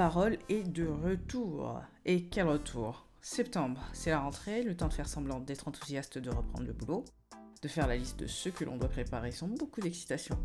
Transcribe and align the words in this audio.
Parole 0.00 0.38
est 0.48 0.62
de 0.62 0.86
retour. 0.86 1.78
Et 2.06 2.24
quel 2.24 2.48
retour? 2.48 3.06
Septembre, 3.20 3.82
c'est 3.92 4.08
la 4.08 4.20
rentrée, 4.20 4.62
le 4.62 4.74
temps 4.74 4.88
de 4.88 4.94
faire 4.94 5.06
semblant 5.06 5.40
d'être 5.40 5.68
enthousiaste 5.68 6.16
de 6.16 6.30
reprendre 6.30 6.66
le 6.66 6.72
boulot, 6.72 7.04
de 7.60 7.68
faire 7.68 7.86
la 7.86 7.98
liste 7.98 8.18
de 8.18 8.26
ceux 8.26 8.50
que 8.50 8.64
l'on 8.64 8.78
doit 8.78 8.88
préparer 8.88 9.30
sans 9.30 9.46
beaucoup 9.46 9.82
d'excitation. 9.82 10.38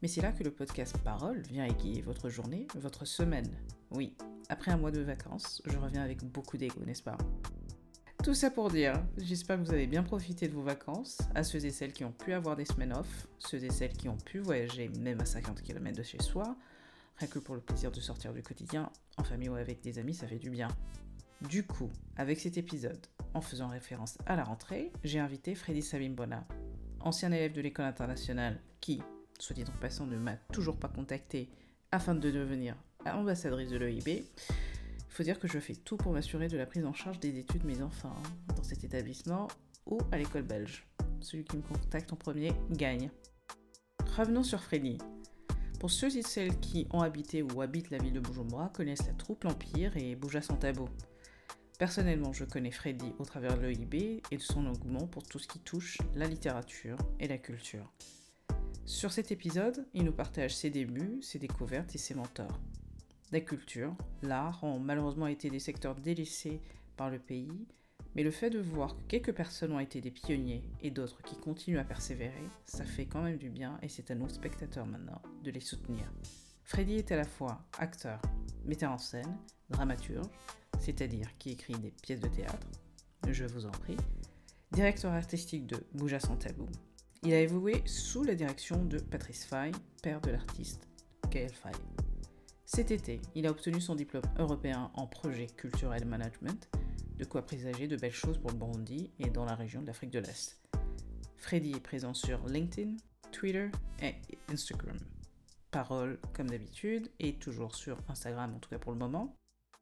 Mais 0.00 0.08
c'est 0.08 0.22
là 0.22 0.32
que 0.32 0.42
le 0.42 0.50
podcast 0.50 0.96
Parole 1.04 1.42
vient 1.42 1.66
égayer 1.66 2.00
votre 2.00 2.30
journée, 2.30 2.66
votre 2.76 3.04
semaine. 3.04 3.50
Oui, 3.90 4.16
après 4.48 4.70
un 4.70 4.78
mois 4.78 4.90
de 4.90 5.02
vacances, 5.02 5.60
je 5.66 5.76
reviens 5.76 6.02
avec 6.02 6.24
beaucoup 6.24 6.56
d'ego, 6.56 6.80
n'est-ce 6.86 7.02
pas? 7.02 7.18
Tout 8.24 8.32
ça 8.32 8.50
pour 8.50 8.70
dire, 8.70 8.94
j'espère 9.18 9.58
que 9.58 9.64
vous 9.64 9.74
avez 9.74 9.86
bien 9.86 10.02
profité 10.02 10.48
de 10.48 10.54
vos 10.54 10.62
vacances, 10.62 11.18
à 11.34 11.44
ceux 11.44 11.62
et 11.66 11.70
celles 11.72 11.92
qui 11.92 12.06
ont 12.06 12.12
pu 12.12 12.32
avoir 12.32 12.56
des 12.56 12.64
semaines 12.64 12.94
off, 12.94 13.28
ceux 13.38 13.62
et 13.62 13.70
celles 13.70 13.92
qui 13.92 14.08
ont 14.08 14.16
pu 14.16 14.38
voyager 14.38 14.88
même 14.98 15.20
à 15.20 15.26
50 15.26 15.60
km 15.60 15.94
de 15.94 16.02
chez 16.02 16.22
soi, 16.22 16.56
rien 17.18 17.28
que 17.28 17.38
pour 17.38 17.54
le 17.54 17.60
plaisir 17.60 17.90
de 17.90 18.00
sortir 18.00 18.32
du 18.32 18.42
quotidien, 18.42 18.90
en 19.16 19.24
famille 19.24 19.48
ou 19.48 19.54
avec 19.54 19.80
des 19.80 19.98
amis, 19.98 20.14
ça 20.14 20.26
fait 20.26 20.38
du 20.38 20.50
bien. 20.50 20.68
Du 21.48 21.64
coup, 21.64 21.90
avec 22.16 22.40
cet 22.40 22.56
épisode, 22.58 23.06
en 23.34 23.40
faisant 23.40 23.68
référence 23.68 24.18
à 24.26 24.36
la 24.36 24.44
rentrée, 24.44 24.92
j'ai 25.04 25.18
invité 25.18 25.54
Freddy 25.54 25.82
Sabimbona, 25.82 26.46
ancien 27.00 27.30
élève 27.32 27.52
de 27.52 27.60
l'école 27.60 27.86
internationale 27.86 28.60
qui, 28.80 29.02
soit 29.38 29.54
dit 29.54 29.64
en 29.64 29.80
passant, 29.80 30.06
ne 30.06 30.16
m'a 30.16 30.36
toujours 30.52 30.76
pas 30.76 30.88
contacté 30.88 31.48
afin 31.92 32.14
de 32.14 32.30
devenir 32.30 32.76
ambassadrice 33.06 33.70
de 33.70 33.78
l'EIB. 33.78 34.08
Il 34.08 35.12
faut 35.12 35.22
dire 35.22 35.38
que 35.38 35.48
je 35.48 35.58
fais 35.58 35.74
tout 35.74 35.96
pour 35.96 36.12
m'assurer 36.12 36.48
de 36.48 36.56
la 36.56 36.66
prise 36.66 36.84
en 36.84 36.92
charge 36.92 37.18
des 37.20 37.38
études 37.38 37.62
de 37.62 37.66
mes 37.66 37.82
enfants 37.82 38.16
dans 38.56 38.62
cet 38.62 38.84
établissement 38.84 39.48
ou 39.86 39.98
à 40.12 40.18
l'école 40.18 40.42
belge. 40.42 40.86
Celui 41.20 41.44
qui 41.44 41.56
me 41.56 41.62
contacte 41.62 42.12
en 42.12 42.16
premier 42.16 42.52
gagne. 42.70 43.10
Revenons 44.16 44.42
sur 44.42 44.60
Freddy. 44.60 44.98
Pour 45.78 45.92
ceux 45.92 46.16
et 46.16 46.22
celles 46.22 46.58
qui 46.58 46.88
ont 46.90 47.02
habité 47.02 47.42
ou 47.42 47.62
habitent 47.62 47.90
la 47.90 47.98
ville 47.98 48.12
de 48.12 48.18
Bujumbura 48.18 48.68
connaissent 48.70 49.06
la 49.06 49.12
troupe 49.12 49.44
L'Empire 49.44 49.96
et 49.96 50.16
Bouja 50.16 50.42
sans 50.42 50.56
tabou. 50.56 50.88
Personnellement, 51.78 52.32
je 52.32 52.44
connais 52.44 52.72
Freddy 52.72 53.12
au 53.20 53.24
travers 53.24 53.56
de 53.56 53.66
l'EIB 53.66 54.20
et 54.32 54.36
de 54.36 54.42
son 54.42 54.66
engouement 54.66 55.06
pour 55.06 55.22
tout 55.22 55.38
ce 55.38 55.46
qui 55.46 55.60
touche 55.60 55.98
la 56.16 56.26
littérature 56.26 56.98
et 57.20 57.28
la 57.28 57.38
culture. 57.38 57.92
Sur 58.86 59.12
cet 59.12 59.30
épisode, 59.30 59.86
il 59.94 60.02
nous 60.02 60.12
partage 60.12 60.56
ses 60.56 60.70
débuts, 60.70 61.22
ses 61.22 61.38
découvertes 61.38 61.94
et 61.94 61.98
ses 61.98 62.14
mentors. 62.14 62.58
La 63.30 63.40
culture, 63.40 63.94
l'art 64.22 64.64
ont 64.64 64.80
malheureusement 64.80 65.28
été 65.28 65.48
des 65.48 65.60
secteurs 65.60 65.94
délaissés 65.94 66.60
par 66.96 67.08
le 67.08 67.20
pays, 67.20 67.68
mais 68.18 68.24
le 68.24 68.32
fait 68.32 68.50
de 68.50 68.58
voir 68.58 68.96
que 68.96 69.02
quelques 69.02 69.32
personnes 69.32 69.70
ont 69.70 69.78
été 69.78 70.00
des 70.00 70.10
pionniers 70.10 70.64
et 70.82 70.90
d'autres 70.90 71.22
qui 71.22 71.36
continuent 71.36 71.78
à 71.78 71.84
persévérer, 71.84 72.42
ça 72.64 72.84
fait 72.84 73.06
quand 73.06 73.22
même 73.22 73.36
du 73.36 73.48
bien 73.48 73.78
et 73.80 73.88
c'est 73.88 74.10
à 74.10 74.16
nos 74.16 74.28
spectateurs 74.28 74.86
maintenant 74.86 75.22
de 75.44 75.52
les 75.52 75.60
soutenir. 75.60 76.02
Freddy 76.64 76.96
est 76.96 77.12
à 77.12 77.16
la 77.16 77.22
fois 77.22 77.64
acteur, 77.78 78.20
metteur 78.64 78.90
en 78.90 78.98
scène, 78.98 79.38
dramaturge, 79.70 80.26
c'est-à-dire 80.80 81.28
qui 81.38 81.50
écrit 81.50 81.74
des 81.74 81.92
pièces 81.92 82.18
de 82.18 82.26
théâtre, 82.26 82.66
je 83.28 83.44
vous 83.44 83.66
en 83.66 83.70
prie, 83.70 83.96
directeur 84.72 85.12
artistique 85.12 85.68
de 85.68 85.76
Bouja 85.94 86.18
sans 86.18 86.34
tabou. 86.34 86.66
Il 87.22 87.32
a 87.32 87.40
évolué 87.40 87.82
sous 87.86 88.24
la 88.24 88.34
direction 88.34 88.84
de 88.84 88.98
Patrice 88.98 89.44
Fay, 89.44 89.70
père 90.02 90.20
de 90.22 90.32
l'artiste 90.32 90.88
Gaël 91.30 91.54
Fay. 91.54 91.70
Cet 92.64 92.90
été, 92.90 93.20
il 93.36 93.46
a 93.46 93.52
obtenu 93.52 93.80
son 93.80 93.94
diplôme 93.94 94.26
européen 94.40 94.90
en 94.94 95.06
projet 95.06 95.46
culturel 95.46 96.04
management, 96.04 96.68
de 97.18 97.24
quoi 97.24 97.42
présager 97.42 97.88
de 97.88 97.96
belles 97.96 98.12
choses 98.12 98.38
pour 98.38 98.50
le 98.50 98.56
Burundi 98.56 99.10
et 99.18 99.28
dans 99.28 99.44
la 99.44 99.56
région 99.56 99.82
de 99.82 99.86
l'Afrique 99.86 100.10
de 100.10 100.20
l'Est. 100.20 100.56
Freddy 101.36 101.72
est 101.72 101.80
présent 101.80 102.14
sur 102.14 102.46
LinkedIn, 102.46 102.96
Twitter 103.32 103.70
et 104.00 104.14
Instagram. 104.48 104.96
Parole, 105.70 106.18
comme 106.32 106.48
d'habitude, 106.48 107.10
et 107.18 107.34
toujours 107.34 107.74
sur 107.74 107.98
Instagram, 108.08 108.54
en 108.54 108.58
tout 108.58 108.70
cas 108.70 108.78
pour 108.78 108.92
le 108.92 108.98
moment. 108.98 109.34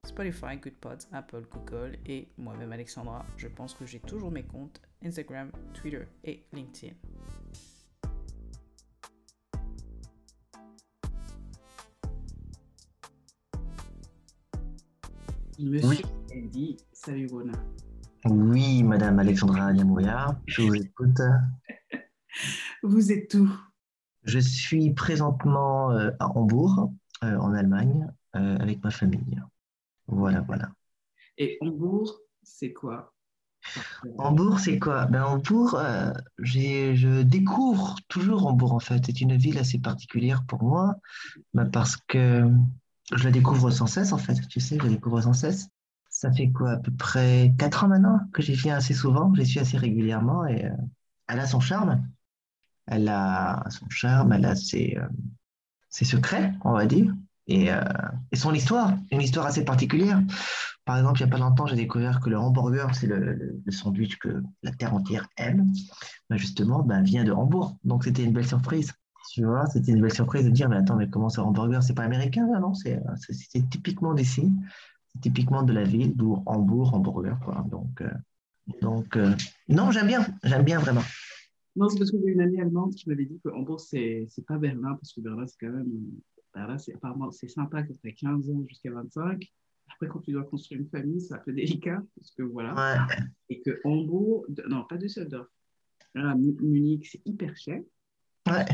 Spotify, 0.07 0.57
GoodPods, 0.57 1.07
Apple, 1.13 1.43
Google 1.51 1.99
et 2.07 2.29
moi-même 2.39 2.73
Alexandra. 2.73 3.27
Je 3.37 3.49
pense 3.49 3.75
que 3.75 3.85
j'ai 3.85 4.01
toujours 4.01 4.31
mes 4.31 4.45
comptes 4.45 4.81
Instagram, 5.05 5.51
Twitter 5.75 6.07
et 6.25 6.45
LinkedIn. 6.53 6.95
Monsieur 15.59 15.89
oui. 15.89 16.16
Andy 16.35 16.77
Oui, 18.25 18.83
Madame 18.83 19.19
Alexandra 19.19 19.73
Niamouya, 19.73 20.41
je 20.47 20.63
vous 20.63 20.75
écoute. 20.75 21.21
vous 22.83 23.13
êtes 23.13 23.35
où? 23.35 23.49
Je 24.25 24.39
suis 24.39 24.93
présentement 24.93 25.93
euh, 25.93 26.11
à 26.19 26.29
Hambourg, 26.37 26.93
euh, 27.23 27.37
en 27.39 27.53
Allemagne, 27.55 28.11
euh, 28.35 28.57
avec 28.59 28.83
ma 28.83 28.91
famille. 28.91 29.41
Voilà, 30.07 30.41
voilà. 30.41 30.71
Et 31.39 31.59
Hambourg, 31.61 32.19
c'est 32.43 32.73
quoi? 32.73 33.13
Hambourg, 34.19 34.59
c'est 34.61 34.79
quoi? 34.79 35.07
Ben, 35.07 35.25
Hambourg, 35.25 35.79
je 36.39 37.23
découvre 37.23 37.97
toujours 38.09 38.47
Hambourg 38.47 38.73
en 38.73 38.81
fait. 38.81 39.03
C'est 39.07 39.21
une 39.21 39.37
ville 39.37 39.59
assez 39.59 39.79
particulière 39.79 40.45
pour 40.47 40.63
moi 40.63 40.97
ben, 41.55 41.67
parce 41.67 41.97
que 41.97 42.49
je 43.13 43.25
la 43.25 43.31
découvre 43.31 43.71
sans 43.71 43.87
cesse 43.87 44.13
en 44.13 44.19
fait. 44.19 44.35
Tu 44.49 44.61
sais, 44.61 44.77
je 44.79 44.85
la 44.85 44.91
découvre 44.91 45.21
sans 45.21 45.33
cesse. 45.33 45.69
Ça 46.17 46.33
fait 46.33 46.51
quoi, 46.51 46.71
à 46.71 46.77
peu 46.79 46.91
près 46.93 47.53
quatre 47.59 47.85
ans 47.85 47.89
maintenant 47.89 48.21
que 48.33 48.41
j'y 48.41 48.55
viens 48.55 48.77
assez 48.77 48.95
souvent, 48.95 49.35
j'y 49.35 49.45
suis 49.45 49.61
assez 49.61 49.77
régulièrement 49.77 50.47
et 50.47 50.67
elle 51.29 51.41
a 51.41 51.47
son 51.47 51.61
charme. 51.61 52.09
Elle 52.87 53.07
a 53.09 53.63
son 53.69 53.87
charme, 53.91 54.33
elle 54.33 54.47
a 54.47 54.57
ses, 54.57 54.97
ses 55.91 56.07
secrets, 56.07 56.55
on 56.65 56.73
va 56.73 56.87
dire. 56.87 57.13
Euh, 57.51 57.83
et, 58.33 58.37
son 58.37 58.55
histoire, 58.55 58.97
une 59.11 59.21
histoire 59.21 59.45
assez 59.45 59.63
particulière. 59.63 60.23
Par 60.87 60.97
exemple, 60.97 61.21
il 61.21 61.25
n'y 61.25 61.31
a 61.31 61.37
pas 61.37 61.39
longtemps, 61.39 61.67
j'ai 61.67 61.77
découvert 61.77 62.21
que 62.21 62.31
le 62.31 62.39
hamburger, 62.39 62.95
c'est 62.95 63.07
le, 63.07 63.63
sandwich 63.69 64.19
que 64.19 64.43
la 64.63 64.73
terre 64.73 64.95
entière 64.95 65.29
aime. 65.37 65.71
Ben 66.31 66.39
justement, 66.39 66.83
ben, 66.83 67.03
vient 67.03 67.25
de 67.25 67.33
Hambourg. 67.33 67.77
Donc, 67.85 68.05
c'était 68.05 68.25
une 68.25 68.33
belle 68.33 68.47
surprise. 68.47 68.91
Tu 69.35 69.45
vois, 69.45 69.67
c'était 69.67 69.93
une 69.93 70.01
belle 70.01 70.15
surprise 70.15 70.47
de 70.47 70.51
dire, 70.51 70.71
mais 70.71 70.77
attends, 70.77 70.97
mais 70.97 71.11
comment 71.11 71.29
ça, 71.29 71.45
hamburger 71.45 71.83
C'est 71.83 71.95
pas 71.95 72.05
américain, 72.05 72.47
non? 72.59 72.73
C'est 72.73 73.03
typiquement 73.69 74.15
d'ici. 74.15 74.51
Typiquement 75.21 75.63
de 75.63 75.73
la 75.73 75.85
ville, 75.85 76.17
d'où 76.17 76.43
Hambourg, 76.47 76.95
hamburger, 76.95 77.39
quoi. 77.45 77.65
Donc, 77.69 78.01
euh, 78.01 78.11
donc 78.81 79.17
euh, 79.17 79.35
non, 79.69 79.91
j'aime 79.91 80.07
bien. 80.07 80.27
J'aime 80.45 80.65
bien 80.65 80.79
vraiment. 80.79 81.03
Non, 81.77 81.89
c'est 81.89 81.99
parce 81.99 82.13
y 82.13 82.29
a 82.29 82.33
une 82.33 82.41
amie 82.41 82.61
allemande 82.61 82.95
qui 82.95 83.09
m'avait 83.09 83.27
dit 83.27 83.39
que 83.45 83.51
Hambourg, 83.51 83.81
c'est 83.81 84.29
pas 84.47 84.57
Berlin, 84.57 84.95
parce 84.95 85.13
que 85.13 85.21
Berlin, 85.21 85.47
c'est 85.47 85.59
quand 85.61 85.73
même 85.73 85.91
là, 86.65 86.79
c'est 86.79 86.95
apparemment 86.95 87.31
c'est 87.31 87.49
sympa 87.49 87.83
quand 87.83 87.95
tu 88.01 88.09
as 88.09 88.13
15 88.13 88.51
ans 88.51 88.65
jusqu'à 88.67 88.91
25. 88.91 89.53
Après, 89.89 90.09
quand 90.09 90.21
tu 90.21 90.33
dois 90.33 90.45
construire 90.45 90.81
une 90.81 90.89
famille, 90.89 91.21
c'est 91.21 91.35
un 91.35 91.39
peu 91.39 91.53
délicat, 91.53 92.03
parce 92.17 92.31
que 92.33 92.43
voilà. 92.43 93.07
Et 93.49 93.61
que 93.61 93.81
Hambourg, 93.85 94.47
non, 94.69 94.85
pas 94.89 94.97
Düsseldorf. 94.97 95.47
Là, 96.15 96.35
Munich, 96.35 97.09
c'est 97.11 97.21
hyper 97.27 97.57
cher. 97.57 97.83
Ouais. 98.47 98.65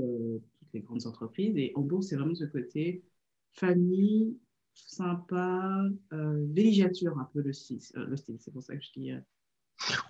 Euh, 0.00 0.38
toutes 0.58 0.72
les 0.72 0.80
grandes 0.80 1.06
entreprises. 1.06 1.56
Et 1.56 1.72
Hambourg, 1.74 2.02
c'est 2.02 2.16
vraiment 2.16 2.34
ce 2.34 2.44
côté 2.44 3.04
famille, 3.52 4.36
sympa, 4.76 5.82
euh, 6.12 6.44
villégiature, 6.52 7.18
un 7.18 7.28
peu 7.32 7.40
le 7.40 7.52
style. 7.52 7.80
Euh, 7.96 8.06
le 8.06 8.16
style 8.16 8.36
c'est 8.38 8.52
pour 8.52 8.62
ça 8.62 8.74
que 8.76 8.82
je 8.82 9.00
dis. 9.00 9.12
Euh, 9.12 9.20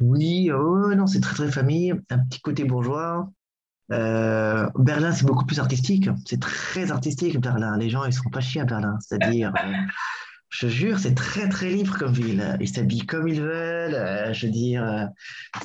oui, 0.00 0.50
oh, 0.52 0.94
non, 0.94 1.06
c'est 1.06 1.20
très 1.20 1.34
très 1.34 1.50
famille, 1.50 1.94
un 2.10 2.18
petit 2.18 2.40
côté 2.40 2.64
bourgeois. 2.64 3.30
Berlin, 3.88 5.12
c'est 5.12 5.24
beaucoup 5.24 5.46
plus 5.46 5.60
artistique. 5.60 6.08
C'est 6.24 6.40
très 6.40 6.90
artistique, 6.90 7.40
Berlin. 7.40 7.76
Les 7.76 7.88
gens, 7.88 8.04
ils 8.04 8.12
sont 8.12 8.30
pas 8.30 8.40
chiés 8.40 8.60
à 8.60 8.64
Berlin. 8.64 8.98
C'est-à-dire, 9.00 9.52
je 10.48 10.66
jure, 10.66 10.98
c'est 10.98 11.14
très, 11.14 11.48
très 11.48 11.70
libre 11.70 11.96
comme 11.96 12.12
ville. 12.12 12.56
Ils 12.60 12.68
s'habillent 12.68 13.06
comme 13.06 13.28
ils 13.28 13.40
veulent. 13.40 14.32
Je 14.34 14.46
veux 14.46 14.52
dire, 14.52 15.08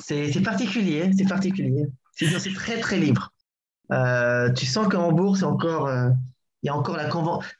c'est 0.00 0.42
particulier. 0.42 1.10
C'est 1.16 1.28
particulier. 1.28 1.86
C'est 2.14 2.54
très, 2.54 2.78
très 2.78 2.98
libre. 2.98 3.32
tu 4.56 4.66
sens 4.66 4.88
qu'en 4.88 5.08
Hambourg, 5.08 5.36
c'est 5.36 5.44
encore. 5.44 5.88
Il 6.62 6.66
y 6.66 6.70
a 6.70 6.76
encore 6.76 6.96
la 6.96 7.08
convention. 7.08 7.50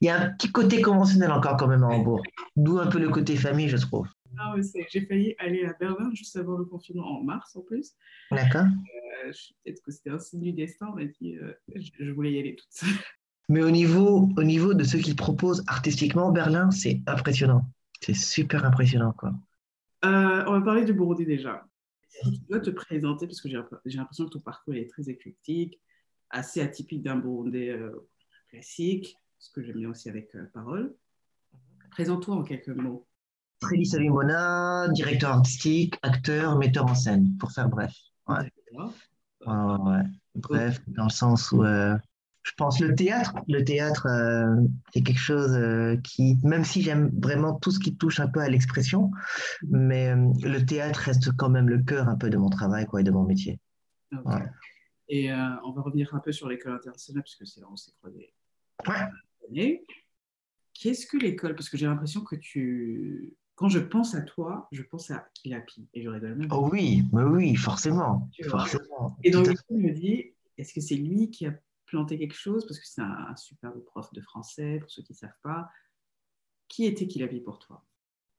Il 0.00 0.06
y 0.06 0.08
a 0.08 0.22
un 0.22 0.30
petit 0.30 0.50
côté 0.50 0.80
conventionnel 0.80 1.30
encore 1.30 1.56
quand 1.56 1.68
même 1.68 1.82
à 1.84 1.88
Hambourg. 1.88 2.22
D'où 2.56 2.78
un 2.78 2.86
peu 2.86 2.98
le 2.98 3.10
côté 3.10 3.36
famille, 3.36 3.68
je 3.68 3.76
trouve. 3.76 4.08
Ah 4.38 4.54
j'ai 4.90 5.06
failli 5.06 5.34
aller 5.38 5.64
à 5.66 5.74
Berlin 5.74 6.10
juste 6.14 6.36
avant 6.36 6.56
le 6.56 6.64
confinement 6.64 7.18
en 7.18 7.22
mars 7.22 7.54
en 7.54 7.60
plus. 7.60 7.92
D'accord. 8.30 8.64
Euh, 8.64 9.32
peut-être 9.64 9.82
que 9.82 9.92
c'était 9.92 10.10
un 10.10 10.18
signe 10.18 10.40
du 10.40 10.52
destin, 10.52 10.88
on 10.92 10.96
dit, 10.96 11.36
euh, 11.36 11.52
je, 11.74 12.10
voulais 12.10 12.32
y 12.32 12.38
aller 12.38 12.56
toute 12.56 12.70
seule. 12.70 12.88
Mais 13.50 13.62
au 13.62 13.70
niveau, 13.70 14.30
au 14.34 14.42
niveau 14.42 14.72
de 14.72 14.84
ce 14.84 14.96
qu'ils 14.96 15.16
proposent 15.16 15.62
artistiquement, 15.66 16.32
Berlin, 16.32 16.70
c'est 16.70 17.02
impressionnant. 17.06 17.66
C'est 18.00 18.16
super 18.16 18.64
impressionnant, 18.64 19.12
quoi. 19.12 19.34
Euh, 20.04 20.44
on 20.46 20.52
va 20.52 20.60
parler 20.62 20.84
du 20.84 20.94
Burundi 20.94 21.26
déjà. 21.26 21.64
tu 22.24 22.30
dois 22.48 22.60
te 22.60 22.70
présenter, 22.70 23.26
parce 23.26 23.40
que 23.40 23.48
j'ai 23.50 23.98
l'impression 23.98 24.24
que 24.24 24.30
ton 24.30 24.40
parcours 24.40 24.74
est 24.74 24.88
très 24.88 25.10
éclectique, 25.10 25.78
assez 26.30 26.62
atypique 26.62 27.02
d'un 27.02 27.16
Burundais 27.16 27.78
classique, 28.52 29.18
ce 29.38 29.50
que 29.50 29.62
j'aime 29.62 29.78
bien 29.78 29.90
aussi 29.90 30.08
avec 30.08 30.36
Parole. 30.52 30.94
Présente-toi 31.90 32.36
en 32.36 32.42
quelques 32.42 32.68
mots. 32.68 33.06
Freddy 33.62 33.86
Salimona, 33.86 34.88
directeur 34.88 35.32
artistique, 35.32 35.96
acteur, 36.02 36.56
metteur 36.58 36.86
en 36.86 36.94
scène, 36.94 37.36
pour 37.38 37.50
faire 37.50 37.68
bref. 37.68 37.92
Ouais. 38.28 38.50
Bref, 40.34 40.80
dans 40.86 41.04
le 41.04 41.10
sens 41.10 41.50
où 41.52 41.64
euh, 41.64 41.96
je 42.42 42.52
pense 42.56 42.80
le 42.80 42.94
théâtre, 42.94 43.34
le 43.48 43.64
théâtre, 43.64 44.06
euh, 44.06 44.62
c'est 44.92 45.02
quelque 45.02 45.18
chose 45.18 45.52
euh, 45.52 45.96
qui, 46.02 46.36
même 46.42 46.64
si 46.64 46.82
j'aime 46.82 47.10
vraiment 47.20 47.54
tout 47.54 47.70
ce 47.70 47.78
qui 47.78 47.96
touche 47.96 48.18
un 48.18 48.28
peu 48.28 48.40
à 48.40 48.48
l'expression, 48.48 49.10
mais 49.62 50.08
euh, 50.08 50.32
le 50.42 50.64
théâtre 50.64 50.98
reste 51.00 51.30
quand 51.36 51.48
même 51.48 51.68
le 51.68 51.78
cœur 51.82 52.08
un 52.08 52.16
peu 52.16 52.30
de 52.30 52.36
mon 52.36 52.50
travail 52.50 52.86
quoi, 52.86 53.00
et 53.00 53.04
de 53.04 53.10
mon 53.10 53.24
métier. 53.24 53.60
Et 55.08 55.30
on 55.32 55.72
va 55.72 55.82
revenir 55.82 56.14
un 56.14 56.20
peu 56.20 56.32
sur 56.32 56.48
l'école 56.48 56.74
internationale, 56.74 57.22
puisque 57.22 57.46
c'est 57.46 57.60
là 57.60 57.66
où 57.68 57.72
on 57.72 57.76
s'est 57.76 57.92
croisés. 57.92 58.32
Ouais. 58.86 59.84
Qu'est-ce 60.74 61.06
que 61.06 61.16
l'école 61.16 61.54
Parce 61.54 61.68
que 61.68 61.76
j'ai 61.76 61.86
l'impression 61.86 62.22
que 62.22 62.36
tu. 62.36 63.34
Quand 63.54 63.68
je 63.68 63.78
pense 63.78 64.14
à 64.14 64.22
toi, 64.22 64.68
je 64.72 64.82
pense 64.82 65.10
à 65.10 65.28
Kilapi. 65.34 65.88
Et 65.94 66.02
j'aurais 66.02 66.20
même. 66.20 66.48
Oh 66.50 66.68
oui, 66.72 67.04
mais 67.12 67.22
oui, 67.22 67.54
forcément. 67.54 68.28
forcément. 68.48 69.16
Et 69.22 69.30
donc, 69.30 69.46
je 69.46 69.74
me 69.74 69.92
dis, 69.92 70.32
est-ce 70.58 70.72
que 70.72 70.80
c'est 70.80 70.96
lui 70.96 71.30
qui 71.30 71.46
a 71.46 71.54
planter 71.86 72.18
quelque 72.18 72.34
chose? 72.34 72.66
Parce 72.66 72.80
que 72.80 72.86
c'est 72.86 73.02
un, 73.02 73.36
super 73.36 73.72
prof 73.86 74.12
de 74.12 74.20
français, 74.20 74.78
pour 74.80 74.90
ceux 74.90 75.02
qui 75.02 75.12
ne 75.12 75.18
savent 75.18 75.30
pas. 75.42 75.68
Qui 76.68 76.86
était 76.86 77.06
Kilapi 77.06 77.40
pour 77.40 77.58
toi? 77.58 77.84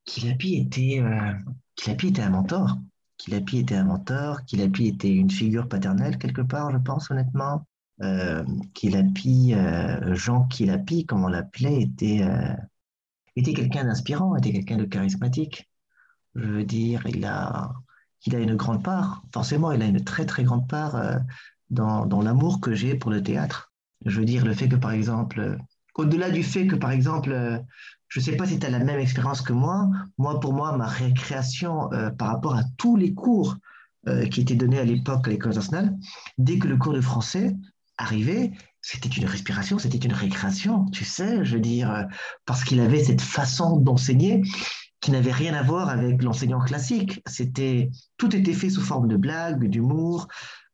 Kilapi 0.06 0.56
était, 0.56 1.00
euh, 1.00 1.34
Kilapi 1.76 2.08
était 2.08 2.24
un 2.24 2.32
mentor. 2.32 2.78
Kilapi 3.18 3.60
était 3.60 3.76
un 3.76 3.86
mentor. 3.86 4.44
Kilapi 4.46 4.88
était 4.88 5.14
une 5.14 5.30
figure 5.30 5.70
paternelle 5.70 6.18
quelque 6.18 6.42
part, 6.42 6.72
je 6.72 6.78
pense, 6.78 7.12
honnêtement. 7.12 7.66
Euh, 8.02 8.44
Kilapi, 8.74 9.54
euh, 9.54 10.16
Jean 10.16 10.46
Kilapi, 10.48 11.06
comme 11.06 11.24
on 11.24 11.28
l'appelait, 11.28 11.82
était, 11.82 12.24
euh, 12.24 12.54
était 13.36 13.54
quelqu'un 13.54 13.86
d'inspirant, 13.86 14.36
était 14.36 14.52
quelqu'un 14.52 14.78
de 14.78 14.86
charismatique. 14.86 15.70
Je 16.36 16.46
veux 16.46 16.64
dire, 16.64 17.06
il 17.08 17.24
a, 17.26 17.72
il 18.26 18.36
a 18.36 18.40
une 18.40 18.56
grande 18.56 18.84
part, 18.84 19.24
forcément, 19.32 19.72
il 19.72 19.82
a 19.82 19.86
une 19.86 20.04
très 20.04 20.26
très 20.26 20.44
grande 20.44 20.68
part 20.68 20.96
dans, 21.74 22.22
l'amour 22.22 22.62
que 22.62 22.74
j'ai 22.74 22.96
pour 22.96 23.12
le 23.12 23.22
théâtre. 23.22 23.72
Je 24.06 24.20
veux 24.20 24.26
dire, 24.26 24.46
le 24.46 24.54
fait 24.54 24.68
que, 24.68 24.76
par 24.76 24.92
exemple, 24.92 25.40
euh, 25.40 25.58
au-delà 25.96 26.30
du 26.30 26.44
fait 26.44 26.68
que, 26.68 26.76
par 26.76 26.92
exemple, 26.92 27.32
euh, 27.32 27.58
je 28.08 28.20
ne 28.20 28.26
sais 28.26 28.36
pas 28.36 28.46
si 28.46 28.60
tu 28.60 28.66
as 28.66 28.70
la 28.70 28.80
même 28.80 29.00
expérience 29.00 29.42
que 29.42 29.54
moi, 29.54 29.90
moi, 30.18 30.40
pour 30.40 30.54
moi, 30.54 30.76
ma 30.78 30.88
récréation 30.88 31.92
euh, 31.94 32.10
par 32.12 32.30
rapport 32.30 32.56
à 32.56 32.64
tous 32.78 32.96
les 32.96 33.14
cours 33.14 33.58
qui 34.32 34.42
étaient 34.42 34.56
donnés 34.56 34.80
à 34.80 34.84
l'époque 34.84 35.30
à 35.30 35.32
l'école 35.32 35.54
nationale, 35.54 35.96
dès 36.38 36.60
que 36.60 36.68
le 36.68 36.76
cours 36.76 36.92
de 36.92 37.00
français 37.00 37.56
arrivait, 37.98 38.52
c'était 38.82 39.10
une 39.10 39.26
respiration, 39.26 39.80
c'était 39.80 39.98
une 39.98 40.14
récréation, 40.14 40.86
tu 40.92 41.06
sais, 41.06 41.46
je 41.46 41.56
veux 41.56 41.62
dire, 41.62 42.08
parce 42.46 42.64
qu'il 42.64 42.80
avait 42.80 43.04
cette 43.04 43.22
façon 43.22 43.78
d'enseigner 43.78 44.42
qui 45.00 45.12
n'avait 45.12 45.32
rien 45.32 45.54
à 45.54 45.64
voir 45.64 45.90
avec 45.90 46.24
l'enseignant 46.24 46.62
classique. 46.62 47.22
C'était, 47.28 47.92
tout 48.18 48.36
était 48.36 48.54
fait 48.54 48.70
sous 48.70 48.82
forme 48.82 49.08
de 49.08 49.18
blagues, 49.18 49.68
d'humour, 49.68 50.28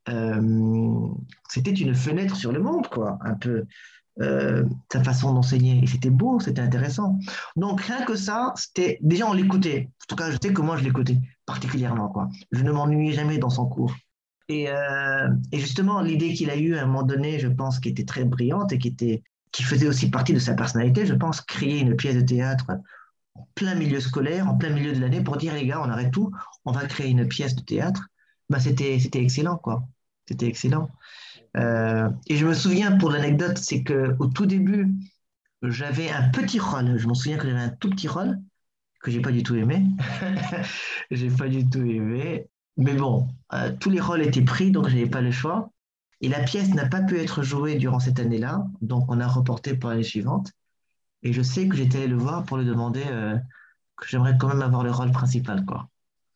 euh, 0.09 1.07
c'était 1.49 1.71
une 1.71 1.93
fenêtre 1.93 2.35
sur 2.35 2.51
le 2.51 2.61
monde, 2.61 2.87
quoi, 2.87 3.17
un 3.21 3.35
peu. 3.35 3.65
Euh, 4.21 4.65
sa 4.91 5.01
façon 5.01 5.33
d'enseigner. 5.33 5.81
Et 5.81 5.87
c'était 5.87 6.09
beau, 6.09 6.41
c'était 6.41 6.61
intéressant. 6.61 7.17
Donc, 7.55 7.79
rien 7.79 8.03
que 8.03 8.15
ça, 8.15 8.51
c'était. 8.57 8.97
Déjà, 9.01 9.29
on 9.29 9.33
l'écoutait. 9.33 9.89
En 9.89 10.05
tout 10.09 10.15
cas, 10.17 10.29
je 10.29 10.37
sais 10.41 10.51
que 10.51 10.61
moi, 10.61 10.75
je 10.75 10.83
l'écoutais 10.83 11.17
particulièrement. 11.45 12.09
Quoi. 12.09 12.27
Je 12.51 12.63
ne 12.63 12.71
m'ennuyais 12.71 13.13
jamais 13.13 13.37
dans 13.37 13.49
son 13.49 13.65
cours. 13.67 13.95
Et, 14.49 14.67
euh, 14.67 15.29
et 15.51 15.59
justement, 15.59 16.01
l'idée 16.01 16.33
qu'il 16.33 16.49
a 16.49 16.57
eue 16.57 16.75
à 16.75 16.83
un 16.83 16.85
moment 16.87 17.03
donné, 17.03 17.39
je 17.39 17.47
pense, 17.47 17.79
qui 17.79 17.89
était 17.89 18.03
très 18.03 18.25
brillante 18.25 18.73
et 18.73 18.79
qui, 18.79 18.87
était, 18.87 19.23
qui 19.51 19.61
faisait 19.61 19.87
aussi 19.87 20.09
partie 20.09 20.33
de 20.33 20.39
sa 20.39 20.55
personnalité, 20.55 21.05
je 21.05 21.13
pense, 21.13 21.41
créer 21.41 21.79
une 21.79 21.95
pièce 21.95 22.15
de 22.15 22.21
théâtre 22.21 22.71
en 23.35 23.47
plein 23.53 23.75
milieu 23.75 23.99
scolaire, 23.99 24.49
en 24.49 24.57
plein 24.57 24.71
milieu 24.71 24.91
de 24.91 24.99
l'année, 24.99 25.21
pour 25.21 25.37
dire, 25.37 25.53
les 25.53 25.67
gars, 25.67 25.79
on 25.81 25.89
arrête 25.89 26.11
tout, 26.11 26.31
on 26.65 26.71
va 26.71 26.85
créer 26.87 27.09
une 27.09 27.27
pièce 27.27 27.55
de 27.55 27.61
théâtre. 27.61 28.07
Bah, 28.49 28.59
c'était, 28.59 28.97
excellent, 29.13 29.57
quoi. 29.57 29.87
C'était 30.27 30.47
excellent. 30.47 30.89
Euh, 31.55 32.09
et 32.27 32.35
je 32.35 32.45
me 32.45 32.55
souviens, 32.55 32.97
pour 32.97 33.11
l'anecdote, 33.11 33.59
c'est 33.59 33.83
qu'au 33.83 34.27
tout 34.27 34.47
début, 34.47 34.87
j'avais 35.61 36.09
un 36.09 36.29
petit 36.29 36.59
rôle. 36.59 36.97
Je 36.97 37.07
me 37.07 37.13
souviens 37.13 37.37
que 37.37 37.47
j'avais 37.47 37.59
un 37.59 37.69
tout 37.69 37.91
petit 37.91 38.07
rôle 38.07 38.39
que 39.01 39.11
j'ai 39.11 39.21
pas 39.21 39.31
du 39.31 39.43
tout 39.43 39.55
aimé. 39.55 39.85
j'ai 41.11 41.29
pas 41.29 41.47
du 41.47 41.69
tout 41.69 41.85
aimé. 41.85 42.47
Mais 42.77 42.93
bon, 42.93 43.27
euh, 43.53 43.71
tous 43.79 43.89
les 43.89 43.99
rôles 43.99 44.21
étaient 44.21 44.43
pris, 44.43 44.71
donc 44.71 44.87
je 44.87 44.95
n'avais 44.95 45.09
pas 45.09 45.21
le 45.21 45.31
choix. 45.31 45.71
Et 46.21 46.27
la 46.29 46.41
pièce 46.41 46.73
n'a 46.73 46.87
pas 46.87 47.01
pu 47.01 47.17
être 47.17 47.43
jouée 47.43 47.75
durant 47.75 47.99
cette 47.99 48.19
année-là, 48.19 48.65
donc 48.81 49.05
on 49.09 49.19
a 49.19 49.27
reporté 49.27 49.75
pour 49.75 49.89
l'année 49.89 50.03
suivante. 50.03 50.51
Et 51.23 51.33
je 51.33 51.41
sais 51.41 51.67
que 51.67 51.75
j'étais 51.75 51.99
allé 51.99 52.07
le 52.07 52.17
voir 52.17 52.43
pour 52.43 52.57
lui 52.57 52.65
demander 52.65 53.03
euh, 53.07 53.37
que 53.95 54.07
j'aimerais 54.07 54.37
quand 54.37 54.47
même 54.47 54.61
avoir 54.61 54.83
le 54.83 54.91
rôle 54.91 55.11
principal, 55.11 55.65
quoi. 55.65 55.89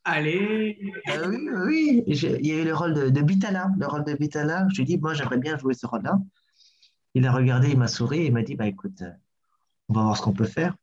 Allez 0.06 0.78
euh, 1.10 1.28
Oui, 1.30 1.50
oui. 1.66 2.04
il 2.08 2.46
y 2.46 2.52
a 2.52 2.62
eu 2.62 2.66
le 2.66 2.76
rôle 2.76 2.94
de, 2.94 3.10
de 3.10 3.22
Bitala. 3.22 3.72
Le 3.78 3.88
rôle 3.88 4.04
de 4.04 4.14
Bitala, 4.14 4.68
je 4.70 4.76
lui 4.76 4.84
ai 4.84 4.86
dit, 4.86 4.98
moi, 4.98 5.14
j'aimerais 5.14 5.38
bien 5.38 5.58
jouer 5.58 5.74
ce 5.74 5.86
rôle-là. 5.86 6.20
Il 7.14 7.26
a 7.26 7.32
regardé, 7.32 7.70
il 7.70 7.78
m'a 7.78 7.88
souri 7.88 8.20
et 8.20 8.26
il 8.28 8.34
m'a 8.34 8.42
dit, 8.42 8.56
bah 8.56 8.68
écoute, 8.68 9.02
euh, 9.02 9.12
on 9.88 9.94
va 9.94 10.04
voir 10.04 10.18
ce 10.18 10.22
qu'on 10.22 10.34
peut 10.34 10.46
faire. 10.46 10.76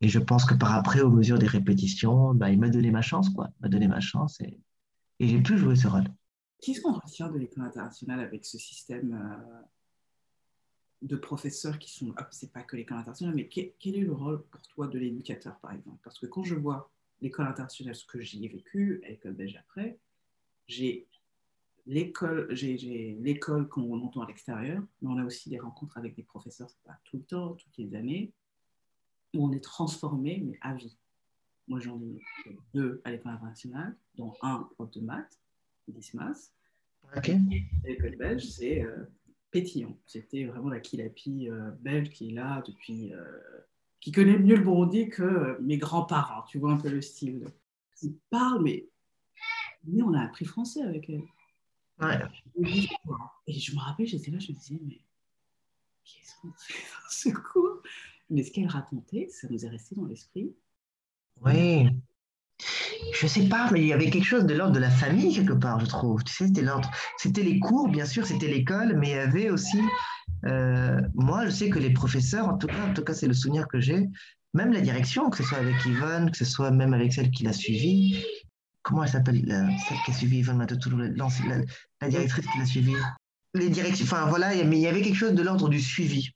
Et 0.00 0.08
je 0.08 0.18
pense 0.18 0.44
que 0.44 0.54
par 0.54 0.74
après, 0.74 1.00
aux 1.00 1.10
mesures 1.10 1.38
des 1.38 1.46
répétitions, 1.46 2.34
bah, 2.34 2.50
il 2.50 2.58
m'a 2.58 2.68
donné 2.68 2.90
ma 2.90 3.02
chance, 3.02 3.30
quoi. 3.30 3.48
Il 3.58 3.62
m'a 3.62 3.68
donné 3.68 3.88
ma 3.88 4.00
chance 4.00 4.40
et, 4.40 4.60
et 5.22 5.28
j'ai 5.28 5.40
pu 5.40 5.56
jouer 5.56 5.76
ce 5.76 5.86
rôle. 5.86 6.04
Qu'est-ce 6.60 6.80
qu'on 6.80 6.94
retient 6.94 7.30
de 7.30 7.38
l'école 7.38 7.64
internationale 7.64 8.20
avec 8.20 8.44
ce 8.44 8.58
système 8.58 9.14
euh, 9.14 9.62
de 11.02 11.16
professeurs 11.16 11.78
qui 11.78 11.92
sont. 11.92 12.12
Ah, 12.16 12.28
c'est 12.32 12.52
pas 12.52 12.62
que 12.62 12.74
l'école 12.74 12.98
internationale, 12.98 13.36
mais 13.36 13.46
quel, 13.46 13.72
quel, 13.78 13.96
est 13.96 14.00
le 14.00 14.12
rôle 14.12 14.42
pour 14.46 14.60
toi 14.62 14.88
de 14.88 14.98
l'éducateur, 14.98 15.58
par 15.60 15.72
exemple? 15.72 15.98
Parce 16.02 16.18
que 16.18 16.26
quand 16.26 16.42
je 16.42 16.56
vois 16.56 16.90
l'école 17.20 17.46
internationale, 17.46 17.94
ce 17.94 18.04
que 18.04 18.20
j'y 18.20 18.44
ai 18.44 18.48
vécu, 18.48 19.00
à 19.04 19.10
l'école 19.10 19.34
belge 19.34 19.56
après, 19.56 20.00
j'ai 20.66 21.06
l'école, 21.86 22.48
j'ai 22.50 23.16
l'école 23.20 23.68
qu'on 23.68 24.00
entend 24.02 24.22
à 24.22 24.26
l'extérieur, 24.26 24.82
mais 25.00 25.08
on 25.08 25.18
a 25.18 25.24
aussi 25.24 25.50
des 25.50 25.60
rencontres 25.60 25.98
avec 25.98 26.16
des 26.16 26.24
professeurs, 26.24 26.70
pas 26.84 26.98
tout 27.04 27.18
le 27.18 27.22
temps, 27.22 27.54
toutes 27.54 27.76
les 27.78 27.94
années, 27.94 28.32
où 29.34 29.46
on 29.46 29.52
est 29.52 29.62
transformé, 29.62 30.42
mais 30.44 30.58
à 30.62 30.74
vie. 30.74 30.96
Moi, 31.72 31.80
j'en 31.80 31.98
ai 32.02 32.20
deux 32.74 33.00
à 33.02 33.10
l'école 33.10 33.32
internationale, 33.32 33.96
dont 34.16 34.34
un 34.42 34.68
prof 34.74 34.90
de 34.90 35.00
maths, 35.00 35.40
Dismas. 35.88 36.52
Okay. 37.16 37.38
L'école 37.82 38.16
belge, 38.16 38.44
c'est 38.44 38.84
euh, 38.84 39.06
pétillant. 39.50 39.96
C'était 40.04 40.44
vraiment 40.44 40.68
la 40.68 40.80
kilapi 40.80 41.48
euh, 41.48 41.70
belge 41.80 42.10
qui 42.10 42.28
est 42.28 42.32
là 42.34 42.62
depuis 42.66 43.14
euh, 43.14 43.24
qui 44.00 44.12
connaît 44.12 44.38
mieux 44.38 44.56
le 44.56 44.62
Burundi 44.64 45.08
que 45.08 45.58
mes 45.62 45.78
grands-parents. 45.78 46.42
Tu 46.42 46.58
vois 46.58 46.72
un 46.72 46.76
peu 46.76 46.90
le 46.90 47.00
style. 47.00 47.46
Ils 48.02 48.18
parlent, 48.28 48.62
mais, 48.62 48.86
mais 49.84 50.02
on 50.02 50.12
a 50.12 50.20
appris 50.20 50.44
français 50.44 50.82
avec 50.82 51.08
elle. 51.08 51.24
Ouais. 52.02 52.20
Et 53.46 53.58
je 53.58 53.74
me 53.74 53.80
rappelle, 53.80 54.06
j'étais 54.06 54.30
là, 54.30 54.38
je 54.38 54.52
me 54.52 54.58
disais, 54.58 54.78
mais 54.86 55.00
qu'est-ce 56.04 56.38
qu'on 56.38 56.52
fait 56.52 56.74
dans 56.74 57.08
ce 57.08 57.28
cours? 57.30 57.82
Mais 58.28 58.42
ce 58.42 58.52
qu'elle 58.52 58.68
racontait, 58.68 59.28
ça 59.30 59.48
nous 59.48 59.64
est 59.64 59.70
resté 59.70 59.94
dans 59.94 60.04
l'esprit. 60.04 60.54
Oui. 61.40 61.88
Je 63.14 63.26
sais 63.26 63.48
pas, 63.48 63.68
mais 63.72 63.80
il 63.80 63.86
y 63.86 63.92
avait 63.92 64.10
quelque 64.10 64.24
chose 64.24 64.46
de 64.46 64.54
l'ordre 64.54 64.74
de 64.74 64.78
la 64.80 64.90
famille 64.90 65.34
quelque 65.34 65.52
part, 65.52 65.80
je 65.80 65.86
trouve. 65.86 66.22
Tu 66.24 66.32
sais, 66.32 66.46
c'était 66.46 66.62
l'ordre. 66.62 66.90
C'était 67.18 67.42
les 67.42 67.58
cours, 67.58 67.88
bien 67.88 68.06
sûr, 68.06 68.26
c'était 68.26 68.48
l'école, 68.48 68.96
mais 68.98 69.10
il 69.10 69.16
y 69.16 69.18
avait 69.18 69.50
aussi 69.50 69.78
euh, 70.44 71.00
moi, 71.14 71.46
je 71.46 71.50
sais 71.50 71.70
que 71.70 71.78
les 71.78 71.90
professeurs, 71.90 72.48
en 72.48 72.58
tout 72.58 72.66
cas, 72.66 72.88
en 72.88 72.94
tout 72.94 73.04
cas 73.04 73.14
c'est 73.14 73.28
le 73.28 73.34
souvenir 73.34 73.68
que 73.68 73.80
j'ai, 73.80 74.08
même 74.54 74.72
la 74.72 74.80
direction, 74.80 75.30
que 75.30 75.36
ce 75.36 75.44
soit 75.44 75.58
avec 75.58 75.84
Yvonne, 75.86 76.30
que 76.30 76.36
ce 76.36 76.44
soit 76.44 76.70
même 76.70 76.94
avec 76.94 77.12
celle 77.12 77.30
qui 77.30 77.44
l'a 77.44 77.52
suivi, 77.52 78.24
comment 78.82 79.04
elle 79.04 79.10
s'appelle, 79.10 79.44
celle 79.88 79.98
qui 80.04 80.10
a 80.10 80.14
suivi 80.14 80.38
Yvonne 80.38 80.58
la, 80.58 80.66
la, 82.00 82.08
directrice 82.08 82.46
qui 82.46 82.58
l'a 82.58 82.66
suivi 82.66 82.94
les 83.54 83.68
directions, 83.68 84.04
enfin 84.04 84.26
voilà, 84.26 84.52
mais 84.64 84.78
il 84.78 84.82
y 84.82 84.86
avait 84.86 85.02
quelque 85.02 85.16
chose 85.16 85.34
de 85.34 85.42
l'ordre 85.42 85.68
du 85.68 85.80
suivi. 85.80 86.30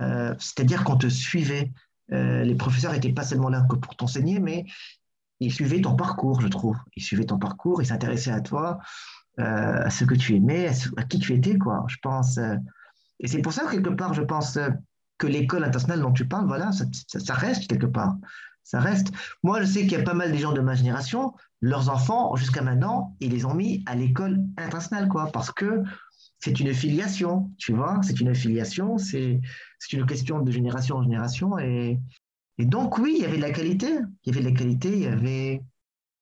Euh, 0.00 0.34
c'est-à-dire 0.38 0.84
qu'on 0.84 0.96
te 0.96 1.08
suivait. 1.08 1.72
Euh, 2.12 2.44
les 2.44 2.54
professeurs 2.54 2.92
n'étaient 2.92 3.12
pas 3.12 3.24
seulement 3.24 3.48
là 3.48 3.66
que 3.68 3.76
pour 3.76 3.96
t'enseigner, 3.96 4.38
mais 4.38 4.64
ils 5.40 5.52
suivaient 5.52 5.80
ton 5.80 5.96
parcours, 5.96 6.40
je 6.40 6.48
trouve. 6.48 6.76
Ils 6.96 7.02
suivaient 7.02 7.24
ton 7.24 7.38
parcours, 7.38 7.82
ils 7.82 7.86
s'intéressaient 7.86 8.30
à 8.30 8.40
toi, 8.40 8.78
à 9.36 9.90
ce 9.90 10.04
que 10.04 10.14
tu 10.14 10.36
aimais, 10.36 10.70
à, 10.96 11.02
qui 11.02 11.18
tu 11.18 11.34
étais, 11.34 11.58
quoi. 11.58 11.84
Je 11.88 11.96
pense, 12.00 12.38
et 13.20 13.28
c'est 13.28 13.40
pour 13.40 13.52
ça, 13.52 13.66
quelque 13.70 13.90
part, 13.90 14.14
je 14.14 14.22
pense 14.22 14.56
euh, 14.56 14.70
que 15.18 15.26
l'école 15.26 15.64
internationale 15.64 16.00
dont 16.00 16.12
tu 16.12 16.26
parles, 16.26 16.46
voilà, 16.46 16.70
ça, 16.72 17.34
reste 17.34 17.68
quelque 17.68 17.86
part. 17.86 18.16
Ça 18.62 18.80
reste. 18.80 19.12
Moi, 19.42 19.60
je 19.60 19.66
sais 19.66 19.80
qu'il 19.82 19.92
y 19.92 19.96
a 19.96 20.02
pas 20.02 20.14
mal 20.14 20.32
de 20.32 20.36
gens 20.36 20.52
de 20.52 20.60
ma 20.60 20.74
génération, 20.74 21.34
leurs 21.60 21.90
enfants, 21.90 22.34
jusqu'à 22.36 22.62
maintenant, 22.62 23.16
ils 23.20 23.30
les 23.30 23.44
ont 23.44 23.54
mis 23.54 23.82
à 23.86 23.94
l'école 23.94 24.40
internationale, 24.56 25.08
quoi, 25.08 25.30
parce 25.32 25.52
que 25.52 25.82
c'est 26.44 26.60
une 26.60 26.74
filiation, 26.74 27.50
tu 27.56 27.72
vois, 27.72 28.00
c'est 28.02 28.20
une 28.20 28.34
filiation, 28.34 28.98
c'est 28.98 29.40
une 29.92 30.04
question 30.04 30.40
de 30.40 30.50
génération 30.50 30.96
en 30.96 31.02
génération. 31.02 31.58
Et, 31.58 31.98
et 32.58 32.66
donc, 32.66 32.98
oui, 32.98 33.14
il 33.16 33.22
y 33.22 33.24
avait 33.24 33.38
de 33.38 33.42
la 33.42 33.50
qualité, 33.50 33.98
il 34.24 34.28
y 34.28 34.36
avait 34.36 34.44
de 34.44 34.50
la 34.50 34.54
qualité, 34.54 34.92
il 34.92 35.02
y 35.04 35.06
avait, 35.06 35.62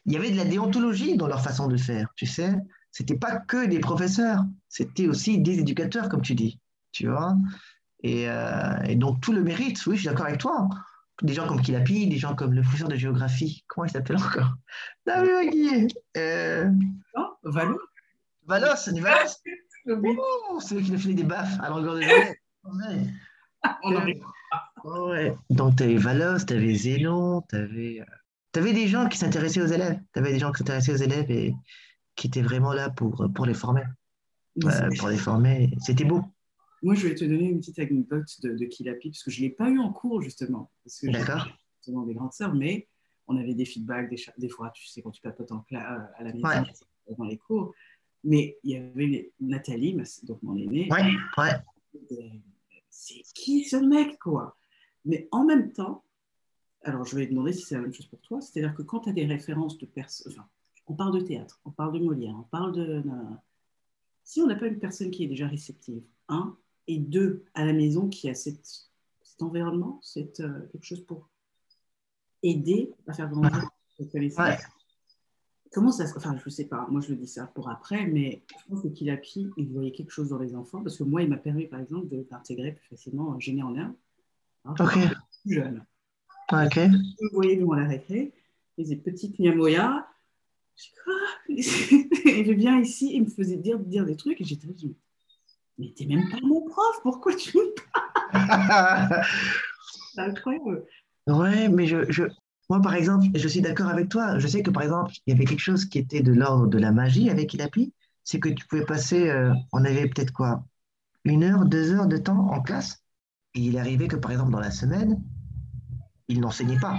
il 0.07 0.13
y 0.13 0.17
avait 0.17 0.31
de 0.31 0.37
la 0.37 0.45
déontologie 0.45 1.17
dans 1.17 1.27
leur 1.27 1.43
façon 1.43 1.67
de 1.67 1.77
faire, 1.77 2.13
tu 2.15 2.27
sais. 2.27 2.55
C'était 2.93 3.17
pas 3.17 3.39
que 3.39 3.67
des 3.67 3.81
professeurs, 3.81 4.45
c'était 4.69 5.09
aussi 5.09 5.41
des 5.41 5.59
éducateurs, 5.59 6.09
comme 6.09 6.23
tu 6.23 6.37
dis 6.37 6.61
tu 6.93 7.09
vois. 7.09 7.35
Euh, 8.05 8.83
et, 8.85 8.95
donc, 8.95 9.21
tout 9.21 9.33
le 9.33 9.43
mérite, 9.43 9.85
oui, 9.87 9.97
je 9.97 10.03
suis 10.03 10.09
d'accord 10.09 10.27
avec 10.27 10.39
toi. 10.39 10.69
Des 11.23 11.35
gens 11.35 11.49
comme 11.49 11.61
Kilapi, 11.61 12.07
des 12.07 12.19
gens 12.19 12.37
comme 12.37 12.53
le 12.53 12.63
professeur 12.63 12.89
de 12.89 12.97
géographie, 12.97 13.65
comment 13.67 13.87
il 13.87 13.91
s'appelle 13.91 14.17
encore? 14.19 14.55
David 15.05 15.93
euh... 16.17 16.71
Valos 17.43 17.81
Valos, 18.47 18.91
Valos 19.01 19.43
Oh, 19.87 20.61
c'est 20.61 20.77
lui 20.77 20.85
qui 20.85 20.93
nous 20.93 20.99
filait 20.99 21.15
des 21.15 21.25
baffes 21.25 21.59
à 21.61 21.71
longueur 21.71 21.95
de 21.97 22.03
journée. 22.03 22.37
Ouais. 22.65 23.07
On 23.85 23.97
en 23.97 24.07
est- 24.07 24.21
Ouais. 24.85 25.37
Donc, 25.51 25.77
tu 25.77 25.85
avais 25.85 25.97
Valos, 25.97 26.45
tu 26.47 26.55
avais 26.55 26.75
Zénon, 26.75 27.43
tu 27.49 27.57
avais, 27.57 28.73
des 28.73 28.89
gens 28.89 29.09
qui 29.09 29.17
s'intéressaient 29.17 29.63
aux 29.63 29.67
élèves. 29.67 30.01
Tu 30.13 30.19
avais 30.19 30.33
des 30.33 30.39
gens 30.39 30.51
qui 30.53 30.59
s'intéressaient 30.59 30.93
aux 30.93 30.97
élèves 30.97 31.31
et 31.31 31.55
qui 32.17 32.27
étaient 32.27 32.43
vraiment 32.43 32.73
là 32.73 32.91
pour, 32.91 33.29
pour 33.35 33.47
les 33.47 33.55
former. 33.55 33.85
Euh, 34.65 34.91
pour 34.99 35.09
les 35.09 35.17
former. 35.17 35.71
C'était 35.81 36.05
beau. 36.05 36.23
Moi, 36.83 36.95
je 36.97 37.07
vais 37.07 37.15
te 37.15 37.25
donner 37.25 37.49
une 37.49 37.61
petite 37.61 37.79
anecdote 37.79 38.27
de, 38.43 38.57
de 38.57 38.65
Kilapi, 38.67 39.11
parce 39.11 39.23
que 39.23 39.31
je 39.31 39.41
ne 39.41 39.47
l'ai 39.47 39.53
pas 39.53 39.71
eu 39.71 39.79
en 39.79 39.93
cours, 39.93 40.21
justement. 40.21 40.71
D'accord. 41.05 41.47
justement 41.79 42.05
des 42.05 42.15
grandes 42.15 42.33
sœurs, 42.33 42.55
mais 42.55 42.89
on 43.29 43.37
avait 43.37 43.55
des 43.55 43.65
feedbacks, 43.65 44.11
des, 44.37 44.49
fois, 44.49 44.71
tu 44.75 44.87
sais, 44.89 45.01
quand 45.01 45.13
tu 45.13 45.23
papotes 45.23 45.53
en 45.53 45.65
euh, 45.73 45.77
à 45.79 46.25
la 46.25 46.33
maison, 46.33 46.49
Ouais. 46.49 47.15
dans 47.17 47.25
les 47.25 47.39
cours. 47.39 47.73
Mais 48.25 48.59
il 48.63 48.71
y 48.71 48.77
avait 48.77 49.33
Nathalie, 49.41 49.97
donc 50.23 50.43
mon 50.43 50.57
aînée. 50.57 50.89
Ouais, 50.91 51.03
ouais. 51.39 51.51
Euh, 52.13 52.29
C'est 52.89 53.23
qui 53.35 53.65
ce 53.65 53.77
mec, 53.77 54.19
quoi? 54.19 54.57
Mais 55.05 55.29
en 55.33 55.45
même 55.45 55.73
temps, 55.73 56.05
alors 56.83 57.05
je 57.05 57.17
vais 57.17 57.27
demander 57.27 57.53
si 57.53 57.63
c'est 57.63 57.75
la 57.75 57.83
même 57.83 57.95
chose 57.95 58.07
pour 58.07 58.21
toi, 58.21 58.41
c'est-à-dire 58.41 58.75
que 58.75 58.83
quand 58.83 59.01
tu 59.01 59.09
as 59.11 59.13
des 59.13 59.27
références 59.27 59.79
de 59.79 59.87
personnes, 59.87 60.33
enfin, 60.33 60.47
on 60.87 60.95
parle 60.95 61.21
de 61.21 61.25
théâtre, 61.25 61.61
on 61.65 61.71
parle 61.71 61.95
de 61.95 62.05
Molière, 62.05 62.35
on 62.39 62.45
parle 62.45 62.73
de. 62.73 63.03
Si 64.25 64.41
on 64.41 64.47
n'a 64.47 64.55
pas 64.55 64.67
une 64.67 64.79
personne 64.79 65.11
qui 65.11 65.25
est 65.25 65.29
déjà 65.29 65.49
réceptive, 65.49 66.03
un, 66.29 66.57
et 66.87 66.99
deux, 66.99 67.45
à 67.55 67.65
la 67.65 67.73
maison 67.73 68.09
qui 68.09 68.29
a 68.29 68.35
cette, 68.35 68.89
cet 69.23 69.43
environnement, 69.43 69.99
cette, 70.03 70.41
euh, 70.41 70.67
quelque 70.71 70.85
chose 70.85 71.05
pour 71.05 71.29
aider 72.43 72.93
à 73.07 73.15
faire 73.15 73.29
grandir 73.29 73.69
cette 73.97 74.11
connaissance. 74.11 74.47
Ouais. 74.47 74.59
Comment 75.73 75.91
ça 75.91 76.07
se... 76.07 76.17
Enfin, 76.17 76.37
je 76.37 76.43
ne 76.45 76.51
sais 76.51 76.67
pas, 76.67 76.87
moi 76.91 77.01
je 77.01 77.09
le 77.11 77.17
dis 77.17 77.27
ça 77.27 77.47
pour 77.47 77.71
après, 77.71 78.07
mais 78.07 78.43
je 78.51 78.69
pense 78.69 78.83
que 78.83 78.89
Kilapi, 78.89 79.51
il 79.57 79.69
voyait 79.73 79.93
quelque 79.93 80.11
chose 80.11 80.29
dans 80.29 80.39
les 80.39 80.55
enfants, 80.55 80.83
parce 80.83 80.97
que 80.99 81.05
moi, 81.05 81.23
il 81.23 81.29
m'a 81.29 81.39
permis, 81.39 81.67
par 81.67 81.81
exemple, 81.81 82.09
de- 82.09 82.27
d'intégrer 82.31 82.73
plus 82.73 82.89
facilement 82.91 83.39
Génie 83.41 83.63
en 83.63 83.75
herbe. 83.75 83.95
Hein, 84.65 84.75
Ok. 84.79 84.99
plus 85.45 85.55
jeune. 85.55 85.85
Ok. 86.53 86.75
Je 86.77 87.25
me 87.25 87.33
voyais 87.33 87.57
devant 87.57 87.75
la 87.75 87.89
récré, 87.89 88.33
il 88.77 88.85
disait 88.85 88.97
petite 88.97 89.39
Niamoya. 89.39 90.07
Je 90.77 90.83
dis 90.85 90.91
quoi? 91.05 91.15
Il 92.35 92.55
vient 92.55 92.79
ici, 92.81 93.11
il 93.15 93.25
me 93.25 93.29
faisait 93.29 93.57
dire, 93.57 93.79
dire 93.79 94.05
des 94.07 94.17
trucs, 94.17 94.41
et 94.41 94.45
j'étais 94.45 94.67
là, 94.67 94.73
mais 95.79 95.93
t'es 95.97 96.07
même 96.07 96.29
pas 96.31 96.39
mon 96.43 96.63
prof, 96.63 97.01
pourquoi 97.03 97.35
tu 97.35 97.57
me 97.57 97.75
parles? 98.33 99.23
C'est 100.15 100.21
incroyable. 100.21 100.85
Ouais, 101.27 101.69
mais 101.69 101.87
je, 101.87 102.11
je, 102.11 102.25
moi, 102.73 102.81
par 102.81 102.95
exemple, 102.95 103.27
je 103.35 103.49
suis 103.49 103.61
d'accord 103.61 103.89
avec 103.91 104.09
toi. 104.09 104.39
Je 104.39 104.47
sais 104.47 104.63
que, 104.63 104.71
par 104.71 104.83
exemple, 104.83 105.13
il 105.27 105.35
y 105.35 105.37
avait 105.37 105.45
quelque 105.45 105.61
chose 105.61 105.85
qui 105.85 105.99
était 105.99 106.23
de 106.23 106.33
l'ordre 106.33 106.69
de 106.69 106.79
la 106.79 106.91
magie 106.91 107.29
avec 107.29 107.53
Ilapi. 107.53 107.93
C'est 108.25 108.41
que 108.41 108.49
tu 108.49 108.67
pouvais 108.67 108.87
passer, 108.87 109.29
euh, 109.29 109.53
on 109.73 109.85
avait 109.85 110.09
peut-être 110.09 110.33
quoi, 110.33 110.65
une 111.25 111.45
heure, 111.45 111.67
deux 111.67 111.93
heures 111.93 112.07
de 112.07 112.17
temps 112.17 112.51
en 112.51 112.63
classe. 112.63 113.05
Et 113.55 113.61
il 113.61 113.77
arrivait 113.77 114.09
que, 114.09 114.17
par 114.17 114.31
exemple, 114.31 114.53
dans 114.53 114.59
la 114.59 114.71
semaine, 114.71 115.23
il 116.29 116.41
n'enseignait 116.41 116.79
pas. 116.79 116.97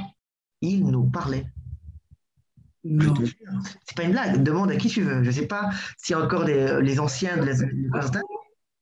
Il 0.61 0.85
nous 0.85 1.05
parlait. 1.05 1.47
Non. 2.83 3.15
C'est 3.83 3.97
pas 3.97 4.03
une 4.03 4.11
blague. 4.11 4.43
Demande 4.43 4.69
à 4.69 4.75
qui 4.75 4.89
tu 4.89 5.01
veux. 5.01 5.23
Je 5.23 5.31
sais 5.31 5.47
pas 5.47 5.71
si 5.97 6.13
encore 6.13 6.43
les, 6.43 6.83
les 6.83 6.99
anciens 6.99 7.35
de 7.37 7.45
la, 7.45 7.53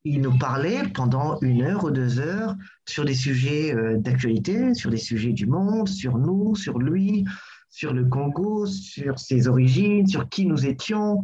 ils 0.04 0.20
nous 0.20 0.36
parlaient 0.36 0.88
pendant 0.94 1.38
une 1.40 1.62
heure 1.62 1.84
ou 1.84 1.90
deux 1.90 2.18
heures 2.18 2.56
sur 2.88 3.04
des 3.04 3.14
sujets 3.14 3.74
euh, 3.74 3.98
d'actualité, 3.98 4.74
sur 4.74 4.90
des 4.90 4.96
sujets 4.96 5.32
du 5.32 5.46
monde, 5.46 5.88
sur 5.88 6.18
nous, 6.18 6.54
sur 6.56 6.78
lui, 6.78 7.24
sur 7.70 7.92
le 7.92 8.04
Congo, 8.06 8.66
sur 8.66 9.18
ses 9.18 9.48
origines, 9.48 10.06
sur 10.06 10.28
qui 10.28 10.46
nous 10.46 10.66
étions. 10.66 11.22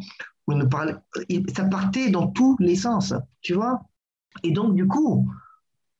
Il 0.50 0.56
nous 0.58 0.68
parlait. 0.68 0.94
Il- 1.28 1.44
Ça 1.54 1.64
partait 1.64 2.11
dans 2.11 2.28
tous 2.28 2.56
les 2.61 2.76
sens, 2.76 3.14
tu 3.42 3.54
vois. 3.54 3.82
Et 4.44 4.52
donc, 4.52 4.75
du 4.75 4.87
coup, 4.87 5.28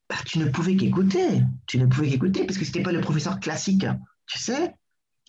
bah, 0.09 0.17
tu 0.25 0.39
ne 0.39 0.47
pouvais 0.49 0.77
qu'écouter. 0.77 1.43
Tu 1.67 1.79
ne 1.79 1.87
pouvais 1.87 2.09
qu'écouter 2.09 2.45
parce 2.47 2.59
que 2.59 2.65
c'était 2.65 2.83
pas 2.83 2.93
le 2.93 3.01
professeur 3.01 3.41
classique, 3.41 3.87
tu 4.27 4.39
sais. 4.39 4.75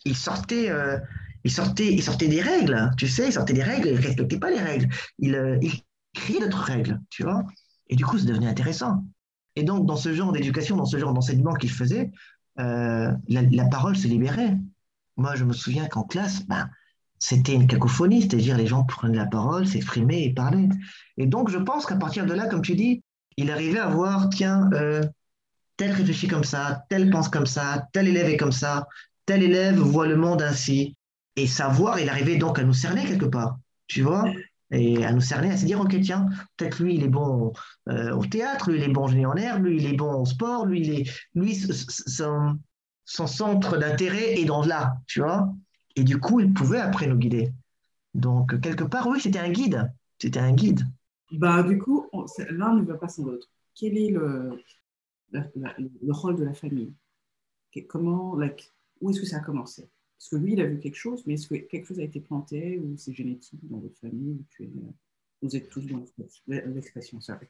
Il 0.05 0.15
sortait, 0.15 0.69
euh, 0.69 0.97
il 1.43 1.51
sortait, 1.51 1.91
il 1.93 2.03
sortait 2.03 2.27
des 2.27 2.41
règles, 2.41 2.91
tu 2.97 3.07
sais. 3.07 3.27
Il 3.27 3.33
sortait 3.33 3.53
des 3.53 3.63
règles. 3.63 3.89
Il 3.89 3.95
respectait 3.97 4.39
pas 4.39 4.51
les 4.51 4.59
règles. 4.59 4.87
Il, 5.19 5.35
euh, 5.35 5.57
il 5.61 5.71
créait 6.13 6.39
d'autres 6.39 6.63
règles, 6.63 6.99
tu 7.09 7.23
vois. 7.23 7.43
Et 7.87 7.95
du 7.95 8.05
coup, 8.05 8.17
ça 8.17 8.25
devenait 8.25 8.47
intéressant. 8.47 9.03
Et 9.55 9.63
donc, 9.63 9.85
dans 9.85 9.95
ce 9.95 10.13
genre 10.13 10.31
d'éducation, 10.31 10.75
dans 10.77 10.85
ce 10.85 10.97
genre 10.97 11.13
d'enseignement 11.13 11.53
qu'il 11.53 11.71
faisait, 11.71 12.11
euh, 12.59 13.11
la, 13.27 13.41
la 13.41 13.65
parole 13.65 13.95
se 13.97 14.07
libérait. 14.07 14.57
Moi, 15.17 15.35
je 15.35 15.43
me 15.43 15.53
souviens 15.53 15.87
qu'en 15.87 16.03
classe, 16.03 16.45
ben, 16.47 16.69
c'était 17.19 17.53
une 17.53 17.67
cacophonie, 17.67 18.21
c'est-à-dire 18.21 18.57
les 18.57 18.67
gens 18.67 18.83
prenaient 18.83 19.17
la 19.17 19.25
parole, 19.25 19.67
s'exprimaient 19.67 20.23
et 20.23 20.33
parlaient. 20.33 20.69
Et 21.17 21.27
donc, 21.27 21.49
je 21.49 21.57
pense 21.57 21.85
qu'à 21.85 21.95
partir 21.95 22.25
de 22.25 22.33
là, 22.33 22.47
comme 22.47 22.61
tu 22.61 22.75
dis, 22.75 23.03
il 23.37 23.51
arrivait 23.51 23.79
à 23.79 23.87
voir, 23.87 24.29
tiens, 24.29 24.69
euh, 24.73 25.03
tel 25.77 25.91
réfléchit 25.91 26.27
comme 26.27 26.43
ça, 26.43 26.85
tel 26.89 27.09
pense 27.09 27.29
comme 27.29 27.45
ça, 27.45 27.87
tel 27.93 28.07
élève 28.07 28.29
est 28.29 28.37
comme 28.37 28.51
ça, 28.51 28.87
tel 29.25 29.43
élève 29.43 29.77
voit 29.77 30.07
le 30.07 30.17
monde 30.17 30.41
ainsi. 30.41 30.95
Et 31.35 31.47
savoir, 31.47 31.99
il 31.99 32.09
arrivait 32.09 32.37
donc 32.37 32.59
à 32.59 32.63
nous 32.63 32.73
cerner 32.73 33.05
quelque 33.05 33.25
part, 33.25 33.57
tu 33.87 34.01
vois, 34.01 34.25
et 34.71 35.03
à 35.05 35.11
nous 35.13 35.21
cerner, 35.21 35.51
à 35.51 35.57
se 35.57 35.65
dire, 35.65 35.79
ok, 35.79 35.95
tiens, 36.01 36.27
peut-être 36.57 36.79
lui, 36.81 36.95
il 36.95 37.03
est 37.03 37.07
bon 37.09 37.53
euh, 37.89 38.15
au 38.15 38.25
théâtre, 38.25 38.71
lui, 38.71 38.79
il 38.79 38.83
est 38.83 38.93
bon 38.93 39.05
en 39.07 39.35
herbe, 39.35 39.63
lui, 39.65 39.77
il 39.77 39.85
est 39.87 39.97
bon 39.97 40.13
au 40.21 40.25
sport, 40.25 40.65
lui, 40.65 40.81
il 40.81 40.91
est, 41.01 41.11
lui 41.35 41.55
son, 41.55 42.59
son 43.05 43.27
centre 43.27 43.77
d'intérêt 43.77 44.39
est 44.39 44.45
dans 44.45 44.63
là, 44.63 44.97
tu 45.07 45.21
vois. 45.21 45.51
Et 45.95 46.03
du 46.03 46.19
coup, 46.19 46.39
il 46.39 46.53
pouvait 46.53 46.79
après 46.79 47.07
nous 47.07 47.17
guider. 47.17 47.51
Donc, 48.13 48.59
quelque 48.61 48.83
part, 48.83 49.07
oui, 49.07 49.19
c'était 49.21 49.39
un 49.39 49.49
guide. 49.51 49.91
C'était 50.19 50.39
un 50.39 50.53
guide. 50.53 50.81
Bah, 51.31 51.63
du 51.63 51.77
coup, 51.77 52.07
l'un 52.49 52.73
ne 52.75 52.83
va 52.83 52.97
pas 52.97 53.07
sans 53.07 53.25
l'autre. 53.25 53.47
Quel 53.75 53.97
est 53.97 54.09
le, 54.11 54.63
la- 55.31 55.75
le 55.79 56.13
rôle 56.13 56.37
de 56.37 56.43
la 56.45 56.53
famille? 56.53 56.93
Comment, 57.87 58.35
like, 58.35 58.71
Où 59.01 59.09
est-ce 59.09 59.21
que 59.21 59.25
ça 59.25 59.37
a 59.37 59.41
commencé? 59.41 59.89
Parce 60.19 60.29
que 60.29 60.35
lui, 60.35 60.53
il 60.53 60.61
a 60.61 60.67
vu 60.67 60.79
quelque 60.79 60.97
chose, 60.97 61.23
mais 61.25 61.35
est-ce 61.35 61.47
que 61.47 61.55
quelque 61.55 61.87
chose 61.87 61.99
a 61.99 62.03
été 62.03 62.19
planté 62.19 62.79
ou 62.79 62.95
c'est 62.97 63.13
génétique 63.13 63.59
dans 63.63 63.79
votre 63.79 63.97
famille 63.99 64.43
tu 64.51 64.63
euh, 64.65 64.67
Vous 65.41 65.55
êtes 65.55 65.69
tous 65.69 65.85
dans 65.87 65.97
l'expression- 65.97 66.43
l'expression, 66.47 67.21
sorry. 67.21 67.47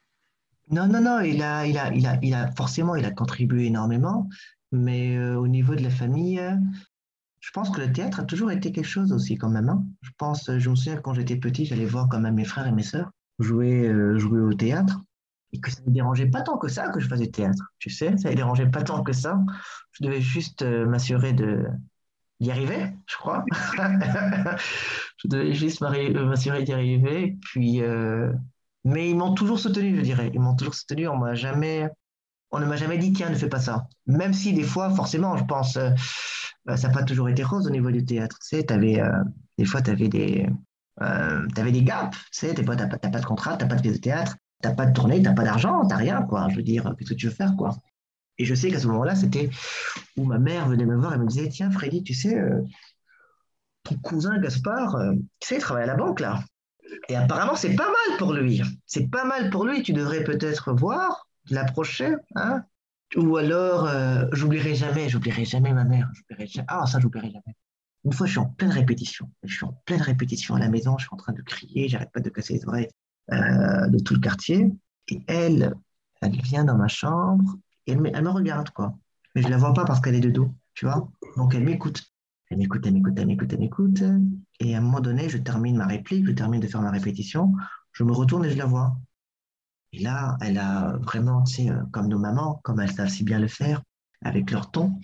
Non, 0.72 0.88
non, 0.88 1.02
non, 1.02 1.20
il 1.22 1.42
a, 1.42 1.66
il 1.66 1.78
a, 1.80 1.92
il 1.94 2.06
a, 2.06 2.20
il 2.22 2.34
a, 2.34 2.52
forcément, 2.52 2.96
il 2.96 3.04
a 3.06 3.12
contribué 3.12 3.66
énormément, 3.66 4.30
mais 4.72 5.18
euh, 5.18 5.36
au 5.40 5.48
niveau 5.48 5.74
de 5.74 5.82
la 5.82 5.90
famille, 5.90 6.40
euh, 6.40 6.56
je 7.40 7.52
pense 7.52 7.70
que 7.72 7.82
le 7.82 7.92
théâtre 7.92 8.20
a 8.20 8.24
toujours 8.24 8.52
été 8.52 8.72
quelque 8.72 8.86
chose 8.86 9.12
aussi 9.14 9.36
quand 9.38 9.50
même. 9.50 9.70
hein. 9.70 9.86
Je 10.02 10.12
pense, 10.18 10.52
je 10.58 10.70
me 10.70 10.76
souviens 10.76 10.98
quand 10.98 11.14
j'étais 11.14 11.38
petit, 11.38 11.66
j'allais 11.66 11.86
voir 11.86 12.08
quand 12.10 12.20
même 12.20 12.36
mes 12.36 12.46
frères 12.46 12.68
et 12.68 12.72
mes 12.72 12.84
sœurs 12.84 13.12
jouer, 13.40 13.88
euh, 13.88 14.18
jouer 14.20 14.42
au 14.42 14.54
théâtre, 14.54 15.02
et 15.54 15.60
que 15.62 15.72
ça 15.72 15.82
ne 15.88 15.92
dérangeait 15.92 16.28
pas 16.28 16.42
tant 16.42 16.58
que 16.58 16.68
ça 16.68 16.90
que 16.90 17.00
je 17.00 17.08
faisais 17.08 17.28
théâtre. 17.28 17.64
Tu 17.80 17.90
sais, 17.90 18.18
ça 18.18 18.30
ne 18.30 18.36
dérangeait 18.36 18.70
pas 18.70 18.84
tant 18.84 19.02
que 19.04 19.14
ça. 19.14 19.40
Je 19.94 20.04
devais 20.06 20.22
juste 20.22 20.62
euh, 20.62 20.86
m'assurer 20.86 21.34
de 21.34 21.66
d'y 22.40 22.52
arriver, 22.52 22.88
je 23.08 23.16
crois. 23.18 23.44
je 25.18 25.28
devais 25.28 25.54
juste 25.54 25.82
m'arri- 25.82 26.12
m'assurer 26.14 26.64
d'y 26.64 26.74
arriver, 26.74 27.38
puis. 27.42 27.82
euh, 27.82 28.32
mais 28.86 29.10
ils 29.10 29.16
m'ont 29.18 29.34
toujours 29.34 29.60
soutenu, 29.60 29.98
je 29.98 30.02
dirais. 30.02 30.32
Ils 30.34 30.40
m'ont 30.40 30.56
toujours 30.56 30.74
soutenu. 30.74 31.08
On 31.10 31.18
m'a 31.18 31.36
jamais, 31.36 31.90
on 32.52 32.60
ne 32.60 32.66
m'a 32.66 32.78
jamais 32.78 32.98
dit 32.98 33.14
tiens, 33.14 33.30
ne 33.30 33.36
fais 33.36 33.50
pas 33.50 33.60
ça. 33.60 33.88
Même 34.08 34.34
si 34.34 34.54
des 34.54 34.64
fois, 34.64 34.90
forcément, 34.92 35.38
je 35.38 35.46
pense, 35.46 35.78
euh, 35.78 35.92
euh, 36.70 36.76
ça 36.78 36.88
n'a 36.90 36.94
pas 36.94 37.04
toujours 37.04 37.30
été 37.30 37.44
rose 37.44 37.68
au 37.68 37.70
niveau 37.72 37.92
du 37.92 38.06
théâtre. 38.06 38.38
Tu 38.42 38.58
sais, 38.58 38.64
t'avais, 38.64 39.02
euh, 39.02 39.12
des 39.58 39.66
fois, 39.66 39.82
tu 39.82 39.92
avais 39.92 40.08
des, 40.08 40.48
euh, 41.02 41.48
t'avais 41.56 41.72
des 41.72 41.84
gaps. 41.84 42.18
Tu 42.18 42.24
sais, 42.48 42.54
tu 42.56 42.64
n'as 42.64 42.76
pas 42.88 43.10
de 43.10 43.26
contrat, 43.26 43.58
tu 43.58 43.64
n'as 43.66 43.70
pas 43.70 43.76
de 43.76 43.82
pièce 43.82 43.96
de 43.96 44.02
théâtre, 44.02 44.36
tu 44.62 44.70
n'as 44.70 44.76
pas 44.76 44.86
de 44.86 44.94
tournée, 44.94 45.18
tu 45.18 45.24
n'as 45.24 45.34
pas 45.34 45.44
d'argent, 45.44 45.82
tu 45.82 45.88
n'as 45.90 45.98
rien, 45.98 46.22
quoi. 46.24 46.48
Je 46.50 46.56
veux 46.58 46.64
dire, 46.64 46.94
qu'est-ce 46.98 47.12
que 47.12 47.16
tu 47.16 47.28
veux 47.28 47.34
faire, 47.34 47.56
quoi? 47.58 47.76
Et 48.40 48.46
je 48.46 48.56
sais 48.56 48.72
qu'à 48.72 48.80
ce 48.80 48.88
moment-là, 48.88 49.16
c'était 49.16 49.50
où 50.18 50.24
ma 50.24 50.40
mère 50.40 50.68
venait 50.68 50.86
me 50.86 50.96
voir 50.96 51.14
et 51.14 51.18
me 51.18 51.28
disait 51.28 51.50
tiens, 51.50 51.70
Freddy, 51.70 52.02
tu 52.04 52.14
sais, 52.14 52.40
euh, 52.40 52.62
ton 53.84 53.96
cousin 53.96 54.40
Gaspard, 54.40 54.96
euh, 54.96 55.14
tu 55.40 55.48
sais, 55.48 55.56
il 55.56 55.62
travaille 55.62 55.84
à 55.84 55.88
la 55.88 55.96
banque, 55.96 56.22
là. 56.22 56.44
Et 57.10 57.16
apparemment, 57.16 57.56
c'est 57.56 57.76
pas 57.76 57.86
mal 57.86 58.18
pour 58.18 58.34
lui. 58.34 58.64
C'est 58.88 59.10
pas 59.10 59.26
mal 59.26 59.50
pour 59.52 59.66
lui. 59.66 59.84
Tu 59.84 59.94
devrais 59.94 60.24
peut-être 60.24 60.74
voir, 60.74 61.28
l'approcher. 61.50 62.16
Hein? 62.36 62.64
Ou 63.16 63.38
alors, 63.38 63.86
euh, 63.86 64.26
j'oublierai 64.32 64.74
jamais, 64.74 65.10
j'oublierai 65.10 65.46
jamais 65.46 65.74
ma 65.74 65.84
mère. 65.84 66.10
Jamais- 66.30 66.50
Ah, 66.68 66.86
ça, 66.88 67.00
j'oublierai 67.00 67.28
jamais. 67.28 67.56
Une 68.06 68.14
fois, 68.14 68.26
je 68.26 68.32
suis 68.32 68.40
en 68.40 68.46
pleine 68.48 68.72
répétition. 68.72 69.30
Je 69.44 69.54
suis 69.54 69.66
en 69.66 69.74
pleine 69.86 70.02
répétition 70.02 70.56
à 70.56 70.60
la 70.60 70.70
maison. 70.70 70.98
Je 70.98 71.04
suis 71.04 71.14
en 71.14 71.18
train 71.18 71.34
de 71.34 71.42
crier. 71.42 71.90
J'arrête 71.90 72.12
pas 72.12 72.22
de 72.22 72.30
casser 72.30 72.54
les 72.54 72.66
oreilles 72.66 72.90
de 73.30 74.00
tout 74.00 74.14
le 74.14 74.20
quartier. 74.22 74.72
Et 75.10 75.22
elle, 75.28 75.76
elle 76.22 76.42
vient 76.42 76.64
dans 76.64 76.78
ma 76.78 76.88
chambre 76.88 77.58
elle 77.90 78.24
me, 78.24 78.30
regarde, 78.30 78.70
quoi. 78.72 78.98
Mais 79.36 79.42
je 79.42 79.48
la 79.48 79.58
vois 79.58 79.74
pas 79.74 79.86
parce 79.86 80.00
qu'elle 80.02 80.16
est 80.16 80.20
de 80.22 80.32
dos, 80.32 80.54
tu 80.74 80.86
vois. 80.86 81.10
Donc, 81.38 81.56
elle 81.56 81.64
m'écoute. 81.64 82.04
Elle 82.50 82.58
m'écoute, 82.58 82.86
elle 82.86 82.94
m'écoute, 82.94 83.14
elle 83.18 83.28
m'écoute, 83.28 83.54
elle 83.54 83.60
m'écoute. 83.60 84.04
Et 84.60 84.76
à 84.76 84.80
un 84.80 84.82
moment 84.82 85.02
donné, 85.02 85.30
je 85.30 85.38
termine 85.38 85.78
ma 85.78 85.86
réplique, 85.86 86.26
je 86.26 86.32
termine 86.32 86.60
de 86.60 86.68
faire 86.68 86.82
ma 86.82 86.92
répétition, 86.92 87.54
je 87.92 88.04
me 88.04 88.12
retourne 88.12 88.46
et 88.46 88.50
je 88.50 88.58
la 88.58 88.66
vois. 88.66 88.98
Et 89.92 90.00
là, 90.00 90.38
elle 90.42 90.58
a 90.58 90.98
vraiment, 91.02 91.44
tu 91.44 91.56
sais, 91.56 91.70
euh, 91.70 91.84
comme 91.92 92.08
nos 92.08 92.20
mamans, 92.20 92.60
comme 92.64 92.80
elles 92.80 92.92
savent 92.92 93.10
si 93.10 93.24
bien 93.24 93.40
le 93.40 93.48
faire, 93.48 93.82
avec 94.22 94.52
leur 94.52 94.72
ton, 94.72 95.00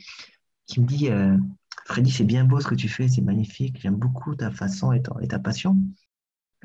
qui 0.68 0.82
me 0.82 0.86
dit 0.86 1.10
euh, 1.10 1.38
Freddy, 1.86 2.12
c'est 2.12 2.24
bien 2.24 2.46
beau 2.46 2.60
ce 2.60 2.68
que 2.68 2.76
tu 2.76 2.90
fais, 2.90 3.08
c'est 3.08 3.22
magnifique, 3.22 3.80
j'aime 3.80 3.96
beaucoup 3.96 4.36
ta 4.36 4.52
façon 4.52 4.92
et 4.92 5.02
ta 5.28 5.40
passion. 5.40 5.78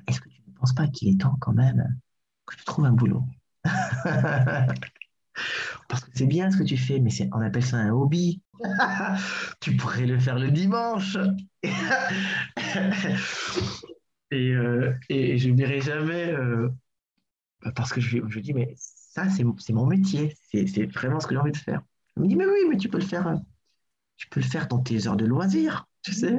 Est-ce 0.07 0.21
que 0.21 0.29
tu 0.29 0.43
ne 0.47 0.53
penses 0.55 0.75
pas 0.75 0.89
qu'il 0.89 1.09
est 1.09 1.21
temps 1.21 1.37
quand 1.41 1.53
même 1.53 1.99
que 2.47 2.57
tu 2.57 2.65
trouves 2.65 2.85
un 2.85 2.93
boulot? 2.93 3.25
Parce 5.90 6.04
que 6.04 6.11
c'est 6.14 6.26
bien 6.26 6.50
ce 6.52 6.56
que 6.56 6.62
tu 6.62 6.76
fais, 6.76 7.00
mais 7.00 7.11
on 7.32 7.40
appelle 7.40 7.64
ça 7.64 7.76
un 7.76 7.90
hobby. 7.90 8.40
tu 9.61 9.76
pourrais 9.76 10.06
le 10.06 10.18
faire 10.20 10.38
le 10.38 10.52
dimanche. 10.52 11.18
et, 14.30 14.52
euh, 14.52 14.94
et, 15.09 15.37
je 15.37 15.50
ne 15.50 15.54
dirai 15.56 15.80
jamais, 15.80 16.32
euh, 16.32 16.68
parce 17.75 17.92
que 17.92 18.00
je, 18.00 18.18
je 18.28 18.38
dis, 18.38 18.54
mais 18.54 18.73
ça, 18.76 19.25
c'est 19.28 19.73
mon 19.73 19.87
métier. 19.87 20.32
C'est 20.52 20.87
vraiment 20.87 21.18
ce 21.18 21.26
que 21.26 21.35
j'ai 21.35 21.40
envie 21.40 21.50
de 21.50 21.56
faire. 21.56 21.82
Il 22.16 22.23
me 22.23 22.28
dit, 22.28 22.37
mais 22.37 22.47
oui, 22.47 22.61
mais 22.68 22.76
tu 22.76 22.88
peux 22.88 22.99
le 22.99 23.04
faire, 23.04 23.37
tu 24.16 24.28
peux 24.28 24.40
le 24.40 24.47
faire 24.47 24.68
dans 24.68 24.78
tes 24.78 25.09
heures 25.09 25.16
de 25.16 25.26
loisirs, 25.26 25.87
tu 26.02 26.12
sais. 26.12 26.38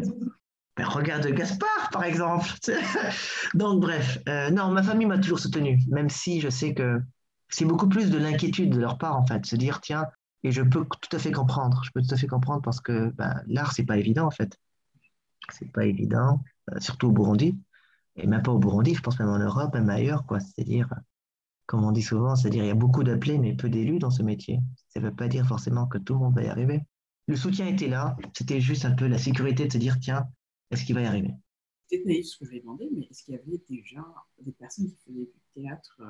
Ben, 0.77 0.85
regarde 0.85 1.27
Gaspard, 1.27 1.89
par 1.91 2.05
exemple. 2.05 2.47
Donc, 3.53 3.81
bref, 3.81 4.19
euh, 4.29 4.49
non, 4.49 4.71
ma 4.71 4.81
famille 4.81 5.07
m'a 5.07 5.17
toujours 5.17 5.39
soutenu, 5.39 5.77
même 5.89 6.09
si 6.09 6.39
je 6.39 6.47
sais 6.47 6.73
que 6.73 7.01
c'est 7.51 7.65
beaucoup 7.65 7.87
plus 7.87 8.09
de 8.09 8.17
l'inquiétude 8.17 8.71
de 8.71 8.79
leur 8.79 8.97
part, 8.97 9.17
en 9.17 9.25
fait, 9.25 9.45
se 9.45 9.55
dire, 9.55 9.81
tiens, 9.81 10.05
et 10.43 10.51
je 10.51 10.61
peux 10.61 10.85
tout 10.85 11.15
à 11.15 11.19
fait 11.19 11.31
comprendre, 11.31 11.81
je 11.83 11.91
peux 11.91 12.01
tout 12.01 12.13
à 12.13 12.17
fait 12.17 12.27
comprendre 12.27 12.61
parce 12.61 12.81
que 12.81 13.09
ben, 13.11 13.41
l'art, 13.47 13.73
c'est 13.73 13.85
pas 13.85 13.97
évident, 13.97 14.25
en 14.25 14.31
fait. 14.31 14.57
C'est 15.49 15.71
pas 15.71 15.85
évident, 15.85 16.43
euh, 16.71 16.79
surtout 16.79 17.07
au 17.07 17.11
Burundi, 17.11 17.59
et 18.15 18.25
même 18.25 18.41
pas 18.41 18.51
au 18.51 18.59
Burundi, 18.59 18.95
je 18.95 19.01
pense 19.01 19.19
même 19.19 19.29
en 19.29 19.39
Europe, 19.39 19.73
même 19.73 19.89
ailleurs, 19.89 20.25
quoi. 20.25 20.39
C'est-à-dire, 20.39 20.89
comme 21.65 21.83
on 21.83 21.91
dit 21.91 22.01
souvent, 22.01 22.35
c'est-à-dire, 22.35 22.63
il 22.63 22.67
y 22.67 22.71
a 22.71 22.75
beaucoup 22.75 23.03
d'appelés, 23.03 23.37
mais 23.37 23.53
peu 23.55 23.69
d'élus 23.69 23.99
dans 23.99 24.11
ce 24.11 24.23
métier. 24.23 24.59
Ça 24.89 24.99
ne 24.99 25.05
veut 25.05 25.15
pas 25.15 25.27
dire 25.27 25.45
forcément 25.45 25.87
que 25.87 25.97
tout 25.97 26.13
le 26.13 26.19
monde 26.19 26.35
va 26.35 26.43
y 26.43 26.47
arriver. 26.47 26.81
Le 27.27 27.35
soutien 27.35 27.67
était 27.67 27.87
là, 27.87 28.15
c'était 28.33 28.59
juste 28.59 28.85
un 28.85 28.91
peu 28.91 29.07
la 29.07 29.17
sécurité 29.17 29.67
de 29.67 29.73
se 29.73 29.77
dire, 29.77 29.99
tiens, 29.99 30.25
est-ce 30.71 30.85
qu'il 30.85 30.95
va 30.95 31.01
y 31.01 31.05
arriver? 31.05 31.31
C'est 31.87 32.03
naïf 32.05 32.25
ce 32.25 32.39
que 32.39 32.45
je 32.45 32.51
vais 32.51 32.61
demander, 32.61 32.89
mais 32.93 33.07
est-ce 33.09 33.23
qu'il 33.23 33.35
y 33.35 33.37
avait 33.37 33.61
déjà 33.69 34.05
des 34.41 34.53
personnes 34.53 34.87
qui 34.87 34.97
faisaient 35.05 35.29
du 35.33 35.61
théâtre 35.61 36.01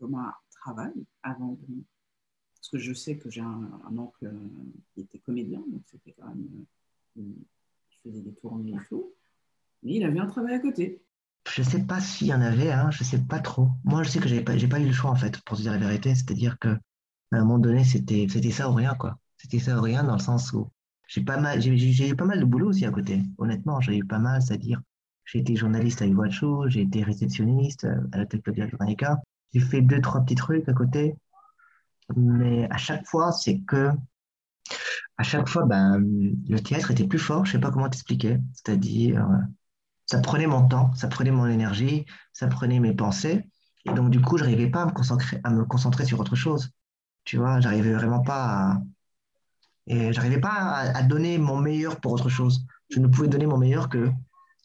euh, 0.00 0.06
comme 0.06 0.14
un 0.14 0.32
travail 0.50 0.92
avant 1.22 1.52
de... 1.52 1.84
Parce 2.56 2.68
que 2.68 2.78
je 2.78 2.92
sais 2.92 3.16
que 3.16 3.30
j'ai 3.30 3.40
un, 3.40 3.96
oncle 3.96 4.26
euh, 4.26 4.48
qui 4.92 5.00
était 5.00 5.18
comédien, 5.18 5.62
donc 5.68 5.82
c'était 5.86 6.12
quand 6.12 6.28
même. 6.28 6.46
Euh, 7.18 7.22
il 7.22 8.10
faisait 8.10 8.22
des 8.22 8.34
tournées 8.34 8.72
et 8.72 8.88
tout. 8.88 9.14
Mais 9.82 9.94
il 9.94 10.04
avait 10.04 10.20
un 10.20 10.26
travail 10.26 10.54
à 10.54 10.58
côté. 10.58 11.02
Je 11.48 11.62
ne 11.62 11.66
sais 11.66 11.82
pas 11.82 12.00
s'il 12.00 12.26
y 12.26 12.34
en 12.34 12.42
avait, 12.42 12.70
hein, 12.70 12.90
je 12.90 13.02
ne 13.02 13.08
sais 13.08 13.18
pas 13.18 13.40
trop. 13.40 13.68
Moi, 13.84 14.02
je 14.02 14.10
sais 14.10 14.20
que 14.20 14.28
je 14.28 14.34
n'ai 14.34 14.42
pas, 14.42 14.52
pas 14.52 14.80
eu 14.80 14.86
le 14.86 14.92
choix, 14.92 15.10
en 15.10 15.16
fait, 15.16 15.40
pour 15.42 15.56
se 15.56 15.62
dire 15.62 15.72
la 15.72 15.78
vérité. 15.78 16.14
C'est-à-dire 16.14 16.58
qu'à 16.58 16.78
un 17.32 17.40
moment 17.40 17.58
donné, 17.58 17.84
c'était 17.84 18.28
ça 18.50 18.70
ou 18.70 18.74
rien, 18.74 18.94
quoi. 18.94 19.18
C'était 19.38 19.58
ça 19.58 19.78
ou 19.78 19.80
rien 19.80 20.04
dans 20.04 20.16
le 20.16 20.20
sens 20.20 20.52
où 20.52 20.70
j'ai 21.10 21.22
eu 21.22 21.24
pas 21.24 22.24
mal 22.24 22.38
de 22.38 22.44
boulot 22.44 22.68
aussi 22.68 22.84
à 22.84 22.90
côté. 22.92 23.20
Honnêtement, 23.38 23.80
j'ai 23.80 23.96
eu 23.96 24.04
pas 24.04 24.20
mal, 24.20 24.40
c'est-à-dire, 24.40 24.80
j'ai 25.24 25.40
été 25.40 25.56
journaliste 25.56 26.02
à 26.02 26.06
Iguacho, 26.06 26.68
j'ai 26.68 26.82
été 26.82 27.02
réceptionniste 27.02 27.84
euh, 27.84 28.00
à 28.12 28.18
la 28.18 28.26
Tecnologie 28.26 28.70
Jamaïca. 28.70 29.20
J'ai 29.52 29.60
fait 29.60 29.82
deux, 29.82 30.00
trois 30.00 30.20
petits 30.22 30.34
trucs 30.34 30.68
à 30.68 30.72
côté. 30.72 31.16
Mais 32.16 32.68
à 32.70 32.76
chaque 32.76 33.06
fois, 33.06 33.32
c'est 33.32 33.60
que, 33.60 33.90
à 35.16 35.22
chaque 35.22 35.48
fois, 35.48 35.64
ben, 35.64 35.98
le 36.48 36.58
théâtre 36.60 36.90
était 36.90 37.06
plus 37.06 37.18
fort. 37.18 37.44
Je 37.44 37.52
sais 37.52 37.58
pas 37.60 37.70
comment 37.70 37.88
t'expliquer. 37.88 38.38
C'est-à-dire, 38.52 39.26
ça 40.06 40.20
prenait 40.20 40.46
mon 40.46 40.66
temps, 40.66 40.92
ça 40.94 41.08
prenait 41.08 41.30
mon 41.30 41.46
énergie, 41.46 42.06
ça 42.32 42.48
prenait 42.48 42.80
mes 42.80 42.94
pensées. 42.94 43.44
Et 43.86 43.92
donc, 43.92 44.10
du 44.10 44.20
coup, 44.20 44.38
je 44.38 44.44
n'arrivais 44.44 44.68
pas 44.68 44.82
à 44.82 44.86
me 44.86 44.92
concentrer, 44.92 45.40
à 45.44 45.50
me 45.50 45.64
concentrer 45.64 46.04
sur 46.04 46.20
autre 46.20 46.36
chose. 46.36 46.70
Tu 47.24 47.36
vois, 47.36 47.60
j'arrivais 47.60 47.92
vraiment 47.92 48.20
pas 48.22 48.72
à, 48.72 48.80
et 49.86 50.12
j'arrivais 50.12 50.40
pas 50.40 50.50
à, 50.50 51.02
donner 51.02 51.38
mon 51.38 51.58
meilleur 51.58 52.00
pour 52.00 52.12
autre 52.12 52.28
chose. 52.28 52.64
Je 52.90 53.00
ne 53.00 53.08
pouvais 53.08 53.28
donner 53.28 53.46
mon 53.46 53.58
meilleur 53.58 53.88
que, 53.88 54.08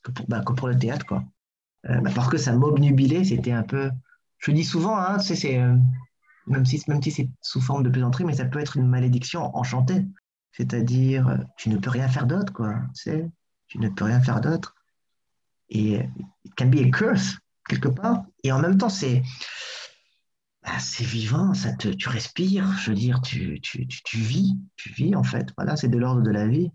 que, 0.04 0.12
pour, 0.12 0.28
bah, 0.28 0.42
pour, 0.42 0.68
le 0.68 0.78
théâtre, 0.78 1.06
quoi. 1.06 1.24
Euh, 1.90 2.00
bah, 2.02 2.12
parce 2.14 2.30
que 2.30 2.38
ça 2.38 2.54
m'obnubilait, 2.54 3.24
c'était 3.24 3.52
un 3.52 3.64
peu. 3.64 3.90
Je 4.46 4.52
dis 4.52 4.64
souvent, 4.64 4.96
hein, 5.00 5.18
euh, 5.46 5.76
même 6.46 6.66
si, 6.68 6.78
c'est 6.78 7.30
sous 7.42 7.62
forme 7.62 7.82
de 7.82 7.90
plaisanterie, 7.90 8.26
mais 8.26 8.36
ça 8.36 8.46
peut 8.46 8.60
être 8.60 8.78
une 8.78 8.88
malédiction 8.88 9.56
enchantée. 9.58 10.06
C'est-à-dire, 10.52 11.28
euh, 11.28 11.38
tu 11.58 11.70
ne 11.70 11.78
peux 11.78 11.90
rien 11.90 12.08
faire 12.08 12.28
d'autre, 12.28 12.54
quoi. 12.54 12.76
Tu, 12.94 13.80
ne 13.80 13.90
peux 13.90 14.06
rien 14.06 14.22
faire 14.22 14.42
d'autre. 14.42 14.76
Et 15.70 16.00
it 16.44 16.56
can 16.56 16.68
be 16.68 16.76
a 16.76 16.92
curse, 16.92 17.40
quelque 17.68 17.88
part. 17.88 18.24
Et 18.44 18.52
en 18.52 18.60
même 18.60 18.78
temps, 18.78 18.90
c'est 18.90 19.24
bah, 20.62 20.78
vivant, 21.00 21.54
tu 21.80 22.08
respires, 22.10 22.72
je 22.78 22.92
veux 22.92 22.96
dire, 22.96 23.22
tu, 23.22 23.60
vis, 24.14 24.60
tu 24.76 24.94
vis 24.94 25.16
en 25.16 25.24
fait. 25.24 25.48
Voilà, 25.58 25.76
c'est 25.76 25.88
de 25.88 25.98
l'ordre 25.98 26.22
de 26.22 26.30
la 26.30 26.48
vie. 26.48 26.70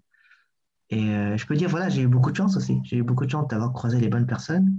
Et 0.89 1.11
euh, 1.11 1.37
je 1.37 1.47
peux 1.47 1.55
dire, 1.55 1.69
voilà, 1.69 1.89
j'ai 1.89 2.03
eu 2.03 2.09
beaucoup 2.09 2.33
de 2.33 2.37
chance 2.37 2.57
aussi. 2.57 2.81
J'ai 2.83 2.97
eu 2.97 3.05
beaucoup 3.05 3.27
de 3.27 3.31
chance 3.31 3.47
d'avoir 3.47 3.73
croisé 3.73 4.01
les 4.01 4.09
bonnes 4.09 4.27
personnes 4.27 4.77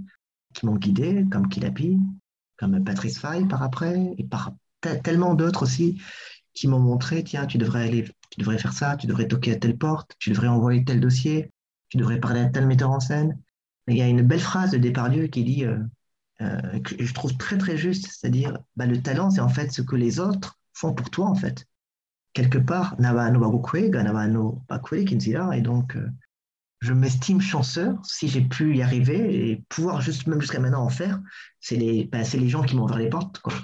qui 0.52 0.66
m'ont 0.66 0.76
guidé, 0.76 1.24
comme 1.32 1.48
Kilapi, 1.48 1.98
comme 2.62 2.84
Patrice 2.84 3.18
Fay 3.18 3.44
par 3.46 3.64
après, 3.64 4.14
et 4.18 4.22
par 4.22 4.52
tellement 5.02 5.34
d'autres 5.34 5.64
aussi 5.64 6.00
qui 6.54 6.68
m'ont 6.68 6.78
montré, 6.78 7.24
tiens, 7.24 7.46
tu 7.46 7.58
devrais 7.58 7.88
aller, 7.88 8.04
tu 8.30 8.38
devrais 8.38 8.58
faire 8.58 8.72
ça, 8.72 8.96
tu 8.96 9.08
devrais 9.08 9.26
toquer 9.26 9.52
à 9.52 9.56
telle 9.56 9.76
porte, 9.76 10.12
tu 10.20 10.30
devrais 10.30 10.46
envoyer 10.46 10.84
tel 10.84 11.00
dossier, 11.00 11.50
tu 11.88 11.96
devrais 11.96 12.20
parler 12.20 12.38
à 12.38 12.46
tel 12.46 12.68
metteur 12.68 12.92
en 12.92 13.00
scène. 13.00 13.36
il 13.88 13.96
y 13.96 14.02
a 14.02 14.06
une 14.06 14.22
belle 14.22 14.38
phrase 14.38 14.70
de 14.70 14.78
Depardieu 14.78 15.26
qui 15.26 15.42
dit, 15.42 15.64
euh, 15.64 15.78
euh, 16.40 16.78
que 16.80 17.04
je 17.04 17.12
trouve 17.12 17.36
très 17.36 17.58
très 17.58 17.76
juste, 17.76 18.06
c'est-à-dire 18.06 18.56
bah, 18.76 18.86
le 18.86 19.02
talent, 19.02 19.30
c'est 19.30 19.40
en 19.40 19.48
fait 19.48 19.72
ce 19.72 19.82
que 19.82 19.96
les 19.96 20.20
autres 20.20 20.56
font 20.72 20.94
pour 20.94 21.10
toi 21.10 21.26
en 21.26 21.34
fait. 21.34 21.66
Quelque 22.32 22.58
part, 22.58 22.94
et 25.52 25.60
donc 25.62 25.96
euh, 25.96 26.08
je 26.82 26.92
m'estime 26.92 27.40
chanceux 27.40 27.94
si 28.02 28.26
j'ai 28.26 28.40
pu 28.40 28.76
y 28.76 28.82
arriver 28.82 29.50
et 29.50 29.64
pouvoir 29.68 30.00
juste 30.00 30.26
même 30.26 30.40
jusqu'à 30.40 30.58
maintenant 30.58 30.82
en 30.82 30.88
faire. 30.88 31.22
C'est 31.60 31.76
les, 31.76 32.06
bah, 32.06 32.22
les 32.34 32.48
gens 32.48 32.62
qui 32.62 32.74
m'ont 32.74 32.84
ouvert 32.84 32.98
les 32.98 33.08
portes. 33.08 33.38
Quoi. 33.38 33.54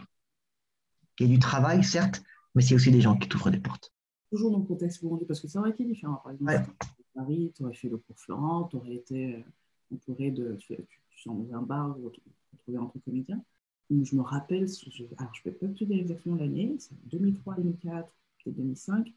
Il 1.18 1.26
y 1.26 1.28
a 1.28 1.34
du 1.34 1.40
travail, 1.40 1.82
certes, 1.82 2.22
mais 2.54 2.62
c'est 2.62 2.76
aussi 2.76 2.92
des 2.92 3.00
gens 3.00 3.16
qui 3.18 3.28
t'ouvrent 3.28 3.50
des 3.50 3.58
portes. 3.58 3.92
Toujours 4.30 4.52
dans 4.52 4.58
le 4.58 4.64
contexte 4.64 5.02
burundi, 5.02 5.24
parce 5.24 5.40
que 5.40 5.48
ça 5.48 5.58
aurait 5.58 5.70
été 5.70 5.84
différent. 5.84 6.20
Par 6.22 6.30
exemple, 6.30 6.52
ouais. 6.52 6.62
Paris, 7.12 7.52
tu 7.56 7.64
aurais 7.64 7.74
fait 7.74 7.88
le 7.88 7.98
cours 7.98 8.16
Florent, 8.16 8.68
tu 8.70 8.76
aurais 8.76 8.94
été 8.94 9.34
euh, 9.34 9.42
entouré 9.92 10.30
de. 10.30 10.54
Tu, 10.60 10.76
tu, 10.76 11.28
dans 11.28 11.54
un 11.54 11.62
bar 11.62 11.98
ou 11.98 12.12
retrouver 12.52 12.78
entre 12.78 13.00
comédiens. 13.00 13.42
je 13.90 14.14
me 14.14 14.22
rappelle, 14.22 14.68
je, 14.68 15.02
alors 15.18 15.34
je 15.34 15.40
ne 15.44 15.52
peux 15.52 15.66
pas 15.66 15.74
te 15.74 15.84
dire 15.84 15.98
exactement 15.98 16.36
l'année, 16.36 16.76
c'est 16.78 16.94
2003, 17.08 17.56
2004, 17.56 18.12
peut-être 18.44 18.56
2005, 18.56 19.12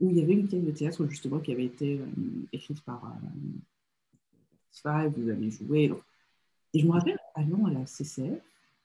où 0.00 0.10
il 0.10 0.16
y 0.16 0.22
avait 0.22 0.34
une 0.34 0.46
pièce 0.46 0.62
de 0.62 0.70
théâtre 0.70 1.06
justement 1.06 1.38
qui 1.38 1.52
avait 1.52 1.64
été 1.64 1.98
euh, 1.98 2.06
écrite 2.52 2.82
par 2.82 3.04
euh, 3.04 5.08
vous 5.16 5.28
avez 5.28 5.50
joué. 5.50 5.92
Et 6.72 6.80
je 6.80 6.86
me 6.86 6.92
rappelle 6.92 7.18
allant 7.34 7.66
à 7.66 7.70
la 7.70 7.86
CCF 7.86 8.40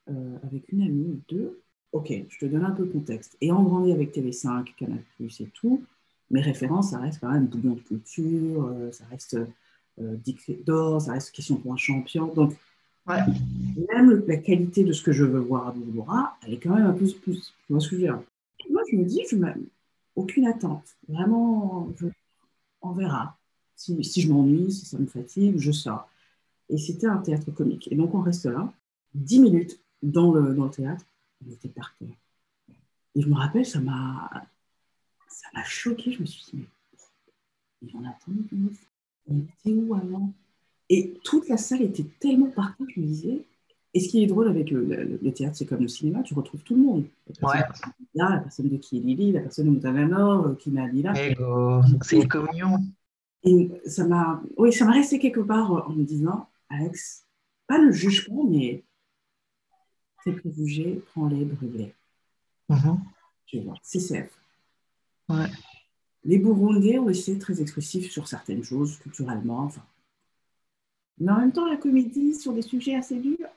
euh, 0.09 0.37
avec 0.43 0.71
une 0.71 0.83
amie 0.83 1.09
ou 1.09 1.21
deux. 1.27 1.61
Ok, 1.91 2.13
je 2.29 2.37
te 2.37 2.45
donne 2.45 2.63
un 2.63 2.71
peu 2.71 2.83
le 2.83 2.91
contexte. 2.91 3.35
Et 3.41 3.51
en 3.51 3.63
grandi 3.63 3.91
avec 3.91 4.15
TV5, 4.15 4.75
Canal+, 4.75 4.99
et 5.19 5.45
tout, 5.53 5.83
mes 6.29 6.41
références, 6.41 6.91
ça 6.91 6.99
reste 6.99 7.19
quand 7.19 7.31
même 7.31 7.47
Bouillon 7.47 7.73
de 7.73 7.79
culture, 7.79 8.65
euh, 8.65 8.91
ça 8.91 9.05
reste 9.05 9.37
Dick 9.97 10.63
d'or, 10.63 11.01
ça 11.01 11.13
reste 11.13 11.31
Question 11.31 11.57
pour 11.57 11.73
un 11.73 11.77
champion. 11.77 12.27
Donc, 12.27 12.55
même 13.07 14.23
la 14.27 14.37
qualité 14.37 14.83
de 14.83 14.93
ce 14.93 15.01
que 15.01 15.11
je 15.11 15.25
veux 15.25 15.39
voir 15.39 15.67
à 15.67 15.71
Bouloura, 15.71 16.37
elle 16.45 16.53
est 16.53 16.57
quand 16.57 16.75
même 16.75 16.85
un 16.85 16.93
peu 16.93 17.07
plus. 17.21 17.53
Tu 17.65 17.73
vois 17.73 17.81
ce 17.81 17.89
que 17.89 17.97
je 17.97 18.01
veux 18.01 18.07
dire? 18.07 18.21
Moi, 18.69 18.81
je 18.89 18.95
me 18.95 19.03
dis, 19.03 19.23
je 19.29 19.35
n'ai 19.35 19.51
aucune 20.19 20.45
attente. 20.45 20.97
Vraiment, 21.07 21.91
on 22.81 22.91
verra. 22.91 23.37
Si, 23.75 24.21
je 24.21 24.31
m'ennuie, 24.31 24.71
si 24.71 24.85
ça 24.85 24.97
me 24.97 25.05
fatigue, 25.05 25.57
je 25.57 25.71
sors. 25.71 26.09
Et 26.69 26.77
c'était 26.77 27.07
un 27.07 27.17
théâtre 27.17 27.51
comique. 27.51 27.87
Et 27.91 27.95
donc, 27.95 28.13
on 28.13 28.21
reste 28.21 28.45
là, 28.45 28.71
dix 29.13 29.39
minutes 29.39 29.79
dans 30.03 30.31
le, 30.31 30.53
dans 30.53 30.65
le 30.65 30.71
théâtre, 30.71 31.05
on 31.45 31.51
était 31.51 31.69
par 31.69 31.95
terre. 31.97 32.09
Et 33.15 33.21
je 33.21 33.27
me 33.27 33.35
rappelle, 33.35 33.65
ça 33.65 33.79
m'a 33.79 34.29
ça 35.27 35.47
m'a 35.53 35.63
choqué. 35.63 36.11
Je 36.11 36.21
me 36.21 36.25
suis 36.25 36.43
dit, 36.51 36.65
mais 37.81 37.87
il 37.89 37.95
en 37.95 38.05
a 38.05 38.15
On 39.27 39.39
était 39.39 39.73
où 39.73 39.93
avant 39.95 40.33
et 40.89 41.13
toute 41.23 41.47
la 41.47 41.57
salle 41.57 41.83
était 41.83 42.05
tellement 42.19 42.49
partie, 42.49 42.83
je 42.95 42.99
me 42.99 43.05
disais. 43.05 43.45
Et 43.93 43.99
ce 43.99 44.09
qui 44.09 44.23
est 44.23 44.27
drôle 44.27 44.47
avec 44.47 44.69
le, 44.69 45.31
théâtre, 45.31 45.55
c'est 45.55 45.65
comme 45.65 45.81
le 45.81 45.87
cinéma, 45.87 46.21
tu 46.21 46.33
retrouves 46.33 46.61
tout 46.61 46.75
le 46.75 46.81
monde. 46.81 47.05
La 47.41 47.63
personne, 47.63 47.91
là, 48.13 48.29
la 48.29 48.37
personne 48.39 48.69
de 48.69 48.77
qui 48.77 48.97
est 48.97 48.99
Lily, 48.99 49.31
la 49.31 49.41
personne 49.41 49.65
de 49.65 49.71
Moutananor, 49.71 50.45
euh, 50.45 50.55
qui 50.55 50.69
m'a 50.69 50.87
dit 50.87 51.01
là. 51.01 51.13
C'est 52.03 52.17
une 52.17 52.27
communion. 52.27 52.77
Et 53.43 53.71
ça 53.85 54.05
m'a 54.05 54.41
oui, 54.57 54.73
ça 54.73 54.85
m'a 54.85 54.91
resté 54.91 55.17
quelque 55.17 55.39
part 55.39 55.71
euh, 55.71 55.81
en 55.81 55.93
me 55.93 56.03
disant, 56.03 56.47
Alex, 56.69 57.25
pas 57.65 57.79
le 57.79 57.91
jugement, 57.91 58.43
mais 58.43 58.83
tes 60.23 60.33
préjugés, 60.33 61.01
prends-les, 61.11 61.45
brûle-les. 61.45 61.93
Mm 62.67 62.97
Tu 63.47 63.61
vois, 63.61 63.75
CCF. 63.81 64.29
Ouais. 65.29 65.47
Les 66.25 66.37
Burundais 66.37 66.99
ont 66.99 67.09
été 67.09 67.39
très 67.39 67.61
expressifs 67.61 68.11
sur 68.11 68.27
certaines 68.27 68.63
choses, 68.63 68.97
culturellement, 68.97 69.61
enfin, 69.61 69.81
mais 71.19 71.31
en 71.31 71.39
même 71.39 71.51
temps, 71.51 71.67
la 71.67 71.77
comédie 71.77 72.33
sur 72.33 72.53
des 72.53 72.61
sujets 72.61 72.95
assez 72.95 73.19
durs, 73.19 73.49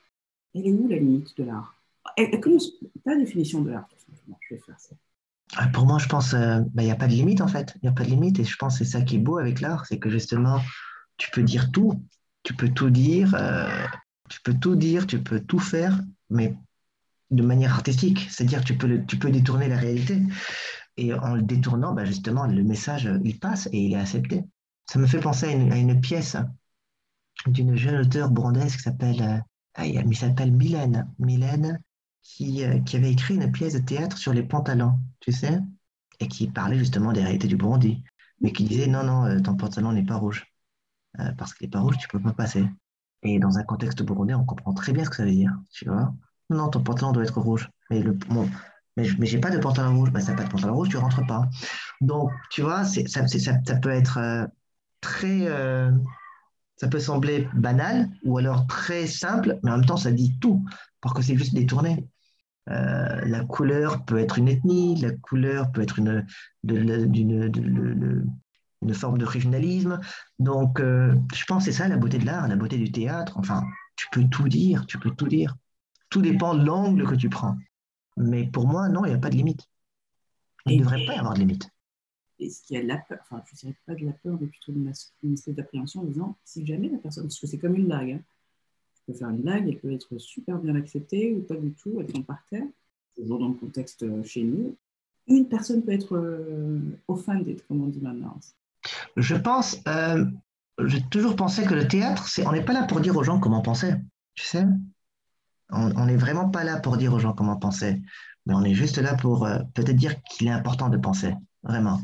elle 0.55 0.67
est 0.67 0.73
où 0.73 0.88
la 0.88 0.97
limite 0.97 1.37
de 1.37 1.45
l'art? 1.45 1.75
Ta 2.17 3.17
définition 3.17 3.62
de 3.62 3.71
l'art, 3.71 3.88
je 4.41 4.55
vais 4.55 4.61
faire 4.61 4.79
ça. 4.79 4.95
Ah, 5.57 5.69
pour 5.69 5.87
moi, 5.87 5.99
je 5.99 6.09
pense 6.09 6.31
qu'il 6.31 6.38
euh, 6.38 6.65
n'y 6.77 6.91
a 6.91 6.97
pas 6.97 7.07
de 7.07 7.12
limite 7.12 7.41
en 7.41 7.49
fait. 7.49 7.75
Il 7.77 7.81
n'y 7.83 7.88
a 7.88 7.93
pas 7.93 8.05
de 8.05 8.09
limite 8.09 8.38
et 8.38 8.45
je 8.45 8.57
pense 8.57 8.79
que 8.79 8.85
c'est 8.85 8.91
ça 8.91 9.03
qui 9.03 9.17
est 9.17 9.19
beau 9.19 9.38
avec 9.38 9.61
l'art, 9.61 9.85
c'est 9.87 9.99
que 9.99 10.09
justement, 10.09 10.61
tu 11.19 11.31
peux 11.31 11.43
dire 11.43 11.71
tout, 11.71 12.03
tu 12.43 12.55
peux 12.55 12.71
tout 12.71 12.91
dire, 12.91 13.35
euh, 13.38 13.85
tu 14.29 14.41
peux 14.43 14.55
tout 14.55 14.77
dire, 14.77 15.07
tu 15.07 15.23
peux 15.23 15.41
tout 15.41 15.59
faire, 15.59 16.01
mais 16.31 16.57
de 17.31 17.43
manière 17.43 17.75
artistique, 17.75 18.27
c'est-à-dire 18.31 18.65
tu 18.65 18.77
peux, 18.77 19.05
tu 19.07 19.19
peux 19.19 19.31
détourner 19.31 19.69
la 19.69 19.77
réalité. 19.77 20.23
Et 20.97 21.15
en 21.15 21.35
le 21.35 21.43
détournant, 21.43 21.95
bah, 21.95 22.05
justement, 22.05 22.47
le 22.47 22.62
message, 22.62 23.09
il 23.25 23.38
passe 23.38 23.69
et 23.73 23.79
il 23.79 23.93
est 23.95 23.99
accepté. 23.99 24.45
Ça 24.87 24.99
me 24.99 25.07
fait 25.07 25.21
penser 25.21 25.47
à 25.47 25.53
une, 25.53 26.01
pièce 26.01 26.37
d'une 27.47 27.77
jeune 27.77 28.01
auteure 28.01 28.31
burundaise 28.31 28.77
qui 28.77 28.83
s'appelle, 28.83 29.23
euh, 29.23 29.38
ah, 29.75 29.87
il 29.87 30.17
s'appelle 30.17 30.53
Mylène, 30.53 31.11
Mylène 31.19 31.81
qui, 32.23 32.65
euh, 32.65 32.81
qui 32.81 32.97
avait 32.97 33.13
écrit 33.13 33.35
une 33.35 33.51
pièce 33.51 33.75
de 33.75 33.79
théâtre 33.81 34.19
sur 34.19 34.33
les 34.33 34.43
pantalons, 34.43 34.99
tu 35.21 35.33
sais, 35.33 35.59
et 36.21 36.29
qui 36.29 36.49
parlait 36.49 36.79
justement 36.79 37.13
des 37.13 37.23
réalités 37.23 37.49
du 37.49 37.57
Burundi, 37.57 38.03
mais 38.41 38.53
qui 38.53 38.65
disait 38.65 38.87
non, 38.87 39.03
non, 39.05 39.25
euh, 39.27 39.41
ton 39.41 39.57
pantalon 39.57 39.93
n'est 39.93 40.05
pas 40.05 40.17
rouge, 40.17 40.47
parce 41.37 41.55
qu'il 41.55 41.67
n'est 41.67 41.71
pas 41.71 41.81
rouge, 41.81 41.99
tu 41.99 42.07
ne 42.07 42.19
peux 42.19 42.23
pas 42.23 42.33
passer. 42.33 42.65
Et 43.23 43.39
dans 43.39 43.59
un 43.59 43.63
contexte 43.65 44.03
burundais, 44.03 44.35
on 44.35 44.45
comprend 44.45 44.75
très 44.75 44.93
bien 44.93 45.05
ce 45.05 45.11
que 45.11 45.17
ça 45.17 45.25
veut 45.25 45.31
dire, 45.31 45.53
tu 45.71 45.87
vois. 45.87 46.13
Non, 46.51 46.69
ton 46.69 46.83
pantalon 46.83 47.13
doit 47.13 47.23
être 47.23 47.41
rouge. 47.41 47.71
Mais 47.91 48.01
le, 48.01 48.19
mais, 48.97 49.09
mais 49.19 49.27
j'ai 49.27 49.39
pas 49.39 49.51
de 49.51 49.59
pantalon 49.59 49.97
rouge. 49.97 50.11
Ben, 50.11 50.21
ça 50.21 50.33
n'a 50.33 50.39
pas 50.39 50.45
de 50.45 50.51
pantalon 50.51 50.75
rouge, 50.75 50.89
tu 50.89 50.97
rentres 50.97 51.25
pas. 51.27 51.49
Donc, 52.01 52.31
tu 52.51 52.63
vois, 52.63 52.85
ça, 52.85 53.27
ça, 53.27 53.77
peut 53.77 53.91
être 53.91 54.19
euh, 54.19 54.47
très. 55.01 55.47
Euh, 56.83 56.87
ça 56.87 56.88
peut 56.88 56.99
sembler 56.99 57.49
banal 57.55 58.09
ou 58.25 58.38
alors 58.38 58.66
très 58.66 59.07
simple, 59.07 59.59
mais 59.62 59.71
en 59.71 59.79
même 59.79 59.87
temps, 59.87 59.97
ça 59.97 60.11
dit 60.11 60.38
tout, 60.40 60.64
parce 61.01 61.14
que 61.14 61.23
c'est 61.23 61.37
juste 61.37 61.55
détourné. 61.55 62.07
Euh, 62.71 63.21
la 63.25 63.45
couleur 63.45 64.05
peut 64.05 64.18
être 64.18 64.38
une 64.38 64.49
ethnie, 64.49 65.01
la 65.01 65.12
couleur 65.12 65.73
peut 65.73 65.83
être 65.83 65.99
une, 65.99 66.27
d'une, 66.62 68.27
une 68.83 68.95
forme 68.95 69.18
de 69.18 69.25
régionalisme. 69.25 70.01
Donc, 70.38 70.81
je 70.81 71.45
pense 71.47 71.64
que 71.64 71.73
c'est 71.73 71.79
ça 71.79 71.88
la 71.88 71.97
beauté 71.97 72.18
de 72.18 72.27
l'art, 72.27 72.49
la 72.49 72.57
beauté 72.57 72.79
du 72.79 72.92
théâtre. 72.92 73.37
Enfin, 73.37 73.64
tu 73.97 74.07
peux 74.12 74.25
tout 74.29 74.49
dire, 74.49 74.87
tu 74.87 74.99
peux 74.99 75.11
tout 75.11 75.29
dire. 75.29 75.57
Tout 76.09 76.23
dépend 76.23 76.55
de 76.55 76.64
l'angle 76.64 77.07
que 77.07 77.14
tu 77.14 77.29
prends. 77.29 77.57
Mais 78.16 78.47
pour 78.47 78.66
moi, 78.66 78.88
non, 78.88 79.05
il 79.05 79.09
n'y 79.09 79.14
a 79.14 79.18
pas 79.18 79.31
de 79.31 79.37
limite. 79.37 79.66
Il 80.66 80.79
ne 80.79 80.83
devrait 80.83 81.05
pas 81.07 81.14
y 81.14 81.18
avoir 81.18 81.35
de 81.35 81.40
limite. 81.40 81.68
Est-ce 82.46 82.62
qu'il 82.62 82.76
y 82.76 82.78
a 82.78 82.83
de 82.83 82.88
la 82.88 82.98
peur 82.98 83.18
Enfin, 83.22 83.42
je 83.46 83.55
ne 83.55 83.59
dirais 83.61 83.76
pas 83.87 83.94
de 83.94 84.05
la 84.05 84.12
peur, 84.12 84.38
mais 84.40 84.46
plutôt 84.46 84.72
une, 84.72 84.88
espèce 84.88 85.55
d'appréhension 85.55 86.00
en 86.00 86.05
disant 86.05 86.37
si 86.44 86.66
jamais 86.66 86.88
la 86.88 86.98
personne, 86.98 87.24
parce 87.24 87.38
que 87.38 87.46
c'est 87.46 87.59
comme 87.59 87.74
une 87.74 87.87
blague, 87.87 88.12
hein. 88.12 88.20
peux 89.07 89.12
faire 89.14 89.31
une 89.31 89.42
blague, 89.42 89.68
elle 89.68 89.78
peut 89.78 89.92
être 89.92 90.18
super 90.18 90.59
bien 90.59 90.74
acceptée 90.74 91.35
ou 91.35 91.42
pas 91.42 91.57
du 91.57 91.72
tout, 91.72 91.98
elle 92.00 92.07
tombe 92.07 92.24
par 92.24 92.44
terre, 92.50 92.66
toujours 93.16 93.38
dans 93.38 93.48
le 93.48 93.55
contexte 93.55 94.02
euh, 94.02 94.22
chez 94.22 94.42
nous. 94.42 94.76
Une 95.28 95.48
personne 95.48 95.83
peut 95.83 95.92
être 95.92 96.16
euh, 96.16 96.81
offended, 97.09 97.62
comme 97.68 97.83
on 97.83 97.87
dit 97.87 98.00
maintenant. 98.00 98.38
Je 99.16 99.37
pense, 99.37 99.81
euh, 99.87 100.24
j'ai 100.85 101.02
toujours 101.11 101.37
pensé 101.37 101.64
que 101.64 101.74
le 101.74 101.87
théâtre, 101.87 102.26
c'est, 102.28 102.46
on 102.46 102.52
n'est 102.52 102.64
pas 102.64 102.72
là 102.72 102.85
pour 102.85 103.00
dire 103.00 103.16
aux 103.16 103.22
gens 103.22 103.38
comment 103.38 103.62
penser, 103.62 103.94
tu 104.35 104.44
sais 104.44 104.64
on 105.72 106.07
n'est 106.07 106.16
vraiment 106.16 106.48
pas 106.48 106.64
là 106.64 106.78
pour 106.78 106.96
dire 106.96 107.12
aux 107.12 107.18
gens 107.18 107.33
comment 107.33 107.57
penser, 107.57 108.02
mais 108.46 108.55
on 108.55 108.62
est 108.62 108.74
juste 108.74 108.98
là 108.98 109.14
pour 109.14 109.46
euh, 109.46 109.59
peut-être 109.74 109.96
dire 109.96 110.22
qu'il 110.22 110.48
est 110.48 110.52
important 110.52 110.88
de 110.88 110.98
penser, 110.98 111.35
vraiment. 111.62 112.00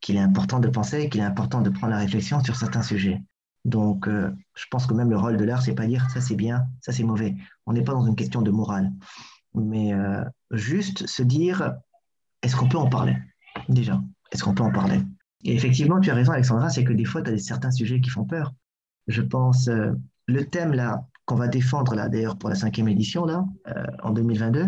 Qu'il 0.00 0.16
est 0.16 0.20
important 0.20 0.60
de 0.60 0.68
penser, 0.68 1.08
qu'il 1.08 1.20
est 1.20 1.24
important 1.24 1.60
de 1.60 1.70
prendre 1.70 1.92
la 1.92 1.98
réflexion 1.98 2.42
sur 2.42 2.56
certains 2.56 2.82
sujets. 2.82 3.22
Donc, 3.64 4.08
euh, 4.08 4.30
je 4.54 4.64
pense 4.70 4.86
que 4.86 4.94
même 4.94 5.10
le 5.10 5.18
rôle 5.18 5.36
de 5.36 5.44
l'art, 5.44 5.62
c'est 5.62 5.74
pas 5.74 5.86
dire 5.86 6.08
ça 6.10 6.20
c'est 6.20 6.36
bien, 6.36 6.66
ça 6.80 6.92
c'est 6.92 7.04
mauvais. 7.04 7.36
On 7.66 7.72
n'est 7.72 7.84
pas 7.84 7.92
dans 7.92 8.06
une 8.06 8.16
question 8.16 8.40
de 8.40 8.50
morale, 8.50 8.90
mais 9.54 9.92
euh, 9.92 10.24
juste 10.50 11.06
se 11.06 11.22
dire 11.22 11.74
est-ce 12.42 12.56
qu'on 12.56 12.68
peut 12.68 12.78
en 12.78 12.88
parler? 12.88 13.16
Déjà 13.68 14.00
Est-ce 14.32 14.42
qu'on 14.42 14.54
peut 14.54 14.62
en 14.62 14.72
parler? 14.72 15.02
Et 15.44 15.54
effectivement, 15.54 16.00
tu 16.00 16.10
as 16.10 16.14
raison, 16.14 16.32
Alexandra, 16.32 16.70
c'est 16.70 16.84
que 16.84 16.92
des 16.92 17.04
fois, 17.04 17.20
tu 17.20 17.30
as 17.30 17.38
certains 17.38 17.70
sujets 17.70 18.00
qui 18.00 18.08
font 18.08 18.24
peur. 18.24 18.54
Je 19.08 19.20
pense, 19.20 19.68
le 20.30 20.44
thème 20.44 20.72
là, 20.72 21.04
qu'on 21.30 21.36
va 21.36 21.46
défendre 21.46 21.94
là 21.94 22.08
d'ailleurs 22.08 22.36
pour 22.36 22.48
la 22.48 22.56
cinquième 22.56 22.88
édition 22.88 23.24
là 23.24 23.44
euh, 23.68 23.86
en 24.02 24.10
2022. 24.10 24.66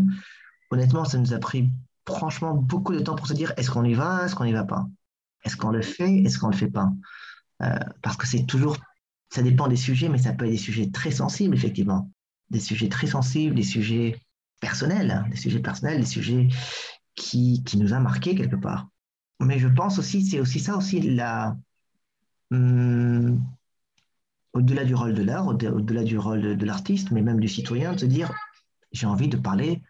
Honnêtement, 0.70 1.04
ça 1.04 1.18
nous 1.18 1.34
a 1.34 1.38
pris 1.38 1.68
franchement 2.06 2.54
beaucoup 2.54 2.92
de 2.92 3.00
temps 3.00 3.16
pour 3.16 3.26
se 3.26 3.34
dire 3.34 3.52
est-ce 3.56 3.68
qu'on 3.68 3.84
y 3.84 3.94
va, 3.94 4.24
est-ce 4.24 4.36
qu'on 4.36 4.44
n'y 4.44 4.52
va 4.52 4.62
pas, 4.62 4.86
est-ce 5.44 5.56
qu'on 5.56 5.70
le 5.70 5.82
fait, 5.82 6.22
est-ce 6.22 6.38
qu'on 6.38 6.48
le 6.48 6.56
fait 6.56 6.70
pas, 6.70 6.90
euh, 7.62 7.78
parce 8.02 8.16
que 8.16 8.26
c'est 8.26 8.44
toujours, 8.44 8.76
ça 9.30 9.42
dépend 9.42 9.68
des 9.68 9.76
sujets, 9.76 10.08
mais 10.08 10.18
ça 10.18 10.32
peut 10.32 10.46
être 10.46 10.52
des 10.52 10.56
sujets 10.56 10.90
très 10.90 11.10
sensibles 11.10 11.54
effectivement, 11.54 12.10
des 12.50 12.60
sujets 12.60 12.88
très 12.88 13.06
sensibles, 13.06 13.54
des 13.54 13.62
sujets 13.62 14.20
personnels, 14.60 15.10
hein, 15.10 15.26
des 15.30 15.36
sujets 15.36 15.60
personnels, 15.60 16.00
des 16.00 16.06
sujets 16.06 16.48
qui, 17.14 17.62
qui 17.64 17.78
nous 17.78 17.92
a 17.92 18.00
marqué 18.00 18.34
quelque 18.34 18.56
part. 18.56 18.88
Mais 19.40 19.58
je 19.58 19.68
pense 19.68 19.98
aussi, 19.98 20.24
c'est 20.24 20.40
aussi 20.40 20.60
ça 20.60 20.76
aussi 20.76 21.00
la, 21.00 21.56
hum, 22.50 23.42
au-delà 24.52 24.84
du 24.84 24.94
rôle 24.94 25.14
de 25.14 25.22
l'art, 25.22 25.46
au-delà 25.46 26.04
du 26.04 26.18
rôle 26.18 26.56
de, 26.56 26.66
l'artiste, 26.66 27.10
mais 27.10 27.22
même 27.22 27.40
du 27.40 27.48
citoyen, 27.48 27.94
de 27.94 28.00
se 28.00 28.06
dire, 28.06 28.32
j'ai 28.92 29.06
envie 29.06 29.28
de 29.28 29.36
parler 29.36 29.82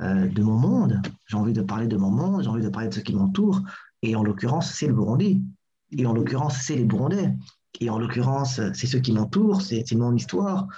euh, 0.00 0.28
de 0.28 0.42
mon 0.42 0.56
monde, 0.56 1.02
j'ai 1.26 1.36
envie 1.36 1.52
de 1.52 1.62
parler 1.62 1.86
de 1.86 1.96
mon 1.96 2.10
monde, 2.10 2.42
j'ai 2.42 2.48
envie 2.48 2.62
de 2.62 2.68
parler 2.68 2.88
de 2.88 2.94
ce 2.94 3.00
qui 3.00 3.14
m'entoure, 3.14 3.60
et 4.04 4.16
en 4.16 4.22
l'occurrence, 4.22 4.70
c'est 4.72 4.86
le 4.86 4.92
Burundi, 4.92 5.42
et 5.90 6.04
en 6.04 6.12
l'occurrence, 6.12 6.58
c'est 6.58 6.76
les 6.76 6.84
Burundais, 6.84 7.34
et 7.80 7.88
en 7.88 7.98
l'occurrence, 7.98 8.60
c'est 8.74 8.86
ceux 8.86 9.00
qui 9.00 9.12
m'entourent, 9.12 9.62
c'est 9.62 9.90
mon 9.92 10.14
histoire. 10.14 10.68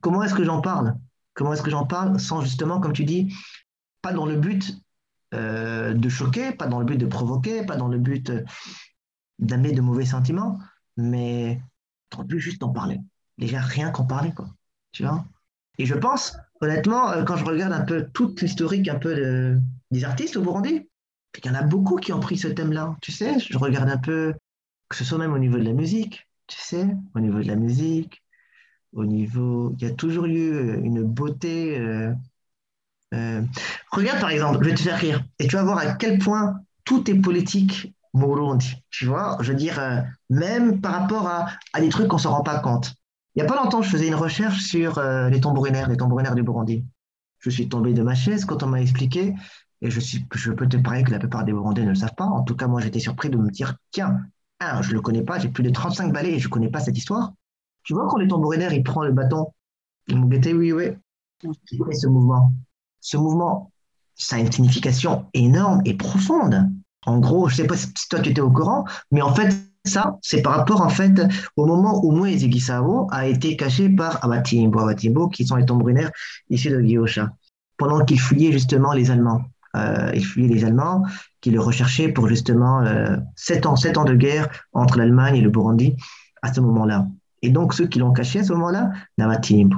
comment 0.00 0.22
est-ce 0.24 0.34
que 0.34 0.44
j'en 0.44 0.60
parle? 0.60 0.96
Comment 1.34 1.52
est-ce 1.52 1.62
que 1.62 1.70
j'en 1.70 1.86
parle 1.86 2.18
sans 2.18 2.40
justement, 2.40 2.80
comme 2.80 2.92
tu 2.92 3.04
dis, 3.04 3.32
pas 4.02 4.12
dans 4.12 4.26
le 4.26 4.36
but 4.36 4.76
euh, 5.34 5.94
de 5.94 6.08
choquer, 6.08 6.50
pas 6.50 6.66
dans 6.66 6.80
le 6.80 6.84
but 6.84 6.96
de 6.96 7.06
provoquer, 7.06 7.64
pas 7.64 7.76
dans 7.76 7.86
le 7.86 7.98
but 7.98 8.32
d'amener 9.38 9.72
de 9.72 9.80
mauvais 9.80 10.04
sentiments, 10.04 10.58
mais 10.96 11.62
on 12.16 12.24
peut 12.24 12.38
juste 12.38 12.64
en 12.64 12.70
parler. 12.70 12.98
Déjà, 13.38 13.60
rien 13.60 13.90
qu'en 13.90 14.04
parler, 14.04 14.32
quoi. 14.32 14.48
Tu 14.90 15.04
vois? 15.04 15.24
Et 15.78 15.86
je 15.86 15.94
pense, 15.94 16.36
honnêtement, 16.60 17.10
euh, 17.12 17.22
quand 17.22 17.36
je 17.36 17.44
regarde 17.44 17.72
un 17.72 17.84
peu 17.84 18.08
toute 18.12 18.40
l'historique 18.42 18.88
un 18.88 18.98
peu 18.98 19.60
des 19.92 20.04
artistes 20.04 20.36
au 20.36 20.42
Burundi, 20.42 20.87
il 21.36 21.46
y 21.46 21.50
en 21.50 21.54
a 21.54 21.62
beaucoup 21.62 21.96
qui 21.96 22.12
ont 22.12 22.20
pris 22.20 22.38
ce 22.38 22.48
thème-là. 22.48 22.96
Tu 23.00 23.12
sais, 23.12 23.38
je 23.38 23.58
regarde 23.58 23.88
un 23.88 23.98
peu, 23.98 24.34
que 24.88 24.96
ce 24.96 25.04
soit 25.04 25.18
même 25.18 25.32
au 25.32 25.38
niveau 25.38 25.58
de 25.58 25.64
la 25.64 25.72
musique, 25.72 26.28
tu 26.46 26.58
sais, 26.60 26.86
au 27.14 27.20
niveau 27.20 27.40
de 27.40 27.46
la 27.46 27.56
musique, 27.56 28.22
au 28.92 29.04
niveau. 29.04 29.74
Il 29.78 29.86
y 29.86 29.90
a 29.90 29.94
toujours 29.94 30.26
eu 30.26 30.80
une 30.82 31.02
beauté. 31.02 31.78
Euh, 31.78 32.12
euh, 33.14 33.42
regarde 33.90 34.20
par 34.20 34.30
exemple, 34.30 34.58
je 34.62 34.70
vais 34.70 34.74
te 34.74 34.82
faire 34.82 34.98
rire, 34.98 35.24
et 35.38 35.46
tu 35.46 35.56
vas 35.56 35.62
voir 35.62 35.78
à 35.78 35.92
quel 35.92 36.18
point 36.18 36.60
tout 36.84 37.10
est 37.10 37.14
politique 37.14 37.94
Burundi. 38.14 38.82
Tu 38.90 39.06
vois, 39.06 39.36
je 39.40 39.52
veux 39.52 39.58
dire, 39.58 39.78
euh, 39.78 40.00
même 40.30 40.80
par 40.80 40.92
rapport 40.92 41.26
à, 41.26 41.80
des 41.80 41.88
trucs 41.88 42.08
qu'on 42.08 42.16
ne 42.16 42.22
se 42.22 42.28
rend 42.28 42.42
pas 42.42 42.58
compte. 42.58 42.94
Il 43.34 43.42
n'y 43.42 43.48
a 43.48 43.52
pas 43.52 43.62
longtemps, 43.62 43.82
je 43.82 43.90
faisais 43.90 44.08
une 44.08 44.14
recherche 44.14 44.60
sur 44.62 44.98
euh, 44.98 45.28
les 45.28 45.40
tambourinaires, 45.40 45.88
les 45.88 45.96
tambourinaires 45.96 46.34
du 46.34 46.42
Burundi. 46.42 46.84
Je 47.38 47.50
suis 47.50 47.68
tombé 47.68 47.92
de 47.92 48.02
ma 48.02 48.14
chaise 48.14 48.44
quand 48.44 48.62
on 48.62 48.66
m'a 48.66 48.80
expliqué, 48.80 49.34
et 49.80 49.90
je, 49.90 50.00
suis, 50.00 50.26
je 50.34 50.52
peux 50.52 50.68
te 50.68 50.76
parler 50.76 51.04
que 51.04 51.10
la 51.10 51.18
plupart 51.18 51.44
des 51.44 51.52
Burundais 51.52 51.84
ne 51.84 51.90
le 51.90 51.94
savent 51.94 52.14
pas. 52.16 52.24
En 52.24 52.42
tout 52.42 52.56
cas, 52.56 52.66
moi, 52.66 52.80
j'étais 52.80 52.98
surpris 52.98 53.30
de 53.30 53.36
me 53.36 53.50
dire, 53.50 53.76
tiens, 53.90 54.20
un, 54.60 54.82
je 54.82 54.90
ne 54.90 54.94
le 54.94 55.00
connais 55.00 55.22
pas, 55.22 55.38
j'ai 55.38 55.48
plus 55.48 55.62
de 55.62 55.70
35 55.70 56.12
balais 56.12 56.32
et 56.32 56.38
je 56.38 56.48
ne 56.48 56.50
connais 56.50 56.70
pas 56.70 56.80
cette 56.80 56.98
histoire. 56.98 57.32
Tu 57.84 57.94
vois, 57.94 58.08
quand 58.08 58.18
les 58.18 58.28
tambourinaires, 58.28 58.72
ils 58.72 58.82
prennent 58.82 59.04
le 59.04 59.12
bâton, 59.12 59.52
ils 60.08 60.16
m'ont 60.16 60.26
guetté, 60.26 60.52
oui, 60.52 60.72
oui. 60.72 60.90
ce 61.92 62.06
mouvement. 62.06 62.52
Ce 63.00 63.16
mouvement, 63.16 63.70
ça 64.16 64.36
a 64.36 64.38
une 64.40 64.50
signification 64.50 65.26
énorme 65.32 65.80
et 65.84 65.94
profonde. 65.94 66.68
En 67.06 67.18
gros, 67.20 67.48
je 67.48 67.54
ne 67.54 67.56
sais 67.58 67.66
pas 67.66 67.76
si 67.76 67.92
toi 68.10 68.20
tu 68.20 68.30
étais 68.30 68.40
au 68.40 68.50
courant, 68.50 68.84
mais 69.12 69.22
en 69.22 69.32
fait, 69.32 69.54
ça, 69.84 70.18
c'est 70.20 70.42
par 70.42 70.56
rapport 70.56 70.82
en 70.82 70.88
fait 70.88 71.22
au 71.56 71.64
moment 71.64 72.04
où 72.04 72.10
Moïse 72.10 72.46
Gisavo 72.50 73.08
a 73.10 73.26
été 73.26 73.56
caché 73.56 73.88
par 73.88 74.22
Abatimbo, 74.24 74.80
Abatimbo, 74.80 75.28
qui 75.28 75.46
sont 75.46 75.56
les 75.56 75.64
tambourinaires 75.64 76.10
issus 76.50 76.70
de 76.70 76.80
Giyosha, 76.82 77.30
pendant 77.76 78.04
qu'il 78.04 78.20
fuyait 78.20 78.52
justement 78.52 78.92
les 78.92 79.10
Allemands. 79.10 79.42
Euh, 79.76 80.10
il 80.14 80.24
fuyait 80.24 80.48
les 80.48 80.64
Allemands 80.64 81.02
qui 81.40 81.50
le 81.50 81.60
recherchaient 81.60 82.08
pour 82.08 82.28
justement 82.28 82.80
euh, 82.82 83.16
sept 83.36 83.66
ans, 83.66 83.76
sept 83.76 83.98
ans 83.98 84.04
de 84.04 84.14
guerre 84.14 84.48
entre 84.72 84.98
l'Allemagne 84.98 85.36
et 85.36 85.40
le 85.40 85.50
Burundi 85.50 85.96
à 86.42 86.52
ce 86.52 86.60
moment-là. 86.60 87.06
Et 87.42 87.50
donc 87.50 87.74
ceux 87.74 87.86
qui 87.86 87.98
l'ont 87.98 88.12
caché 88.12 88.40
à 88.40 88.44
ce 88.44 88.52
moment-là, 88.54 88.90
Navatimbo. 89.18 89.76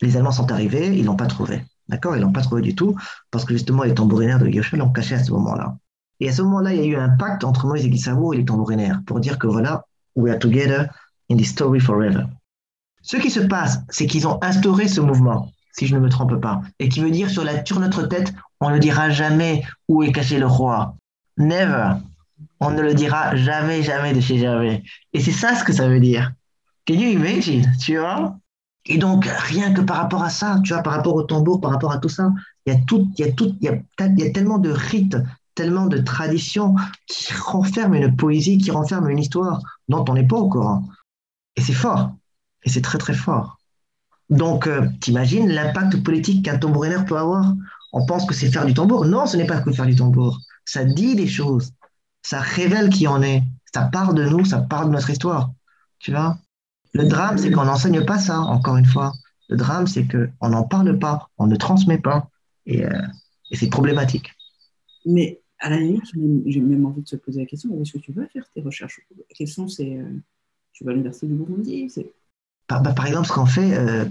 Les 0.00 0.16
Allemands 0.16 0.32
sont 0.32 0.50
arrivés, 0.52 0.96
ils 0.96 1.04
l'ont 1.04 1.16
pas 1.16 1.26
trouvé. 1.26 1.64
D'accord? 1.88 2.16
Ils 2.16 2.20
l'ont 2.22 2.32
pas 2.32 2.42
trouvé 2.42 2.62
du 2.62 2.74
tout 2.74 2.96
parce 3.30 3.44
que 3.44 3.54
justement 3.54 3.84
les 3.84 3.94
tambourinaires 3.94 4.38
de 4.38 4.46
Giyosha 4.46 4.76
l'ont 4.76 4.90
caché 4.90 5.14
à 5.14 5.24
ce 5.24 5.32
moment-là. 5.32 5.76
Et 6.20 6.28
à 6.28 6.32
ce 6.32 6.42
moment-là, 6.42 6.74
il 6.74 6.80
y 6.80 6.82
a 6.82 6.86
eu 6.86 6.96
un 6.96 7.10
pacte 7.10 7.44
entre 7.44 7.66
Moïse 7.66 7.84
et 7.84 7.88
et 7.88 8.36
les 8.36 8.44
tambourinaires 8.44 9.00
pour 9.06 9.20
dire 9.20 9.38
que 9.38 9.46
voilà, 9.46 9.84
we 10.16 10.32
are 10.32 10.38
together 10.38 10.88
in 11.30 11.36
this 11.36 11.50
story 11.50 11.80
forever. 11.80 12.24
Ce 13.02 13.16
qui 13.16 13.30
se 13.30 13.40
passe, 13.40 13.80
c'est 13.88 14.06
qu'ils 14.06 14.26
ont 14.26 14.38
instauré 14.42 14.88
ce 14.88 15.00
mouvement, 15.00 15.50
si 15.72 15.86
je 15.86 15.94
ne 15.94 16.00
me 16.00 16.08
trompe 16.08 16.40
pas, 16.40 16.60
et 16.78 16.88
qui 16.88 17.00
veut 17.00 17.10
dire 17.10 17.30
sur, 17.30 17.44
la, 17.44 17.64
sur 17.64 17.78
notre 17.78 18.02
tête, 18.02 18.34
on 18.60 18.70
ne 18.70 18.78
dira 18.78 19.10
jamais 19.10 19.62
où 19.88 20.02
est 20.02 20.12
caché 20.12 20.38
le 20.38 20.46
roi. 20.46 20.96
Never. 21.36 21.94
On 22.60 22.70
ne 22.70 22.82
le 22.82 22.94
dira 22.94 23.36
jamais, 23.36 23.82
jamais 23.82 24.12
de 24.12 24.20
chez 24.20 24.38
jamais. 24.38 24.82
Et 25.12 25.20
c'est 25.20 25.32
ça 25.32 25.54
ce 25.54 25.64
que 25.64 25.72
ça 25.72 25.88
veut 25.88 26.00
dire. 26.00 26.32
Can 26.86 26.94
you 26.94 27.10
imagine, 27.10 27.70
tu 27.78 27.98
vois? 27.98 28.36
Et 28.86 28.98
donc, 28.98 29.26
rien 29.26 29.72
que 29.72 29.82
par 29.82 29.98
rapport 29.98 30.22
à 30.22 30.30
ça, 30.30 30.60
tu 30.64 30.72
vois, 30.72 30.82
par 30.82 30.94
rapport 30.94 31.14
au 31.14 31.22
tambour, 31.22 31.60
par 31.60 31.70
rapport 31.70 31.92
à 31.92 31.98
tout 31.98 32.08
ça, 32.08 32.32
il 32.66 32.72
y 32.72 32.76
a 32.76 32.80
tout, 32.80 33.08
il 33.16 33.24
y 33.24 33.28
a 33.28 33.32
tout, 33.32 33.54
il 33.60 33.66
y 33.66 34.22
a, 34.22 34.30
tellement 34.30 34.58
de 34.58 34.70
rites, 34.70 35.16
tellement 35.54 35.86
de 35.86 35.98
traditions 35.98 36.74
qui 37.06 37.32
renferment 37.34 37.94
une 37.94 38.16
poésie, 38.16 38.58
qui 38.58 38.70
renferment 38.70 39.08
une 39.08 39.18
histoire 39.18 39.60
dont 39.88 40.04
on 40.08 40.14
n'est 40.14 40.26
pas 40.26 40.36
au 40.36 40.48
courant. 40.48 40.88
Et 41.56 41.60
c'est 41.60 41.74
fort. 41.74 42.12
Et 42.64 42.70
c'est 42.70 42.80
très, 42.80 42.98
très 42.98 43.14
fort. 43.14 43.58
Donc, 44.30 44.66
euh, 44.66 44.88
t'imagines 45.00 45.48
l'impact 45.48 46.02
politique 46.02 46.44
qu'un 46.44 46.58
tambourineur 46.58 47.04
peut 47.04 47.16
avoir 47.16 47.54
On 47.92 48.04
pense 48.04 48.26
que 48.26 48.34
c'est 48.34 48.50
faire 48.50 48.66
du 48.66 48.74
tambour. 48.74 49.04
Non, 49.06 49.26
ce 49.26 49.36
n'est 49.36 49.46
pas 49.46 49.60
que 49.60 49.72
faire 49.72 49.86
du 49.86 49.96
tambour. 49.96 50.40
Ça 50.64 50.84
dit 50.84 51.14
des 51.14 51.26
choses. 51.26 51.72
Ça 52.22 52.40
révèle 52.40 52.90
qui 52.90 53.08
on 53.08 53.22
est. 53.22 53.42
Ça 53.72 53.82
parle 53.82 54.14
de 54.14 54.24
nous, 54.24 54.44
ça 54.44 54.60
parle 54.60 54.88
de 54.88 54.92
notre 54.92 55.10
histoire. 55.10 55.52
Tu 55.98 56.10
vois? 56.10 56.38
Le 56.94 57.06
drame, 57.06 57.38
c'est 57.38 57.50
qu'on 57.50 57.64
n'enseigne 57.64 58.04
pas 58.04 58.18
ça, 58.18 58.40
encore 58.40 58.76
une 58.76 58.86
fois. 58.86 59.12
Le 59.48 59.56
drame, 59.56 59.86
c'est 59.86 60.06
qu'on 60.06 60.48
n'en 60.48 60.64
parle 60.64 60.98
pas, 60.98 61.28
on 61.38 61.46
ne 61.46 61.56
transmet 61.56 61.98
pas. 61.98 62.28
Et, 62.66 62.84
euh, 62.84 63.02
et 63.50 63.56
c'est 63.56 63.68
problématique. 63.68 64.32
Mais 65.06 65.40
à 65.58 65.70
la 65.70 65.78
limite, 65.78 66.04
j'ai 66.46 66.60
même 66.60 66.86
envie 66.86 67.02
de 67.02 67.08
se 67.08 67.16
poser 67.16 67.40
la 67.40 67.46
question 67.46 67.70
est-ce 67.80 67.92
que 67.92 67.98
tu 67.98 68.12
vas 68.12 68.26
faire 68.26 68.44
tes 68.54 68.60
recherches? 68.60 69.00
Quelles 69.34 69.48
sont 69.48 69.68
ces. 69.68 69.98
Euh, 69.98 70.22
tu 70.72 70.84
vas 70.84 70.90
à 70.90 70.94
l'Université 70.94 71.26
du 71.26 71.34
Burundi 71.34 71.88
par, 72.66 72.82
bah, 72.82 72.92
par, 72.92 73.06
exemple, 73.06 73.26
ce 73.26 73.32
qu'on 73.32 73.46
fait, 73.46 73.74
euh, 73.76 74.04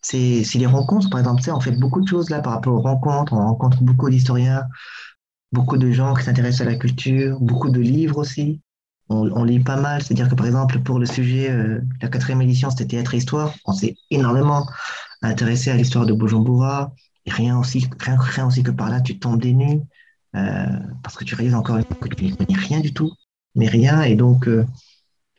c'est 0.00 0.44
les 0.54 0.66
rencontres. 0.66 1.10
Par 1.10 1.20
exemple, 1.20 1.42
on 1.50 1.60
fait 1.60 1.72
beaucoup 1.72 2.00
de 2.00 2.08
choses 2.08 2.30
là 2.30 2.40
par 2.40 2.54
rapport 2.54 2.74
aux 2.74 2.80
rencontres. 2.80 3.32
On 3.32 3.38
rencontre 3.46 3.82
beaucoup 3.82 4.08
d'historiens, 4.10 4.64
beaucoup 5.52 5.76
de 5.76 5.90
gens 5.90 6.14
qui 6.14 6.24
s'intéressent 6.24 6.66
à 6.66 6.70
la 6.70 6.76
culture, 6.76 7.38
beaucoup 7.40 7.70
de 7.70 7.80
livres 7.80 8.18
aussi. 8.18 8.60
On, 9.12 9.42
lit 9.42 9.58
pas 9.58 9.76
mal. 9.76 10.02
C'est-à-dire 10.02 10.28
que, 10.28 10.36
par 10.36 10.46
exemple, 10.46 10.78
pour 10.80 11.00
le 11.00 11.06
sujet, 11.06 11.50
euh, 11.50 11.80
la 12.00 12.08
quatrième 12.08 12.42
édition, 12.42 12.70
c'était 12.70 12.86
théâtre 12.86 13.14
et 13.14 13.16
histoire. 13.16 13.52
On 13.64 13.72
s'est 13.72 13.96
énormément 14.10 14.66
intéressé 15.22 15.70
à 15.70 15.76
l'histoire 15.76 16.06
de 16.06 16.12
Bujumbura. 16.12 16.92
Et 17.26 17.32
rien 17.32 17.58
aussi, 17.58 17.88
rien, 17.98 18.16
rien 18.16 18.46
aussi 18.46 18.62
que 18.62 18.70
par 18.70 18.88
là, 18.88 19.00
tu 19.00 19.18
tombes 19.18 19.40
des 19.40 19.52
nues. 19.52 19.82
Euh, 20.36 20.66
parce 21.02 21.16
que 21.16 21.24
tu 21.24 21.34
réalises 21.34 21.54
encore 21.54 21.78
que 21.78 22.08
tu 22.08 22.26
ne 22.26 22.34
connais 22.36 22.58
rien 22.58 22.80
du 22.80 22.92
tout, 22.92 23.12
mais 23.54 23.68
rien. 23.68 24.02
Et 24.02 24.14
donc, 24.14 24.46
euh, 24.46 24.64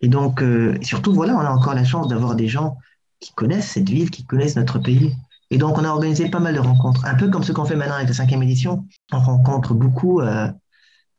et 0.02 0.08
donc 0.10 0.41
euh, 0.41 0.78
surtout, 0.82 1.13
voilà, 1.13 1.36
on 1.36 1.39
a 1.39 1.50
encore 1.50 1.76
la 1.76 1.86
chance 1.86 2.08
d'avoir 2.08 2.36
des 2.36 2.47
gens 2.47 2.78
qui 3.21 3.34
connaissent 3.34 3.71
cette 3.71 3.89
ville, 3.89 4.12
qui 4.12 4.25
connaissent 4.25 4.57
notre 4.57 4.79
pays. 4.79 5.15
Et 5.49 5.57
donc, 5.57 5.77
on 5.77 5.86
a 5.86 5.89
organisé 5.89 6.29
pas 6.29 6.39
mal 6.39 6.55
de 6.55 6.60
rencontres, 6.60 7.05
un 7.05 7.15
peu 7.15 7.29
comme 7.29 7.43
ce 7.43 7.53
qu'on 7.53 7.65
fait 7.65 7.75
maintenant 7.75 7.95
avec 7.95 8.10
la 8.10 8.13
cinquième 8.13 8.43
édition. 8.43 8.86
On 9.13 9.19
rencontre 9.19 9.73
beaucoup, 9.73 10.21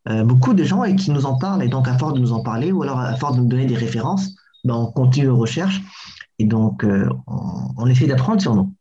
beaucoup 0.06 0.54
de 0.54 0.64
gens 0.64 0.84
et 0.84 0.96
qui 0.96 1.10
nous 1.10 1.26
en 1.26 1.38
parlent. 1.38 1.62
Et 1.62 1.68
donc, 1.68 1.88
à 1.88 1.98
force 1.98 2.14
de 2.14 2.20
nous 2.20 2.32
en 2.32 2.42
parler, 2.42 2.72
ou 2.72 2.82
alors 2.82 2.98
à 2.98 3.16
force 3.16 3.36
de 3.36 3.40
nous 3.40 3.48
donner 3.48 3.66
des 3.66 3.76
références, 3.76 4.34
ben, 4.64 4.74
on 4.74 4.90
continue 4.90 5.26
nos 5.26 5.36
recherches. 5.36 5.82
Et 6.38 6.46
donc, 6.46 6.84
on, 6.84 7.68
on 7.76 7.86
essaie 7.86 8.06
d'apprendre 8.06 8.40
sur 8.40 8.54
nous 8.54 8.74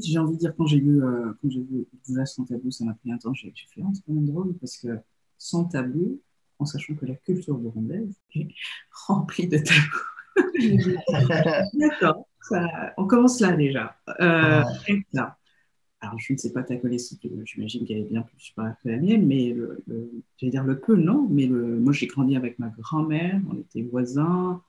j'ai 0.00 0.18
envie 0.18 0.34
de 0.34 0.38
dire, 0.38 0.54
quand 0.56 0.66
j'ai 0.66 0.80
euh, 0.80 1.36
quand 1.40 1.50
j'ai 1.50 1.60
vu 1.60 1.86
Sans 2.24 2.44
tabou, 2.44 2.70
ça 2.70 2.84
m'a 2.84 2.94
pris 2.94 3.12
un 3.12 3.18
temps. 3.18 3.34
J'ai 3.34 3.52
fait, 3.52 3.82
oh, 3.82 3.90
c'est 3.94 4.02
quand 4.06 4.12
même 4.12 4.26
drôle 4.26 4.56
parce 4.58 4.76
que 4.76 4.98
sans 5.38 5.64
tabou, 5.64 6.20
en 6.58 6.64
sachant 6.64 6.94
que 6.94 7.06
la 7.06 7.14
culture 7.14 7.56
burundaise 7.56 8.14
est 8.34 8.48
remplie 9.06 9.48
de 9.48 9.58
tabous. 9.58 9.80
D'accord, 11.74 12.26
on 12.96 13.06
commence 13.06 13.40
là 13.40 13.52
déjà. 13.52 13.96
Euh, 14.20 14.62
là. 15.12 15.36
Alors, 16.00 16.18
je 16.18 16.32
ne 16.32 16.38
sais 16.38 16.52
pas 16.52 16.64
ta 16.64 16.76
connaissance, 16.76 17.18
j'imagine 17.44 17.86
qu'elle 17.86 17.98
est 17.98 18.10
bien 18.10 18.22
plus 18.22 18.52
que 18.56 18.88
la 18.88 18.96
mienne, 18.96 19.24
mais 19.24 19.52
le, 19.52 19.84
je 19.86 20.46
vais 20.46 20.50
dire 20.50 20.64
le 20.64 20.80
peu, 20.80 20.96
non, 20.96 21.28
mais 21.30 21.46
le, 21.46 21.78
moi 21.78 21.92
j'ai 21.92 22.08
grandi 22.08 22.34
avec 22.34 22.58
ma 22.58 22.68
grand-mère, 22.76 23.40
on 23.48 23.60
était 23.60 23.82
voisins, 23.82 24.60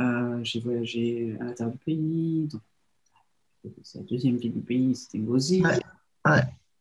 euh, 0.00 0.40
j'ai 0.42 0.58
voyagé 0.58 1.36
à 1.40 1.44
l'intérieur 1.44 1.72
du 1.72 1.78
pays, 1.78 2.48
c'est 3.84 3.98
la 3.98 4.04
deuxième 4.04 4.36
ville 4.36 4.54
du 4.54 4.60
pays, 4.60 4.96
c'était 4.96 5.18
Ngozi. 5.18 5.62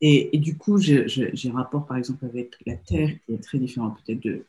Et, 0.04 0.36
et, 0.36 0.40
du 0.40 0.58
coup, 0.58 0.80
j'ai 0.80 1.06
un 1.46 1.54
rapport, 1.54 1.86
par 1.86 1.98
exemple, 1.98 2.26
avec 2.26 2.56
la 2.66 2.76
terre 2.76 3.12
qui 3.26 3.34
est 3.34 3.44
très 3.44 3.60
différent 3.60 3.92
peut-être 3.92 4.24
de, 4.24 4.46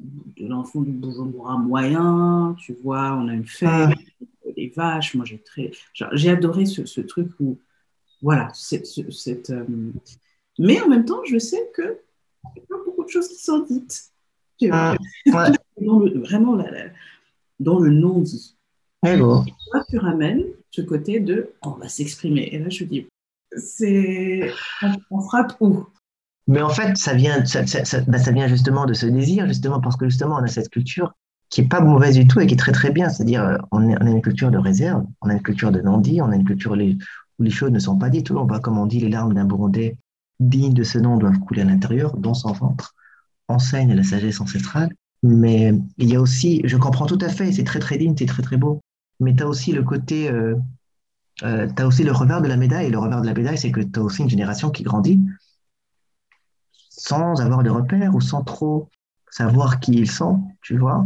de 0.00 0.46
l'enfant 0.48 0.80
du 0.80 0.90
Bujumbura 0.90 1.58
moyen. 1.58 2.56
Tu 2.58 2.74
vois, 2.82 3.12
on 3.12 3.28
a 3.28 3.34
une 3.34 3.46
ferme, 3.46 3.94
des 4.52 4.72
vaches. 4.74 5.14
Moi, 5.14 5.24
j'ai 5.24 5.38
très, 5.38 5.70
j'ai 6.12 6.30
adoré 6.30 6.66
ce, 6.66 6.84
ce, 6.86 7.00
truc 7.00 7.28
où, 7.40 7.58
voilà, 8.20 8.50
cette, 8.54 9.50
euh, 9.50 9.64
mais 10.58 10.80
en 10.80 10.88
même 10.88 11.04
temps, 11.04 11.24
je 11.24 11.38
sais 11.38 11.70
que 11.74 11.98
il 12.56 12.60
y 12.60 12.64
a 12.64 12.66
pas 12.68 12.84
beaucoup 12.84 13.04
de 13.04 13.08
choses 13.08 13.28
qui 13.28 13.42
sont 13.42 13.60
dites. 13.60 14.10
Vraiment, 14.60 16.58
dans 17.58 17.78
le 17.78 17.90
non-dit. 17.90 18.56
Toi, 19.02 19.44
tu 19.88 19.98
ramènes 19.98 20.44
ce 20.70 20.82
côté 20.82 21.20
de 21.20 21.52
on 21.62 21.70
va 21.70 21.88
s'exprimer. 21.88 22.48
Et 22.52 22.58
là, 22.58 22.68
je 22.68 22.84
dis, 22.84 23.08
c'est 23.56 24.52
on, 25.10 25.20
frappe 25.20 25.56
où? 25.60 25.86
Mais 26.46 26.62
en 26.62 26.70
fait, 26.70 26.96
ça 26.96 27.14
vient, 27.14 27.44
ça, 27.44 27.62
bah, 28.06 28.18
ça, 28.18 28.32
vient 28.32 28.48
justement 28.48 28.86
de 28.86 28.94
ce 28.94 29.06
désir, 29.06 29.46
justement 29.46 29.80
parce 29.80 29.96
que 29.96 30.08
justement, 30.08 30.36
on 30.36 30.44
a 30.44 30.48
cette 30.48 30.70
culture 30.70 31.14
qui 31.52 31.60
est 31.60 31.68
pas 31.68 31.80
mauvaise 31.80 32.16
du 32.16 32.26
tout 32.26 32.40
et 32.40 32.46
qui 32.46 32.54
est 32.54 32.56
très 32.56 32.72
très 32.72 32.90
bien. 32.90 33.08
C'est-à-dire, 33.08 33.44
euh, 33.44 33.56
on, 33.70 33.84
on, 33.88 34.06
a 34.06 34.10
une 34.10 34.22
culture 34.22 34.50
de 34.50 34.58
réserve, 34.58 35.04
on 35.20 35.28
a 35.28 35.34
une 35.34 35.42
culture 35.42 35.70
de 35.70 35.80
non-dit, 35.80 36.20
on 36.20 36.32
a 36.32 36.34
une 36.34 36.44
culture 36.44 36.72
où 36.72 37.42
les 37.42 37.50
choses 37.50 37.70
ne 37.70 37.78
sont 37.78 37.96
pas 37.96 38.10
dites. 38.10 38.30
On 38.32 38.44
voit 38.44 38.58
comme 38.58 38.78
on 38.78 38.86
dit, 38.86 38.98
les 38.98 39.10
larmes 39.10 39.34
d'un 39.34 39.44
Burundais 39.44 39.96
dignes 40.40 40.74
de 40.74 40.82
ce 40.82 40.98
nom 40.98 41.18
doivent 41.18 41.38
couler 41.38 41.62
à 41.62 41.64
l'intérieur, 41.66 42.16
dans 42.16 42.34
son 42.34 42.52
ventre, 42.52 42.94
enseigne 43.46 43.94
la 43.94 44.02
sagesse 44.02 44.40
ancestrale. 44.40 44.90
Mais 45.22 45.72
il 45.98 46.08
y 46.08 46.16
a 46.16 46.20
aussi, 46.20 46.62
je 46.64 46.76
comprends 46.76 47.06
tout 47.06 47.18
à 47.20 47.28
fait, 47.28 47.52
c'est 47.52 47.62
très 47.62 47.78
très 47.78 47.96
digne, 47.96 48.14
c'est 48.18 48.26
très 48.26 48.42
très 48.42 48.56
beau 48.56 48.80
mais 49.22 49.34
tu 49.34 49.42
as 49.42 49.46
aussi 49.46 49.72
le 49.72 49.82
côté, 49.82 50.28
euh, 50.28 50.56
euh, 51.44 51.68
tu 51.74 51.82
as 51.82 51.86
aussi 51.86 52.04
le 52.04 52.12
revers 52.12 52.42
de 52.42 52.48
la 52.48 52.56
médaille. 52.56 52.86
Et 52.86 52.90
le 52.90 52.98
revers 52.98 53.22
de 53.22 53.26
la 53.26 53.34
médaille, 53.34 53.58
c'est 53.58 53.72
que 53.72 53.80
tu 53.80 53.98
as 53.98 54.02
aussi 54.02 54.22
une 54.22 54.30
génération 54.30 54.70
qui 54.70 54.82
grandit 54.82 55.20
sans 56.90 57.40
avoir 57.40 57.62
de 57.62 57.70
repères 57.70 58.14
ou 58.14 58.20
sans 58.20 58.44
trop 58.44 58.90
savoir 59.30 59.80
qui 59.80 59.92
ils 59.92 60.10
sont, 60.10 60.42
tu 60.60 60.76
vois, 60.76 61.04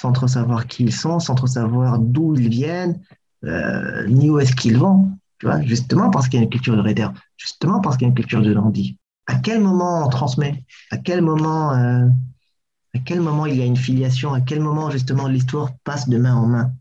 sans 0.00 0.12
trop 0.12 0.28
savoir 0.28 0.66
qui 0.68 0.84
ils 0.84 0.92
sont, 0.92 1.18
sans 1.18 1.34
trop 1.34 1.48
savoir 1.48 1.98
d'où 1.98 2.36
ils 2.36 2.48
viennent, 2.48 3.00
euh, 3.44 4.06
ni 4.06 4.30
où 4.30 4.38
est-ce 4.38 4.54
qu'ils 4.54 4.78
vont, 4.78 5.10
tu 5.38 5.46
vois, 5.46 5.60
justement 5.62 6.08
parce 6.10 6.28
qu'il 6.28 6.38
y 6.38 6.42
a 6.42 6.44
une 6.44 6.50
culture 6.50 6.76
de 6.76 6.80
réserve, 6.80 7.14
justement 7.36 7.80
parce 7.80 7.96
qu'il 7.96 8.06
y 8.06 8.08
a 8.08 8.10
une 8.10 8.14
culture 8.14 8.42
de 8.42 8.52
lundi. 8.52 8.96
À 9.26 9.34
quel 9.34 9.60
moment 9.60 10.06
on 10.06 10.08
transmet? 10.08 10.64
À 10.92 10.98
quel 10.98 11.20
moment, 11.20 11.72
à 11.72 12.98
quel 13.04 13.20
moment 13.20 13.46
il 13.46 13.56
y 13.56 13.62
a 13.62 13.64
une 13.64 13.76
filiation? 13.76 14.32
À 14.34 14.40
quel 14.40 14.60
moment 14.60 14.90
justement 14.90 15.26
l'histoire 15.26 15.70
passe 15.82 16.08
de 16.08 16.16
main 16.16 16.36
en 16.36 16.46
main? 16.46 16.72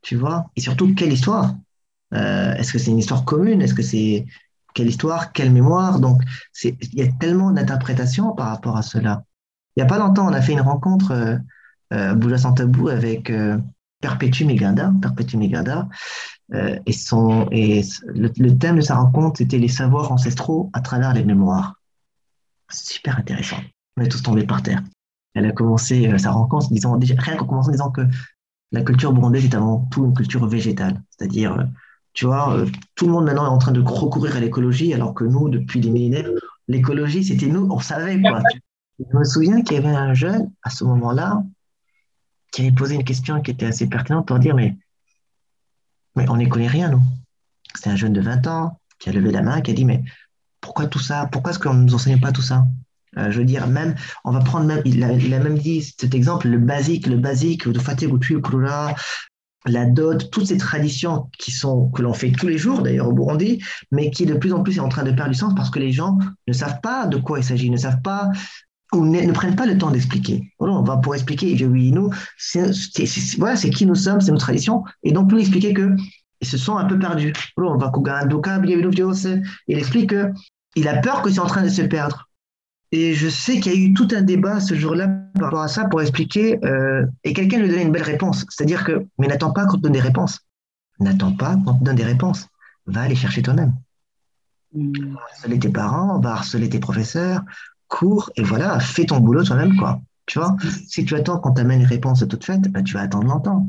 Tu 0.00 0.16
vois? 0.16 0.46
Et 0.56 0.60
surtout, 0.60 0.94
quelle 0.94 1.12
histoire? 1.12 1.54
Euh, 2.14 2.54
Est-ce 2.54 2.72
que 2.72 2.78
c'est 2.78 2.90
une 2.90 2.98
histoire 2.98 3.24
commune? 3.24 3.60
Est-ce 3.62 3.74
que 3.74 3.82
c'est 3.82 4.26
quelle 4.74 4.88
histoire? 4.88 5.32
Quelle 5.32 5.52
mémoire? 5.52 6.00
Donc, 6.00 6.22
il 6.64 6.94
y 6.94 7.02
a 7.02 7.08
tellement 7.20 7.50
d'interprétations 7.52 8.34
par 8.34 8.48
rapport 8.48 8.76
à 8.78 8.82
cela. 8.82 9.24
Il 9.76 9.80
n'y 9.80 9.84
a 9.84 9.86
pas 9.86 9.98
longtemps, 9.98 10.26
on 10.26 10.32
a 10.32 10.42
fait 10.42 10.52
une 10.52 10.60
rencontre 10.60 11.38
euh, 11.92 12.12
euh 12.12 12.14
Bouja 12.14 12.38
sans 12.38 12.52
tabou 12.52 12.88
avec 12.88 13.30
euh, 13.30 13.58
Perpétue 14.00 14.44
Migada, 14.44 14.92
euh, 16.54 16.78
et, 16.86 16.92
son, 16.92 17.48
et 17.50 17.82
le, 18.06 18.30
le, 18.36 18.58
thème 18.58 18.76
de 18.76 18.80
sa 18.80 18.96
rencontre, 18.96 19.38
c'était 19.38 19.58
les 19.58 19.68
savoirs 19.68 20.12
ancestraux 20.12 20.70
à 20.72 20.80
travers 20.80 21.14
les 21.14 21.24
mémoires. 21.24 21.80
Super 22.70 23.18
intéressant. 23.18 23.58
On 23.96 24.02
est 24.02 24.08
tous 24.08 24.22
tombés 24.22 24.46
par 24.46 24.62
terre. 24.62 24.82
Elle 25.34 25.46
a 25.46 25.52
commencé 25.52 26.18
sa 26.18 26.30
rencontre 26.32 26.66
en 26.66 26.74
disant, 26.74 26.96
déjà, 26.96 27.14
rien 27.16 27.36
qu'en 27.36 27.46
commençant 27.46 27.68
en 27.68 27.72
disant 27.72 27.90
que 27.90 28.02
la 28.72 28.82
culture 28.82 29.12
burundaise 29.12 29.44
est 29.44 29.54
avant 29.54 29.86
tout 29.90 30.04
une 30.04 30.14
culture 30.14 30.46
végétale. 30.46 31.00
C'est-à-dire, 31.10 31.52
euh, 31.52 31.64
tu 32.14 32.26
vois, 32.26 32.54
euh, 32.54 32.66
tout 32.94 33.06
le 33.06 33.12
monde 33.12 33.26
maintenant 33.26 33.44
est 33.44 33.50
en 33.50 33.58
train 33.58 33.72
de 33.72 33.80
recourir 33.80 34.36
à 34.36 34.40
l'écologie, 34.40 34.92
alors 34.92 35.14
que 35.14 35.24
nous, 35.24 35.48
depuis 35.48 35.80
des 35.80 35.90
millénaires, 35.90 36.28
l'écologie, 36.68 37.24
c'était 37.24 37.46
nous, 37.46 37.68
on 37.70 37.78
savait 37.78 38.20
quoi. 38.20 38.40
Je 38.98 39.16
me 39.16 39.24
souviens 39.24 39.62
qu'il 39.62 39.76
y 39.76 39.78
avait 39.78 39.96
un 39.96 40.14
jeune, 40.14 40.50
à 40.62 40.70
ce 40.70 40.84
moment-là, 40.84 41.42
qui 42.52 42.60
avait 42.60 42.72
posé 42.72 42.94
une 42.94 43.04
question 43.04 43.40
qui 43.40 43.50
était 43.50 43.66
assez 43.66 43.88
pertinente 43.88 44.26
pour 44.26 44.38
dire, 44.38 44.54
mais, 44.54 44.76
mais 46.14 46.28
on 46.28 46.36
n'y 46.36 46.48
connaît 46.48 46.68
rien, 46.68 46.90
nous. 46.90 47.02
C'est 47.74 47.90
un 47.90 47.96
jeune 47.96 48.12
de 48.12 48.20
20 48.20 48.46
ans 48.46 48.78
qui 48.98 49.08
a 49.08 49.12
levé 49.12 49.32
la 49.32 49.42
main, 49.42 49.60
qui 49.62 49.70
a 49.72 49.74
dit, 49.74 49.84
mais 49.84 50.04
pourquoi 50.60 50.86
tout 50.86 51.00
ça? 51.00 51.28
Pourquoi 51.32 51.50
est-ce 51.50 51.58
qu'on 51.58 51.74
ne 51.74 51.82
nous 51.82 51.94
enseigne 51.94 52.20
pas 52.20 52.30
tout 52.30 52.42
ça? 52.42 52.66
Euh, 53.18 53.30
je 53.30 53.38
veux 53.38 53.44
dire, 53.44 53.66
même, 53.66 53.94
on 54.24 54.30
va 54.30 54.40
prendre 54.40 54.66
même, 54.66 54.82
il 54.84 55.02
a, 55.02 55.08
même 55.38 55.58
dit 55.58 55.82
cet 55.82 56.14
exemple, 56.14 56.48
le 56.48 56.58
basique, 56.58 57.06
le 57.06 57.16
basique 57.16 57.68
de 57.68 57.78
Fatigutu, 57.78 58.40
Kurura, 58.40 58.94
la 59.66 59.86
dot, 59.86 60.30
toutes 60.30 60.46
ces 60.46 60.56
traditions 60.56 61.30
qui 61.38 61.50
sont, 61.50 61.88
que 61.90 62.02
l'on 62.02 62.14
fait 62.14 62.32
tous 62.32 62.48
les 62.48 62.58
jours 62.58 62.82
d'ailleurs 62.82 63.08
au 63.08 63.12
Burundi, 63.12 63.62
mais 63.90 64.10
qui 64.10 64.26
de 64.26 64.34
plus 64.34 64.52
en 64.52 64.62
plus 64.62 64.76
est 64.76 64.80
en 64.80 64.88
train 64.88 65.04
de 65.04 65.12
perdre 65.12 65.30
du 65.30 65.38
sens 65.38 65.54
parce 65.54 65.70
que 65.70 65.78
les 65.78 65.92
gens 65.92 66.18
ne 66.48 66.52
savent 66.52 66.80
pas 66.80 67.06
de 67.06 67.16
quoi 67.16 67.38
il 67.38 67.44
s'agit, 67.44 67.70
ne 67.70 67.76
savent 67.76 68.02
pas 68.02 68.30
ou 68.94 69.04
ne, 69.04 69.20
ne 69.20 69.32
prennent 69.32 69.56
pas 69.56 69.66
le 69.66 69.78
temps 69.78 69.90
d'expliquer. 69.90 70.52
Voilà, 70.58 70.74
on 70.74 70.82
va 70.82 70.96
pour 70.96 71.14
expliquer, 71.14 71.56
je 71.56 71.66
oui, 71.66 71.92
nous, 71.92 72.10
c'est 72.36 72.70
voilà, 73.38 73.56
qui 73.56 73.86
nous 73.86 73.94
sommes, 73.94 74.20
c'est 74.20 74.32
nos 74.32 74.38
traditions, 74.38 74.84
et 75.02 75.12
donc 75.12 75.30
pour 75.30 75.38
expliquer 75.38 75.72
que 75.72 75.94
ils 76.40 76.48
se 76.48 76.58
sont 76.58 76.76
un 76.76 76.84
peu 76.84 76.98
perdus. 76.98 77.32
Voilà, 77.56 77.72
on 77.72 77.78
va 77.78 77.92
il 79.68 79.78
explique 79.78 80.10
que 80.10 80.32
il 80.74 80.88
a 80.88 80.96
peur 80.98 81.22
que 81.22 81.30
c'est 81.30 81.38
en 81.38 81.46
train 81.46 81.62
de 81.62 81.68
se 81.68 81.82
perdre. 81.82 82.28
Et 82.90 83.14
je 83.14 83.28
sais 83.28 83.58
qu'il 83.58 83.72
y 83.72 83.76
a 83.76 83.78
eu 83.78 83.94
tout 83.94 84.08
un 84.12 84.20
débat 84.20 84.60
ce 84.60 84.74
jour-là 84.74 85.08
par 85.34 85.44
rapport 85.44 85.62
à 85.62 85.68
ça 85.68 85.86
pour 85.86 86.02
expliquer, 86.02 86.62
euh, 86.64 87.06
et 87.24 87.32
quelqu'un 87.32 87.58
lui 87.58 87.68
donnait 87.68 87.82
une 87.82 87.92
belle 87.92 88.02
réponse. 88.02 88.44
C'est-à-dire 88.50 88.84
que, 88.84 89.06
mais 89.18 89.28
n'attends 89.28 89.52
pas 89.52 89.64
qu'on 89.64 89.78
te 89.78 89.82
donne 89.82 89.92
des 89.92 90.00
réponses. 90.00 90.40
N'attends 91.00 91.32
pas 91.32 91.56
qu'on 91.56 91.74
te 91.74 91.84
donne 91.84 91.96
des 91.96 92.04
réponses. 92.04 92.48
Va 92.86 93.02
aller 93.02 93.14
chercher 93.14 93.40
toi-même. 93.40 93.72
Mm. 94.74 95.14
Va 95.14 95.20
harceler 95.30 95.58
tes 95.58 95.70
parents, 95.70 96.20
va 96.20 96.32
harceler 96.32 96.68
tes 96.68 96.80
professeurs, 96.80 97.42
cours, 97.92 98.30
et 98.36 98.42
voilà, 98.42 98.80
fais 98.80 99.04
ton 99.04 99.20
boulot 99.20 99.44
toi-même, 99.44 99.76
quoi. 99.76 100.00
Tu 100.26 100.38
vois, 100.38 100.56
si 100.88 101.04
tu 101.04 101.14
attends 101.14 101.38
qu'on 101.38 101.52
t'amène 101.52 101.80
une 101.80 101.86
réponse 101.86 102.24
toute 102.26 102.44
faite, 102.44 102.72
bah, 102.72 102.82
tu 102.82 102.94
vas 102.94 103.02
attendre 103.02 103.28
longtemps. 103.28 103.68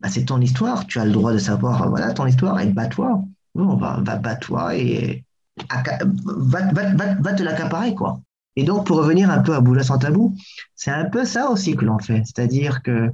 bah, 0.00 0.08
c'est 0.10 0.26
ton 0.26 0.40
histoire. 0.40 0.86
Tu 0.86 0.98
as 0.98 1.06
le 1.06 1.12
droit 1.12 1.32
de 1.32 1.38
savoir, 1.38 1.88
voilà, 1.88 2.12
ton 2.12 2.26
histoire, 2.26 2.60
et 2.60 2.66
bats-toi. 2.66 3.22
Non, 3.54 3.76
va, 3.76 4.00
va 4.02 4.16
bats-toi 4.16 4.76
et 4.76 5.24
va, 5.70 7.32
te 7.32 7.42
l'accaparer, 7.42 7.94
quoi. 7.94 8.20
Et 8.56 8.64
donc, 8.64 8.86
pour 8.86 8.98
revenir 8.98 9.30
un 9.30 9.38
peu 9.38 9.54
à 9.54 9.60
Bouja 9.60 9.82
sans 9.82 9.98
tabou, 9.98 10.34
c'est 10.74 10.90
un 10.90 11.06
peu 11.06 11.24
ça 11.24 11.50
aussi 11.50 11.76
que 11.76 11.84
l'on 11.84 11.98
fait. 11.98 12.22
C'est-à-dire 12.24 12.82
que 12.82 13.10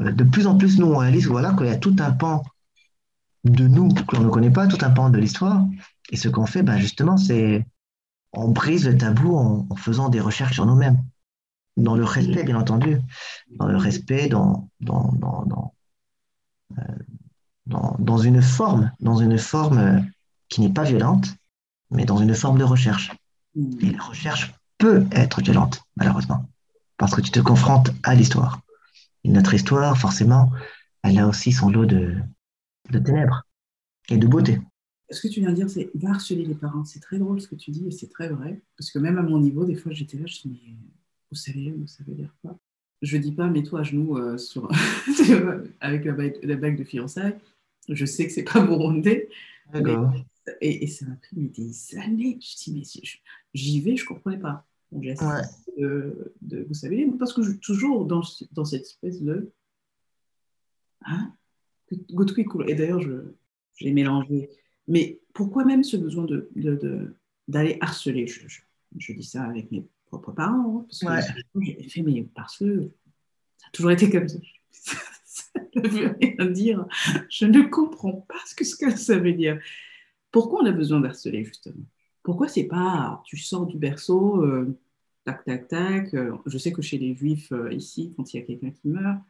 euh, 0.00 0.12
de 0.12 0.24
plus 0.24 0.46
en 0.46 0.56
plus, 0.56 0.78
nous, 0.78 0.86
on 0.86 0.98
réalise 0.98 1.28
voilà, 1.28 1.52
qu'il 1.54 1.66
y 1.66 1.70
a 1.70 1.76
tout 1.76 1.94
un 2.00 2.10
pan 2.10 2.42
de 3.44 3.66
nous 3.68 3.88
que 3.88 4.16
l'on 4.16 4.24
ne 4.24 4.30
connaît 4.30 4.50
pas, 4.50 4.66
tout 4.66 4.84
un 4.84 4.90
pan 4.90 5.10
de 5.10 5.18
l'histoire. 5.18 5.64
Et 6.10 6.16
ce 6.16 6.28
qu'on 6.28 6.46
fait, 6.46 6.62
ben 6.62 6.78
justement, 6.78 7.16
c'est 7.16 7.64
on 8.32 8.48
brise 8.48 8.86
le 8.86 8.96
tabou 8.96 9.36
en, 9.36 9.76
faisant 9.76 10.08
des 10.08 10.20
recherches 10.20 10.54
sur 10.54 10.66
nous-mêmes. 10.66 11.02
Dans 11.76 11.96
le 11.96 12.04
respect, 12.04 12.44
bien 12.44 12.58
entendu. 12.58 13.00
Dans 13.56 13.66
le 13.66 13.76
respect, 13.76 14.28
dans, 14.28 14.68
dans, 14.80 15.12
dans, 15.12 15.44
dans, 15.46 15.74
euh, 16.78 16.82
dans 17.66 18.18
une 18.18 18.42
forme, 18.42 18.92
dans 19.00 19.16
une 19.16 19.38
forme 19.38 19.78
euh, 19.78 20.00
qui 20.48 20.60
n'est 20.60 20.72
pas 20.72 20.84
violente, 20.84 21.34
mais 21.90 22.04
dans 22.04 22.18
une 22.18 22.34
forme 22.34 22.58
de 22.58 22.64
recherche. 22.64 23.12
Et 23.80 23.90
la 23.90 24.02
recherche 24.02 24.54
peut 24.78 25.06
être 25.12 25.40
violente, 25.40 25.82
malheureusement, 25.96 26.46
parce 26.96 27.14
que 27.14 27.20
tu 27.20 27.30
te 27.30 27.40
confrontes 27.40 27.90
à 28.02 28.14
l'histoire. 28.14 28.60
Et 29.24 29.30
notre 29.30 29.54
histoire, 29.54 29.96
forcément, 29.98 30.50
elle 31.02 31.18
a 31.18 31.26
aussi 31.26 31.52
son 31.52 31.70
lot 31.70 31.86
de, 31.86 32.16
de 32.90 32.98
ténèbres 32.98 33.42
et 34.08 34.16
de 34.16 34.26
beauté. 34.26 34.60
Ce 35.10 35.20
que 35.20 35.28
tu 35.28 35.40
viens 35.40 35.50
de 35.50 35.56
dire, 35.56 35.68
c'est 35.68 35.90
va 35.94 36.10
harceler 36.10 36.44
les 36.44 36.54
parents. 36.54 36.84
C'est 36.84 37.00
très 37.00 37.18
drôle 37.18 37.40
ce 37.40 37.48
que 37.48 37.56
tu 37.56 37.70
dis 37.70 37.86
et 37.86 37.90
c'est 37.90 38.08
très 38.08 38.28
vrai. 38.28 38.60
Parce 38.76 38.90
que 38.90 38.98
même 38.98 39.18
à 39.18 39.22
mon 39.22 39.38
niveau, 39.40 39.64
des 39.64 39.74
fois, 39.74 39.92
j'étais 39.92 40.18
là, 40.18 40.26
je 40.26 40.42
dis, 40.42 40.48
mais 40.48 40.74
vous 41.30 41.36
savez, 41.36 41.72
vous 41.72 41.86
savez 41.86 42.12
dire 42.12 42.34
quoi? 42.42 42.58
Je 43.02 43.16
dis 43.16 43.32
pas, 43.32 43.48
mets-toi 43.48 43.80
à 43.80 43.82
genoux 43.82 44.18
euh, 44.18 44.36
sur... 44.36 44.70
avec 45.80 46.04
la 46.04 46.12
bague, 46.12 46.38
la 46.42 46.56
bague, 46.56 46.78
de 46.78 46.84
fiançailles. 46.84 47.38
Je 47.88 48.04
sais 48.04 48.26
que 48.26 48.32
c'est 48.32 48.44
pas 48.44 48.64
burundais. 48.64 49.28
Et, 50.60 50.84
et, 50.84 50.86
ça 50.86 51.06
m'a 51.06 51.16
pris 51.16 51.48
des 51.48 51.96
années. 51.96 52.38
Je 52.40 52.64
dis, 52.64 52.72
mais 52.72 53.10
j'y 53.54 53.80
vais, 53.80 53.96
je 53.96 54.04
comprenais 54.04 54.38
pas. 54.38 54.66
Donc, 54.92 55.04
j'ai 55.04 55.14
de, 55.78 56.34
de, 56.42 56.64
vous 56.68 56.74
savez, 56.74 57.06
parce 57.18 57.32
que 57.32 57.42
je 57.42 57.50
suis 57.50 57.60
toujours 57.60 58.04
dans, 58.04 58.22
dans 58.52 58.64
cette 58.64 58.82
espèce 58.82 59.22
de. 59.22 59.50
Hein 61.04 61.32
Et 62.68 62.74
d'ailleurs, 62.74 63.00
je, 63.00 63.32
je 63.76 63.84
l'ai 63.84 63.92
mélangé. 63.92 64.50
Mais 64.90 65.20
pourquoi 65.32 65.64
même 65.64 65.84
ce 65.84 65.96
besoin 65.96 66.26
d'aller 66.26 66.46
de, 66.54 67.14
de, 67.48 67.74
harceler? 67.80 68.26
Je, 68.26 68.40
je, 68.98 69.12
dis 69.12 69.22
ça 69.22 69.44
avec 69.44 69.70
mes 69.70 69.86
propres 70.06 70.32
parents. 70.32 70.80
Hein, 70.80 70.86
parce 70.88 71.00
que 71.00 71.62
j'ai 71.62 71.88
fait, 71.88 72.02
mais 72.02 72.22
parce 72.34 72.58
que 72.58 72.90
ça 73.56 73.66
a 73.68 73.70
toujours 73.70 73.92
été 73.92 74.10
comme 74.10 74.28
ça. 74.28 74.38
ça 75.24 75.60
ne 75.76 75.88
veut 75.88 76.16
rien 76.20 76.46
dire. 76.46 76.86
Je 77.30 77.46
ne 77.46 77.62
comprends 77.62 78.26
pas 78.28 78.40
ce 78.46 78.54
que, 78.56 78.64
ce 78.64 78.76
que 78.76 78.90
ça 78.96 79.16
veut 79.16 79.32
dire. 79.32 79.60
Pourquoi 80.32 80.62
on 80.62 80.66
a 80.66 80.72
besoin 80.72 81.00
d'harceler, 81.00 81.44
justement? 81.44 81.86
Pourquoi 82.24 82.48
c'est 82.48 82.64
pas 82.64 83.22
tu 83.24 83.36
sors 83.36 83.66
du 83.66 83.78
berceau, 83.78 84.42
euh, 84.44 84.76
tac, 85.24 85.44
tac, 85.44 85.68
tac. 85.68 86.14
Euh, 86.14 86.36
je 86.46 86.58
sais 86.58 86.72
que 86.72 86.82
chez 86.82 86.98
les 86.98 87.14
juifs, 87.14 87.52
euh, 87.52 87.72
ici, 87.72 88.12
quand 88.16 88.34
il 88.34 88.40
y 88.40 88.42
a 88.42 88.46
quelqu'un 88.46 88.70
qui 88.70 88.88
meurt, 88.88 89.20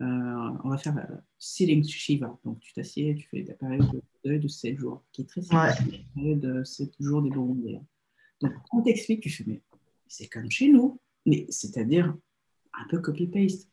on 0.00 0.68
va 0.68 0.78
faire 0.78 1.06
Siling 1.38 1.84
Shiva. 1.84 2.38
Donc 2.44 2.60
tu 2.60 2.72
t'assieds, 2.72 3.14
tu 3.14 3.28
fais 3.28 3.42
la 3.42 3.54
période 3.54 3.90
de 3.90 4.02
deuil 4.24 4.40
de 4.40 4.48
7 4.48 4.78
jours, 4.78 5.04
qui 5.12 5.22
est 5.22 5.26
très 5.26 5.42
simple, 5.42 5.82
la 5.90 5.98
période 6.14 6.40
de 6.40 6.64
7 6.64 6.94
jours 7.00 7.22
des 7.22 7.30
Burundais. 7.30 7.80
Donc 8.40 8.52
on 8.72 8.82
t'explique, 8.82 9.22
tu 9.22 9.30
fais, 9.30 9.44
mais 9.46 9.62
c'est 10.06 10.28
comme 10.28 10.50
chez 10.50 10.68
nous, 10.68 11.00
mais 11.26 11.46
c'est-à-dire 11.48 12.16
un 12.72 12.88
peu 12.88 13.00
copy-paste. 13.00 13.68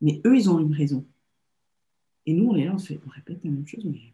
Mais 0.00 0.20
eux, 0.26 0.36
ils 0.36 0.50
ont 0.50 0.58
une 0.58 0.74
raison. 0.74 1.06
Et 2.26 2.34
nous, 2.34 2.48
on 2.50 2.56
est 2.56 2.64
là, 2.64 2.74
on, 2.74 2.78
fait, 2.78 3.00
on 3.06 3.10
répète 3.10 3.44
la 3.44 3.50
même 3.50 3.66
chose, 3.66 3.84
mais 3.84 4.12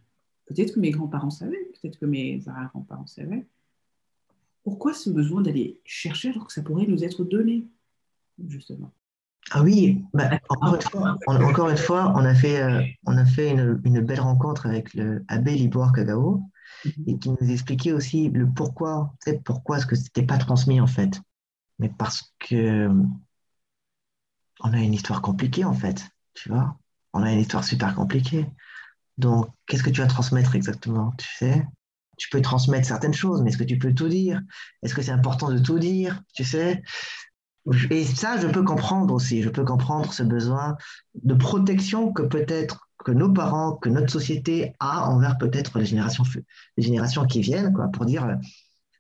Peut-être 0.48 0.74
que 0.74 0.80
mes 0.80 0.90
grands-parents 0.90 1.30
savaient, 1.30 1.62
peut-être 1.74 1.98
que 1.98 2.06
mes 2.06 2.40
arrière-grands-parents 2.48 3.06
savaient. 3.06 3.46
Pourquoi 4.62 4.94
ce 4.94 5.11
besoin 5.11 5.42
d'aller 5.42 5.78
chercher 5.84 6.30
alors 6.30 6.46
que 6.46 6.54
ça 6.54 6.62
pourrait 6.62 6.87
nous 6.87 7.04
être 7.04 7.22
donné, 7.22 7.66
justement? 8.46 8.90
Ah 9.50 9.62
oui, 9.62 10.04
bah, 10.12 10.30
encore, 10.48 10.74
une 10.74 10.82
fois, 10.82 11.18
on, 11.26 11.37
encore, 11.42 11.68
une 11.70 11.76
fois, 11.76 12.12
on 12.14 12.24
a 12.24 12.34
fait, 12.34 12.61
euh, 12.61 12.82
on 13.06 13.16
a 13.16 13.24
fait 13.24 13.50
une, 13.50 13.80
une, 13.84 14.00
belle 14.00 14.20
rencontre 14.20 14.66
avec 14.66 14.92
le 14.94 15.24
abbé 15.28 15.54
Liboire 15.54 15.92
Kagao 15.92 16.42
mhm. 16.84 17.04
et 17.06 17.18
qui 17.18 17.30
nous 17.30 17.50
expliquait 17.50 17.92
aussi 17.92 18.28
le 18.28 18.46
pourquoi, 18.48 19.14
pourquoi 19.44 19.78
est-ce 19.78 19.87
que 19.87 19.96
c'était 19.96 20.22
pas 20.22 20.38
transmis 20.38 20.80
en 20.80 20.87
fait. 20.87 21.20
Mais 21.78 21.88
parce 21.88 22.34
que 22.38 22.90
on 24.61 24.72
a 24.72 24.78
une 24.78 24.94
histoire 24.94 25.22
compliquée 25.22 25.64
en 25.64 25.74
fait, 25.74 26.04
tu 26.34 26.48
vois. 26.50 26.76
On 27.12 27.22
a 27.22 27.32
une 27.32 27.40
histoire 27.40 27.64
super 27.64 27.94
compliquée. 27.94 28.46
Donc, 29.16 29.48
qu'est-ce 29.66 29.82
que 29.82 29.90
tu 29.90 30.00
vas 30.00 30.06
transmettre 30.06 30.54
exactement 30.54 31.12
Tu 31.18 31.28
sais? 31.37 31.66
Tu 32.16 32.28
peux 32.30 32.42
transmettre 32.42 32.87
certaines 32.87 33.14
choses, 33.14 33.42
mais 33.42 33.50
est-ce 33.50 33.58
que 33.58 33.64
tu 33.64 33.78
peux 33.78 33.94
tout 33.94 34.08
dire? 34.08 34.40
Est-ce 34.82 34.94
que 34.94 35.02
c'est 35.02 35.12
important 35.12 35.50
de 35.50 35.58
tout 35.58 35.78
dire 35.78 36.22
Tu 36.34 36.44
sais? 36.44 36.82
Et 37.90 38.04
ça, 38.04 38.38
je 38.38 38.46
peux 38.46 38.62
comprendre 38.62 39.14
aussi. 39.14 39.42
Je 39.42 39.48
peux 39.48 39.64
comprendre 39.64 40.12
ce 40.12 40.22
besoin 40.22 40.76
de 41.22 41.35
protection 41.35 42.12
que 42.12 42.22
peut-être 42.22 42.88
que 43.04 43.12
nos 43.12 43.33
parents, 43.33 43.74
que 43.74 43.88
notre 43.88 44.11
société 44.11 44.74
a 44.81 45.09
envers 45.09 45.38
peut-être 45.38 45.78
les 45.78 45.87
générations, 45.87 46.24
les 46.76 46.83
générations 46.83 47.24
qui 47.26 47.40
viennent, 47.40 47.72
quoi, 47.72 47.88
pour 47.88 48.04
dire, 48.04 48.38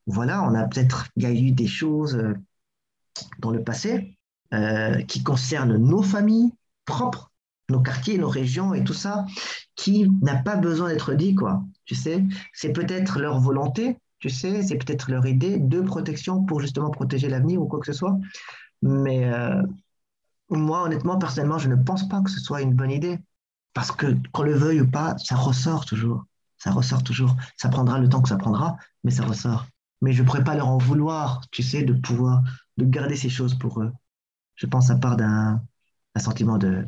voilà, 0.06 0.42
on 0.42 0.54
a 0.54 0.64
peut-être, 0.64 1.08
il 1.16 1.22
y 1.22 1.26
a 1.26 1.32
eu 1.32 1.52
des 1.52 1.66
choses 1.66 2.16
euh, 2.16 2.34
dans 3.40 3.50
le 3.50 3.62
passé 3.62 4.16
euh, 4.54 5.02
qui 5.02 5.22
concernent 5.22 5.76
nos 5.76 6.02
familles 6.02 6.52
propres, 6.84 7.30
nos 7.68 7.80
quartiers, 7.80 8.16
nos 8.18 8.28
régions 8.28 8.72
et 8.72 8.84
tout 8.84 8.94
ça, 8.94 9.26
qui 9.76 10.08
n'a 10.22 10.36
pas 10.36 10.56
besoin 10.56 10.88
d'être 10.88 11.12
dit, 11.14 11.34
quoi. 11.34 11.62
Tu 11.84 11.94
sais, 11.94 12.24
c'est 12.54 12.72
peut-être 12.72 13.18
leur 13.18 13.40
volonté, 13.40 13.98
tu 14.18 14.30
sais, 14.30 14.62
c'est 14.62 14.76
peut-être 14.76 15.10
leur 15.10 15.26
idée 15.26 15.58
de 15.58 15.80
protection 15.80 16.44
pour 16.44 16.60
justement 16.60 16.90
protéger 16.90 17.28
l'avenir 17.28 17.62
ou 17.62 17.66
quoi 17.66 17.78
que 17.80 17.86
ce 17.86 17.92
soit. 17.92 18.18
Mais 18.82 19.32
euh, 19.32 19.62
moi, 20.50 20.82
honnêtement, 20.82 21.18
personnellement, 21.18 21.58
je 21.58 21.68
ne 21.68 21.76
pense 21.76 22.08
pas 22.08 22.22
que 22.22 22.30
ce 22.30 22.40
soit 22.40 22.62
une 22.62 22.74
bonne 22.74 22.90
idée. 22.90 23.18
Parce 23.74 23.92
que 23.92 24.16
qu'on 24.32 24.42
le 24.42 24.54
veuille 24.54 24.80
ou 24.80 24.90
pas, 24.90 25.16
ça 25.18 25.36
ressort 25.36 25.84
toujours. 25.84 26.24
Ça 26.56 26.72
ressort 26.72 27.04
toujours. 27.04 27.36
Ça 27.56 27.68
prendra 27.68 27.98
le 27.98 28.08
temps 28.08 28.22
que 28.22 28.28
ça 28.28 28.36
prendra, 28.36 28.76
mais 29.04 29.10
ça 29.10 29.24
ressort. 29.24 29.66
Mais 30.00 30.12
je 30.12 30.22
ne 30.22 30.26
pourrais 30.26 30.44
pas 30.44 30.54
leur 30.54 30.68
en 30.68 30.78
vouloir, 30.78 31.42
tu 31.52 31.62
sais, 31.62 31.82
de 31.82 31.92
pouvoir, 31.92 32.42
de 32.76 32.84
garder 32.84 33.14
ces 33.14 33.28
choses 33.28 33.54
pour 33.56 33.80
eux. 33.82 33.92
Je 34.56 34.66
pense 34.66 34.90
à 34.90 34.96
part 34.96 35.16
d'un 35.16 35.62
sentiment 36.16 36.58
de, 36.58 36.84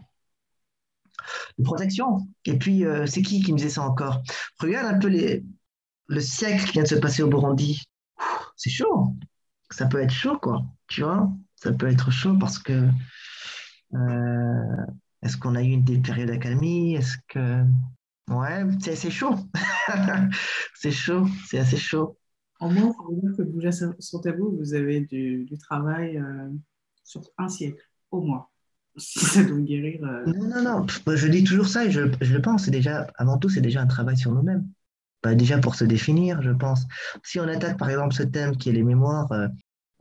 protection. 1.62 2.26
Et 2.44 2.58
puis, 2.58 2.84
euh, 2.84 3.06
c'est 3.06 3.22
qui 3.22 3.42
qui 3.42 3.52
me 3.52 3.58
disait 3.58 3.70
ça 3.70 3.82
encore? 3.82 4.22
Regarde 4.58 4.94
un 4.94 4.98
peu 4.98 5.08
les, 5.08 5.44
le 6.10 6.20
siècle 6.20 6.64
qui 6.66 6.72
vient 6.72 6.82
de 6.82 6.88
se 6.88 6.96
passer 6.96 7.22
au 7.22 7.28
Burundi. 7.28 7.84
C'est 8.56 8.70
chaud. 8.70 9.14
Ça 9.70 9.86
peut 9.86 10.02
être 10.02 10.12
chaud, 10.12 10.36
quoi. 10.38 10.64
Tu 10.88 11.02
vois 11.02 11.30
Ça 11.54 11.72
peut 11.72 11.86
être 11.86 12.10
chaud 12.10 12.36
parce 12.38 12.58
que. 12.58 12.88
Euh, 13.94 14.86
est-ce 15.22 15.36
qu'on 15.36 15.54
a 15.54 15.62
eu 15.62 15.76
des 15.76 15.98
périodes 15.98 16.28
d'accalmie? 16.28 16.96
Est-ce 16.96 17.16
que. 17.28 17.64
Ouais, 18.28 18.64
c'est 18.80 18.92
assez 18.92 19.10
chaud. 19.10 19.36
c'est 20.74 20.90
chaud, 20.90 21.26
c'est 21.46 21.58
assez 21.58 21.76
chaud. 21.76 22.18
En 22.58 22.70
moins, 22.70 22.92
ça 22.92 22.98
veut 23.08 23.20
dire 23.20 23.36
que 23.36 23.42
Bouja 23.42 23.70
tabou, 24.22 24.56
vous 24.58 24.74
avez 24.74 25.00
du, 25.00 25.48
travail 25.58 26.18
euh, 26.18 26.50
sur 27.04 27.22
un 27.38 27.48
siècle, 27.48 27.82
au 28.10 28.20
moins 28.20 28.46
si 28.96 29.20
ça 29.20 29.44
doit 29.44 29.60
guérir. 29.60 30.04
Euh. 30.04 30.26
Non, 30.26 30.48
non, 30.48 30.62
non. 30.62 30.86
Je 31.14 31.26
dis 31.28 31.44
toujours 31.44 31.68
ça 31.68 31.86
et 31.86 31.90
je, 31.90 32.02
je 32.20 32.34
le 32.34 32.42
pense. 32.42 32.68
Déjà, 32.68 33.06
avant 33.14 33.38
tout, 33.38 33.48
c'est 33.48 33.60
déjà 33.60 33.80
un 33.80 33.86
travail 33.86 34.16
sur 34.16 34.32
nous-mêmes. 34.32 34.68
Pas 35.22 35.35
déjà 35.35 35.59
pour 35.59 35.74
se 35.74 35.85
définir, 35.85 36.40
je 36.42 36.50
pense. 36.50 36.87
Si 37.22 37.38
on 37.40 37.48
attaque 37.48 37.78
par 37.78 37.90
exemple 37.90 38.14
ce 38.14 38.22
thème 38.22 38.56
qui 38.56 38.70
est 38.70 38.72
les 38.72 38.83
mémoires, 38.83 39.30
euh, 39.33 39.48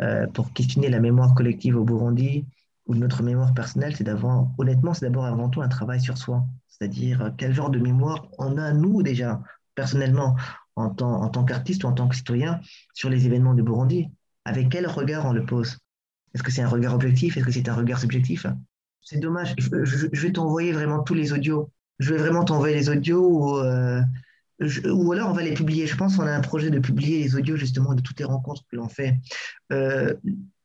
euh, 0.02 0.28
pour 0.28 0.54
questionner 0.54 0.90
la 0.90 1.00
mémoire 1.00 1.34
collective 1.34 1.76
au 1.76 1.84
Burundi 1.84 2.46
ou 2.88 2.96
notre 2.96 3.22
mémoire 3.22 3.54
personnelle, 3.54 3.96
c'est 3.96 4.06
d'abord, 4.06 4.50
honnêtement, 4.58 4.94
c'est 4.94 5.06
d'abord 5.06 5.26
avant 5.26 5.50
tout 5.50 5.62
un 5.62 5.68
travail 5.68 6.00
sur 6.00 6.18
soi. 6.18 6.46
C'est-à-dire 6.68 7.34
quel 7.38 7.54
genre 7.54 7.70
de 7.70 7.80
mémoire 7.80 8.28
on 8.38 8.58
a, 8.58 8.72
nous, 8.72 9.04
déjà, 9.04 9.42
personnellement, 9.76 10.36
en 10.76 10.90
tant, 10.90 11.22
en 11.22 11.30
tant 11.30 11.44
qu'artiste 11.44 11.84
ou 11.84 11.88
en 11.88 11.94
tant 11.94 12.08
que 12.08 12.16
citoyen, 12.16 12.62
sur 12.94 13.10
les 13.10 13.26
événements 13.26 13.54
du 13.54 13.64
Burundi? 13.64 14.10
Avec 14.46 14.70
quel 14.70 14.88
regard 14.88 15.26
on 15.26 15.34
le 15.34 15.46
pose? 15.46 15.78
Est-ce 16.34 16.44
que 16.44 16.52
c'est 16.52 16.62
un 16.62 16.70
regard 16.70 16.96
objectif? 16.96 17.36
Est-ce 17.36 17.46
que 17.46 17.52
c'est 17.52 17.68
un 17.68 17.76
regard 17.76 18.00
subjectif? 18.00 18.46
C'est 19.02 19.20
dommage. 19.20 19.56
Je, 19.58 20.08
vais 20.08 20.32
t'envoyer 20.32 20.72
vraiment 20.72 21.04
tous 21.04 21.14
les 21.14 21.34
audios. 21.34 21.72
Je 22.00 22.14
vais 22.14 22.20
vraiment 22.20 22.46
t'envoyer 22.46 22.76
les 22.76 22.90
audios 22.90 23.60
euh, 23.60 24.02
ou 24.62 25.12
alors 25.12 25.30
on 25.30 25.34
va 25.34 25.44
les 25.44 25.54
publier. 25.54 25.88
Je 25.88 25.96
pense 25.96 26.18
qu'on 26.18 26.28
a 26.28 26.34
un 26.34 26.42
projet 26.42 26.70
de 26.70 26.80
publier 26.80 27.24
les 27.24 27.36
audios 27.36 27.56
justement 27.56 27.94
de 27.94 28.02
toutes 28.02 28.20
les 28.20 28.26
rencontres 28.26 28.64
que 28.70 28.76
l'on 28.76 28.90
fait. 28.90 29.18
Euh, 29.72 30.14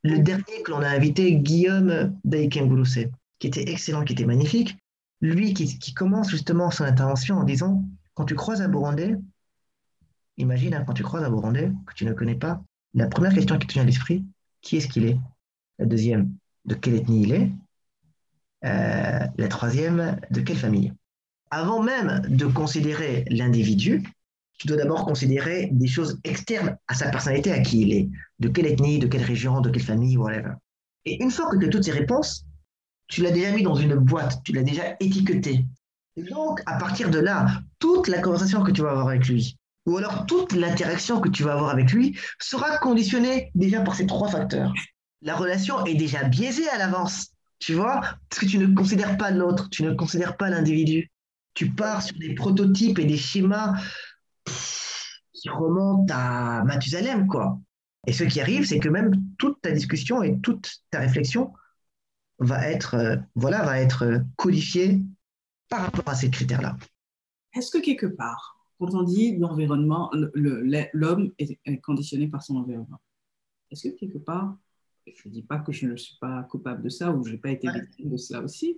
le 0.03 0.19
dernier 0.19 0.63
que 0.65 0.71
l'on 0.71 0.83
a 0.83 0.89
invité, 0.89 1.35
Guillaume 1.37 2.15
Daikenguruse, 2.25 3.07
qui 3.39 3.47
était 3.47 3.71
excellent, 3.71 4.05
qui 4.05 4.13
était 4.13 4.27
magnifique. 4.27 4.77
Lui 5.21 5.55
qui, 5.55 5.95
commence 5.95 6.31
justement 6.31 6.71
son 6.71 6.85
intervention 6.85 7.39
en 7.39 7.45
disant 7.45 7.85
quand 8.15 8.25
tu 8.25 8.35
croises 8.35 8.61
un 8.61 8.69
Burundais, 8.69 9.17
imagine 10.37 10.75
hein, 10.75 10.85
quand 10.87 10.93
tu 10.93 11.03
croises 11.03 11.25
un 11.25 11.31
Burundais 11.31 11.73
que 11.87 11.95
tu 11.95 12.05
ne 12.05 12.13
connais 12.13 12.35
pas, 12.35 12.63
la 12.93 13.07
première 13.07 13.33
question 13.33 13.59
qui 13.59 13.67
te 13.67 13.73
vient 13.73 13.83
à 13.83 13.87
l'esprit, 13.87 14.25
qui 14.61 14.77
est-ce 14.77 14.89
qu'il 14.89 15.07
est? 15.07 15.19
La 15.79 15.87
deuxième, 15.87 16.33
de 16.65 16.75
quelle 16.75 16.95
ethnie 16.95 17.23
il 17.23 17.33
est? 17.33 17.51
Euh, 18.65 19.27
la 19.37 19.49
troisième, 19.49 20.21
de 20.31 20.41
quelle 20.41 20.57
famille? 20.57 20.93
Avant 21.55 21.83
même 21.83 22.23
de 22.29 22.47
considérer 22.47 23.25
l'individu, 23.31 24.03
tu 24.59 24.67
dois 24.67 24.77
d'abord 24.77 25.05
considérer 25.05 25.69
des 25.71 25.87
choses 25.87 26.19
externes 26.25 26.77
à 26.89 26.95
sa 26.95 27.11
personnalité, 27.11 27.53
à 27.53 27.61
qui 27.61 27.83
il 27.83 27.93
est, 27.93 28.09
de 28.41 28.49
quelle 28.49 28.67
ethnie, 28.67 28.99
de 28.99 29.07
quelle 29.07 29.23
région, 29.23 29.61
de 29.61 29.71
quelle 29.71 29.83
famille, 29.83 30.17
whatever. 30.17 30.55
Et 31.05 31.23
une 31.23 31.31
fois 31.31 31.49
que 31.49 31.57
tu 31.57 31.67
as 31.67 31.69
toutes 31.69 31.85
ces 31.85 31.93
réponses, 31.93 32.45
tu 33.07 33.23
l'as 33.23 33.31
déjà 33.31 33.53
mis 33.53 33.63
dans 33.63 33.77
une 33.77 33.95
boîte, 33.95 34.43
tu 34.45 34.53
l'as 34.53 34.65
déjà 34.65 34.97
étiqueté. 34.99 35.65
Et 36.17 36.23
donc, 36.25 36.61
à 36.67 36.77
partir 36.77 37.09
de 37.11 37.21
là, 37.21 37.47
toute 37.79 38.09
la 38.09 38.21
conversation 38.21 38.65
que 38.65 38.73
tu 38.73 38.83
vas 38.83 38.91
avoir 38.91 39.09
avec 39.09 39.29
lui, 39.29 39.57
ou 39.87 39.97
alors 39.97 40.27
toute 40.27 40.55
l'interaction 40.55 41.21
que 41.21 41.29
tu 41.29 41.45
vas 41.45 41.53
avoir 41.53 41.71
avec 41.71 41.93
lui, 41.93 42.19
sera 42.41 42.79
conditionnée 42.79 43.53
déjà 43.55 43.81
par 43.81 43.95
ces 43.95 44.07
trois 44.07 44.29
facteurs. 44.29 44.73
La 45.23 45.37
relation 45.37 45.85
est 45.87 45.95
déjà 45.95 46.25
biaisée 46.25 46.69
à 46.71 46.79
l'avance, 46.79 47.29
tu 47.61 47.75
vois, 47.75 48.01
parce 48.29 48.41
que 48.41 48.47
tu 48.47 48.59
ne 48.59 48.75
considères 48.75 49.17
pas 49.17 49.31
l'autre, 49.31 49.69
tu 49.71 49.85
ne 49.85 49.95
considères 49.95 50.37
pas 50.37 50.51
l'individu. 50.51 51.11
Tu 51.55 51.71
pars 51.71 52.03
sur 52.03 52.19
des 52.19 52.35
prototypes 52.35 52.99
et 52.99 53.05
des 53.05 53.17
schémas 53.17 53.75
qui 55.33 55.49
remontent 55.49 56.13
à 56.15 56.65
Mathusalem, 56.65 57.27
quoi. 57.27 57.59
Et 58.07 58.13
ce 58.13 58.25
qui 58.25 58.41
arrive, 58.41 58.67
c'est 58.67 58.81
que 58.81 58.89
même 58.89 59.13
toute 59.39 59.61
ta 59.63 59.71
discussion 59.71 60.23
et 60.23 60.39
toute 60.41 60.71
ta 60.91 61.01
réflexion 61.01 61.53
va 62.39 62.69
être, 62.69 62.95
euh, 62.95 63.17
voilà, 63.35 63.63
va 63.65 63.81
être 63.81 64.23
codifiée 64.37 65.01
par 65.69 65.83
rapport 65.83 66.09
à 66.09 66.15
ces 66.15 66.31
critères-là. 66.31 66.77
Est-ce 67.55 67.71
que 67.71 67.83
quelque 67.83 68.07
part, 68.07 68.59
quand 68.79 68.95
on 68.95 69.03
dit 69.03 69.37
l'environnement, 69.37 70.11
l'homme 70.35 71.33
est 71.39 71.81
conditionné 71.81 72.29
par 72.29 72.43
son 72.43 72.57
environnement, 72.57 73.01
est-ce 73.71 73.89
que 73.89 73.95
quelque 73.97 74.19
part, 74.19 74.57
je 75.07 75.29
ne 75.29 75.33
dis 75.33 75.43
pas 75.43 75.59
que 75.59 75.73
je 75.73 75.87
ne 75.87 75.97
suis 75.97 76.17
pas 76.21 76.43
coupable 76.45 76.83
de 76.83 76.89
ça 76.89 77.13
ou 77.13 77.25
je 77.25 77.33
n'ai 77.33 77.39
pas 77.39 77.51
été 77.51 77.71
victime 77.71 78.11
de 78.11 78.17
cela 78.17 78.41
aussi, 78.43 78.77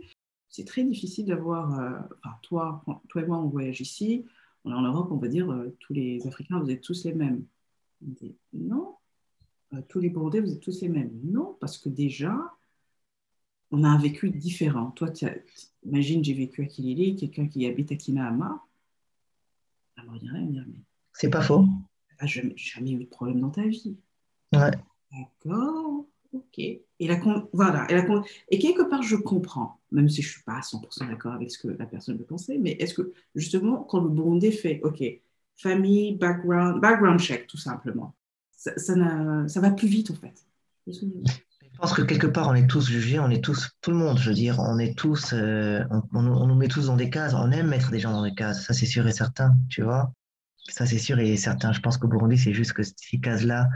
c'est 0.48 0.64
très 0.64 0.84
difficile 0.84 1.26
d'avoir, 1.26 1.78
euh, 1.78 1.98
enfin, 2.18 2.36
toi, 2.42 2.84
toi 3.08 3.22
et 3.22 3.26
moi, 3.26 3.38
on 3.38 3.48
voyage 3.48 3.80
ici, 3.80 4.24
on 4.64 4.70
est 4.70 4.74
en 4.74 4.82
Europe, 4.82 5.08
on 5.10 5.16
va 5.16 5.28
dire, 5.28 5.50
euh, 5.50 5.76
tous 5.80 5.92
les 5.92 6.26
Africains, 6.26 6.58
vous 6.60 6.70
êtes 6.70 6.82
tous 6.82 7.04
les 7.04 7.14
mêmes. 7.14 7.44
non, 8.52 8.94
euh, 9.74 9.82
tous 9.88 10.00
les 10.00 10.10
Burundais, 10.10 10.40
vous 10.40 10.52
êtes 10.52 10.60
tous 10.60 10.80
les 10.80 10.88
mêmes. 10.88 11.12
Non, 11.24 11.56
parce 11.60 11.78
que 11.78 11.88
déjà, 11.88 12.34
on 13.70 13.84
a 13.84 13.88
un 13.88 13.98
vécu 13.98 14.30
différent. 14.30 14.90
Toi, 14.92 15.10
imagine, 15.84 16.22
j'ai 16.22 16.34
vécu 16.34 16.62
à 16.62 16.66
Kilili, 16.66 17.16
quelqu'un 17.16 17.48
qui 17.48 17.66
habite 17.66 17.92
à 17.92 17.96
Kinahama. 17.96 18.62
Elle 19.96 20.10
me 20.10 20.18
dirait, 20.18 20.40
mais... 20.40 20.62
C'est 21.12 21.30
pas 21.30 21.42
faux. 21.42 21.64
Ah, 22.18 22.26
jamais, 22.26 22.56
jamais 22.56 22.92
eu 22.92 23.04
de 23.04 23.04
problème 23.04 23.40
dans 23.40 23.50
ta 23.50 23.66
vie. 23.66 23.96
Ouais. 24.52 24.70
D'accord, 25.12 25.95
ok. 26.36 26.58
Et, 26.98 27.06
la, 27.06 27.20
voilà, 27.52 27.86
et, 28.48 28.58
quelque 28.58 28.88
part, 28.88 29.02
je 29.02 29.16
comprends, 29.16 29.80
même 29.92 30.08
si 30.08 30.22
je 30.22 30.28
ne 30.28 30.32
suis 30.32 30.42
pas 30.44 30.54
à 30.54 30.60
100% 30.60 31.08
d'accord 31.08 31.32
avec 31.34 31.50
ce 31.50 31.58
que 31.58 31.68
la 31.68 31.84
personne 31.84 32.16
veut 32.16 32.24
penser, 32.24 32.58
mais 32.58 32.72
est-ce 32.72 32.94
que 32.94 33.12
justement, 33.34 33.82
quand 33.84 34.00
le 34.00 34.08
Burundais 34.08 34.50
fait, 34.50 34.80
ok, 34.82 35.02
famille, 35.56 36.16
background, 36.16 36.80
background 36.80 37.20
check, 37.20 37.46
tout 37.46 37.58
simplement, 37.58 38.14
ça, 38.52 39.60
va 39.60 39.70
plus 39.70 39.88
vite 39.88 40.10
en 40.10 40.14
fait. 40.14 40.46
Je 40.86 41.78
pense 41.78 41.92
que 41.92 42.02
quelque 42.02 42.26
part, 42.26 42.48
on 42.48 42.54
est 42.54 42.66
tous 42.66 42.88
jugés, 42.88 43.18
on 43.18 43.28
est 43.28 43.44
tous, 43.44 43.70
tout 43.82 43.90
le 43.90 43.98
monde, 43.98 44.18
je 44.18 44.30
veux 44.30 44.34
dire, 44.34 44.58
on 44.60 44.78
est 44.78 44.96
tous, 44.96 45.34
euh, 45.34 45.84
on, 46.14 46.22
nous 46.22 46.54
met 46.54 46.68
tous 46.68 46.86
dans 46.86 46.96
des 46.96 47.10
cases, 47.10 47.34
on 47.34 47.50
aime 47.50 47.68
mettre 47.68 47.90
des 47.90 47.98
gens 47.98 48.12
dans 48.12 48.22
des 48.22 48.34
cases, 48.34 48.64
ça 48.64 48.72
c'est 48.72 48.86
sûr 48.86 49.06
et 49.06 49.12
certain, 49.12 49.54
tu 49.68 49.82
vois. 49.82 50.12
Ça 50.68 50.86
c'est 50.86 50.98
sûr 50.98 51.18
et 51.18 51.36
certain. 51.36 51.72
Je 51.72 51.80
pense 51.80 51.98
qu'au 51.98 52.08
Burundi, 52.08 52.38
c'est 52.38 52.54
juste 52.54 52.72
que 52.72 52.82
ces 52.82 53.20
cases-là 53.20 53.68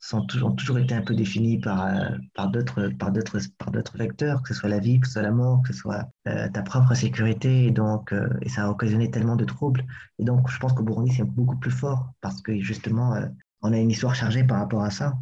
sont 0.00 0.26
ont 0.42 0.52
toujours 0.52 0.78
été 0.78 0.94
un 0.94 1.02
peu 1.02 1.14
définies 1.14 1.60
par, 1.60 1.86
euh, 1.86 2.16
par 2.34 2.50
d'autres, 2.50 2.88
par 2.98 3.12
par 3.58 3.70
d'autres 3.70 3.98
vecteurs, 3.98 4.42
que 4.42 4.48
ce 4.48 4.54
soit 4.54 4.68
la 4.68 4.78
vie, 4.78 4.98
que 4.98 5.06
ce 5.06 5.14
soit 5.14 5.22
l'amour, 5.22 5.62
que 5.62 5.72
ce 5.72 5.78
soit 5.78 6.08
euh, 6.26 6.48
ta 6.48 6.62
propre 6.62 6.94
sécurité, 6.94 7.66
et 7.66 7.70
donc, 7.70 8.14
et 8.42 8.48
ça 8.48 8.64
a 8.64 8.70
occasionné 8.70 9.10
tellement 9.10 9.36
de 9.36 9.44
troubles. 9.44 9.84
Et 10.18 10.24
donc, 10.24 10.50
je 10.50 10.58
pense 10.58 10.72
qu'au 10.72 10.82
Burundi, 10.82 11.12
c'est 11.12 11.24
beaucoup 11.24 11.58
plus 11.58 11.70
fort 11.70 12.12
parce 12.20 12.40
que 12.42 12.58
justement, 12.60 13.14
on 13.62 13.72
a 13.72 13.78
une 13.78 13.90
histoire 13.90 14.14
chargée 14.14 14.44
par 14.44 14.58
rapport 14.58 14.82
à 14.82 14.90
ça. 14.90 15.14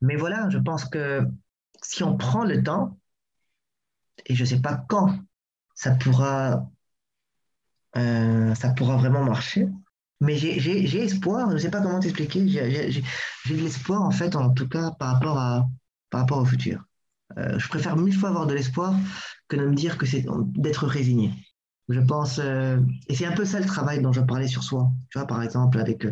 Mais 0.00 0.16
voilà, 0.16 0.48
je 0.48 0.58
pense 0.58 0.84
que 0.84 1.26
si 1.82 2.02
on 2.02 2.16
prend 2.16 2.44
le 2.44 2.62
temps, 2.62 2.98
et 4.26 4.34
je 4.34 4.42
ne 4.42 4.48
sais 4.48 4.60
pas 4.60 4.84
quand 4.88 5.18
ça 5.74 5.92
pourra, 5.92 6.68
euh, 7.96 8.54
ça 8.54 8.70
pourra 8.70 8.96
vraiment 8.96 9.24
marcher, 9.24 9.66
mais 10.20 10.36
j'ai 10.36 11.02
espoir, 11.02 11.48
je 11.48 11.54
ne 11.54 11.58
sais 11.58 11.70
pas 11.70 11.80
comment 11.80 12.00
t'expliquer, 12.00 12.46
j'ai 12.48 13.02
de 13.54 13.62
l'espoir 13.62 14.02
en 14.02 14.10
fait, 14.10 14.36
en 14.36 14.50
tout 14.50 14.68
cas 14.68 14.90
par 14.98 15.14
rapport, 15.14 15.38
à, 15.38 15.68
par 16.10 16.22
rapport 16.22 16.38
au 16.38 16.44
futur. 16.44 16.84
Euh, 17.38 17.58
je 17.58 17.68
préfère 17.68 17.96
mille 17.96 18.16
fois 18.16 18.30
avoir 18.30 18.46
de 18.46 18.54
l'espoir 18.54 18.94
que 19.48 19.56
de 19.56 19.66
me 19.66 19.74
dire 19.74 19.98
que 19.98 20.06
c'est 20.06 20.24
d'être 20.56 20.86
résigné. 20.86 21.32
Je 21.88 22.00
pense, 22.00 22.38
euh, 22.38 22.78
et 23.08 23.14
c'est 23.16 23.26
un 23.26 23.32
peu 23.32 23.44
ça 23.44 23.58
le 23.58 23.66
travail 23.66 24.00
dont 24.00 24.12
je 24.12 24.20
parlais 24.20 24.46
sur 24.46 24.62
soi. 24.62 24.92
Tu 25.10 25.18
vois, 25.18 25.26
par 25.26 25.42
exemple, 25.42 25.78
avec 25.80 26.06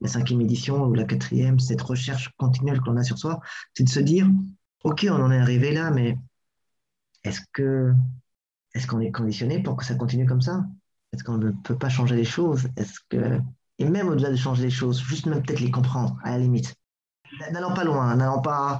la 0.00 0.08
cinquième 0.08 0.40
édition 0.42 0.84
ou 0.84 0.94
la 0.94 1.04
quatrième, 1.04 1.58
cette 1.58 1.80
recherche 1.82 2.30
continuelle 2.36 2.80
qu'on 2.80 2.96
a 2.96 3.02
sur 3.02 3.16
soi, 3.18 3.40
c'est 3.74 3.84
de 3.84 3.88
se 3.88 4.00
dire, 4.00 4.28
ok, 4.84 5.06
on 5.08 5.22
en 5.22 5.30
est 5.30 5.38
arrivé 5.38 5.72
là, 5.72 5.90
mais 5.90 6.18
est-ce 7.24 7.40
est-ce 8.74 8.86
qu'on 8.86 9.00
est 9.00 9.10
conditionné 9.10 9.62
pour 9.62 9.76
que 9.76 9.84
ça 9.84 9.94
continue 9.94 10.26
comme 10.26 10.40
ça? 10.40 10.64
Est-ce 11.12 11.24
qu'on 11.24 11.38
ne 11.38 11.50
peut 11.50 11.76
pas 11.76 11.88
changer 11.88 12.16
les 12.16 12.24
choses? 12.24 12.68
Est-ce 12.76 12.98
que 13.08 13.40
et 13.78 13.84
même 13.84 14.08
au-delà 14.08 14.30
de 14.30 14.36
changer 14.36 14.64
les 14.64 14.70
choses, 14.70 15.02
juste 15.02 15.26
même 15.26 15.42
peut-être 15.42 15.60
les 15.60 15.70
comprendre 15.70 16.18
à 16.22 16.30
la 16.30 16.38
limite. 16.38 16.74
N'allons 17.50 17.74
pas 17.74 17.84
loin, 17.84 18.14
n'allons 18.14 18.42
pas, 18.42 18.78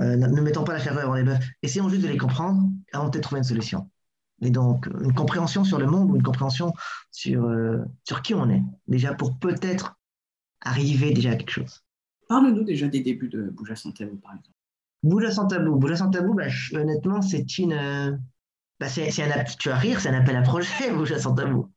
euh, 0.00 0.16
ne 0.16 0.40
mettons 0.40 0.62
pas 0.62 0.74
la 0.74 0.78
charrue 0.78 1.00
avant 1.00 1.14
les 1.14 1.24
bœufs. 1.24 1.38
Essayons 1.62 1.88
juste 1.88 2.02
de 2.02 2.08
les 2.08 2.18
comprendre 2.18 2.68
avant 2.92 3.08
de 3.08 3.18
trouver 3.18 3.38
une 3.38 3.44
solution. 3.44 3.90
Et 4.42 4.50
donc, 4.50 4.86
une 5.00 5.14
compréhension 5.14 5.64
sur 5.64 5.78
le 5.78 5.86
monde 5.86 6.10
ou 6.10 6.16
une 6.16 6.22
compréhension 6.22 6.72
sur, 7.10 7.44
euh, 7.44 7.78
sur 8.04 8.20
qui 8.20 8.34
on 8.34 8.50
est, 8.50 8.62
déjà 8.86 9.14
pour 9.14 9.38
peut-être 9.38 9.96
arriver 10.60 11.12
déjà 11.12 11.30
à 11.30 11.36
quelque 11.36 11.52
chose. 11.52 11.82
Parle-nous 12.28 12.64
déjà 12.64 12.88
des 12.88 13.00
débuts 13.00 13.28
de 13.28 13.50
Bouge 13.50 13.74
sans 13.74 13.92
tabou, 13.92 14.16
par 14.16 14.32
exemple. 14.32 14.50
Bouge 15.02 15.30
sans 15.30 15.46
tabou. 15.46 15.94
Sans 15.96 16.10
tabou, 16.10 16.34
bah, 16.34 16.46
honnêtement, 16.74 17.22
c'est 17.22 17.58
une. 17.58 18.20
Euh, 18.84 19.04
bah, 19.04 19.10
c'est, 19.10 19.22
un, 19.22 19.44
tu 19.58 19.68
vas 19.68 19.76
rire, 19.76 20.00
c'est 20.00 20.08
un 20.08 20.14
appel 20.14 20.36
à 20.36 20.42
projet, 20.42 20.90
Bouge 20.92 21.16
sans 21.16 21.34
tabou. 21.34 21.70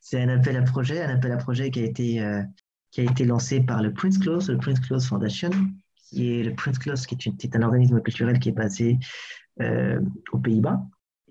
c'est 0.00 0.20
un 0.20 0.28
appel 0.28 0.56
à 0.56 0.62
projet, 0.62 1.02
un 1.02 1.14
appel 1.14 1.32
à 1.32 1.36
projet 1.36 1.70
qui 1.70 1.80
a 1.80 1.84
été, 1.84 2.20
euh, 2.20 2.42
qui 2.90 3.00
a 3.00 3.04
été 3.04 3.24
lancé 3.24 3.60
par 3.60 3.82
le 3.82 3.92
Prince 3.92 4.18
Claus, 4.18 4.48
le 4.48 4.58
Prince 4.58 4.80
Claus 4.80 5.06
Foundation, 5.06 5.50
qui 6.08 6.38
est 6.38 6.42
le 6.42 6.54
Prince 6.54 6.78
Claus, 6.78 7.06
qui 7.06 7.14
est, 7.14 7.56
un 7.56 7.62
organisme 7.62 8.00
culturel 8.00 8.38
qui 8.38 8.50
est 8.50 8.52
basé 8.52 8.98
euh, 9.60 10.00
aux 10.32 10.38
Pays-Bas. 10.38 10.82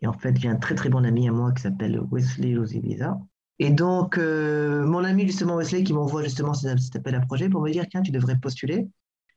Et 0.02 0.08
en 0.08 0.14
fait, 0.14 0.36
j'ai 0.38 0.50
un 0.50 0.58
très 0.58 0.76
très 0.76 0.90
bon 0.90 1.06
ami 1.06 1.28
à 1.30 1.32
moi 1.32 1.52
qui 1.54 1.62
s'appelle 1.62 2.02
Wesley 2.12 2.58
Rosibiza. 2.58 3.18
Et 3.60 3.70
donc, 3.70 4.18
mon 4.18 5.04
ami 5.04 5.26
justement 5.28 5.56
Wesley 5.56 5.84
qui 5.84 5.94
m'envoie 5.94 6.24
justement 6.24 6.54
cet 6.54 6.96
appel 6.96 7.16
à 7.16 7.22
projet 7.22 7.48
pour 7.48 7.62
me 7.62 7.72
dire 7.72 7.86
tiens, 7.90 8.02
tu 8.02 8.12
devrais 8.12 8.38
postuler 8.38 8.90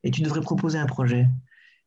et 0.02 0.10
tu 0.10 0.22
devrais 0.22 0.40
proposer 0.40 0.78
un 0.78 0.86
projet. 0.86 1.26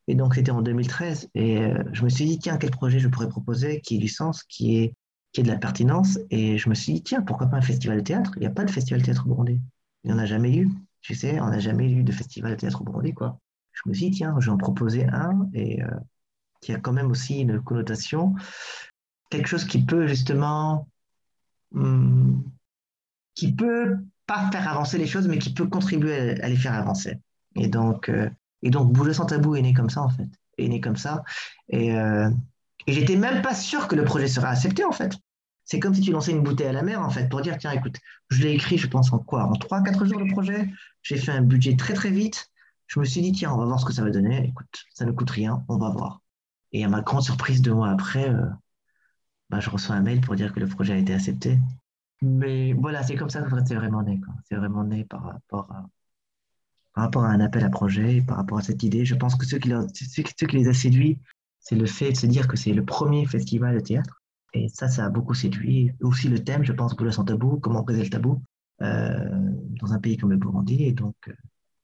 Et 0.09 0.15
donc, 0.15 0.33
c'était 0.33 0.51
en 0.51 0.63
2013. 0.63 1.29
Et 1.35 1.59
euh, 1.61 1.83
je 1.93 2.03
me 2.03 2.09
suis 2.09 2.25
dit, 2.25 2.39
tiens, 2.39 2.57
quel 2.57 2.71
projet 2.71 2.97
je 2.99 3.07
pourrais 3.07 3.29
proposer 3.29 3.79
qui 3.79 3.95
ait 3.95 3.99
du 3.99 4.07
sens, 4.07 4.43
qui 4.43 4.77
ait, 4.77 4.95
qui 5.31 5.41
ait 5.41 5.43
de 5.43 5.49
la 5.49 5.57
pertinence. 5.57 6.17
Et 6.31 6.57
je 6.57 6.67
me 6.67 6.73
suis 6.73 6.93
dit, 6.93 7.03
tiens, 7.03 7.21
pourquoi 7.21 7.45
pas 7.47 7.57
un 7.57 7.61
festival 7.61 7.97
de 7.97 8.03
théâtre? 8.03 8.31
Il 8.37 8.39
n'y 8.39 8.47
a 8.47 8.51
pas 8.51 8.65
de 8.65 8.71
festival 8.71 9.01
de 9.01 9.05
théâtre 9.05 9.27
au 9.27 9.29
Burundi. 9.29 9.61
Il 10.03 10.11
n'y 10.11 10.17
en 10.17 10.19
a 10.19 10.25
jamais 10.25 10.55
eu. 10.55 10.67
Tu 11.01 11.13
sais, 11.13 11.39
on 11.39 11.49
n'a 11.49 11.59
jamais 11.59 11.91
eu 11.91 12.03
de 12.03 12.11
festival 12.11 12.51
de 12.51 12.57
théâtre 12.57 12.81
au 12.81 12.85
Burundi, 12.85 13.13
quoi. 13.13 13.39
Je 13.71 13.81
me 13.85 13.93
suis 13.93 14.09
dit, 14.09 14.17
tiens, 14.17 14.35
je 14.39 14.47
vais 14.47 14.51
en 14.51 14.57
proposer 14.57 15.05
un 15.05 15.47
et 15.53 15.83
euh, 15.83 15.87
qui 16.59 16.73
a 16.73 16.79
quand 16.79 16.91
même 16.91 17.11
aussi 17.11 17.41
une 17.41 17.61
connotation. 17.61 18.33
Quelque 19.29 19.47
chose 19.47 19.65
qui 19.65 19.85
peut 19.85 20.07
justement. 20.07 20.87
Hum, 21.75 22.43
qui 23.35 23.53
peut 23.53 23.95
pas 24.25 24.49
faire 24.51 24.67
avancer 24.67 24.97
les 24.97 25.07
choses, 25.07 25.27
mais 25.27 25.37
qui 25.37 25.53
peut 25.53 25.67
contribuer 25.67 26.41
à, 26.41 26.49
les 26.49 26.57
faire 26.57 26.73
avancer. 26.73 27.19
Et 27.55 27.67
donc, 27.67 28.09
euh, 28.09 28.29
et 28.61 28.69
donc, 28.69 28.91
Bouger 28.91 29.13
sans 29.13 29.25
tabou 29.25 29.55
est 29.55 29.61
né 29.61 29.73
comme 29.73 29.89
ça, 29.89 30.01
en 30.01 30.09
fait. 30.09 30.27
Est 30.57 30.67
né 30.67 30.81
comme 30.81 30.97
ça. 30.97 31.23
Et, 31.69 31.95
euh, 31.95 32.29
et 32.87 32.93
j'étais 32.93 33.15
même 33.15 33.41
pas 33.41 33.55
sûr 33.55 33.87
que 33.87 33.95
le 33.95 34.03
projet 34.03 34.27
serait 34.27 34.47
accepté, 34.47 34.83
en 34.83 34.91
fait. 34.91 35.15
C'est 35.63 35.79
comme 35.79 35.93
si 35.93 36.01
tu 36.01 36.11
lançais 36.11 36.31
une 36.31 36.41
bouteille 36.41 36.67
à 36.67 36.73
la 36.73 36.81
mer, 36.81 37.01
en 37.01 37.09
fait, 37.09 37.29
pour 37.29 37.41
dire, 37.41 37.57
tiens, 37.57 37.71
écoute, 37.71 37.97
je 38.29 38.41
l'ai 38.41 38.53
écrit, 38.53 38.77
je 38.77 38.87
pense, 38.87 39.13
en 39.13 39.19
quoi? 39.19 39.43
En 39.43 39.53
3-4 39.53 40.05
jours, 40.05 40.19
le 40.19 40.31
projet. 40.31 40.67
J'ai 41.03 41.17
fait 41.17 41.31
un 41.31 41.41
budget 41.41 41.75
très, 41.75 41.93
très 41.93 42.09
vite. 42.09 42.47
Je 42.87 42.99
me 42.99 43.05
suis 43.05 43.21
dit, 43.21 43.31
tiens, 43.31 43.53
on 43.53 43.57
va 43.57 43.65
voir 43.65 43.79
ce 43.79 43.85
que 43.85 43.93
ça 43.93 44.03
va 44.03 44.09
donner. 44.09 44.47
Écoute, 44.47 44.85
ça 44.93 45.05
ne 45.05 45.11
coûte 45.11 45.29
rien, 45.29 45.63
on 45.67 45.77
va 45.77 45.89
voir. 45.91 46.21
Et 46.71 46.83
à 46.83 46.89
ma 46.89 47.01
grande 47.01 47.21
surprise, 47.21 47.61
deux 47.61 47.73
mois 47.73 47.89
après, 47.89 48.29
euh, 48.29 48.45
bah, 49.49 49.59
je 49.59 49.69
reçois 49.69 49.95
un 49.95 50.01
mail 50.01 50.21
pour 50.21 50.35
dire 50.35 50.53
que 50.53 50.59
le 50.59 50.67
projet 50.67 50.93
a 50.93 50.97
été 50.97 51.13
accepté. 51.13 51.59
Mais 52.21 52.73
voilà, 52.73 53.03
c'est 53.03 53.15
comme 53.15 53.29
ça 53.29 53.41
que 53.41 53.49
c'est 53.65 53.75
vraiment 53.75 54.03
né. 54.03 54.19
C'est 54.45 54.55
vraiment 54.55 54.83
né 54.83 55.05
par 55.05 55.23
rapport 55.23 55.71
à, 55.71 55.85
par 56.99 57.05
rapport 57.05 57.23
à 57.23 57.29
un 57.29 57.39
appel 57.39 57.63
à 57.63 57.69
projet, 57.69 58.21
par 58.21 58.35
rapport 58.35 58.57
à 58.57 58.61
cette 58.61 58.83
idée. 58.83 59.05
Je 59.05 59.15
pense 59.15 59.35
que 59.35 59.45
ce 59.45 59.55
qui, 59.55 59.71
qui 60.21 60.57
les 60.57 60.67
a 60.67 60.73
séduits, 60.73 61.17
c'est 61.61 61.75
le 61.75 61.85
fait 61.85 62.11
de 62.11 62.17
se 62.17 62.25
dire 62.25 62.45
que 62.45 62.57
c'est 62.57 62.73
le 62.73 62.83
premier 62.83 63.25
festival 63.25 63.73
de 63.75 63.79
théâtre. 63.79 64.21
Et 64.53 64.67
ça, 64.67 64.89
ça 64.89 65.05
a 65.05 65.09
beaucoup 65.09 65.33
séduit. 65.33 65.93
Aussi 66.01 66.27
le 66.27 66.43
thème, 66.43 66.65
je 66.65 66.73
pense, 66.73 66.97
Boula 66.97 67.13
sans 67.13 67.23
tabou, 67.23 67.57
comment 67.61 67.83
briser 67.83 68.03
le 68.03 68.09
tabou 68.09 68.43
euh, 68.81 69.29
dans 69.79 69.93
un 69.93 69.99
pays 69.99 70.17
comme 70.17 70.31
le 70.31 70.35
Burundi. 70.35 70.83
Et 70.83 70.91
donc, 70.91 71.15
euh, 71.29 71.33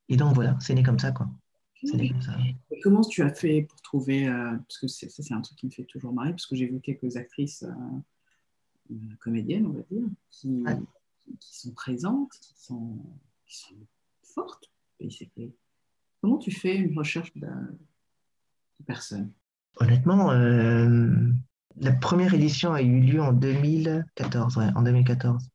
et 0.10 0.18
donc 0.18 0.36
voilà, 0.36 0.58
c'est 0.60 0.74
né 0.74 0.84
comme 0.84 1.00
ça. 1.00 1.14
Quoi. 1.14 1.30
Né 1.94 2.10
comme 2.10 2.22
ça. 2.22 2.36
Et 2.72 2.82
comment 2.82 3.02
tu 3.02 3.22
as 3.22 3.34
fait 3.34 3.62
pour 3.62 3.80
trouver, 3.80 4.28
euh, 4.28 4.58
parce 4.68 4.80
que 4.80 4.88
ça 4.90 5.08
c'est 5.10 5.34
un 5.34 5.40
truc 5.40 5.58
qui 5.58 5.66
me 5.66 5.72
fait 5.72 5.86
toujours 5.86 6.12
marrer, 6.12 6.32
parce 6.32 6.46
que 6.46 6.58
j'ai 6.58 6.68
vu 6.68 6.82
quelques 6.82 7.16
actrices 7.16 7.66
comédiennes, 9.22 9.68
on 9.68 9.72
va 9.72 9.82
dire, 9.90 10.04
qui, 10.30 10.66
qui, 11.40 11.58
sont 11.58 11.72
présentes, 11.72 12.34
qui 12.34 12.54
sont, 12.58 12.98
qui 13.46 13.58
sont 13.60 13.76
fortes, 14.22 14.70
Comment 16.22 16.38
tu 16.38 16.52
fais 16.52 16.76
une 16.76 16.98
recherche 16.98 17.32
de, 17.36 17.48
personnes 18.86 19.32
Honnêtement, 19.78 20.32
euh, 20.32 21.32
la 21.78 21.92
première 21.92 22.34
édition 22.34 22.74
a 22.74 22.82
eu 22.82 23.02
lieu 23.02 23.22
en 23.22 23.34
2014, 23.34 24.58
en 24.76 24.82
2014. 24.82 25.50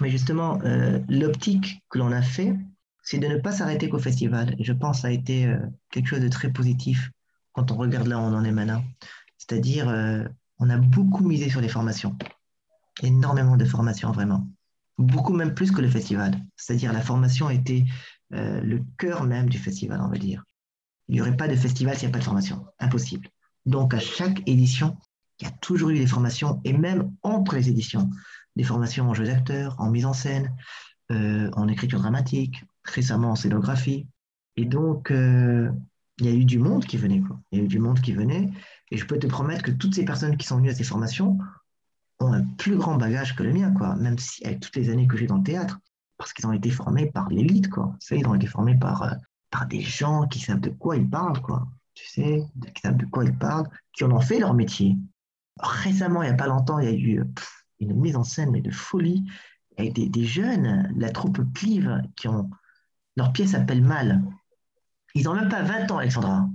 Mais 0.00 0.10
justement, 0.10 0.60
euh, 0.62 1.00
l'optique 1.08 1.82
que 1.90 1.98
l'on 1.98 2.12
a 2.12 2.22
fait, 2.22 2.54
c'est 3.02 3.18
de 3.18 3.26
ne 3.26 3.38
pas 3.38 3.52
s'arrêter 3.52 3.88
qu'au 3.88 3.98
festival. 3.98 4.54
Je 4.60 4.72
pense 4.72 4.98
que 4.98 5.02
ça 5.02 5.08
a 5.08 5.10
été 5.10 5.46
euh, 5.46 5.58
quelque 5.90 6.08
chose 6.08 6.20
de 6.20 6.28
très 6.28 6.52
positif 6.52 7.10
quand 7.52 7.70
on 7.70 7.76
regarde 7.76 8.06
là 8.06 8.18
où 8.18 8.22
on 8.22 8.34
en 8.34 8.44
est 8.44 8.52
maintenant. 8.52 8.82
C'est-à-dire, 9.36 9.88
on 10.58 10.70
a 10.70 10.76
beaucoup 10.78 11.24
misé 11.24 11.50
sur 11.50 11.60
les 11.60 11.68
formations. 11.68 12.16
Énormément 13.02 13.56
de 13.56 13.64
formations, 13.64 14.12
vraiment. 14.12 14.46
Beaucoup 14.96 15.32
même 15.32 15.52
plus 15.52 15.72
que 15.72 15.80
le 15.80 15.88
festival. 15.88 16.38
C'est-à-dire, 16.56 16.92
la 16.92 17.00
formation 17.00 17.48
a 17.48 17.52
été 18.32 18.66
le 18.66 18.82
cœur 18.98 19.24
même 19.24 19.48
du 19.48 19.58
festival, 19.58 20.00
on 20.02 20.08
va 20.08 20.18
dire. 20.18 20.44
Il 21.08 21.14
n'y 21.14 21.20
aurait 21.20 21.36
pas 21.36 21.48
de 21.48 21.56
festival 21.56 21.96
s'il 21.96 22.08
n'y 22.08 22.12
a 22.12 22.14
pas 22.14 22.20
de 22.20 22.24
formation. 22.24 22.64
Impossible. 22.78 23.28
Donc, 23.66 23.94
à 23.94 24.00
chaque 24.00 24.42
édition, 24.48 24.96
il 25.40 25.44
y 25.44 25.48
a 25.48 25.52
toujours 25.60 25.90
eu 25.90 25.98
des 25.98 26.06
formations, 26.06 26.60
et 26.64 26.72
même 26.72 27.12
entre 27.22 27.56
les 27.56 27.68
éditions, 27.68 28.10
des 28.56 28.64
formations 28.64 29.08
en 29.08 29.14
jeu 29.14 29.24
d'acteur, 29.24 29.76
en 29.78 29.90
mise 29.90 30.06
en 30.06 30.12
scène, 30.12 30.54
euh, 31.10 31.50
en 31.54 31.68
écriture 31.68 32.00
dramatique, 32.00 32.64
récemment 32.84 33.32
en 33.32 33.34
scénographie. 33.34 34.06
Et 34.56 34.64
donc, 34.64 35.10
euh, 35.10 35.70
il 36.18 36.26
y 36.26 36.28
a 36.28 36.32
eu 36.32 36.44
du 36.44 36.58
monde 36.58 36.84
qui 36.84 36.96
venait. 36.96 37.20
Quoi. 37.20 37.40
Il 37.50 37.58
y 37.58 37.60
a 37.60 37.64
eu 37.64 37.68
du 37.68 37.78
monde 37.78 38.00
qui 38.00 38.12
venait. 38.12 38.50
Et 38.90 38.96
je 38.96 39.06
peux 39.06 39.18
te 39.18 39.26
promettre 39.26 39.62
que 39.62 39.70
toutes 39.70 39.94
ces 39.94 40.04
personnes 40.04 40.36
qui 40.36 40.46
sont 40.46 40.56
venues 40.56 40.70
à 40.70 40.74
ces 40.74 40.84
formations 40.84 41.38
ont 42.20 42.32
un 42.32 42.44
plus 42.58 42.76
grand 42.76 42.96
bagage 42.96 43.34
que 43.34 43.42
le 43.42 43.52
mien, 43.52 43.72
quoi. 43.72 43.96
même 43.96 44.18
si 44.18 44.44
avec 44.44 44.60
toutes 44.60 44.76
les 44.76 44.90
années 44.90 45.06
que 45.06 45.16
j'ai 45.16 45.26
dans 45.26 45.38
le 45.38 45.42
théâtre, 45.42 45.80
parce 46.22 46.32
qu'ils 46.34 46.46
ont 46.46 46.52
été 46.52 46.70
formés 46.70 47.06
par 47.10 47.28
l'élite. 47.30 47.68
quoi. 47.68 47.96
Ils 48.12 48.28
ont 48.28 48.36
été 48.36 48.46
formés 48.46 48.78
par, 48.78 49.02
euh, 49.02 49.10
par 49.50 49.66
des 49.66 49.80
gens 49.80 50.28
qui 50.28 50.38
savent 50.38 50.60
de 50.60 50.70
quoi 50.70 50.96
ils 50.96 51.10
parlent. 51.10 51.40
quoi. 51.42 51.66
Tu 51.94 52.06
sais, 52.06 52.44
qui 52.76 52.80
savent 52.80 52.96
de 52.96 53.06
quoi 53.06 53.24
ils 53.24 53.36
parlent, 53.36 53.68
qui 53.92 54.04
en 54.04 54.12
ont 54.12 54.20
fait 54.20 54.38
leur 54.38 54.54
métier. 54.54 54.96
Récemment, 55.58 56.22
il 56.22 56.26
n'y 56.26 56.32
a 56.32 56.36
pas 56.36 56.46
longtemps, 56.46 56.78
il 56.78 56.88
y 56.88 56.92
a 56.92 56.96
eu 56.96 57.24
une 57.80 57.94
mise 57.94 58.14
en 58.14 58.22
scène 58.22 58.52
mais 58.52 58.60
de 58.60 58.70
folie 58.70 59.24
avec 59.76 59.94
des, 59.94 60.24
jeunes, 60.24 60.92
la 60.96 61.10
troupe 61.10 61.40
Clive, 61.54 62.00
qui 62.14 62.28
ont. 62.28 62.48
Leur 63.16 63.32
pièce 63.32 63.50
s'appelle 63.50 63.82
Mal. 63.82 64.22
Ils 65.16 65.24
n'ont 65.24 65.34
même 65.34 65.48
pas 65.48 65.62
20 65.62 65.90
ans, 65.90 65.98
Alexandra. 65.98 66.48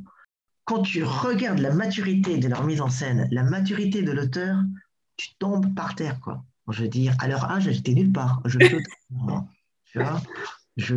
Quand 0.63 0.82
tu 0.82 1.03
regardes 1.03 1.59
la 1.59 1.74
maturité 1.74 2.38
de 2.38 2.47
leur 2.47 2.63
mise 2.63 2.80
en 2.80 2.89
scène, 2.89 3.28
la 3.32 3.43
maturité 3.43 4.01
de 4.01 4.13
l'auteur, 4.13 4.63
tu 5.18 5.36
tombes 5.39 5.76
par 5.76 5.93
terre, 5.93 6.22
quoi. 6.22 6.45
Je 6.70 6.84
veux 6.84 6.89
dire, 6.89 7.15
à 7.20 7.28
leur 7.28 7.51
âge, 7.51 7.70
j'étais 7.70 7.93
nulle 7.93 8.13
part. 8.13 8.41
Je 8.45 8.59
tu 9.92 10.00
vois. 10.00 10.22
Je, 10.78 10.96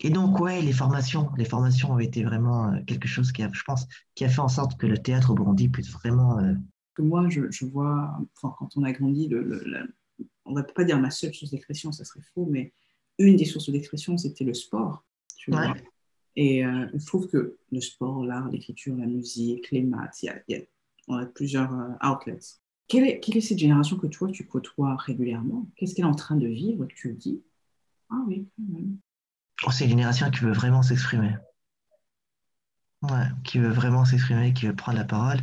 Et 0.00 0.10
donc, 0.10 0.40
ouais, 0.40 0.62
les 0.62 0.72
formations, 0.72 1.30
les 1.36 1.44
formations 1.44 1.92
ont 1.92 1.98
été 1.98 2.24
vraiment 2.24 2.72
euh, 2.72 2.78
quelque 2.86 3.08
chose 3.08 3.32
qui 3.32 3.42
a, 3.42 3.50
je 3.52 3.62
pense, 3.62 3.86
qui 4.14 4.24
a 4.24 4.28
fait 4.28 4.40
en 4.40 4.48
sorte 4.48 4.78
que 4.78 4.86
le 4.86 4.98
théâtre 4.98 5.30
au 5.30 5.34
Burundi 5.34 5.68
puisse 5.68 5.90
vraiment 5.90 6.38
euh, 6.38 6.54
moi, 7.00 7.28
je, 7.28 7.64
vois, 7.64 8.18
enfin, 8.36 8.54
quand 8.58 8.76
on 8.76 8.84
a 8.84 8.92
grandi, 8.92 9.28
le, 9.28 9.94
on 10.44 10.50
ne 10.50 10.56
va 10.56 10.62
pas 10.62 10.84
dire 10.84 10.98
ma 10.98 11.10
seule 11.10 11.34
source 11.34 11.50
d'expression, 11.50 11.92
ça 11.92 12.04
serait 12.04 12.24
faux, 12.34 12.46
mais 12.46 12.72
une 13.18 13.36
des 13.36 13.44
sources 13.44 13.70
d'expression, 13.70 14.16
c'était 14.16 14.44
le 14.44 14.54
sport. 14.54 15.04
Et 16.36 16.64
euh, 16.64 16.86
je 16.94 17.06
trouve 17.06 17.28
que 17.28 17.58
le 17.72 17.80
sport, 17.80 18.24
l'art, 18.24 18.48
l'écriture, 18.50 18.96
la 18.96 19.06
musique, 19.06 19.70
les 19.70 19.82
maths, 19.82 20.22
il 20.22 20.32
y 20.48 20.54
a, 20.54 20.60
on 21.08 21.16
a 21.16 21.26
plusieurs 21.26 21.72
euh, 21.72 22.08
outlets. 22.08 22.58
Quelle 22.86 23.04
est, 23.04 23.20
quelle 23.20 23.36
est, 23.36 23.40
cette 23.40 23.58
génération 23.58 23.96
que 23.96 24.06
toi, 24.06 24.30
tu 24.30 24.46
côtoies 24.46 24.96
régulièrement? 24.96 25.66
Qu'est-ce 25.76 25.94
qu'elle 25.94 26.04
est 26.04 26.08
en 26.08 26.14
train 26.14 26.36
de 26.36 26.46
vivre 26.46 26.86
tu 26.86 27.12
dis? 27.14 27.42
Ah. 28.10 28.24
Oh, 29.66 29.70
c'est 29.70 29.84
une 29.84 29.90
génération 29.90 30.30
qui 30.30 30.40
veut 30.40 30.52
vraiment 30.52 30.82
s'exprimer. 30.82 31.36
Ouais, 33.02 33.26
qui 33.44 33.58
veut 33.58 33.70
vraiment 33.70 34.04
s'exprimer, 34.04 34.52
qui 34.52 34.66
veut 34.66 34.76
prendre 34.76 34.98
la 34.98 35.04
parole. 35.04 35.40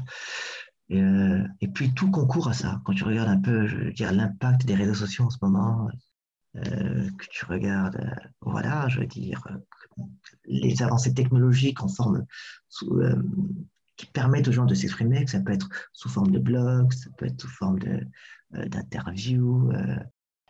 Euh, 0.92 1.46
et, 1.60 1.68
puis 1.68 1.94
tout 1.94 2.10
concourt 2.12 2.48
à 2.48 2.54
ça. 2.54 2.82
Quand 2.86 2.94
tu 2.94 3.04
regardes 3.04 3.30
un 3.30 3.40
peu, 3.40 3.68
je 3.68 4.04
l'impact 4.04 4.66
des 4.66 4.76
réseaux 4.76 4.94
sociaux 4.94 5.26
en 5.26 5.30
ce 5.30 5.38
moment, 5.42 5.90
euh, 6.56 7.10
que 7.18 7.26
tu 7.30 7.46
regardes, 7.46 7.98
euh, 7.98 8.28
voilà, 8.42 8.88
je 8.88 9.00
veux 9.00 9.06
dire, 9.06 9.46
les 10.46 10.82
avancées 10.82 11.14
technologiques 11.14 11.84
en 11.84 11.88
forme 11.88 12.26
qui 13.98 14.06
permettent 14.06 14.48
aux 14.48 14.52
gens 14.52 14.66
de 14.66 14.76
s'exprimer, 14.76 15.26
que 15.26 15.32
ça 15.32 15.42
peut 15.42 15.52
être 15.52 15.70
sous 15.92 16.10
forme 16.10 16.32
de 16.32 16.40
blog, 16.40 16.94
ça 16.94 17.10
peut 17.18 17.26
être 17.26 17.42
sous 17.42 17.50
forme 17.50 17.80
d'interviews, 18.52 19.72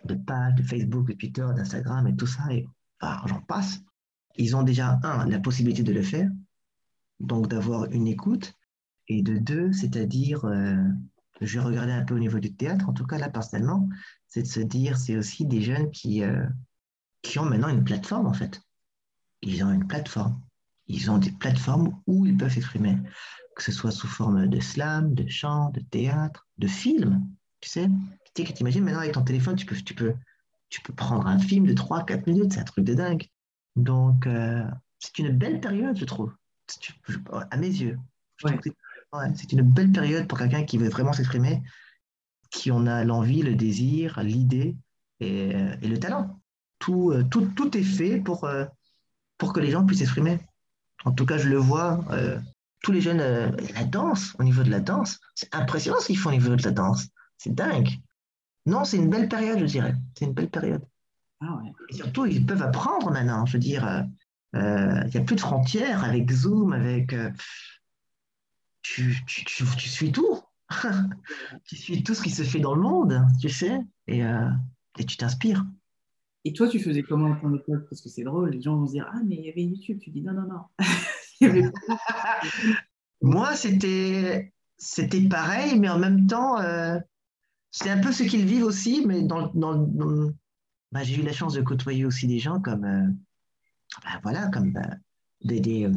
de, 0.06 0.16
pages, 0.16 0.56
de 0.56 0.64
Facebook, 0.64 1.08
de 1.08 1.14
Twitter, 1.14 1.46
d'Instagram 1.56 2.08
et 2.08 2.16
tout 2.16 2.28
ça, 2.28 2.44
et 2.52 2.68
j'en 3.02 3.42
passe. 3.42 3.80
Ils 4.36 4.56
ont 4.56 4.64
déjà, 4.64 5.00
un, 5.04 5.28
la 5.28 5.40
possibilité 5.40 5.84
de 5.84 5.94
le 5.94 6.04
faire, 6.04 6.30
donc 7.20 7.48
d'avoir 7.48 7.86
une 7.86 8.08
écoute, 8.08 8.54
et 9.08 9.22
de 9.22 9.38
deux, 9.38 9.72
c'est-à-dire, 9.74 10.46
euh, 10.46 10.76
je 11.42 11.60
vais 11.60 11.66
regarder 11.66 11.94
un 11.94 12.04
peu 12.04 12.16
au 12.16 12.20
niveau 12.20 12.40
du 12.40 12.54
théâtre, 12.54 12.90
en 12.90 12.94
tout 12.94 13.06
cas 13.06 13.18
là 13.18 13.30
personnellement, 13.30 13.88
c'est 14.28 14.42
de 14.44 14.48
se 14.48 14.60
dire, 14.60 14.98
c'est 14.98 15.18
aussi 15.18 15.46
des 15.46 15.62
jeunes 15.62 15.92
qui, 15.92 16.24
euh, 16.24 16.46
qui 17.22 17.40
ont 17.40 17.46
maintenant 17.46 17.70
une 17.70 17.84
plateforme 17.84 18.28
en 18.28 18.34
fait. 18.34 18.62
Ils 19.42 19.64
ont 19.64 19.72
une 19.72 19.88
plateforme. 19.88 20.42
Ils 20.88 21.12
ont 21.12 21.18
des 21.18 21.32
plateformes 21.32 22.00
où 22.08 22.26
ils 22.26 22.38
peuvent 22.38 22.54
s'exprimer, 22.54 22.98
que 23.56 23.64
ce 23.64 23.72
soit 23.72 23.92
sous 23.92 24.08
forme 24.08 24.48
de 24.48 24.60
slam, 24.60 25.14
de 25.14 25.28
chant, 25.28 25.70
de 25.72 25.82
théâtre, 25.82 26.48
de 26.58 26.68
film. 26.68 27.28
Tu 27.60 27.70
sais, 27.70 27.90
tu 28.44 28.54
t'imagines 28.54 28.84
maintenant 28.84 29.02
avec 29.02 29.14
ton 29.14 29.24
téléphone, 29.24 29.56
tu 29.56 29.66
peux, 29.66 29.76
tu 29.76 29.94
peux, 29.94 30.14
tu 30.70 30.82
peux 30.82 30.94
prendre 30.94 31.28
un 31.28 31.40
film 31.40 31.66
de 31.66 31.74
3-4 31.74 32.24
minutes, 32.28 32.54
c'est 32.54 32.60
un 32.60 32.66
truc 32.66 32.86
de 32.86 32.94
dingue. 32.94 33.28
Donc, 33.76 34.28
euh, 34.28 34.64
c'est 35.00 35.20
une 35.20 35.30
belle 35.30 35.60
période, 35.60 35.98
je 35.98 36.06
trouve, 36.06 36.34
à 37.52 37.58
mes 37.58 37.68
yeux 37.68 37.98
c'est 39.36 39.52
une 39.54 39.62
belle 39.62 39.92
période 39.92 40.28
pour 40.28 40.38
quelqu'un 40.38 40.64
qui 40.64 40.78
veut 40.78 40.90
vraiment 40.90 41.14
s'exprimer, 41.14 41.64
qui 42.52 42.72
en 42.72 42.86
a 42.86 43.04
l'envie, 43.04 43.42
le 43.42 43.56
désir, 43.56 44.22
l'idée 44.22 44.76
et, 45.20 45.56
euh, 45.56 45.76
le 45.82 45.98
talent. 45.98 46.40
Tout, 46.78 47.12
euh, 47.12 47.24
tout, 47.24 47.46
tout, 47.56 47.76
est 47.76 47.84
fait 47.84 48.20
pour, 48.20 48.48
pour 49.38 49.54
que 49.54 49.60
les 49.60 49.72
gens 49.72 49.86
puissent 49.86 50.00
s'exprimer. 50.00 50.40
En 51.06 51.12
tout 51.12 51.26
cas, 51.26 51.38
je 51.38 51.48
le 51.48 51.58
vois, 51.58 52.04
tous 52.84 52.92
les 52.92 53.02
jeunes, 53.02 53.18
la 53.74 53.84
danse, 53.86 54.36
au 54.40 54.44
niveau 54.44 54.64
de 54.64 54.70
la 54.70 54.82
danse, 54.82 55.20
c'est 55.36 55.54
impressionnant 55.56 56.00
ce 56.00 56.08
qu'ils 56.08 56.18
font 56.18 56.30
au 56.30 56.34
niveau 56.34 56.56
de 56.56 56.64
la 56.64 56.72
danse. 56.72 57.08
C'est 57.38 57.56
dingue. 57.56 57.90
Non, 58.68 58.84
c'est 58.84 58.98
une 58.98 59.10
belle 59.10 59.28
période, 59.28 59.60
je 59.60 59.66
dirais. 59.66 59.96
C'est 60.16 60.26
une 60.26 60.34
belle 60.34 60.50
période. 60.50 60.84
Ah 61.42 61.60
et 61.90 61.94
surtout, 61.94 62.26
ils 62.26 62.46
peuvent 62.46 62.62
apprendre 62.62 63.12
maintenant. 63.12 63.46
Je 63.46 63.54
veux 63.54 63.60
dire, 63.60 64.06
il 64.54 64.60
n'y 64.60 65.18
a 65.18 65.24
plus 65.26 65.36
de 65.36 65.42
frontières 65.42 66.04
avec 66.04 66.32
Zoom, 66.32 66.74
avec 66.74 67.16
tu, 68.82 69.16
tu, 69.26 69.46
tu, 69.46 69.64
tu 69.78 69.90
suis 69.90 70.12
tout. 70.12 70.40
tu 71.66 71.76
suis 71.76 72.04
tout 72.04 72.14
ce 72.14 72.22
qui 72.22 72.30
se 72.30 72.44
fait 72.44 72.60
dans 72.60 72.76
le 72.76 72.82
monde, 72.82 73.22
tu 73.40 73.50
sais, 73.50 73.80
et, 74.08 74.26
euh, 74.26 74.50
et 74.98 75.06
tu 75.06 75.18
t'inspires. 75.18 75.66
Et 76.46 76.54
toi, 76.54 76.68
tu 76.68 76.80
faisais 76.80 77.04
comment 77.04 77.34
à 77.34 77.36
ton 77.38 77.54
époque? 77.54 77.88
Parce 77.90 78.02
que 78.02 78.10
c'est 78.10 78.24
drôle, 78.24 78.52
les 78.52 78.62
gens 78.62 78.76
vont 78.78 78.86
se 78.86 78.94
dire 78.94 79.10
Ah, 79.14 79.20
mais 79.26 79.36
il 79.36 79.46
y 79.46 79.50
avait 79.50 79.64
YouTube. 79.64 80.00
Tu 80.02 80.12
dis 80.12 80.22
Non, 80.22 80.34
non, 80.34 80.48
non. 80.48 81.42
Moi, 83.22 83.56
c'était 83.56 84.54
c'était 84.78 85.28
pareil, 85.28 85.80
mais 85.80 85.90
en 85.90 86.00
même 86.00 86.28
temps, 86.28 86.62
euh, 86.62 87.00
c'est 87.72 87.90
un 87.90 88.00
peu 88.00 88.12
ce 88.12 88.24
qu'ils 88.24 88.46
vivent 88.46 88.64
aussi, 88.64 89.04
mais 89.06 89.24
dans, 89.24 89.52
bah, 90.92 91.04
j'ai 91.04 91.20
eu 91.20 91.24
la 91.24 91.34
chance 91.34 91.54
de 91.54 91.62
côtoyer 91.62 92.06
aussi 92.06 92.28
des 92.28 92.40
gens 92.40 92.60
comme, 92.60 92.86
euh, 92.86 93.08
bah, 94.04 94.20
voilà, 94.24 94.48
comme 94.48 94.72
bah, 94.72 94.96
des, 95.44 95.86
euh, 95.86 95.92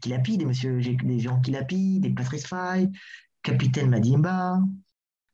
Kilapi, 0.00 0.38
des, 0.38 0.44
monsieur, 0.44 0.80
des 0.80 1.20
Jean 1.20 1.40
Kilapi, 1.40 2.00
des 2.00 2.10
Patrice 2.10 2.46
Fay, 2.46 2.90
Capitaine 3.42 3.90
Madimba, 3.90 4.60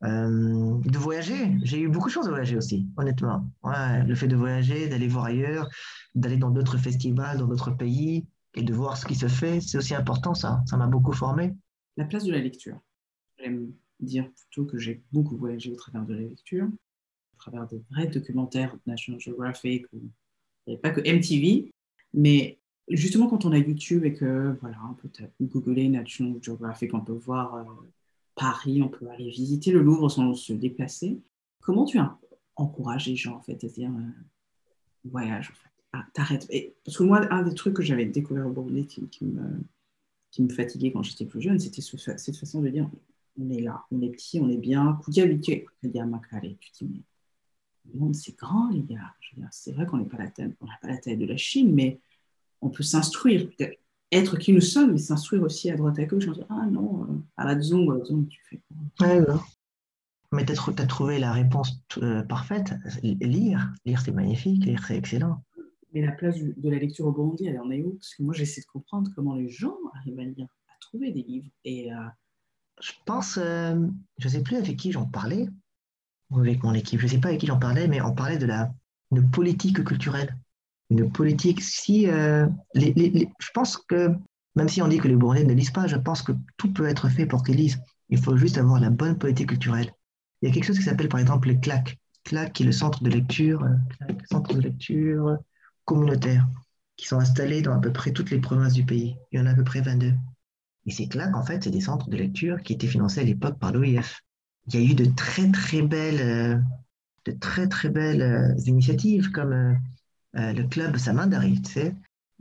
euh, 0.03 0.79
de 0.83 0.97
voyager. 0.97 1.57
J'ai 1.63 1.81
eu 1.81 1.89
beaucoup 1.89 2.07
de 2.07 2.13
chance 2.13 2.25
de 2.25 2.31
voyager 2.31 2.57
aussi, 2.57 2.87
honnêtement. 2.97 3.49
Le 3.63 4.15
fait 4.15 4.27
de 4.27 4.35
voyager, 4.35 4.87
d'aller 4.87 5.07
voir 5.07 5.25
ailleurs, 5.25 5.69
d'aller 6.15 6.37
dans 6.37 6.51
d'autres 6.51 6.77
festivals, 6.77 7.37
dans 7.37 7.47
d'autres 7.47 7.71
pays 7.71 8.25
et 8.55 8.63
de 8.63 8.73
voir 8.73 8.97
ce 8.97 9.05
qui 9.05 9.15
se 9.15 9.27
fait, 9.27 9.61
c'est 9.61 9.77
aussi 9.77 9.93
important 9.93 10.33
ça. 10.33 10.61
Ça 10.65 10.77
m'a 10.77 10.87
beaucoup 10.87 11.13
formé. 11.13 11.53
La 11.97 12.05
place 12.05 12.23
de 12.23 12.31
la 12.31 12.39
lecture. 12.39 12.79
Dire 13.99 14.29
plutôt 14.31 14.65
que 14.65 14.77
j'ai 14.77 15.01
beaucoup 15.11 15.37
voyagé 15.37 15.71
au 15.71 15.75
travers 15.75 16.05
de 16.05 16.13
la 16.13 16.21
lecture, 16.21 16.65
au 16.65 17.37
travers 17.37 17.67
de 17.67 17.81
vrais 17.89 18.07
documentaires 18.07 18.75
National 18.85 19.19
Geographic. 19.19 19.85
il 19.93 20.09
n'y 20.67 20.73
avait 20.73 20.81
pas 20.81 20.91
que 20.91 21.01
MTV, 21.01 21.71
mais 22.13 22.59
justement, 22.89 23.27
quand 23.27 23.45
on 23.45 23.51
a 23.51 23.57
YouTube 23.57 24.05
et 24.05 24.13
que, 24.13 24.55
voilà, 24.61 24.77
on 24.89 24.93
peut 24.93 25.09
googler 25.41 25.89
National 25.89 26.41
Geographic, 26.41 26.93
on 26.93 27.01
peut 27.01 27.13
voir 27.13 27.55
euh, 27.55 27.63
Paris, 28.35 28.81
on 28.81 28.89
peut 28.89 29.09
aller 29.09 29.29
visiter 29.29 29.71
le 29.71 29.81
Louvre 29.81 30.09
sans 30.09 30.33
se 30.33 30.53
déplacer. 30.53 31.19
Comment 31.61 31.85
tu 31.85 31.99
encourages 32.55 33.07
les 33.07 33.15
gens, 33.15 33.35
en 33.35 33.41
fait, 33.41 33.63
à 33.63 33.67
dire 33.67 33.89
euh, 33.89 34.23
voyage, 35.05 35.51
en 35.51 35.55
fait 35.55 35.69
ah, 35.91 36.05
t'arrêtes. 36.13 36.47
Parce 36.85 36.97
que 36.97 37.03
moi, 37.03 37.25
un 37.33 37.41
des 37.41 37.55
trucs 37.55 37.75
que 37.75 37.81
j'avais 37.81 38.05
découvert 38.05 38.45
au 38.45 38.51
Bordeaux 38.51 38.83
qui, 38.83 39.07
qui 39.09 40.43
me 40.43 40.49
fatiguait 40.49 40.91
quand 40.91 41.01
j'étais 41.03 41.25
plus 41.25 41.41
jeune, 41.41 41.59
c'était 41.59 41.81
cette 41.81 42.37
façon 42.37 42.61
de 42.61 42.69
dire 42.69 42.89
on 43.39 43.49
est 43.49 43.61
là, 43.61 43.85
on 43.91 44.01
est 44.01 44.09
petit, 44.09 44.39
on 44.39 44.49
est 44.49 44.57
bien. 44.57 44.99
Tu 45.03 45.11
dis, 45.11 45.21
mais 45.21 47.01
le 47.93 47.99
monde, 47.99 48.15
c'est 48.15 48.37
grand, 48.37 48.69
les 48.69 48.83
gars. 48.83 49.13
C'est 49.51 49.71
vrai 49.71 49.85
qu'on 49.85 49.97
n'est 49.97 50.05
pas 50.05 50.17
la 50.17 50.29
taille, 50.29 50.53
on 50.61 50.65
n'a 50.65 50.77
pas 50.81 50.89
la 50.89 50.97
taille 50.97 51.17
de 51.17 51.25
la 51.25 51.37
Chine, 51.37 51.73
mais 51.73 51.99
on 52.61 52.69
peut 52.69 52.83
s'instruire, 52.83 53.49
être 54.11 54.37
qui 54.37 54.53
nous 54.53 54.61
sommes, 54.61 54.91
mais 54.91 54.97
s'instruire 54.97 55.43
aussi 55.43 55.69
à 55.69 55.77
droite 55.77 55.97
à 55.99 56.05
gauche. 56.05 56.27
On 56.27 56.33
dit, 56.33 56.43
ah 56.49 56.65
non, 56.69 57.03
euh, 57.03 57.15
à 57.37 57.45
la 57.45 57.59
Zoom, 57.59 58.27
tu 58.27 58.39
fais 58.49 58.59
quoi? 58.97 59.07
Ouais, 59.07 59.25
Mais 60.31 60.45
tu 60.45 60.51
as, 60.51 60.87
trouvé 60.87 61.19
la 61.19 61.31
réponse 61.31 61.81
euh, 62.01 62.23
parfaite. 62.23 62.73
Lire, 63.03 63.73
lire 63.85 64.01
c'est 64.01 64.11
magnifique, 64.11 64.65
lire 64.65 64.83
c'est 64.85 64.97
excellent. 64.97 65.43
Mais 65.93 66.01
la 66.01 66.11
place 66.11 66.37
de 66.37 66.69
la 66.69 66.77
lecture 66.77 67.07
au 67.07 67.11
Burundi, 67.11 67.47
elle 67.47 67.59
en 67.59 67.71
est 67.71 67.81
où? 67.81 67.93
Parce 67.93 68.13
que 68.13 68.21
moi, 68.21 68.33
j'essaie 68.33 68.61
de 68.61 68.67
comprendre 68.67 69.09
comment 69.15 69.33
les 69.33 69.49
gens 69.49 69.75
arrivent 69.95 70.19
à 70.19 70.23
lire, 70.23 70.47
à 70.67 70.77
trouver 70.81 71.11
des 71.11 71.23
livres. 71.23 71.49
Et, 71.65 71.89
Je 72.79 72.91
pense, 73.05 73.37
euh, 73.37 73.75
je 74.17 74.27
ne 74.27 74.31
sais 74.31 74.43
plus 74.43 74.57
avec 74.57 74.77
qui 74.77 74.91
j'en 74.91 75.05
parlais, 75.05 75.47
ou 76.29 76.39
avec 76.39 76.63
mon 76.63 76.73
équipe, 76.73 76.99
je 76.99 77.05
ne 77.05 77.11
sais 77.11 77.17
pas 77.19 77.29
avec 77.29 77.41
qui 77.41 77.47
j'en 77.47 77.59
parlais, 77.59 77.87
mais 77.87 78.01
on 78.01 78.13
parlait 78.13 78.37
de 78.37 78.45
la 78.45 78.71
une 79.11 79.29
politique 79.29 79.83
culturelle. 79.83 80.37
Une 80.89 81.11
politique, 81.11 81.61
si. 81.61 82.07
Euh, 82.07 82.47
je 82.75 83.49
pense 83.53 83.77
que, 83.77 84.11
même 84.55 84.69
si 84.69 84.81
on 84.81 84.87
dit 84.87 84.97
que 84.97 85.07
les 85.07 85.15
Burundais 85.15 85.43
ne 85.43 85.53
lisent 85.53 85.71
pas, 85.71 85.87
je 85.87 85.95
pense 85.95 86.21
que 86.21 86.31
tout 86.57 86.71
peut 86.71 86.87
être 86.87 87.09
fait 87.09 87.25
pour 87.25 87.43
qu'ils 87.43 87.55
lisent. 87.55 87.79
Il 88.09 88.19
faut 88.19 88.37
juste 88.37 88.57
avoir 88.57 88.79
la 88.79 88.89
bonne 88.89 89.17
politique 89.17 89.49
culturelle. 89.49 89.91
Il 90.41 90.47
y 90.47 90.51
a 90.51 90.53
quelque 90.53 90.65
chose 90.65 90.77
qui 90.77 90.85
s'appelle 90.85 91.09
par 91.09 91.19
exemple 91.19 91.47
les 91.47 91.59
CLAC. 91.59 91.99
CLAC 92.23 92.53
qui 92.53 92.63
est 92.63 92.65
le 92.65 92.71
centre 92.71 93.03
de 93.03 93.09
lecture, 93.09 93.63
euh, 93.63 94.13
centre 94.29 94.53
de 94.53 94.61
lecture 94.61 95.37
communautaires 95.85 96.47
qui 96.97 97.07
sont 97.07 97.17
installés 97.17 97.61
dans 97.61 97.73
à 97.73 97.79
peu 97.79 97.91
près 97.91 98.11
toutes 98.11 98.29
les 98.29 98.39
provinces 98.39 98.73
du 98.73 98.85
pays. 98.85 99.15
Il 99.31 99.39
y 99.39 99.41
en 99.41 99.45
a 99.45 99.51
à 99.51 99.55
peu 99.55 99.63
près 99.63 99.81
22. 99.81 100.13
Et 100.89 100.91
ces 100.91 101.07
claques, 101.07 101.35
en 101.35 101.45
fait, 101.45 101.63
c'est 101.63 101.69
des 101.69 101.81
centres 101.81 102.09
de 102.09 102.17
lecture 102.17 102.63
qui 102.63 102.73
étaient 102.73 102.87
financés 102.87 103.19
à 103.19 103.23
l'époque 103.23 103.59
par 103.59 103.71
l'OIF. 103.71 104.23
Il 104.67 104.73
y 104.73 104.77
a 104.83 104.91
eu 104.91 104.95
de 104.95 105.05
très, 105.05 105.47
très 105.51 105.83
belles, 105.83 106.19
euh, 106.19 106.57
de 107.25 107.31
très, 107.31 107.67
très 107.67 107.89
belles 107.89 108.23
euh, 108.23 108.55
initiatives 108.65 109.29
comme 109.29 109.53
euh, 109.53 110.53
le 110.53 110.63
club 110.63 110.97
Samandari, 110.97 111.61
tu 111.61 111.93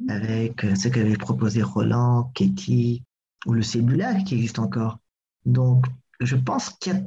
avec 0.08 0.62
ce 0.62 0.88
qu'avait 0.88 1.16
proposé 1.18 1.62
Roland, 1.62 2.30
Katie 2.34 3.02
ou 3.44 3.52
le 3.52 3.60
Cébulac 3.60 4.24
qui 4.24 4.36
existe 4.36 4.60
encore. 4.60 4.98
Donc, 5.44 5.84
je 6.20 6.36
pense 6.36 6.70
qu'il 6.70 7.06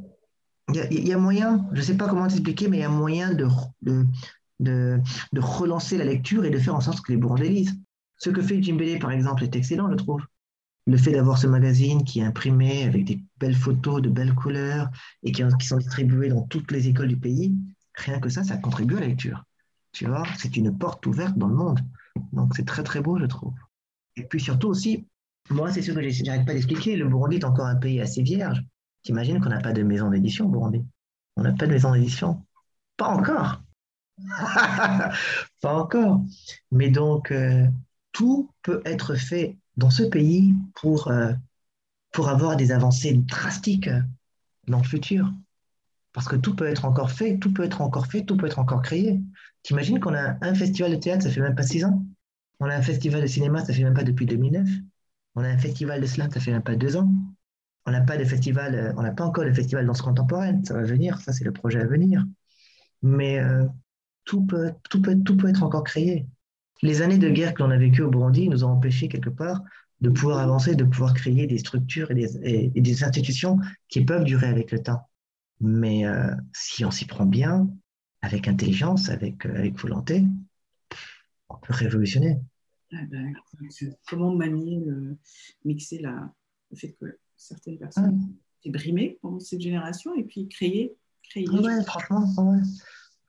y, 0.91 1.11
a 1.13 1.17
moyen, 1.17 1.65
je 1.71 1.79
ne 1.79 1.85
sais 1.85 1.97
pas 1.97 2.07
comment 2.07 2.27
t'expliquer, 2.27 2.67
mais 2.67 2.77
il 2.77 2.81
y 2.81 2.83
a 2.83 2.89
moyen 2.89 3.33
de, 3.33 3.47
de, 3.81 4.05
de, 4.59 5.39
relancer 5.39 5.97
la 5.97 6.05
lecture 6.05 6.45
et 6.45 6.51
de 6.51 6.59
faire 6.59 6.75
en 6.75 6.81
sorte 6.81 7.01
que 7.01 7.13
les 7.13 7.17
Burundais 7.17 7.49
lisent. 7.49 7.79
Ce 8.17 8.29
que 8.29 8.41
fait 8.41 8.61
Jimbele, 8.61 8.99
par 8.99 9.11
exemple, 9.11 9.43
est 9.43 9.55
excellent, 9.55 9.89
je 9.89 9.95
trouve. 9.95 10.21
Le 10.87 10.97
fait 10.97 11.11
d'avoir 11.11 11.37
ce 11.37 11.47
magazine 11.47 12.03
qui 12.03 12.19
est 12.19 12.23
imprimé 12.23 12.83
avec 12.83 13.05
des 13.05 13.23
belles 13.39 13.55
photos, 13.55 14.01
de 14.01 14.09
belles 14.09 14.33
couleurs 14.33 14.89
et 15.23 15.31
qui, 15.31 15.43
sont 15.61 15.77
distribuées 15.77 16.29
dans 16.29 16.41
toutes 16.43 16.71
les 16.71 16.87
écoles 16.87 17.09
du 17.09 17.17
pays, 17.17 17.55
rien 17.95 18.19
que 18.19 18.29
ça, 18.29 18.43
ça 18.43 18.57
contribue 18.57 18.97
à 18.97 19.01
la 19.01 19.07
lecture. 19.07 19.43
Tu 19.91 20.07
vois, 20.07 20.23
c'est 20.37 20.57
une 20.57 20.75
porte 20.77 21.05
ouverte 21.05 21.37
dans 21.37 21.47
le 21.47 21.55
monde. 21.55 21.79
Donc 22.33 22.55
c'est 22.55 22.65
très 22.65 22.83
très 22.83 23.01
beau, 23.01 23.19
je 23.19 23.25
trouve. 23.25 23.53
Et 24.15 24.23
puis 24.23 24.39
surtout 24.39 24.69
aussi, 24.69 25.07
moi 25.49 25.71
c'est 25.71 25.81
sûr 25.81 25.93
que 25.93 26.09
j'arrête 26.09 26.45
pas 26.45 26.53
d'expliquer, 26.53 26.95
le 26.95 27.07
Burundi 27.07 27.37
est 27.37 27.45
encore 27.45 27.67
un 27.67 27.75
pays 27.75 28.01
assez 28.01 28.23
vierge. 28.23 28.63
T'imagines 29.03 29.39
qu'on 29.39 29.49
n'a 29.49 29.59
pas 29.59 29.73
de 29.73 29.83
maison 29.83 30.09
d'édition 30.09 30.45
au 30.45 30.49
Burundi 30.49 30.85
On 31.35 31.43
n'a 31.43 31.53
pas 31.53 31.65
de 31.67 31.71
maison 31.71 31.93
d'édition 31.93 32.43
Pas 32.97 33.07
encore. 33.07 33.61
Pas 35.61 35.73
encore. 35.73 36.21
Mais 36.71 36.89
donc, 36.89 37.31
euh, 37.31 37.65
tout 38.11 38.51
peut 38.61 38.81
être 38.85 39.15
fait 39.15 39.57
dans 39.81 39.89
ce 39.89 40.03
pays 40.03 40.53
pour, 40.75 41.07
euh, 41.07 41.33
pour 42.11 42.29
avoir 42.29 42.55
des 42.55 42.71
avancées 42.71 43.13
drastiques 43.13 43.89
dans 44.67 44.77
le 44.77 44.83
futur. 44.83 45.33
Parce 46.13 46.27
que 46.27 46.35
tout 46.35 46.55
peut 46.55 46.67
être 46.67 46.85
encore 46.85 47.11
fait, 47.11 47.37
tout 47.39 47.51
peut 47.51 47.63
être 47.63 47.81
encore 47.81 48.05
fait, 48.05 48.23
tout 48.23 48.37
peut 48.37 48.45
être 48.45 48.59
encore 48.59 48.83
créé. 48.83 49.19
T'imagines 49.63 49.99
qu'on 49.99 50.13
a 50.13 50.37
un 50.41 50.53
festival 50.53 50.91
de 50.91 50.97
théâtre, 50.97 51.23
ça 51.23 51.31
fait 51.31 51.41
même 51.41 51.55
pas 51.55 51.63
six 51.63 51.83
ans. 51.83 52.05
On 52.59 52.65
a 52.65 52.75
un 52.75 52.81
festival 52.81 53.21
de 53.21 53.27
cinéma, 53.27 53.65
ça 53.65 53.73
fait 53.73 53.83
même 53.83 53.95
pas 53.95 54.03
depuis 54.03 54.25
2009. 54.25 54.67
On 55.35 55.43
a 55.43 55.47
un 55.47 55.57
festival 55.57 55.99
de 55.99 56.05
slam, 56.05 56.29
ça 56.29 56.39
fait 56.39 56.51
même 56.51 56.61
pas 56.61 56.75
deux 56.75 56.95
ans. 56.95 57.11
On 57.87 57.91
n'a 57.91 58.01
pas 58.01 58.17
de 58.17 58.23
festival, 58.23 58.75
euh, 58.75 58.93
on 58.97 59.01
n'a 59.01 59.11
pas 59.11 59.25
encore 59.25 59.45
de 59.45 59.51
festival 59.51 59.87
danse 59.87 60.03
contemporaine, 60.03 60.63
ça 60.63 60.75
va 60.75 60.83
venir, 60.83 61.19
ça 61.21 61.33
c'est 61.33 61.43
le 61.43 61.51
projet 61.51 61.79
à 61.79 61.87
venir. 61.87 62.23
Mais 63.01 63.41
tout 64.25 64.45
peut, 64.45 64.71
tout, 64.89 65.01
peut, 65.01 65.17
tout 65.25 65.35
peut 65.37 65.49
être 65.49 65.63
encore 65.63 65.83
créé. 65.83 66.27
Les 66.81 67.01
années 67.01 67.17
de 67.17 67.29
guerre 67.29 67.53
que 67.53 67.63
l'on 67.63 67.71
a 67.71 67.77
vécues 67.77 68.01
au 68.01 68.09
Burundi 68.09 68.49
nous 68.49 68.63
ont 68.63 68.69
empêché 68.69 69.07
quelque 69.07 69.29
part 69.29 69.61
de 70.01 70.09
pouvoir 70.09 70.39
avancer, 70.39 70.75
de 70.75 70.83
pouvoir 70.83 71.13
créer 71.13 71.45
des 71.45 71.59
structures 71.59 72.09
et 72.09 72.15
des, 72.15 72.69
des 72.69 73.03
institutions 73.03 73.59
qui 73.87 74.03
peuvent 74.03 74.23
durer 74.23 74.47
avec 74.47 74.71
le 74.71 74.81
temps. 74.81 75.07
Mais 75.59 76.07
euh, 76.07 76.33
si 76.53 76.83
on 76.83 76.91
s'y 76.91 77.05
prend 77.05 77.27
bien, 77.27 77.69
avec 78.21 78.47
intelligence, 78.47 79.09
avec, 79.09 79.45
euh, 79.45 79.55
avec 79.55 79.79
volonté, 79.79 80.23
on 81.49 81.57
peut 81.57 81.73
révolutionner. 81.73 82.39
Ah 82.93 82.97
ben, 83.09 83.33
comment 84.07 84.35
manier, 84.35 84.83
mixer 85.63 85.99
la, 85.99 86.33
le 86.71 86.77
fait 86.77 86.93
que 86.99 87.17
certaines 87.37 87.77
personnes 87.77 88.19
ah. 88.21 88.33
étaient 88.59 88.77
brimées 88.77 89.17
pendant 89.21 89.39
cette 89.39 89.61
génération 89.61 90.13
et 90.15 90.23
puis 90.23 90.49
créer, 90.49 90.95
créer. 91.23 91.45
Ah 91.51 91.61
ouais, 91.61 91.83
franchement, 91.83 92.27
ouais. 92.37 92.59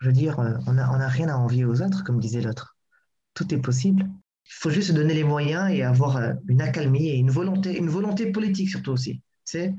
Je 0.00 0.08
veux 0.08 0.12
dire, 0.12 0.40
euh, 0.40 0.56
on 0.66 0.72
n'a 0.72 0.90
on 0.90 1.00
a 1.00 1.06
rien 1.06 1.28
à 1.28 1.36
envier 1.36 1.64
aux 1.64 1.80
autres, 1.80 2.02
comme 2.02 2.18
disait 2.18 2.40
l'autre. 2.40 2.71
Tout 3.34 3.52
est 3.54 3.58
possible. 3.58 4.08
Il 4.46 4.54
faut 4.54 4.70
juste 4.70 4.88
se 4.88 4.92
donner 4.92 5.14
les 5.14 5.24
moyens 5.24 5.70
et 5.70 5.82
avoir 5.82 6.16
euh, 6.16 6.34
une 6.48 6.60
accalmie 6.60 7.08
et 7.08 7.16
une 7.16 7.30
volonté, 7.30 7.76
une 7.76 7.88
volonté 7.88 8.30
politique 8.30 8.68
surtout 8.68 8.92
aussi. 8.92 9.22
C'est, 9.44 9.74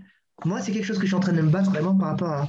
moi, 0.46 0.62
c'est 0.62 0.72
quelque 0.72 0.86
chose 0.86 0.98
que 0.98 1.04
je 1.04 1.08
suis 1.08 1.16
en 1.16 1.20
train 1.20 1.34
de 1.34 1.42
me 1.42 1.50
battre 1.50 1.70
vraiment 1.70 1.96
par 1.96 2.10
rapport 2.10 2.30
à. 2.30 2.48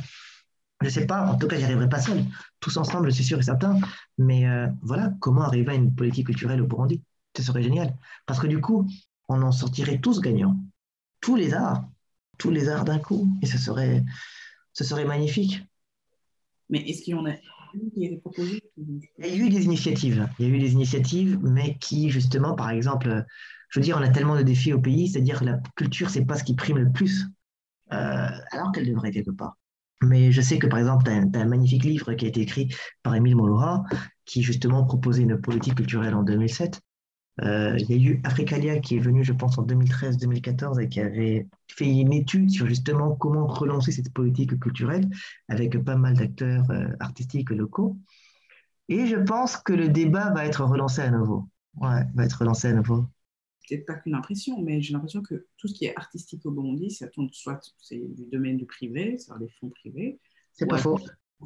Je 0.80 0.86
ne 0.86 0.90
sais 0.90 1.06
pas, 1.06 1.26
en 1.26 1.36
tout 1.36 1.46
cas, 1.46 1.56
j'y 1.56 1.64
arriverai 1.64 1.88
pas 1.88 2.00
seul. 2.00 2.24
Tous 2.60 2.76
ensemble, 2.76 3.12
suis 3.12 3.24
sûr 3.24 3.38
et 3.38 3.42
certain. 3.42 3.78
Mais 4.18 4.46
euh, 4.46 4.66
voilà, 4.82 5.12
comment 5.20 5.42
arriver 5.42 5.72
à 5.72 5.74
une 5.74 5.94
politique 5.94 6.26
culturelle 6.26 6.60
au 6.60 6.66
Burundi? 6.66 7.02
Ce 7.36 7.42
serait 7.42 7.62
génial. 7.62 7.96
Parce 8.26 8.40
que 8.40 8.46
du 8.46 8.60
coup, 8.60 8.86
on 9.28 9.40
en 9.42 9.52
sortirait 9.52 9.98
tous 10.00 10.20
gagnants. 10.20 10.56
Tous 11.20 11.36
les 11.36 11.54
arts. 11.54 11.88
Tous 12.38 12.50
les 12.50 12.68
arts 12.68 12.84
d'un 12.84 12.98
coup. 12.98 13.30
Et 13.40 13.46
ce 13.46 13.56
serait, 13.56 14.04
ce 14.72 14.84
serait 14.84 15.04
magnifique. 15.04 15.64
Mais 16.68 16.80
est-ce 16.80 17.02
qu'il 17.02 17.14
y 17.14 17.18
en 17.18 17.26
a 17.26 17.32
il 17.96 18.20
y 19.18 19.24
a 19.24 19.34
eu 19.34 19.48
des 19.48 19.64
initiatives. 19.64 20.28
Il 20.38 20.48
y 20.48 20.50
a 20.50 20.54
eu 20.54 20.58
des 20.58 20.72
initiatives, 20.72 21.38
mais 21.42 21.76
qui, 21.78 22.10
justement, 22.10 22.54
par 22.54 22.70
exemple, 22.70 23.24
je 23.68 23.80
veux 23.80 23.84
dire, 23.84 23.96
on 23.98 24.02
a 24.02 24.08
tellement 24.08 24.36
de 24.36 24.42
défis 24.42 24.72
au 24.72 24.80
pays, 24.80 25.08
c'est-à-dire 25.08 25.40
que 25.40 25.44
la 25.44 25.60
culture, 25.76 26.10
c'est 26.10 26.24
pas 26.24 26.36
ce 26.36 26.44
qui 26.44 26.54
prime 26.54 26.78
le 26.78 26.92
plus, 26.92 27.26
euh, 27.92 28.28
alors 28.52 28.72
qu'elle 28.72 28.86
devrait 28.86 29.10
quelque 29.10 29.30
part. 29.30 29.56
Mais 30.02 30.32
je 30.32 30.40
sais 30.40 30.58
que, 30.58 30.66
par 30.66 30.78
exemple, 30.78 31.04
tu 31.04 31.10
as, 31.10 31.40
un 31.40 31.46
magnifique 31.46 31.84
livre 31.84 32.14
qui 32.14 32.24
a 32.26 32.28
été 32.28 32.40
écrit 32.40 32.74
par 33.02 33.14
Émile 33.14 33.36
Molora, 33.36 33.84
qui 34.24 34.42
justement 34.42 34.84
proposait 34.84 35.22
une 35.22 35.40
politique 35.40 35.76
culturelle 35.76 36.14
en 36.14 36.22
2007, 36.22 36.80
euh, 37.42 37.76
il 37.78 37.90
y 37.90 37.94
a 37.94 38.10
eu 38.10 38.20
Africalia 38.22 38.78
qui 38.78 38.96
est 38.96 39.00
venu, 39.00 39.24
je 39.24 39.32
pense, 39.32 39.58
en 39.58 39.66
2013-2014 39.66 40.80
et 40.80 40.88
qui 40.88 41.00
avait 41.00 41.48
fait 41.68 41.86
une 41.86 42.12
étude 42.12 42.50
sur 42.50 42.66
justement 42.66 43.16
comment 43.16 43.46
relancer 43.46 43.90
cette 43.90 44.12
politique 44.12 44.58
culturelle 44.60 45.08
avec 45.48 45.76
pas 45.82 45.96
mal 45.96 46.14
d'acteurs 46.14 46.70
euh, 46.70 46.86
artistiques 47.00 47.50
locaux. 47.50 47.96
Et 48.88 49.06
je 49.06 49.16
pense 49.16 49.56
que 49.56 49.72
le 49.72 49.88
débat 49.88 50.30
va 50.32 50.46
être 50.46 50.64
relancé 50.64 51.00
à 51.00 51.10
nouveau. 51.10 51.48
Ouais, 51.80 52.04
va 52.14 52.24
être 52.24 52.38
relancé 52.38 52.68
à 52.68 52.72
nouveau. 52.72 53.04
Peut-être 53.68 53.86
pas 53.86 53.94
qu'une 53.94 54.14
impression, 54.14 54.60
mais 54.62 54.80
j'ai 54.80 54.92
l'impression 54.92 55.22
que 55.22 55.46
tout 55.56 55.66
ce 55.66 55.74
qui 55.74 55.86
est 55.86 55.96
artistique 55.96 56.44
au 56.44 56.52
Burundi, 56.52 56.90
ça 56.90 57.08
tourne 57.08 57.30
soit 57.32 57.58
c'est 57.78 57.96
du 57.96 58.26
domaine 58.26 58.58
du 58.58 58.66
privé, 58.66 59.16
c'est-à-dire 59.18 59.46
des 59.46 59.52
fonds 59.58 59.70
privés. 59.70 60.20
C'est 60.52 60.66
pas 60.66 60.78
faux. 60.78 61.00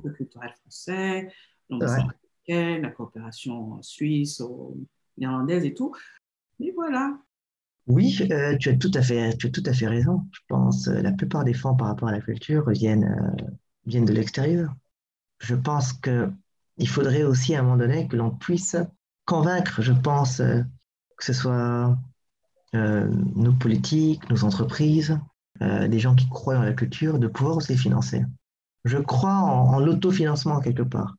Le 0.05 0.11
culturel 0.11 0.53
français, 0.61 1.29
la 2.49 2.91
coopération 2.91 3.81
suisse, 3.83 4.41
au 4.41 4.77
néerlandaise 5.19 5.65
et 5.65 5.75
tout. 5.75 5.95
Mais 6.59 6.73
voilà. 6.75 7.19
Oui, 7.89 8.19
euh, 8.31 8.57
tu, 8.59 8.69
as 8.69 8.77
tout 8.77 8.91
à 8.93 9.03
fait, 9.03 9.35
tu 9.39 9.47
as 9.47 9.51
tout 9.51 9.63
à 9.65 9.73
fait 9.73 9.89
raison. 9.89 10.27
Je 10.33 10.41
pense 10.47 10.89
euh, 10.89 11.01
la 11.01 11.11
plupart 11.13 11.45
des 11.45 11.55
fonds 11.55 11.75
par 11.75 11.89
rapport 11.89 12.09
à 12.09 12.13
la 12.13 12.21
culture 12.21 12.69
viennent, 12.71 13.05
euh, 13.05 13.45
viennent 13.87 14.05
de 14.05 14.13
l'extérieur. 14.13 14.75
Je 15.39 15.55
pense 15.55 15.95
qu'il 15.95 16.89
faudrait 16.89 17.23
aussi 17.23 17.55
à 17.55 17.61
un 17.61 17.63
moment 17.63 17.79
donné 17.79 18.07
que 18.07 18.17
l'on 18.17 18.31
puisse 18.31 18.77
convaincre, 19.25 19.81
je 19.81 19.93
pense, 19.93 20.39
que 20.39 21.25
ce 21.25 21.33
soit 21.33 21.97
nos 22.73 23.53
politiques, 23.53 24.29
nos 24.31 24.43
entreprises, 24.43 25.19
des 25.61 25.99
gens 25.99 26.15
qui 26.15 26.29
croient 26.29 26.59
en 26.59 26.63
la 26.63 26.73
culture, 26.73 27.19
de 27.19 27.29
pouvoir 27.29 27.57
aussi 27.59 27.77
financer. 27.77 28.25
Je 28.85 28.99
crois 28.99 29.35
en, 29.35 29.75
en 29.75 29.79
l'autofinancement 29.79 30.61
quelque 30.61 30.83
part, 30.83 31.15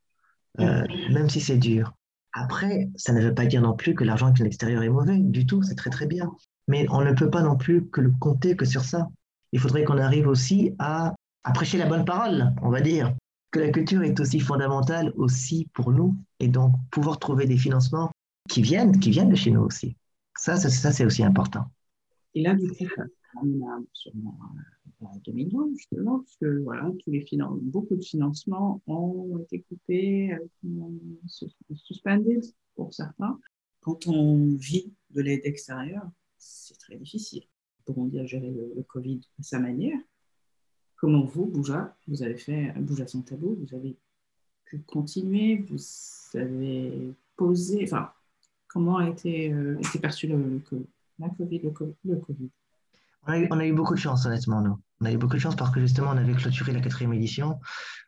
même 0.57 1.29
si 1.29 1.39
c'est 1.39 1.57
dur. 1.57 1.93
Après, 2.41 2.89
ça 2.95 3.11
ne 3.11 3.19
veut 3.19 3.33
pas 3.33 3.45
dire 3.45 3.61
non 3.61 3.73
plus 3.73 3.93
que 3.93 4.05
l'argent 4.05 4.27
qui 4.27 4.35
vient 4.35 4.45
de 4.45 4.49
l'extérieur 4.49 4.81
est 4.81 4.89
mauvais, 4.89 5.17
du 5.17 5.45
tout, 5.45 5.61
c'est 5.61 5.75
très 5.75 5.89
très 5.89 6.07
bien. 6.07 6.31
Mais 6.69 6.85
on 6.89 7.01
ne 7.01 7.11
peut 7.11 7.29
pas 7.29 7.41
non 7.41 7.57
plus 7.57 7.85
que 7.89 7.99
le 7.99 8.11
compter 8.17 8.55
que 8.55 8.63
sur 8.63 8.85
ça. 8.85 9.09
Il 9.51 9.59
faudrait 9.59 9.83
qu'on 9.83 9.97
arrive 9.97 10.25
aussi 10.29 10.73
à, 10.79 11.13
prêcher 11.53 11.77
la 11.77 11.85
bonne 11.85 12.05
parole, 12.05 12.53
on 12.61 12.69
va 12.69 12.79
dire, 12.79 13.13
que 13.51 13.59
la 13.59 13.71
culture 13.71 14.03
est 14.03 14.17
aussi 14.21 14.39
fondamentale 14.39 15.11
aussi 15.17 15.67
pour 15.73 15.91
nous, 15.91 16.15
et 16.39 16.47
donc 16.47 16.73
pouvoir 16.91 17.19
trouver 17.19 17.45
des 17.45 17.57
financements 17.57 18.09
qui 18.47 18.61
viennent, 18.61 18.97
qui 18.99 19.09
viennent 19.09 19.29
de 19.29 19.35
chez 19.35 19.51
nous 19.51 19.61
aussi. 19.61 19.97
Ça, 20.37 20.55
ça, 20.55 20.69
ça 20.69 20.93
c'est 20.93 21.03
aussi 21.03 21.25
important. 21.25 21.65
Et 22.35 22.43
là, 22.43 22.55
à, 23.37 23.79
sûrement 23.93 24.37
à 25.01 25.17
2020, 25.25 25.75
justement, 25.75 26.19
parce 26.19 26.35
que 26.37 26.61
voilà, 26.63 26.91
tous 26.99 27.11
les 27.11 27.25
beaucoup 27.61 27.95
de 27.95 28.03
financements 28.03 28.81
ont 28.87 29.37
été 29.39 29.61
coupés, 29.61 30.35
suspended 31.75 32.43
pour 32.75 32.93
certains. 32.93 33.39
Quand 33.81 34.07
on 34.07 34.55
vit 34.55 34.93
de 35.11 35.21
l'aide 35.21 35.41
extérieure, 35.45 36.09
c'est 36.37 36.77
très 36.77 36.95
difficile. 36.95 37.43
A 37.87 38.25
géré 38.25 38.51
le, 38.51 38.71
le, 38.75 38.83
Covid 38.83 39.19
à 39.39 39.43
sa 39.43 39.57
manière. 39.57 39.97
Comment 40.95 41.23
vous, 41.23 41.47
Bouja, 41.47 41.97
vous 42.07 42.21
avez 42.21 42.37
fait 42.37 42.71
Bouja 42.77 43.07
sans 43.07 43.23
tabou, 43.23 43.57
vous 43.59 43.75
avez 43.75 43.97
pu 44.65 44.79
continuer, 44.79 45.57
vous 45.57 45.79
avez 46.35 47.15
posé, 47.35 47.83
enfin, 47.83 48.11
comment 48.67 48.97
a 48.97 49.09
été, 49.09 49.51
euh, 49.51 49.79
été 49.79 49.97
perçu 49.97 50.27
le, 50.27 50.61
la 51.17 51.29
COVID, 51.29 51.61
le, 52.03 52.15
COVID? 52.17 52.49
On 53.27 53.59
a, 53.59 53.65
eu, 53.65 53.73
beaucoup 53.73 53.93
de 53.93 53.99
chance, 53.99 54.25
honnêtement, 54.25 54.61
nous. 54.61 54.79
On 55.01 55.05
a 55.05 55.11
eu 55.11 55.17
beaucoup 55.17 55.35
de 55.35 55.39
chance 55.39 55.55
parce 55.55 55.71
que 55.71 55.79
justement, 55.79 56.11
on 56.11 56.17
avait 56.17 56.33
clôturé 56.33 56.71
la 56.71 56.81
quatrième 56.81 57.13
édition. 57.13 57.59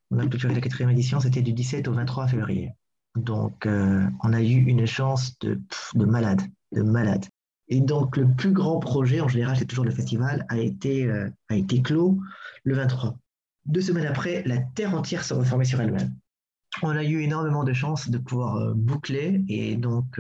On 0.10 0.20
a 0.20 0.28
clôturé 0.28 0.54
la 0.54 0.62
quatrième 0.62 0.90
édition, 0.90 1.20
c'était 1.20 1.42
du 1.42 1.54
17 1.54 1.88
au 1.88 1.94
23 1.94 2.28
février. 2.28 2.72
Donc, 3.16 3.66
euh, 3.66 4.06
on 4.24 4.34
a 4.34 4.42
eu 4.42 4.64
une 4.64 4.86
chance 4.86 5.38
de, 5.40 5.60
de 5.96 6.06
malade, 6.06 6.42
de 6.72 6.82
malade. 6.82 7.26
Et 7.68 7.82
donc, 7.82 8.18
le 8.18 8.30
plus 8.34 8.52
grand 8.52 8.80
projet, 8.80 9.22
en 9.22 9.28
général, 9.28 9.58
c'est 9.58 9.66
toujours 9.66 9.86
le 9.86 9.92
festival, 9.92 10.46
a 10.50 10.58
été, 10.58 11.06
euh, 11.06 11.30
a 11.50 11.56
été 11.56 11.82
clos 11.82 12.20
le 12.64 12.76
23. 12.76 13.18
Deux 13.66 13.82
semaines 13.82 14.08
après, 14.08 14.44
la 14.46 14.58
terre 14.58 14.96
entière 14.96 15.24
se 15.24 15.34
reformait 15.34 15.66
sur 15.66 15.80
elle-même. 15.80 16.14
On 16.82 16.90
a 16.90 17.04
eu 17.04 17.22
énormément 17.22 17.64
de 17.64 17.74
chance 17.74 18.10
de 18.10 18.18
pouvoir 18.18 18.56
euh, 18.56 18.74
boucler 18.74 19.44
et 19.50 19.76
donc 19.76 20.20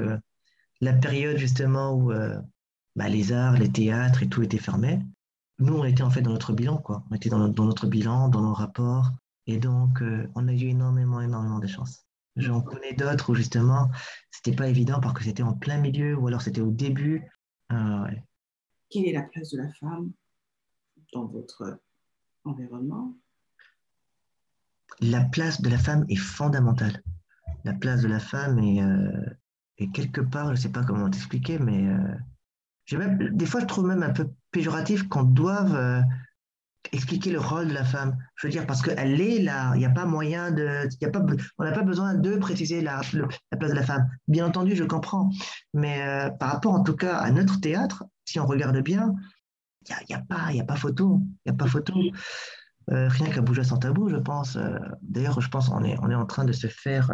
la 0.82 0.94
période 0.94 1.38
justement 1.38 1.94
où 1.94 2.12
bah, 2.96 3.10
les 3.10 3.32
arts, 3.32 3.58
les 3.58 3.72
théâtres 3.72 4.24
et 4.24 4.30
tout 4.30 4.44
était 4.44 4.58
fermé. 4.58 5.00
Nous, 5.60 5.74
on 5.74 5.84
était 5.84 6.04
en 6.04 6.10
fait 6.10 6.22
dans 6.22 6.32
notre 6.32 6.54
bilan, 6.54 6.78
quoi. 6.78 7.04
On 7.12 7.16
était 7.16 7.30
dans, 7.30 7.48
dans 7.48 7.66
notre 7.66 7.88
bilan, 7.88 8.30
dans 8.30 8.42
nos 8.42 8.54
rapports. 8.54 9.12
Et 9.48 9.58
donc, 9.58 10.04
on 10.36 10.48
a 10.48 10.54
eu 10.54 10.70
énormément, 10.70 11.22
énormément 11.22 11.60
de 11.60 11.68
chance. 11.68 12.06
J'en 12.38 12.62
connais 12.62 12.94
d'autres 12.94 13.32
où 13.32 13.36
justement, 13.36 13.90
c'était 14.30 14.56
pas 14.56 14.68
évident 14.68 15.00
parce 15.02 15.16
que 15.16 15.24
c'était 15.24 15.44
en 15.44 15.54
plein 15.54 15.78
milieu 15.78 16.16
ou 16.16 16.28
alors 16.28 16.42
c'était 16.42 16.62
au 16.62 16.72
début. 16.72 17.30
Ah 17.70 18.08
Quelle 18.90 19.06
est 19.06 19.14
la 19.14 19.24
place 19.24 19.50
de 19.52 19.58
la 19.58 19.70
femme 19.74 20.12
dans 21.14 21.26
votre 21.26 21.80
environnement? 22.46 23.16
La 25.02 25.24
place 25.26 25.62
de 25.62 25.70
la 25.70 25.78
femme 25.78 26.06
est 26.10 26.16
fondamentale. 26.16 27.04
La 27.64 27.74
place 27.74 28.02
de 28.02 28.08
la 28.08 28.20
femme 28.20 28.60
est, 28.60 28.82
euh, 28.82 29.88
quelque 29.94 30.22
part, 30.22 30.48
je 30.48 30.52
ne 30.52 30.58
sais 30.58 30.72
pas 30.72 30.84
comment 30.84 31.10
t'expliquer, 31.10 31.60
mais 31.60 31.88
euh, 31.88 32.16
des 32.98 33.46
fois, 33.46 33.62
je 33.62 33.66
trouve 33.66 33.88
même 33.88 34.04
un 34.04 34.12
peu 34.12 34.30
péjoratif 34.52 35.08
qu'on 35.08 35.24
doive 35.24 35.76
euh, 35.76 36.02
expliquer 36.92 37.32
le 37.32 37.40
rôle 37.40 37.68
de 37.68 37.74
la 37.74 37.84
femme. 37.84 38.18
Je 38.36 38.48
veux 38.48 38.52
dire, 38.52 38.66
parce 38.66 38.82
qu'elle 38.82 39.22
est 39.22 39.40
là, 39.40 39.72
il 39.76 39.80
n'y 39.80 39.86
a 39.86 39.90
pas 39.90 40.06
moyen 40.06 40.52
de. 40.52 40.88
Y 41.00 41.06
a 41.06 41.10
pas, 41.10 41.24
on 41.58 41.64
n'a 41.64 41.72
pas 41.72 41.84
besoin 41.84 42.16
de 42.16 42.36
préciser 42.38 42.82
la, 42.82 43.02
la, 43.14 43.58
place 43.58 43.72
de 43.72 43.76
la 43.76 43.84
femme. 43.84 44.10
Bien 44.28 44.46
entendu, 44.46 44.76
je 44.76 44.84
comprends. 44.84 45.30
Mais 45.74 46.02
euh, 46.02 46.30
par 46.30 46.52
rapport 46.52 46.74
en 46.74 46.84
tout 46.84 46.96
cas 46.96 47.18
à 47.18 47.32
notre 47.32 47.60
théâtre, 47.60 48.04
si 48.26 48.40
on 48.40 48.46
regarde 48.46 48.78
bien, 48.80 49.14
il 49.88 49.96
n'y 50.10 50.16
a, 50.16 50.18
y 50.18 50.22
a, 50.22 50.24
pas, 50.24 50.52
y 50.54 50.60
a 50.60 50.66
pas 50.66 50.76
photo. 50.76 51.22
Il 51.46 51.52
a 51.52 51.56
pas 51.56 51.68
photo. 51.68 51.94
Euh, 52.92 53.08
rien 53.08 53.30
qu'à 53.30 53.42
bouger 53.42 53.64
sans 53.64 53.78
tabou, 53.78 54.10
je 54.10 54.18
pense. 54.18 54.58
D'ailleurs, 55.02 55.40
je 55.40 55.50
pense 55.50 55.70
qu'on 55.70 55.84
est, 55.84 55.98
on 56.02 56.10
est 56.10 56.16
en 56.16 56.26
train 56.26 56.46
de 56.46 56.52
se 56.52 56.68
faire. 56.68 57.12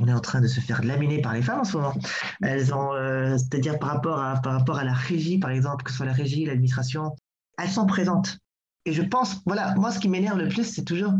On 0.00 0.08
est 0.08 0.12
en 0.12 0.20
train 0.20 0.40
de 0.40 0.46
se 0.46 0.60
faire 0.60 0.82
laminer 0.82 1.20
par 1.20 1.34
les 1.34 1.42
femmes 1.42 1.60
en 1.60 1.64
ce 1.64 1.76
moment. 1.76 1.94
Elles 2.40 2.74
ont, 2.74 2.92
c'est-à-dire 3.38 3.78
par 3.78 3.90
rapport 3.90 4.18
à 4.18 4.40
par 4.40 4.54
rapport 4.54 4.78
à 4.78 4.84
la 4.84 4.94
régie, 4.94 5.38
par 5.38 5.50
exemple, 5.50 5.84
que 5.84 5.90
ce 5.90 5.98
soit 5.98 6.06
la 6.06 6.12
régie, 6.12 6.44
l'administration, 6.44 7.14
elles 7.58 7.70
sont 7.70 7.86
présentes. 7.86 8.38
Et 8.84 8.92
je 8.92 9.02
pense, 9.02 9.42
voilà, 9.46 9.74
moi, 9.76 9.92
ce 9.92 9.98
qui 9.98 10.08
m'énerve 10.08 10.38
le 10.38 10.48
plus, 10.48 10.64
c'est 10.64 10.84
toujours, 10.84 11.12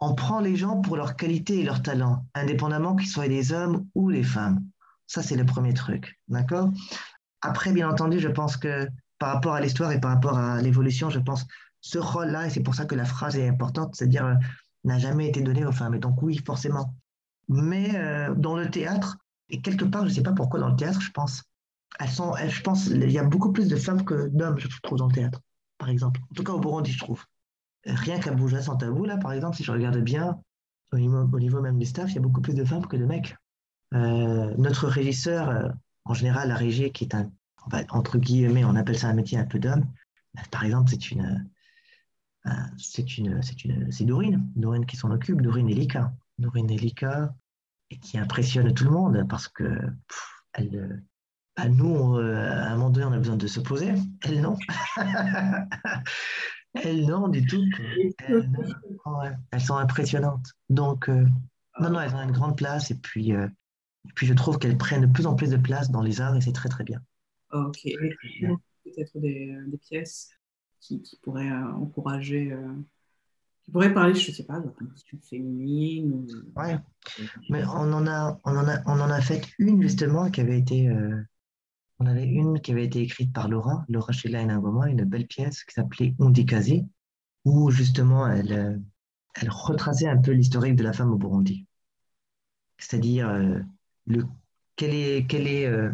on 0.00 0.14
prend 0.14 0.40
les 0.40 0.56
gens 0.56 0.80
pour 0.80 0.96
leur 0.96 1.16
qualité 1.16 1.60
et 1.60 1.64
leur 1.64 1.82
talent, 1.82 2.24
indépendamment 2.34 2.96
qu'ils 2.96 3.08
soient 3.08 3.28
des 3.28 3.52
hommes 3.52 3.86
ou 3.94 4.10
des 4.10 4.22
femmes. 4.22 4.64
Ça, 5.06 5.22
c'est 5.22 5.36
le 5.36 5.44
premier 5.44 5.74
truc. 5.74 6.18
D'accord? 6.28 6.70
Après, 7.42 7.72
bien 7.72 7.88
entendu, 7.88 8.20
je 8.20 8.28
pense 8.28 8.56
que 8.56 8.88
par 9.18 9.34
rapport 9.34 9.54
à 9.54 9.60
l'histoire 9.60 9.92
et 9.92 10.00
par 10.00 10.12
rapport 10.12 10.38
à 10.38 10.62
l'évolution, 10.62 11.10
je 11.10 11.18
pense 11.18 11.46
ce 11.80 11.98
rôle-là, 11.98 12.46
et 12.46 12.50
c'est 12.50 12.62
pour 12.62 12.74
ça 12.74 12.84
que 12.84 12.94
la 12.94 13.04
phrase 13.04 13.36
est 13.36 13.48
importante, 13.48 13.94
c'est-à-dire 13.94 14.26
euh, 14.26 14.34
n'a 14.84 14.98
jamais 14.98 15.28
été 15.28 15.42
donné 15.42 15.64
aux 15.64 15.72
femmes. 15.72 15.94
Et 15.94 15.98
donc, 15.98 16.22
oui, 16.22 16.40
forcément. 16.44 16.94
Mais 17.48 17.94
euh, 17.94 18.34
dans 18.34 18.56
le 18.56 18.70
théâtre, 18.70 19.18
et 19.48 19.60
quelque 19.60 19.84
part, 19.84 20.02
je 20.04 20.10
ne 20.10 20.14
sais 20.14 20.22
pas 20.22 20.32
pourquoi 20.32 20.60
dans 20.60 20.68
le 20.68 20.76
théâtre, 20.76 21.00
je 21.00 21.10
pense, 21.10 21.42
elles 21.98 22.08
sont, 22.08 22.34
je 22.36 22.60
pense, 22.62 22.86
il 22.86 23.10
y 23.10 23.18
a 23.18 23.24
beaucoup 23.24 23.52
plus 23.52 23.68
de 23.68 23.76
femmes 23.76 24.04
que 24.04 24.28
d'hommes, 24.28 24.58
je 24.58 24.68
trouve, 24.82 24.98
dans 24.98 25.06
le 25.06 25.14
théâtre 25.14 25.40
par 25.78 25.88
exemple. 25.88 26.20
En 26.30 26.34
tout 26.34 26.42
cas, 26.42 26.52
au 26.52 26.60
Burundi, 26.60 26.92
je 26.92 26.98
trouve. 26.98 27.24
Rien 27.86 28.18
qu'à 28.18 28.32
Bouja 28.32 28.60
sans 28.60 28.76
tabou, 28.76 29.04
là, 29.04 29.16
par 29.16 29.32
exemple, 29.32 29.56
si 29.56 29.64
je 29.64 29.72
regarde 29.72 29.98
bien, 29.98 30.38
au 30.92 30.98
niveau, 30.98 31.62
même 31.62 31.78
du 31.78 31.86
staff, 31.86 32.10
il 32.10 32.16
y 32.16 32.18
a 32.18 32.20
beaucoup 32.20 32.40
plus 32.40 32.54
de 32.54 32.64
femmes 32.64 32.86
que 32.86 32.96
de 32.96 33.06
mecs. 33.06 33.36
Euh, 33.94 34.52
notre 34.58 34.88
régisseur, 34.88 35.48
euh, 35.48 35.68
en 36.04 36.14
général, 36.14 36.48
la 36.48 36.56
régie, 36.56 36.92
qui 36.92 37.04
est 37.04 37.14
un, 37.14 37.30
entre 37.90 38.18
guillemets, 38.18 38.64
on 38.64 38.74
appelle 38.76 38.98
ça 38.98 39.08
un 39.08 39.14
métier 39.14 39.38
un 39.38 39.44
peu 39.44 39.58
d'homme, 39.58 39.86
bah, 40.34 40.42
par 40.50 40.64
exemple, 40.64 40.90
c'est 40.90 41.10
une, 41.10 41.48
c'est 42.78 43.18
une, 43.18 43.42
c'est 43.42 43.64
une, 43.64 43.92
c'est 43.92 44.04
Dorine, 44.04 44.46
Dorine 44.56 44.86
qui 44.86 44.96
s'en 44.96 45.10
occupe, 45.10 45.40
Dorine 45.42 45.68
Elika, 45.68 46.00
Dorine 46.00 46.14
Elika, 46.38 47.34
et 47.90 47.98
qui 47.98 48.18
impressionne 48.18 48.72
tout 48.74 48.84
le 48.84 48.90
monde 48.90 49.26
parce 49.28 49.48
que 49.48 49.78
elle, 50.52 51.02
bah, 51.58 51.68
nous, 51.68 52.16
euh, 52.16 52.36
à 52.36 52.68
un 52.68 52.76
moment 52.76 52.90
donné, 52.90 53.06
on 53.06 53.12
a 53.12 53.18
besoin 53.18 53.36
de 53.36 53.48
se 53.48 53.58
poser. 53.58 53.92
Elles, 54.22 54.40
non. 54.40 54.56
elles, 56.74 57.04
non, 57.04 57.26
du 57.26 57.44
tout. 57.44 57.64
Elles, 58.28 59.60
sont 59.60 59.76
impressionnantes. 59.76 60.46
Donc, 60.68 61.08
euh, 61.08 61.26
non, 61.80 61.90
non, 61.90 62.00
elles 62.00 62.14
ont 62.14 62.22
une 62.22 62.30
grande 62.30 62.56
place. 62.56 62.92
Et 62.92 62.94
puis, 62.94 63.34
euh, 63.34 63.48
puis 64.14 64.28
je 64.28 64.34
trouve 64.34 64.58
qu'elles 64.58 64.78
prennent 64.78 65.00
de 65.00 65.12
plus 65.12 65.26
en 65.26 65.34
plus 65.34 65.50
de 65.50 65.56
place 65.56 65.90
dans 65.90 66.00
les 66.00 66.20
arts 66.20 66.36
et 66.36 66.40
c'est 66.40 66.52
très, 66.52 66.68
très 66.68 66.84
bien. 66.84 67.00
Ok. 67.52 67.80
Peut-être 68.84 69.18
des, 69.18 69.58
pièces 69.88 70.30
qui, 70.80 71.02
pourraient 71.22 71.50
encourager 71.50 72.56
qui 73.68 73.72
pourraient 73.72 73.92
parler, 73.92 74.14
je 74.14 74.30
ne 74.30 74.34
sais 74.34 74.44
pas, 74.44 74.60
de 74.60 74.66
la 74.66 74.72
condition 74.72 75.18
féminine. 75.20 76.26
Ouais, 76.56 76.78
mais 77.50 77.62
on 77.66 77.92
en, 77.92 78.06
a, 78.06 78.40
on, 78.44 78.56
en 78.56 78.66
a, 78.66 78.80
on 78.86 79.00
en 79.00 79.10
a 79.10 79.20
fait 79.20 79.46
une 79.58 79.82
justement 79.82 80.30
qui 80.30 80.40
avait 80.40 80.58
été 80.58 80.90
on 82.00 82.06
avait 82.06 82.26
une 82.26 82.60
qui 82.60 82.72
avait 82.72 82.84
été 82.84 83.00
écrite 83.00 83.32
par 83.32 83.48
Laura, 83.48 83.84
Laura 83.88 84.12
Sheila 84.12 84.44
Nangoma, 84.44 84.88
une 84.88 85.04
belle 85.04 85.26
pièce 85.26 85.64
qui 85.64 85.74
s'appelait 85.74 86.14
Ondikazi, 86.18 86.86
où 87.44 87.70
justement 87.70 88.28
elle, 88.28 88.52
euh, 88.52 88.76
elle 89.34 89.50
retraçait 89.50 90.08
un 90.08 90.16
peu 90.16 90.32
l'historique 90.32 90.76
de 90.76 90.84
la 90.84 90.92
femme 90.92 91.12
au 91.12 91.16
Burundi. 91.16 91.66
C'est-à-dire, 92.78 93.28
euh, 93.28 93.58
le, 94.06 94.26
quel 94.76 94.94
est, 94.94 95.26
quel 95.28 95.48
est 95.48 95.66
euh, 95.66 95.90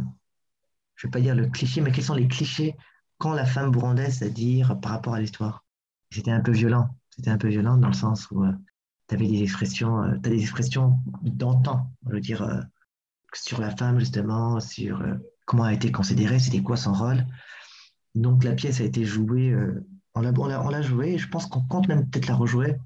je 0.97 1.07
ne 1.07 1.11
vais 1.11 1.13
pas 1.13 1.21
dire 1.21 1.35
le 1.35 1.49
cliché, 1.49 1.81
mais 1.81 1.91
quels 1.91 2.05
sont 2.05 2.15
les 2.15 2.29
clichés 2.29 2.77
quand 3.17 3.33
la 3.33 3.47
femme 3.47 3.71
burundaise, 3.71 4.19
c'est-à-dire 4.19 4.79
par 4.81 4.93
rapport 4.93 5.15
à 5.15 5.21
l'histoire? 5.21 5.65
C'était 6.11 6.31
un 6.31 6.41
peu 6.41 6.53
violent. 6.53 6.91
C'était 7.15 7.31
un 7.31 7.39
peu 7.39 7.49
violent 7.49 7.77
dans 7.77 7.89
le 7.89 7.95
sens 7.95 8.31
où 8.31 8.45
tu 9.09 9.15
avais 9.15 9.29
des 9.29 9.43
expressions, 9.43 9.99
as 9.99 10.17
des 10.19 10.41
expressions 10.41 10.99
d'antan, 11.23 11.91
je 12.09 12.15
veux 12.15 12.21
dire, 12.21 12.67
sur 13.33 13.61
la 13.61 13.75
femme 13.75 13.99
justement, 13.99 14.59
sur 14.61 15.03
comment 15.45 15.65
a 15.65 15.73
été 15.73 15.93
considéré, 15.93 16.39
c'était 16.39 16.63
quoi 16.63 16.77
son 16.77 16.93
rôle. 16.93 17.25
Donc 18.15 18.45
la 18.45 18.53
pièce 18.53 18.81
a 18.81 18.85
été 18.85 19.05
jouée, 19.05 19.51
euh, 19.51 19.85
on 20.15 20.21
l'a 20.23 20.83
jouée, 20.83 21.19
je 21.19 21.29
pense 21.29 21.47
qu'on 21.47 21.63
compte 21.63 21.89
même 21.89 22.09
peut-être 22.09 22.29
la 22.29 22.37
rejouer. 22.37 22.77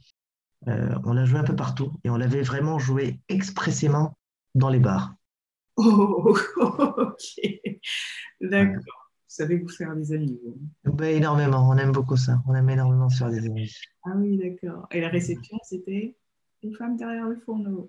Euh, 0.66 0.98
on 1.04 1.12
l'a 1.12 1.24
jouée 1.24 1.38
un 1.38 1.44
peu 1.44 1.54
partout 1.54 1.92
et 2.02 2.10
on 2.10 2.16
l'avait 2.16 2.42
vraiment 2.42 2.78
jouée 2.78 3.20
expressément 3.28 4.16
dans 4.54 4.70
les 4.70 4.80
bars. 4.80 5.14
Oh, 5.76 6.36
ok. 6.56 7.44
D'accord. 8.40 8.97
Vous 9.38 9.44
savez 9.44 9.58
vous 9.58 9.68
faire 9.68 9.94
des 9.94 10.12
amis, 10.12 10.36
vous 10.84 10.92
ben, 10.94 11.14
Énormément, 11.14 11.68
on 11.70 11.76
aime 11.76 11.92
beaucoup 11.92 12.16
ça. 12.16 12.42
On 12.48 12.56
aime 12.56 12.68
énormément 12.70 13.08
se 13.08 13.18
faire 13.18 13.30
des 13.30 13.46
amis. 13.46 13.72
Ah 14.04 14.14
oui, 14.16 14.36
d'accord. 14.36 14.88
Et 14.90 15.00
la 15.00 15.10
réception, 15.10 15.56
c'était 15.62 16.16
une 16.64 16.74
femme 16.74 16.96
derrière 16.96 17.28
le 17.28 17.36
fourneau. 17.36 17.88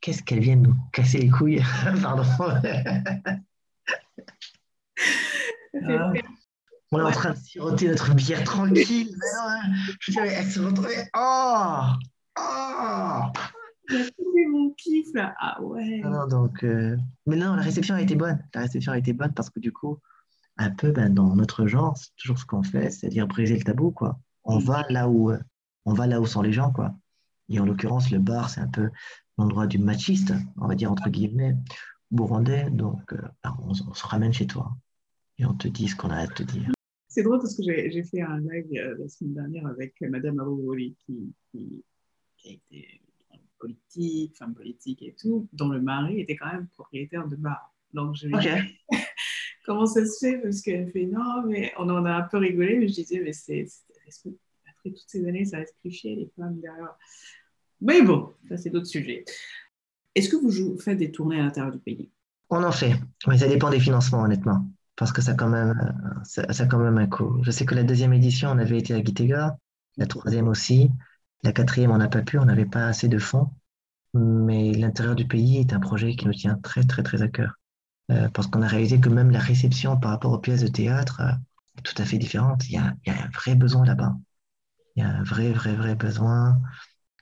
Qu'est-ce 0.00 0.24
qu'elle 0.24 0.40
vient 0.40 0.56
de 0.56 0.62
nous 0.62 0.74
casser 0.92 1.18
les 1.18 1.30
couilles? 1.30 1.62
Pardon. 2.02 2.24
Ah. 5.86 6.12
On 6.92 7.00
est 7.00 7.02
en 7.02 7.10
train 7.10 7.32
de 7.32 7.36
siroter 7.36 7.88
notre 7.88 8.14
bière 8.14 8.44
tranquille. 8.44 9.10
je 9.98 10.12
suis 10.12 10.20
elle 10.20 10.46
se 10.46 10.60
retrouvait. 10.60 11.10
Oh 11.16 11.80
Oh 12.38 13.22
mon 14.48 14.70
kiff 14.74 15.08
là. 15.14 15.34
Ah 15.40 15.60
ouais. 15.60 16.00
Non, 16.04 16.28
donc, 16.28 16.62
euh, 16.62 16.96
Mais 17.26 17.34
non, 17.34 17.56
la 17.56 17.62
réception 17.62 17.96
a 17.96 18.00
été 18.00 18.14
bonne. 18.14 18.38
La 18.54 18.62
réception 18.62 18.92
a 18.92 18.98
été 18.98 19.12
bonne 19.12 19.34
parce 19.34 19.50
que 19.50 19.58
du 19.58 19.72
coup, 19.72 19.98
un 20.56 20.70
peu 20.70 20.92
ben, 20.92 21.12
dans 21.12 21.34
notre 21.34 21.66
genre, 21.66 21.96
c'est 21.96 22.14
toujours 22.16 22.38
ce 22.38 22.46
qu'on 22.46 22.62
fait, 22.62 22.90
c'est-à-dire 22.90 23.26
briser 23.26 23.56
le 23.56 23.64
tabou. 23.64 23.90
quoi. 23.90 24.18
On, 24.44 24.60
mm. 24.60 24.64
va 24.64 24.86
là 24.90 25.08
où, 25.08 25.30
euh, 25.30 25.38
on 25.84 25.92
va 25.92 26.06
là 26.06 26.20
où 26.20 26.26
sont 26.26 26.42
les 26.42 26.52
gens. 26.52 26.72
quoi. 26.72 26.94
Et 27.48 27.58
en 27.58 27.66
l'occurrence, 27.66 28.10
le 28.10 28.18
bar, 28.18 28.50
c'est 28.50 28.60
un 28.60 28.68
peu 28.68 28.90
l'endroit 29.36 29.66
du 29.66 29.78
machiste, 29.78 30.32
on 30.56 30.68
va 30.68 30.74
dire 30.74 30.90
entre 30.92 31.10
guillemets, 31.10 31.56
burundais. 32.10 32.70
Donc, 32.70 33.12
euh, 33.12 33.22
ben, 33.42 33.56
on, 33.62 33.74
se 33.74 34.06
ramène 34.06 34.32
chez 34.32 34.46
toi. 34.46 34.76
et 35.38 35.44
on 35.44 35.54
te 35.54 35.68
dit 35.68 35.88
ce 35.88 35.96
qu'on 35.96 36.10
a 36.10 36.18
à 36.18 36.26
te 36.26 36.42
dire. 36.42 36.70
C'est 37.08 37.22
drôle 37.22 37.38
parce 37.38 37.56
que 37.56 37.62
j'ai 37.62 38.02
fait 38.02 38.22
un 38.22 38.40
live 38.40 38.66
euh, 38.76 38.96
la 38.98 39.08
semaine 39.08 39.34
dernière 39.34 39.66
avec 39.66 39.94
Madame 40.00 40.40
Arouri 40.40 40.96
qui, 41.06 41.32
qui, 41.50 41.84
qui, 42.36 42.48
a 42.48 42.52
été 42.52 43.00
politique, 43.58 44.36
femme 44.36 44.54
politique 44.54 45.02
et 45.02 45.14
tout, 45.18 45.48
dont 45.52 45.68
le 45.68 45.80
mari 45.80 46.20
était 46.20 46.36
quand 46.36 46.52
même 46.52 46.66
propriétaire 46.68 47.26
de 47.28 47.36
bar. 47.36 47.72
Donc 47.92 48.16
je 48.16 48.26
lui 48.26 48.36
dit 48.38 48.48
comment 49.64 49.86
ça 49.86 50.04
se 50.04 50.18
fait? 50.18 50.38
Parce 50.38 50.60
qu'elle 50.60 50.90
fait 50.90 51.06
non, 51.06 51.42
mais 51.46 51.72
on 51.78 51.88
en 51.88 52.04
a 52.04 52.12
un 52.12 52.22
peu 52.22 52.38
rigolé, 52.38 52.78
mais 52.78 52.88
je 52.88 52.94
disais, 52.94 53.20
mais 53.20 53.32
c'est 53.32 53.66
après 54.68 54.90
toutes 54.90 55.08
ces 55.08 55.26
années, 55.26 55.44
ça 55.44 55.58
reste 55.58 55.76
cliché, 55.80 56.14
les 56.14 56.30
femmes 56.36 56.60
derrière. 56.60 56.96
Mais 57.80 58.02
bon, 58.02 58.32
ça 58.48 58.56
c'est 58.56 58.70
d'autres 58.70 58.86
sujets. 58.86 59.24
Est-ce 60.14 60.28
que 60.28 60.36
vous 60.36 60.78
faites 60.78 60.98
des 60.98 61.10
tournées 61.10 61.40
à 61.40 61.44
l'intérieur 61.44 61.72
du 61.72 61.80
pays? 61.80 62.10
On 62.50 62.62
en 62.62 62.72
fait, 62.72 62.94
mais 63.26 63.38
ça 63.38 63.48
dépend 63.48 63.70
des 63.70 63.80
financements, 63.80 64.22
honnêtement 64.22 64.64
parce 64.96 65.12
que 65.12 65.22
ça 65.22 65.32
a 65.32 65.34
quand 65.34 65.48
même, 65.48 65.74
ça, 66.24 66.52
ça 66.52 66.66
quand 66.66 66.78
même 66.78 66.98
un 66.98 67.06
coût. 67.06 67.42
Je 67.42 67.50
sais 67.50 67.66
que 67.66 67.74
la 67.74 67.82
deuxième 67.82 68.12
édition, 68.12 68.50
on 68.50 68.58
avait 68.58 68.78
été 68.78 68.94
à 68.94 69.02
Gitega, 69.02 69.56
la 69.96 70.06
troisième 70.06 70.48
aussi, 70.48 70.90
la 71.42 71.52
quatrième, 71.52 71.90
on 71.90 71.98
n'a 71.98 72.08
pas 72.08 72.22
pu, 72.22 72.38
on 72.38 72.44
n'avait 72.44 72.66
pas 72.66 72.86
assez 72.86 73.08
de 73.08 73.18
fonds. 73.18 73.50
Mais 74.14 74.72
l'intérieur 74.72 75.16
du 75.16 75.26
pays 75.26 75.58
est 75.58 75.72
un 75.72 75.80
projet 75.80 76.14
qui 76.14 76.26
nous 76.26 76.32
tient 76.32 76.56
très, 76.56 76.84
très, 76.84 77.02
très 77.02 77.22
à 77.22 77.28
cœur. 77.28 77.58
Euh, 78.10 78.28
parce 78.28 78.48
qu'on 78.48 78.62
a 78.62 78.66
réalisé 78.66 79.00
que 79.00 79.08
même 79.08 79.30
la 79.30 79.38
réception 79.38 79.96
par 79.96 80.10
rapport 80.10 80.32
aux 80.32 80.38
pièces 80.38 80.62
de 80.62 80.68
théâtre 80.68 81.20
euh, 81.22 81.32
est 81.78 81.82
tout 81.82 81.94
à 82.00 82.04
fait 82.04 82.18
différente. 82.18 82.68
Il 82.68 82.74
y, 82.74 82.78
a, 82.78 82.94
un 83.06 83.30
vrai 83.30 83.54
besoin 83.54 83.84
là-bas. 83.84 84.14
Il 84.96 85.02
y 85.02 85.06
a 85.06 85.08
un 85.08 85.22
vrai, 85.22 85.52
vrai, 85.52 85.74
vrai 85.74 85.94
besoin. 85.94 86.60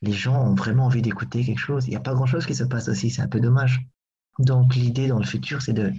Les 0.02 0.12
gens 0.12 0.44
ont 0.44 0.54
vraiment 0.54 0.86
envie 0.86 1.02
d'écouter 1.02 1.44
quelque 1.44 1.58
chose. 1.58 1.86
Il 1.86 1.90
n'y 1.90 1.96
a 1.96 2.00
pas 2.00 2.14
grand-chose 2.14 2.46
qui 2.46 2.54
se 2.54 2.64
passe 2.64 2.88
aussi. 2.88 3.10
C'est 3.10 3.22
un 3.22 3.28
peu 3.28 3.40
dommage. 3.40 3.86
Donc 4.38 4.74
l'idée 4.74 5.08
dans 5.08 5.18
le 5.18 5.24
futur, 5.24 5.62
c'est 5.62 5.72
de 5.72 5.92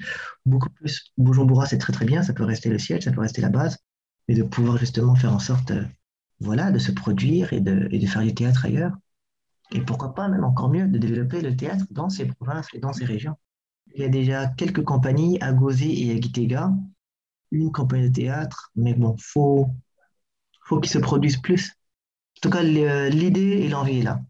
beaucoup 0.46 0.70
plus. 0.70 1.14
Bujumbura, 1.18 1.66
c'est 1.66 1.78
très 1.78 1.94
très 1.94 2.06
bien, 2.06 2.24
ça 2.24 2.34
peut 2.34 2.44
rester 2.44 2.70
le 2.70 2.80
siège, 2.80 3.04
ça 3.04 3.12
peut 3.12 3.22
rester 3.22 3.42
la 3.42 3.50
base, 3.50 3.78
mais 4.28 4.36
de 4.36 4.44
pouvoir 4.44 4.78
justement 4.78 5.16
faire 5.16 5.34
en 5.34 5.40
sorte, 5.40 5.72
euh, 5.72 5.86
voilà, 6.40 6.72
de 6.72 6.80
se 6.80 6.92
produire 6.92 7.54
et 7.54 7.58
et 7.58 7.62
de, 7.62 8.08
faire 8.08 8.24
du 8.24 8.34
théâtre 8.34 8.66
ailleurs. 8.66 8.94
Et 9.72 9.82
pourquoi 9.82 10.16
pas, 10.16 10.28
même 10.28 10.44
encore 10.44 10.70
mieux, 10.70 10.88
de 10.88 10.98
développer 10.98 11.42
le 11.42 11.56
théâtre 11.56 11.86
dans 11.92 12.10
ces 12.10 12.26
provinces 12.26 12.68
et 12.74 12.80
dans 12.80 12.94
ces 12.94 13.06
régions. 13.06 13.38
Il 13.96 14.02
y 14.02 14.06
a 14.06 14.10
déjà 14.10 14.48
quelques 14.48 14.84
compagnies 14.84 15.40
à 15.42 15.54
Gozé 15.54 16.06
et 16.06 16.12
à 16.12 16.20
Gitega, 16.20 16.72
une 17.52 17.72
compagnie 17.72 18.10
de 18.10 18.14
théâtre, 18.14 18.72
mais 18.76 18.94
bon, 18.94 19.16
faut, 19.20 19.70
faut 20.66 20.80
qu'ils 20.80 20.92
se 20.92 20.98
produisent 20.98 21.42
plus. 21.42 21.70
En 22.38 22.42
tout 22.42 22.50
cas, 22.50 22.64
l'idée 22.64 23.62
et 23.62 23.70
l'envie 23.70 24.00
est 24.00 24.04
là. 24.04 24.22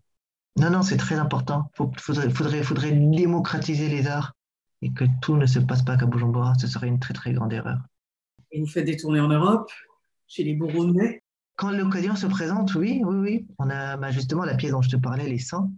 Non, 0.57 0.69
non, 0.69 0.83
c'est 0.83 0.97
très 0.97 1.15
important. 1.15 1.71
Il 1.79 1.99
faudrait, 1.99 2.29
faudrait, 2.29 2.63
faudrait, 2.63 2.91
démocratiser 2.91 3.89
les 3.89 4.07
arts 4.07 4.33
et 4.81 4.91
que 4.91 5.05
tout 5.21 5.35
ne 5.35 5.45
se 5.45 5.59
passe 5.59 5.81
pas 5.81 5.97
qu'à 5.97 6.05
Bujumbura. 6.05 6.53
Ce 6.59 6.67
serait 6.67 6.87
une 6.87 6.99
très, 6.99 7.13
très 7.13 7.33
grande 7.33 7.53
erreur. 7.53 7.79
Et 8.51 8.59
vous 8.59 8.67
faites 8.67 8.85
des 8.85 8.97
tournées 8.97 9.21
en 9.21 9.29
Europe, 9.29 9.71
chez 10.27 10.43
les 10.43 10.53
Burundais 10.53 11.23
Quand 11.55 11.71
l'occasion 11.71 12.15
se 12.15 12.27
présente, 12.27 12.75
oui, 12.75 13.01
oui, 13.03 13.15
oui. 13.15 13.47
On 13.57 13.69
a 13.69 13.97
bah, 13.97 14.11
justement 14.11 14.45
la 14.45 14.55
pièce 14.55 14.71
dont 14.71 14.81
je 14.81 14.89
te 14.89 14.97
parlais, 14.97 15.27
Les 15.27 15.39
100. 15.39 15.71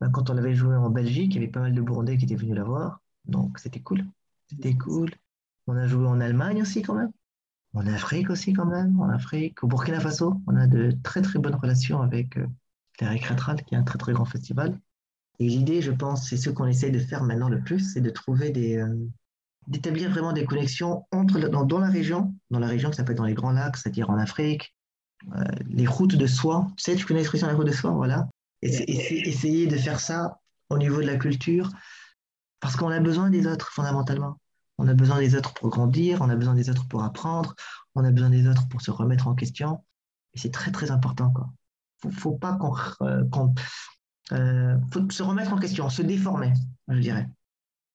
Bah, 0.00 0.08
quand 0.10 0.30
on 0.30 0.36
avait 0.38 0.54
joué 0.54 0.74
en 0.76 0.88
Belgique, 0.88 1.34
il 1.34 1.40
y 1.40 1.44
avait 1.44 1.52
pas 1.52 1.60
mal 1.60 1.74
de 1.74 1.80
Burundais 1.82 2.16
qui 2.16 2.24
étaient 2.24 2.36
venus 2.36 2.54
la 2.54 2.64
voir. 2.64 3.00
Donc, 3.28 3.58
c'était 3.58 3.80
cool. 3.80 4.04
C'était 4.48 4.74
cool. 4.74 5.10
On 5.66 5.76
a 5.76 5.86
joué 5.86 6.06
en 6.06 6.20
Allemagne 6.20 6.62
aussi, 6.62 6.82
quand 6.82 6.94
même. 6.94 7.10
En 7.74 7.86
Afrique 7.86 8.30
aussi, 8.30 8.52
quand 8.52 8.66
même. 8.66 8.98
En 9.00 9.08
Afrique, 9.08 9.62
au 9.64 9.66
Burkina 9.66 10.00
Faso. 10.00 10.40
On 10.46 10.56
a 10.56 10.66
de 10.66 10.92
très, 11.02 11.22
très 11.22 11.38
bonnes 11.38 11.56
relations 11.56 12.00
avec. 12.00 12.36
Euh, 12.36 12.46
la 13.00 13.16
qui 13.18 13.74
est 13.74 13.76
un 13.76 13.82
très 13.82 13.98
très 13.98 14.12
grand 14.12 14.24
festival. 14.24 14.78
Et 15.38 15.48
l'idée, 15.48 15.82
je 15.82 15.92
pense, 15.92 16.28
c'est 16.28 16.36
ce 16.36 16.50
qu'on 16.50 16.66
essaie 16.66 16.90
de 16.90 16.98
faire 16.98 17.22
maintenant 17.22 17.48
le 17.48 17.60
plus, 17.60 17.92
c'est 17.92 18.00
de 18.00 18.10
trouver 18.10 18.50
des, 18.50 18.78
euh, 18.78 18.94
d'établir 19.66 20.10
vraiment 20.10 20.32
des 20.32 20.46
connexions 20.46 21.04
entre 21.10 21.38
dans, 21.38 21.64
dans, 21.64 21.78
la 21.78 21.90
région, 21.90 22.34
dans 22.50 22.58
la 22.58 22.68
région 22.68 22.90
qui 22.90 22.96
s'appelle 22.96 23.16
dans 23.16 23.24
les 23.24 23.34
Grands 23.34 23.52
Lacs, 23.52 23.76
c'est-à-dire 23.76 24.08
en 24.08 24.16
Afrique, 24.16 24.74
euh, 25.36 25.44
les 25.66 25.86
routes 25.86 26.16
de 26.16 26.26
soie. 26.26 26.66
Tu 26.76 26.84
sais, 26.84 26.96
tu 26.96 27.04
connais 27.04 27.20
l'expression 27.20 27.48
la 27.48 27.54
route 27.54 27.66
de 27.66 27.72
soie, 27.72 27.90
voilà. 27.90 28.28
Et 28.62 29.28
essayer 29.28 29.66
de 29.66 29.76
faire 29.76 30.00
ça 30.00 30.40
au 30.70 30.78
niveau 30.78 31.02
de 31.02 31.06
la 31.06 31.16
culture, 31.16 31.70
parce 32.60 32.76
qu'on 32.76 32.88
a 32.88 33.00
besoin 33.00 33.30
des 33.30 33.46
autres 33.46 33.70
fondamentalement. 33.72 34.40
On 34.78 34.88
a 34.88 34.94
besoin 34.94 35.18
des 35.18 35.34
autres 35.34 35.54
pour 35.54 35.70
grandir, 35.70 36.20
on 36.20 36.28
a 36.28 36.36
besoin 36.36 36.54
des 36.54 36.68
autres 36.68 36.86
pour 36.88 37.02
apprendre, 37.02 37.54
on 37.94 38.04
a 38.04 38.10
besoin 38.10 38.30
des 38.30 38.46
autres 38.46 38.68
pour 38.68 38.82
se 38.82 38.90
remettre 38.90 39.26
en 39.26 39.34
question. 39.34 39.82
Et 40.34 40.38
c'est 40.38 40.50
très 40.50 40.70
très 40.70 40.90
important 40.90 41.30
quoi 41.30 41.48
faut, 41.98 42.10
faut 42.10 42.36
pas 42.36 42.56
qu'on 42.56 42.74
euh, 43.06 43.24
euh, 44.32 44.78
faut 44.92 45.10
se 45.10 45.22
remettre 45.22 45.52
en 45.52 45.58
question, 45.58 45.88
se 45.88 46.02
déformer, 46.02 46.52
je 46.88 46.98
dirais. 46.98 47.26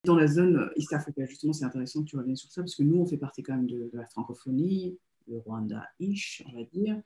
Dans 0.03 0.16
la 0.16 0.28
zone 0.28 0.72
East 0.76 0.93
Africa, 0.93 1.26
justement, 1.26 1.53
c'est 1.53 1.66
intéressant 1.66 2.01
que 2.03 2.09
tu 2.09 2.18
reviennes 2.18 2.36
sur 2.36 2.51
ça, 2.51 2.62
parce 2.62 2.76
que 2.76 2.84
nous, 2.84 2.97
on 2.97 3.05
fait 3.05 3.18
partie 3.18 3.43
quand 3.43 3.55
même 3.55 3.68
de, 3.68 3.89
la 3.93 4.07
francophonie, 4.07 4.97
le 5.28 5.38
Rwanda-ish, 5.38 6.43
on 6.47 6.57
va 6.57 6.64
dire, 6.64 6.99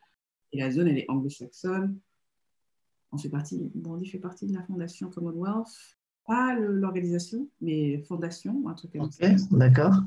et 0.53 0.59
la 0.59 0.71
zone, 0.71 0.87
elle 0.87 0.99
est 0.99 1.09
anglo-saxonne. 1.09 1.99
On 3.11 3.17
fait 3.17 3.29
partie, 3.29 3.71
Burundi 3.75 4.07
fait 4.07 4.19
partie 4.19 4.47
de 4.47 4.53
la 4.53 4.63
fondation 4.63 5.09
Commonwealth, 5.09 5.97
pas 6.25 6.55
l'organisation, 6.55 7.47
mais 7.61 8.03
fondation, 8.07 8.63
un 8.67 8.73
truc 8.73 8.91
comme 8.93 9.01
okay, 9.01 9.37
ça. 9.37 9.45
D'accord. 9.51 10.01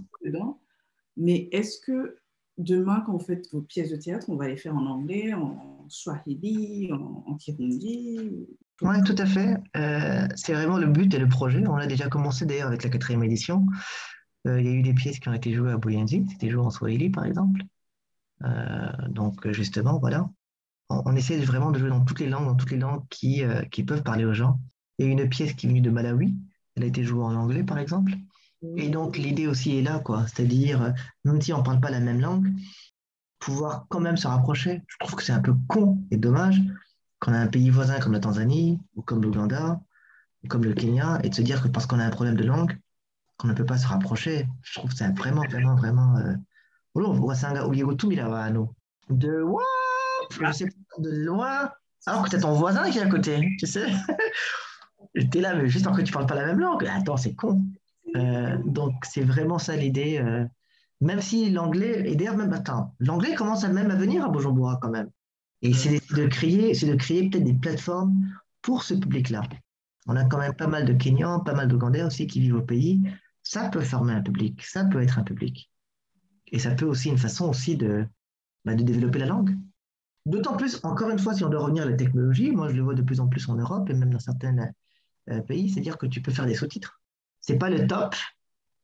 Mais 1.16 1.48
est-ce 1.52 1.80
que 1.80 2.16
demain, 2.58 3.02
quand 3.06 3.12
vous 3.12 3.24
faites 3.24 3.50
vos 3.52 3.62
pièces 3.62 3.90
de 3.90 3.96
théâtre, 3.96 4.26
on 4.28 4.36
va 4.36 4.48
les 4.48 4.56
faire 4.56 4.76
en 4.76 4.86
anglais, 4.86 5.32
en 5.32 5.86
swahili, 5.88 6.92
en, 6.92 7.24
en 7.26 7.34
kirundi 7.36 8.46
Oui, 8.82 9.02
tout 9.04 9.14
à 9.18 9.26
fait. 9.26 9.56
Euh, 9.76 10.26
c'est 10.36 10.52
vraiment 10.52 10.78
le 10.78 10.86
but 10.86 11.12
et 11.14 11.18
le 11.18 11.28
projet. 11.28 11.66
On 11.66 11.76
a 11.76 11.86
déjà 11.86 12.08
commencé 12.08 12.46
d'ailleurs 12.46 12.68
avec 12.68 12.82
la 12.82 12.90
quatrième 12.90 13.22
édition. 13.24 13.66
Euh, 14.46 14.60
il 14.60 14.66
y 14.66 14.68
a 14.68 14.72
eu 14.72 14.82
des 14.82 14.94
pièces 14.94 15.18
qui 15.18 15.28
ont 15.28 15.34
été 15.34 15.52
jouées 15.52 15.72
à 15.72 15.78
Buyenzi, 15.78 16.24
c'était 16.30 16.50
joué 16.50 16.62
en 16.62 16.70
swahili 16.70 17.10
par 17.10 17.24
exemple. 17.24 17.62
Euh, 18.44 19.08
donc 19.08 19.50
justement, 19.50 19.98
voilà. 19.98 20.28
On, 20.90 21.02
on, 21.06 21.16
essaie 21.16 21.36
vraiment 21.38 21.70
de 21.70 21.78
jouer 21.78 21.90
dans 21.90 22.04
toutes 22.04 22.20
les 22.20 22.28
langues, 22.28 22.46
dans 22.46 22.54
toutes 22.54 22.70
les 22.70 22.78
langues 22.78 23.02
qui, 23.10 23.42
qui 23.70 23.82
peuvent 23.82 24.02
parler 24.02 24.24
aux 24.24 24.34
gens. 24.34 24.60
Il 24.98 25.06
y 25.06 25.08
a 25.08 25.12
une 25.12 25.28
pièce 25.28 25.52
qui 25.54 25.66
est 25.66 25.68
venue 25.68 25.80
de 25.80 25.90
Malawi, 25.90 26.34
elle 26.76 26.84
a 26.84 26.86
été 26.86 27.04
jouée 27.04 27.24
en 27.24 27.34
anglais 27.34 27.62
par 27.62 27.78
exemple. 27.78 28.12
Et 28.76 28.88
donc, 28.88 29.16
l'idée 29.16 29.46
aussi 29.46 29.78
est 29.78 29.82
là, 29.82 30.00
quoi. 30.00 30.26
C'est-à-dire, 30.26 30.92
même 31.24 31.40
si 31.40 31.52
on 31.52 31.58
ne 31.58 31.62
parle 31.62 31.80
pas 31.80 31.90
la 31.90 32.00
même 32.00 32.20
langue, 32.20 32.52
pouvoir 33.38 33.86
quand 33.88 34.00
même 34.00 34.16
se 34.16 34.26
rapprocher. 34.26 34.82
Je 34.88 34.96
trouve 34.98 35.14
que 35.14 35.22
c'est 35.22 35.32
un 35.32 35.40
peu 35.40 35.54
con 35.68 35.98
et 36.10 36.16
dommage 36.16 36.60
qu'on 37.20 37.32
a 37.32 37.38
un 37.38 37.46
pays 37.46 37.70
voisin 37.70 37.98
comme 38.00 38.12
la 38.12 38.20
Tanzanie, 38.20 38.80
ou 38.94 39.02
comme 39.02 39.22
l'Ouganda, 39.22 39.80
ou 40.42 40.48
comme 40.48 40.64
le 40.64 40.72
Kenya, 40.72 41.20
et 41.22 41.30
de 41.30 41.34
se 41.34 41.42
dire 41.42 41.62
que 41.62 41.68
parce 41.68 41.86
qu'on 41.86 41.98
a 41.98 42.04
un 42.04 42.10
problème 42.10 42.36
de 42.36 42.44
langue, 42.44 42.76
qu'on 43.36 43.48
ne 43.48 43.54
peut 43.54 43.66
pas 43.66 43.78
se 43.78 43.86
rapprocher. 43.86 44.48
Je 44.62 44.78
trouve 44.78 44.90
que 44.90 44.96
c'est 44.96 45.16
vraiment, 45.16 45.42
vraiment, 45.42 45.76
vraiment. 45.76 46.16
Euh... 46.16 46.34
De 49.08 49.42
what 49.42 49.62
Je 50.30 50.52
sais 50.52 50.66
pas, 50.66 51.02
de 51.02 51.10
loin. 51.24 51.70
Alors 52.06 52.24
que 52.24 52.30
c'est 52.30 52.40
ton 52.40 52.54
voisin 52.54 52.90
qui 52.90 52.98
est 52.98 53.02
à 53.02 53.08
côté, 53.08 53.56
tu 53.58 53.66
sais. 53.66 53.86
T'es 55.30 55.40
là, 55.40 55.54
mais 55.54 55.68
juste 55.68 55.84
parce 55.84 55.96
que 55.96 56.02
tu 56.02 56.12
parles 56.12 56.26
pas 56.26 56.34
la 56.34 56.46
même 56.46 56.60
langue. 56.60 56.86
Attends, 56.86 57.16
c'est 57.16 57.34
con. 57.34 57.62
Euh, 58.16 58.56
donc, 58.64 58.94
c'est 59.04 59.22
vraiment 59.22 59.58
ça 59.58 59.76
l'idée. 59.76 60.18
Euh, 60.18 60.44
même 61.00 61.20
si 61.20 61.50
l'anglais, 61.50 62.10
et 62.10 62.16
d'ailleurs, 62.16 62.36
même, 62.36 62.52
attends, 62.52 62.94
l'anglais 62.98 63.34
commence 63.34 63.64
à 63.64 63.68
même 63.68 63.90
à 63.90 63.94
venir 63.94 64.24
à 64.24 64.28
Bujumbura 64.28 64.78
quand 64.80 64.90
même. 64.90 65.10
Et 65.62 65.72
c'est 65.74 66.00
de 66.14 66.26
créer, 66.26 66.74
c'est 66.74 66.86
de 66.86 66.94
créer 66.94 67.28
peut-être 67.28 67.44
des 67.44 67.54
plateformes 67.54 68.14
pour 68.62 68.82
ce 68.82 68.94
public-là. 68.94 69.42
On 70.06 70.16
a 70.16 70.24
quand 70.24 70.38
même 70.38 70.54
pas 70.54 70.66
mal 70.66 70.84
de 70.84 70.92
Kenyans, 70.92 71.40
pas 71.40 71.54
mal 71.54 71.68
d'Ougandais 71.68 72.02
aussi 72.02 72.26
qui 72.26 72.40
vivent 72.40 72.56
au 72.56 72.62
pays. 72.62 73.02
Ça 73.42 73.68
peut 73.68 73.80
former 73.80 74.12
un 74.12 74.22
public, 74.22 74.62
ça 74.64 74.84
peut 74.84 75.02
être 75.02 75.18
un 75.18 75.24
public. 75.24 75.70
Et 76.50 76.58
ça 76.58 76.70
peut 76.70 76.86
aussi 76.86 77.08
une 77.08 77.18
façon 77.18 77.48
aussi 77.48 77.76
de, 77.76 78.06
bah, 78.64 78.74
de 78.74 78.82
développer 78.82 79.18
la 79.18 79.26
langue. 79.26 79.56
D'autant 80.26 80.56
plus, 80.56 80.80
encore 80.84 81.10
une 81.10 81.18
fois, 81.18 81.34
si 81.34 81.44
on 81.44 81.48
doit 81.48 81.62
revenir 81.62 81.84
à 81.84 81.86
la 81.86 81.96
technologie, 81.96 82.50
moi 82.50 82.68
je 82.68 82.74
le 82.74 82.82
vois 82.82 82.94
de 82.94 83.02
plus 83.02 83.20
en 83.20 83.28
plus 83.28 83.48
en 83.48 83.56
Europe 83.56 83.88
et 83.90 83.94
même 83.94 84.12
dans 84.12 84.18
certains 84.18 84.56
euh, 84.58 84.66
pays, 85.46 85.70
c'est-à-dire 85.70 85.98
que 85.98 86.06
tu 86.06 86.22
peux 86.22 86.32
faire 86.32 86.46
des 86.46 86.54
sous-titres. 86.54 87.00
C'est 87.40 87.58
pas 87.58 87.70
le 87.70 87.86
top 87.86 88.14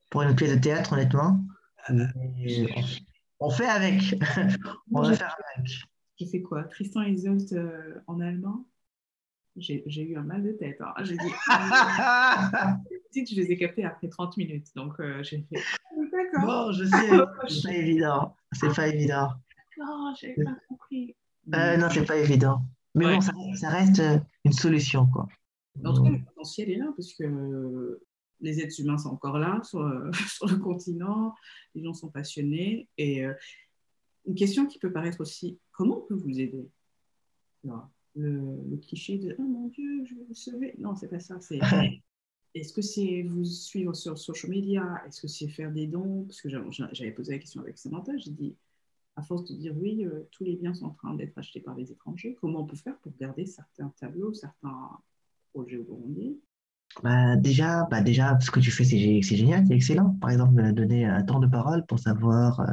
pour 0.09 0.21
une 0.21 0.35
pièce 0.35 0.51
de 0.51 0.59
théâtre, 0.59 0.93
honnêtement. 0.93 1.39
on, 3.39 3.49
fait 3.49 3.67
avec. 3.67 4.01
on 4.91 5.01
va 5.01 5.13
faire 5.13 5.35
avec. 5.55 5.71
Qui 6.17 6.29
fait 6.29 6.41
quoi? 6.41 6.63
Tristan 6.63 7.03
et 7.03 7.11
Isolde 7.11 7.51
euh, 7.53 8.01
en 8.07 8.19
allemand? 8.21 8.65
J'ai 9.57 10.01
eu 10.01 10.17
un 10.17 10.23
mal 10.23 10.43
de 10.43 10.51
tête. 10.51 10.81
Hein. 10.81 10.93
J'ai 11.03 11.15
dit. 11.15 11.31
je 13.25 13.35
les 13.35 13.51
ai 13.51 13.57
captés 13.57 13.85
après 13.85 14.09
30 14.09 14.35
minutes. 14.37 14.67
Donc, 14.75 14.99
euh, 14.99 15.23
j'ai 15.23 15.45
fait. 15.49 15.61
D'accord. 16.11 16.45
Bon, 16.45 16.71
je 16.73 16.85
sais. 16.85 17.09
c'est 17.47 17.67
pas 17.67 17.73
évident. 17.75 18.35
C'est 18.51 18.75
pas 18.75 18.87
évident. 18.87 19.33
Non, 19.77 20.13
j'ai 20.19 20.33
pas 20.33 20.55
compris. 20.67 21.15
Euh, 21.53 21.77
non, 21.77 21.87
c'est 21.89 22.05
pas 22.05 22.17
évident. 22.17 22.63
Mais 22.95 23.05
bon, 23.05 23.21
ça, 23.21 23.31
ça, 23.55 23.69
reste 23.69 24.01
une 24.43 24.53
solution, 24.53 25.05
quoi. 25.07 25.27
En 25.83 25.93
tout 25.93 26.03
cas, 26.03 26.09
le 26.09 26.23
potentiel 26.23 26.69
est 26.69 26.77
là, 26.77 26.93
parce 26.95 27.13
que 27.13 27.99
les 28.41 28.59
êtres 28.59 28.79
humains 28.79 28.97
sont 28.97 29.09
encore 29.09 29.39
là 29.39 29.61
sur, 29.63 29.79
sur, 30.29 30.47
le 30.47 30.57
continent, 30.57 31.33
les 31.73 31.83
gens 31.83 31.93
sont 31.93 32.09
passionnés. 32.09 32.87
Et 32.97 33.25
euh, 33.25 33.33
une 34.25 34.35
question 34.35 34.65
qui 34.65 34.79
peut 34.79 34.91
paraître 34.91 35.21
aussi, 35.21 35.59
comment 35.71 35.99
on 35.99 36.07
peut 36.07 36.15
vous 36.15 36.39
aider? 36.39 36.67
Le, 37.63 38.63
le, 38.69 38.77
cliché 38.77 39.17
de 39.17 39.35
Oh 39.39 39.43
mon 39.43 39.67
Dieu, 39.67 40.05
je 40.05 40.15
vais 40.15 40.23
vous 40.27 40.35
sauver. 40.35 40.75
Non, 40.77 40.95
c'est 40.95 41.09
pas 41.09 41.19
ça. 41.19 41.39
C'est 41.41 41.59
est-ce 42.55 42.71
que 42.71 42.81
c'est 42.81 43.23
vous 43.23 43.43
suivre 43.43 43.93
sur 43.93 44.17
social 44.17 44.51
media? 44.51 45.01
Est-ce 45.07 45.21
que 45.21 45.27
c'est 45.27 45.47
faire 45.49 45.71
des 45.71 45.87
dons? 45.87 46.23
Parce 46.23 46.41
que 46.41 46.49
j'avais 46.49 47.11
posé 47.11 47.33
la 47.33 47.39
question 47.39 47.61
avec 47.61 47.77
Samantha, 47.77 48.15
j'ai 48.17 48.31
dit, 48.31 48.55
à 49.15 49.21
force 49.21 49.45
de 49.45 49.55
dire 49.55 49.73
oui, 49.77 50.05
euh, 50.05 50.27
tous 50.31 50.43
les 50.43 50.55
biens 50.55 50.73
sont 50.73 50.85
en 50.85 50.93
train 50.93 51.13
d'être 51.15 51.37
achetés 51.37 51.59
par 51.59 51.75
des 51.75 51.91
étrangers, 51.91 52.37
comment 52.39 52.61
on 52.61 52.65
peut 52.65 52.75
faire 52.75 52.97
pour 52.99 53.13
garder 53.17 53.45
certains 53.45 53.89
tableaux, 53.99 54.33
certains 54.33 54.89
Burundi 55.63 56.39
bah, 57.03 57.35
déjà, 57.35 57.85
bah 57.91 58.01
déjà, 58.01 58.39
ce 58.39 58.51
que 58.51 58.59
tu 58.59 58.71
fais, 58.71 58.85
c'est 58.85 59.21
génial, 59.21 59.65
c'est 59.67 59.73
excellent. 59.73 60.17
Par 60.21 60.29
exemple, 60.29 60.71
donner 60.71 61.05
un 61.05 61.23
temps 61.23 61.39
de 61.39 61.47
parole 61.47 61.85
pour 61.85 61.99
savoir 61.99 62.61
euh, 62.61 62.65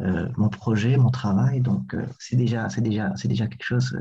euh, 0.00 0.28
mon 0.36 0.48
projet, 0.48 0.96
mon 0.98 1.10
travail. 1.10 1.60
Donc, 1.60 1.96
c'est 2.18 2.36
déjà, 2.36 2.68
déjà, 2.78 3.14
déjà 3.24 3.46
quelque 3.46 3.64
chose 3.64 3.96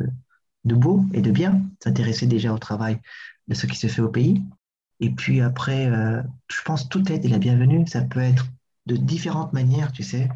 de 0.65 0.75
beau 0.75 1.05
et 1.13 1.21
de 1.21 1.31
bien. 1.31 1.61
S'intéresser 1.81 2.27
déjà 2.27 2.53
au 2.53 2.57
travail 2.57 2.99
de 3.47 3.53
ce 3.53 3.67
qui 3.67 3.77
se 3.77 3.87
fait 3.87 4.01
au 4.01 4.09
pays. 4.09 4.43
Et 4.99 5.11
puis 5.11 5.41
après, 5.41 5.87
euh, 5.87 6.21
je 6.47 6.61
pense 6.63 6.89
toute 6.89 7.09
aide 7.09 7.25
est 7.25 7.29
la 7.29 7.37
bienvenue. 7.37 7.85
Ça 7.87 8.01
peut 8.01 8.19
être 8.19 8.45
de 8.85 8.95
différentes 8.95 9.53
manières, 9.53 9.91
tu 9.91 10.03
sais. 10.03 10.29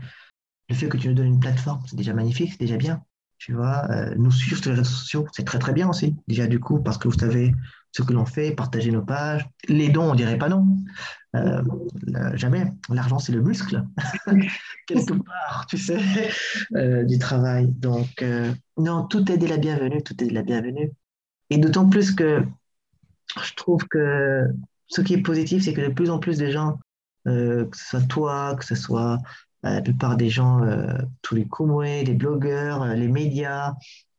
Le 0.69 0.75
fait 0.75 0.87
que 0.87 0.97
tu 0.97 1.09
nous 1.09 1.13
donnes 1.13 1.27
une 1.27 1.39
plateforme, 1.39 1.81
c'est 1.87 1.95
déjà 1.95 2.13
magnifique, 2.13 2.51
c'est 2.51 2.59
déjà 2.59 2.77
bien. 2.77 3.03
Tu 3.43 3.53
vois, 3.53 3.89
euh, 3.89 4.13
nous 4.17 4.29
suivre 4.29 4.61
sur 4.61 4.69
les 4.69 4.77
réseaux 4.77 4.91
sociaux, 4.91 5.25
c'est 5.31 5.45
très 5.45 5.57
très 5.57 5.73
bien 5.73 5.89
aussi. 5.89 6.15
Déjà 6.27 6.45
du 6.45 6.59
coup, 6.59 6.79
parce 6.79 6.99
que 6.99 7.07
vous 7.07 7.17
savez 7.17 7.55
ce 7.91 8.03
que 8.03 8.13
l'on 8.13 8.27
fait, 8.27 8.51
partager 8.51 8.91
nos 8.91 9.01
pages. 9.01 9.49
Les 9.67 9.89
dons, 9.89 10.11
on 10.11 10.15
dirait 10.15 10.37
pas 10.37 10.47
non. 10.47 10.67
Euh, 11.35 11.63
jamais. 12.35 12.65
L'argent, 12.89 13.17
c'est 13.17 13.31
le 13.31 13.41
muscle, 13.41 13.83
quelque 14.87 15.13
part, 15.13 15.65
tu 15.67 15.79
sais, 15.79 15.97
du 17.05 17.17
travail. 17.17 17.67
Donc, 17.69 18.23
non, 18.77 19.09
aide 19.09 19.43
est 19.43 19.47
la 19.47 19.57
bienvenue, 19.57 19.97
aide 19.97 20.21
est 20.21 20.29
la 20.29 20.43
bienvenue. 20.43 20.91
Et 21.49 21.57
d'autant 21.57 21.89
plus 21.89 22.11
que 22.11 22.43
je 23.43 23.53
trouve 23.55 23.87
que 23.87 24.45
ce 24.85 25.01
qui 25.01 25.15
est 25.15 25.21
positif, 25.21 25.63
c'est 25.63 25.73
que 25.73 25.81
de 25.81 25.91
plus 25.91 26.11
en 26.11 26.19
plus 26.19 26.37
de 26.37 26.51
gens, 26.51 26.77
euh, 27.27 27.65
que 27.65 27.77
ce 27.77 27.85
soit 27.85 28.07
toi, 28.07 28.55
que 28.55 28.65
ce 28.65 28.75
soit 28.75 29.13
euh, 29.13 29.17
la 29.63 29.81
plupart 29.81 30.17
des 30.17 30.29
gens, 30.29 30.63
euh, 30.63 30.97
tous 31.21 31.35
les 31.35 31.47
Kumwe, 31.47 32.03
les 32.03 32.13
blogueurs, 32.13 32.85
les 32.95 33.07
médias, 33.07 33.73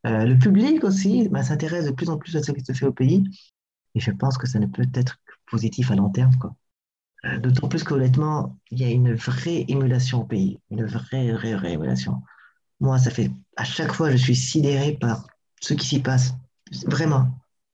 le 0.04 0.34
public 0.34 0.82
aussi, 0.84 1.28
bah, 1.28 1.42
s'intéresse 1.42 1.86
de 1.86 1.92
plus 1.92 2.10
en 2.10 2.18
plus 2.18 2.36
à 2.36 2.42
ce 2.42 2.52
qui 2.52 2.64
se 2.64 2.72
fait 2.72 2.86
au 2.86 2.92
pays. 2.92 3.24
Et 3.94 4.00
je 4.00 4.10
pense 4.10 4.38
que 4.38 4.48
ça 4.48 4.58
ne 4.58 4.66
peut 4.66 4.86
être 4.94 5.16
que 5.24 5.34
positif 5.50 5.90
à 5.90 5.94
long 5.94 6.10
terme. 6.10 6.32
D'autant 7.40 7.68
plus 7.68 7.84
qu'honnêtement, 7.84 8.58
il 8.72 8.80
y 8.80 8.84
a 8.84 8.90
une 8.90 9.14
vraie 9.14 9.64
émulation 9.68 10.22
au 10.22 10.24
pays, 10.24 10.58
une 10.70 10.84
vraie, 10.86 11.30
vraie, 11.32 11.54
vraie 11.54 11.72
émulation. 11.72 12.22
Moi, 12.80 12.98
ça 12.98 13.10
fait 13.10 13.30
à 13.56 13.64
chaque 13.64 13.92
fois, 13.92 14.10
je 14.10 14.16
suis 14.16 14.34
sidéré 14.34 14.92
par 15.00 15.24
ce 15.60 15.74
qui 15.74 15.86
s'y 15.86 16.00
passe. 16.00 16.34
Vraiment. 16.86 17.30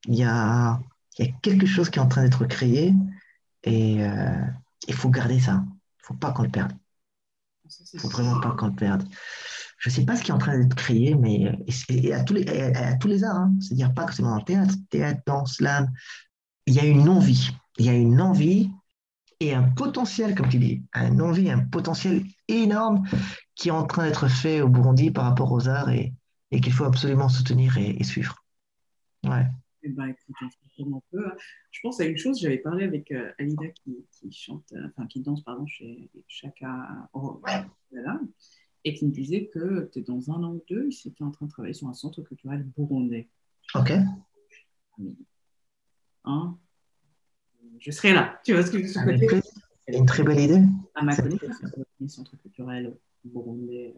Il 0.07 0.15
y 0.15 0.23
a, 0.23 0.79
quelque 1.41 1.65
chose 1.65 1.89
qui 1.89 1.99
est 1.99 2.01
en 2.01 2.07
train 2.07 2.23
d'être 2.23 2.45
créé 2.45 2.93
et 3.63 4.03
euh, 4.03 4.45
il 4.87 4.93
faut 4.93 5.09
garder 5.09 5.39
ça. 5.39 5.63
Il 5.65 6.01
ne 6.01 6.03
faut 6.03 6.13
pas 6.13 6.31
qu'on 6.31 6.43
le 6.43 6.49
perde. 6.49 6.71
Il 7.93 7.95
ne 7.95 7.99
faut 7.99 8.09
vraiment 8.09 8.39
pas 8.39 8.51
qu'on 8.51 8.71
perde. 8.71 9.03
Je 9.77 9.89
ne 9.89 9.93
sais 9.93 10.05
pas 10.05 10.15
ce 10.15 10.23
qui 10.23 10.31
est 10.31 10.33
en 10.33 10.39
train 10.39 10.57
d'être 10.57 10.75
créé, 10.75 11.15
mais 11.15 11.57
et, 11.89 12.13
à, 12.13 12.23
tous 12.23 12.33
les, 12.33 12.47
à, 12.49 12.95
tous 12.95 13.07
les 13.07 13.23
arts, 13.23 13.35
hein. 13.35 13.53
c'est-à-dire 13.61 13.93
pas 13.93 14.05
que 14.05 14.13
c'est 14.13 14.23
dans 14.23 14.35
le 14.35 14.43
théâtre, 14.43 14.75
théâtre, 14.89 15.21
danse, 15.25 15.55
slam, 15.55 15.89
il 16.65 16.73
y 16.73 16.79
a 16.79 16.85
une 16.85 17.07
envie. 17.07 17.51
Il 17.77 17.85
y 17.85 17.89
a 17.89 17.93
une 17.93 18.19
envie 18.19 18.69
et 19.39 19.53
un 19.53 19.63
potentiel, 19.63 20.35
comme 20.35 20.49
tu 20.49 20.57
dis, 20.57 20.83
un 20.93 21.19
envie, 21.21 21.49
un 21.49 21.59
potentiel 21.59 22.25
énorme 22.49 23.07
qui 23.55 23.69
est 23.69 23.71
en 23.71 23.85
train 23.85 24.05
d'être 24.05 24.27
fait 24.27 24.61
au 24.61 24.67
Burundi 24.67 25.11
par 25.11 25.23
rapport 25.23 25.51
aux 25.51 25.69
arts 25.69 25.89
et, 25.89 26.13
et 26.51 26.59
qu'il 26.59 26.73
faut 26.73 26.83
absolument 26.83 27.29
soutenir 27.29 27.77
et, 27.77 27.95
et 27.97 28.03
suivre. 28.03 28.43
Ouais. 29.23 29.47
Eh 29.83 29.89
ben, 29.89 30.07
écoute, 30.07 30.35
on 30.79 31.01
peut. 31.11 31.27
Hein. 31.27 31.35
Je 31.71 31.79
pense 31.81 31.99
à 32.01 32.05
une 32.05 32.17
chose, 32.17 32.39
j'avais 32.39 32.57
parlé 32.57 32.83
avec 32.83 33.11
euh, 33.11 33.31
Alida 33.37 33.67
qui, 33.69 34.05
chante, 34.31 34.65
euh, 34.73 34.87
enfin 34.87 35.07
qui 35.07 35.21
danse 35.21 35.43
pardon, 35.43 35.65
chez 35.67 36.09
Chaka 36.27 37.09
et 38.85 38.93
qui 38.93 39.05
me 39.05 39.11
disait 39.11 39.47
que 39.47 39.89
es 39.95 40.01
dans 40.01 40.31
un 40.31 40.43
an 40.43 40.53
ou 40.53 40.63
deux, 40.67 40.89
il 40.89 41.07
était 41.09 41.23
en 41.23 41.31
train 41.31 41.45
de 41.45 41.51
travailler 41.51 41.73
sur 41.73 41.87
un 41.87 41.93
centre 41.93 42.21
culturel 42.21 42.63
burundais. 42.75 43.29
Ok. 43.75 43.91
Hein? 46.25 46.57
Je 47.79 47.91
serai 47.91 48.13
là. 48.13 48.39
Tu 48.43 48.53
vois 48.53 48.63
ce 48.63 48.71
que 48.71 48.79
je 48.79 48.99
veux 48.99 49.17
dire? 49.17 49.41
C'est 49.87 49.97
une 49.97 50.05
très 50.05 50.23
belle 50.23 50.39
idée. 50.39 50.61
À 50.95 51.03
ma 51.03 51.15
connaissance, 51.15 51.63
un 52.01 52.07
centre 52.07 52.37
culturel 52.37 52.97
burundais 53.23 53.95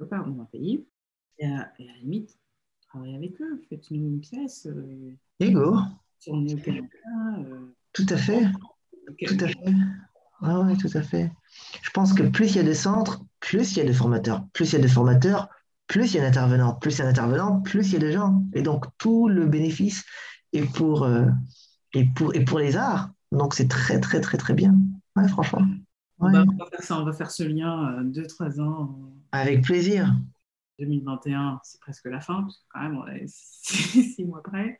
euh, 0.00 0.06
dans 0.06 0.40
un 0.40 0.44
pays. 0.46 0.86
Et 1.38 1.46
à, 1.46 1.72
et 1.78 1.88
à 1.88 1.92
la 1.92 1.98
limite, 1.98 2.38
avec 3.02 3.40
eux, 3.40 3.62
faites-nous 3.68 4.08
une 4.08 4.20
pièce. 4.20 4.66
Euh, 4.66 5.16
Ego. 5.40 5.76
Si 6.18 6.30
on 6.30 6.46
est 6.46 6.54
au 6.54 6.58
Canada. 6.58 6.86
Euh, 7.38 7.74
tout 7.92 8.06
à 8.08 8.16
fait. 8.16 8.46
Tout 9.26 9.36
à 9.40 9.48
fait. 9.48 9.74
Ah 10.42 10.60
oui, 10.60 10.76
tout 10.76 10.90
à 10.94 11.02
fait. 11.02 11.30
Je 11.82 11.90
pense 11.90 12.12
que 12.12 12.22
plus 12.22 12.52
il 12.52 12.56
y 12.56 12.60
a 12.60 12.62
de 12.62 12.72
centres, 12.72 13.24
plus 13.40 13.72
il 13.72 13.78
y 13.78 13.80
a 13.82 13.84
de 13.84 13.92
formateurs. 13.92 14.46
Plus 14.52 14.72
il 14.72 14.76
y 14.76 14.78
a 14.78 14.82
de 14.82 14.88
formateurs, 14.88 15.48
plus 15.86 16.12
il 16.12 16.16
y 16.16 16.20
a 16.20 16.22
d'intervenants. 16.22 16.74
Plus 16.74 16.96
il 16.96 16.98
y 16.98 17.02
a 17.02 17.06
d'intervenants, 17.06 17.60
plus 17.60 17.88
il 17.88 17.92
y 17.94 17.96
a 17.96 18.00
de 18.00 18.10
gens. 18.10 18.42
Et 18.54 18.62
donc, 18.62 18.86
tout 18.98 19.28
le 19.28 19.46
bénéfice 19.46 20.04
est 20.52 20.64
pour, 20.72 21.04
euh, 21.04 21.26
et 21.92 22.04
pour, 22.04 22.34
et 22.34 22.44
pour 22.44 22.58
les 22.58 22.76
arts. 22.76 23.10
Donc, 23.32 23.54
c'est 23.54 23.68
très, 23.68 24.00
très, 24.00 24.20
très, 24.20 24.38
très 24.38 24.54
bien. 24.54 24.74
Ouais, 25.16 25.28
franchement. 25.28 25.62
On, 26.20 26.30
va, 26.30 26.44
faire 26.70 26.82
ça, 26.82 27.00
on 27.00 27.04
va 27.04 27.12
faire 27.12 27.30
ce 27.30 27.42
lien 27.42 27.98
euh, 27.98 28.04
deux, 28.04 28.26
trois 28.26 28.60
ans. 28.60 29.12
Avec 29.32 29.62
plaisir. 29.62 30.14
2021, 30.78 31.60
c'est 31.62 31.80
presque 31.80 32.06
la 32.06 32.20
fin, 32.20 32.42
parce 32.42 32.58
que 32.58 32.64
quand 32.70 32.80
même, 32.80 32.96
on 32.96 33.06
est 33.06 33.26
six 33.26 34.24
mois 34.24 34.42
près. 34.42 34.78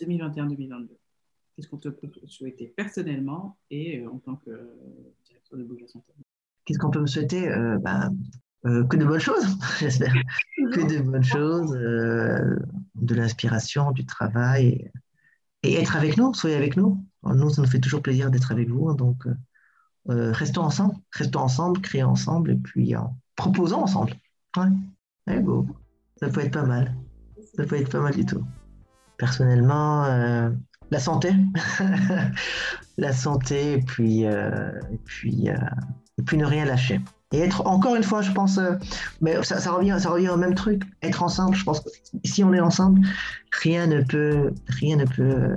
2021-2022. 0.00 0.88
Qu'est-ce 1.54 1.68
qu'on 1.68 1.78
te 1.78 1.88
peut 1.88 2.10
souhaiter 2.26 2.72
personnellement 2.76 3.58
et 3.70 4.00
euh, 4.00 4.10
en 4.10 4.18
tant 4.18 4.36
que 4.36 4.50
directeur 5.24 5.58
de 5.58 5.64
Bouge 5.64 5.84
Santé 5.86 6.12
Qu'est-ce 6.64 6.78
qu'on 6.78 6.90
peut 6.90 7.00
me 7.00 7.06
souhaiter? 7.06 7.48
Euh, 7.48 7.78
bah, 7.78 8.08
euh, 8.66 8.84
Que 8.84 8.96
de 8.96 9.04
bonnes 9.04 9.20
choses, 9.20 9.44
j'espère. 9.80 10.14
que 10.56 10.96
de 10.96 11.02
bonnes 11.02 11.24
choses, 11.24 11.70
de 11.72 13.14
l'inspiration, 13.14 13.92
du 13.92 14.06
travail. 14.06 14.90
Et, 15.62 15.74
être 15.74 15.96
avec 15.96 16.16
nous, 16.16 16.32
soyez 16.34 16.56
avec 16.56 16.76
nous. 16.76 17.04
Nous, 17.24 17.50
ça 17.50 17.62
nous 17.62 17.68
fait 17.68 17.80
toujours 17.80 18.02
plaisir 18.02 18.30
d'être 18.30 18.50
avec 18.50 18.68
vous. 18.68 18.88
Hein, 18.88 18.94
donc, 18.94 19.24
restons 20.06 20.62
ensemble, 20.62 20.94
restons 21.12 21.40
ensemble, 21.40 21.80
créons 21.80 22.10
ensemble 22.10 22.52
et 22.52 22.56
puis 22.56 22.94
proposons 23.36 23.82
ensemble. 23.82 24.14
Ouais. 24.56 24.68
Go. 25.28 25.66
Ça 26.16 26.28
peut 26.28 26.40
être 26.40 26.52
pas 26.52 26.64
mal. 26.64 26.94
Ça 27.56 27.64
peut 27.64 27.76
être 27.76 27.90
pas 27.90 28.00
mal 28.00 28.14
du 28.14 28.24
tout. 28.24 28.44
Personnellement, 29.18 30.04
euh, 30.04 30.50
la 30.90 30.98
santé. 30.98 31.32
la 32.98 33.12
santé, 33.12 33.74
et 33.74 33.78
puis, 33.78 34.26
euh, 34.26 34.70
puis, 35.04 35.48
euh, 35.48 35.56
puis 36.24 36.36
ne 36.36 36.44
rien 36.44 36.64
lâcher. 36.64 37.00
Et 37.32 37.40
être, 37.40 37.66
encore 37.66 37.96
une 37.96 38.02
fois, 38.02 38.20
je 38.20 38.30
pense, 38.32 38.60
mais 39.22 39.42
ça, 39.42 39.72
revient, 39.72 39.96
ça 39.98 40.10
revient 40.10 40.28
au 40.28 40.36
même 40.36 40.54
truc. 40.54 40.82
Être 41.02 41.22
ensemble, 41.22 41.54
je 41.54 41.64
pense 41.64 41.80
que 41.80 41.88
si 42.24 42.44
on 42.44 42.52
est 42.52 42.60
ensemble, 42.60 43.00
rien 43.62 43.86
ne 43.86 44.02
peut, 44.02 44.52
rien 44.68 44.96
ne 44.96 45.06
peut, 45.06 45.54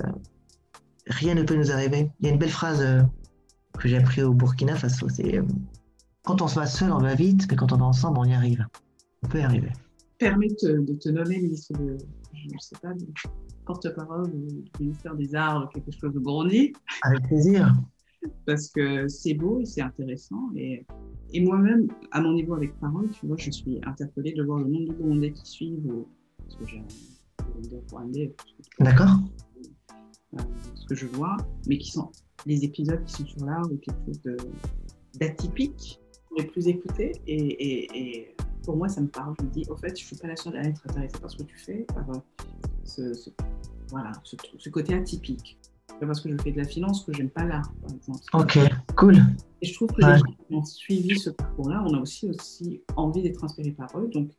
rien 1.07 1.35
ne 1.35 1.43
peut 1.43 1.55
nous 1.55 1.71
arriver. 1.71 2.11
Il 2.19 2.27
y 2.27 2.29
a 2.29 2.33
une 2.33 2.39
belle 2.39 2.49
phrase 2.49 2.81
que 3.77 3.89
j'ai 3.89 3.97
appris 3.97 4.23
au 4.23 4.33
Burkina 4.33 4.75
Faso, 4.75 5.09
c'est 5.09 5.41
quand 6.23 6.41
on 6.41 6.47
se 6.47 6.55
va 6.55 6.65
seul, 6.65 6.91
on 6.91 6.99
va 6.99 7.13
vite, 7.13 7.45
mais 7.49 7.55
quand 7.55 7.71
on 7.71 7.77
est 7.77 7.83
ensemble, 7.83 8.17
on 8.19 8.25
y 8.25 8.33
arrive. 8.33 8.65
On 9.23 9.27
peut 9.27 9.39
y 9.39 9.41
arriver. 9.41 9.71
Permet 10.17 10.47
de 10.47 10.93
te 10.93 11.09
nommer 11.09 11.39
ministre 11.39 11.73
de, 11.77 11.97
je 12.33 12.53
ne 12.53 12.59
sais 12.59 12.75
pas, 12.81 12.93
porte-parole 13.65 14.31
du 14.31 14.63
ministère 14.79 15.15
des 15.15 15.35
Arts, 15.35 15.69
quelque 15.73 15.91
chose 15.91 16.13
de 16.13 16.19
Burundi. 16.19 16.73
Avec 17.03 17.23
plaisir. 17.23 17.73
Parce 18.45 18.69
que 18.69 19.07
c'est 19.07 19.33
beau 19.33 19.59
et 19.59 19.65
c'est 19.65 19.81
intéressant. 19.81 20.49
Et, 20.55 20.85
et 21.33 21.43
moi-même, 21.43 21.87
à 22.11 22.21
mon 22.21 22.33
niveau 22.33 22.55
avec 22.55 22.77
parole, 22.79 23.09
tu 23.11 23.27
vois, 23.27 23.37
je 23.37 23.51
suis 23.51 23.79
interpellée 23.85 24.33
de 24.33 24.43
voir 24.43 24.59
le 24.59 24.69
nombre 24.69 24.87
de 24.89 24.93
Burundais 24.93 25.31
qui 25.31 25.45
suivent, 25.45 25.93
parce 26.37 26.55
que 26.55 26.65
j'ai 26.65 26.79
un 26.79 26.85
D'accord. 28.79 29.19
Euh, 30.33 30.41
ce 30.75 30.85
que 30.87 30.95
je 30.95 31.05
vois, 31.07 31.37
mais 31.67 31.77
qui 31.77 31.91
sont 31.91 32.11
les 32.45 32.63
épisodes 32.63 33.03
qui 33.05 33.13
sont 33.13 33.25
sur 33.25 33.45
l'art 33.45 33.65
ou 33.71 33.77
quelque 33.77 34.05
chose 34.05 34.21
d'atypique 35.19 35.99
les 36.37 36.45
plus 36.45 36.67
écoutés. 36.67 37.13
Et, 37.27 37.35
et, 37.35 37.97
et, 37.97 38.35
pour 38.65 38.75
moi, 38.75 38.89
ça 38.89 39.01
me 39.01 39.07
parle. 39.07 39.35
Je 39.39 39.45
me 39.45 39.49
dis, 39.51 39.65
au 39.69 39.75
fait, 39.75 39.89
je 39.89 40.03
ne 40.03 40.07
suis 40.07 40.15
pas 40.15 40.27
la 40.27 40.35
seule 40.35 40.57
à 40.57 40.63
être 40.63 40.81
intéressée 40.89 41.19
par 41.19 41.29
ce 41.29 41.37
que 41.37 41.43
tu 41.43 41.57
fais, 41.57 41.85
par 41.93 42.09
euh, 42.09 42.19
ce, 42.83 43.29
voilà, 43.89 44.11
ce, 44.23 44.69
côté 44.69 44.95
atypique. 44.95 45.57
C'est 45.87 46.05
parce 46.05 46.19
que 46.19 46.29
je 46.29 46.35
fais 46.41 46.51
de 46.51 46.57
la 46.57 46.65
finance 46.65 47.05
que 47.05 47.13
j'aime 47.13 47.29
pas 47.29 47.45
l'art, 47.45 47.71
par 47.81 47.95
exemple. 47.95 48.19
Ok, 48.33 48.59
cool. 48.97 49.17
Et 49.61 49.67
je 49.67 49.73
trouve 49.73 49.89
que 49.89 50.01
les 50.01 50.17
gens 50.17 50.23
qui 50.23 50.55
ont 50.55 50.65
suivi 50.65 51.17
ce 51.17 51.29
parcours-là, 51.29 51.83
on 51.87 51.93
a 51.93 51.99
aussi, 51.99 52.29
aussi 52.29 52.81
envie 52.97 53.21
d'être 53.21 53.43
inspiré 53.43 53.71
par 53.71 53.87
eux. 53.97 54.09
Donc, 54.13 54.31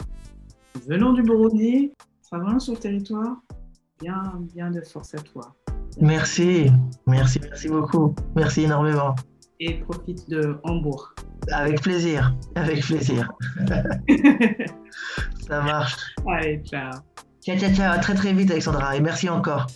venant 0.87 1.13
du 1.13 1.23
Burundi, 1.23 1.93
travaillant 2.23 2.59
sur 2.59 2.75
le 2.75 2.79
territoire, 2.79 3.37
bien, 4.01 4.39
bien 4.53 4.71
de 4.71 4.83
force 4.83 5.15
à 5.15 5.19
toi. 5.19 5.55
Merci, 5.99 6.71
merci, 7.07 7.41
merci 7.41 7.69
beaucoup. 7.69 8.15
Merci 8.35 8.65
énormément. 8.65 9.15
Et 9.61 9.81
profite 9.81 10.29
de 10.29 10.59
Hambourg. 10.65 11.15
Avec 11.53 11.81
plaisir, 11.81 12.35
avec 12.55 12.81
plaisir. 12.81 13.29
Ça 15.49 15.61
marche. 15.61 15.97
Allez, 16.29 16.61
ciao. 16.65 16.91
Ciao, 17.45 17.57
ciao, 17.57 17.73
ciao. 17.73 17.93
À 17.93 17.99
très 17.99 18.15
très 18.15 18.33
vite, 18.33 18.51
Alexandra. 18.51 18.97
Et 18.97 19.01
merci 19.01 19.29
encore. 19.29 19.67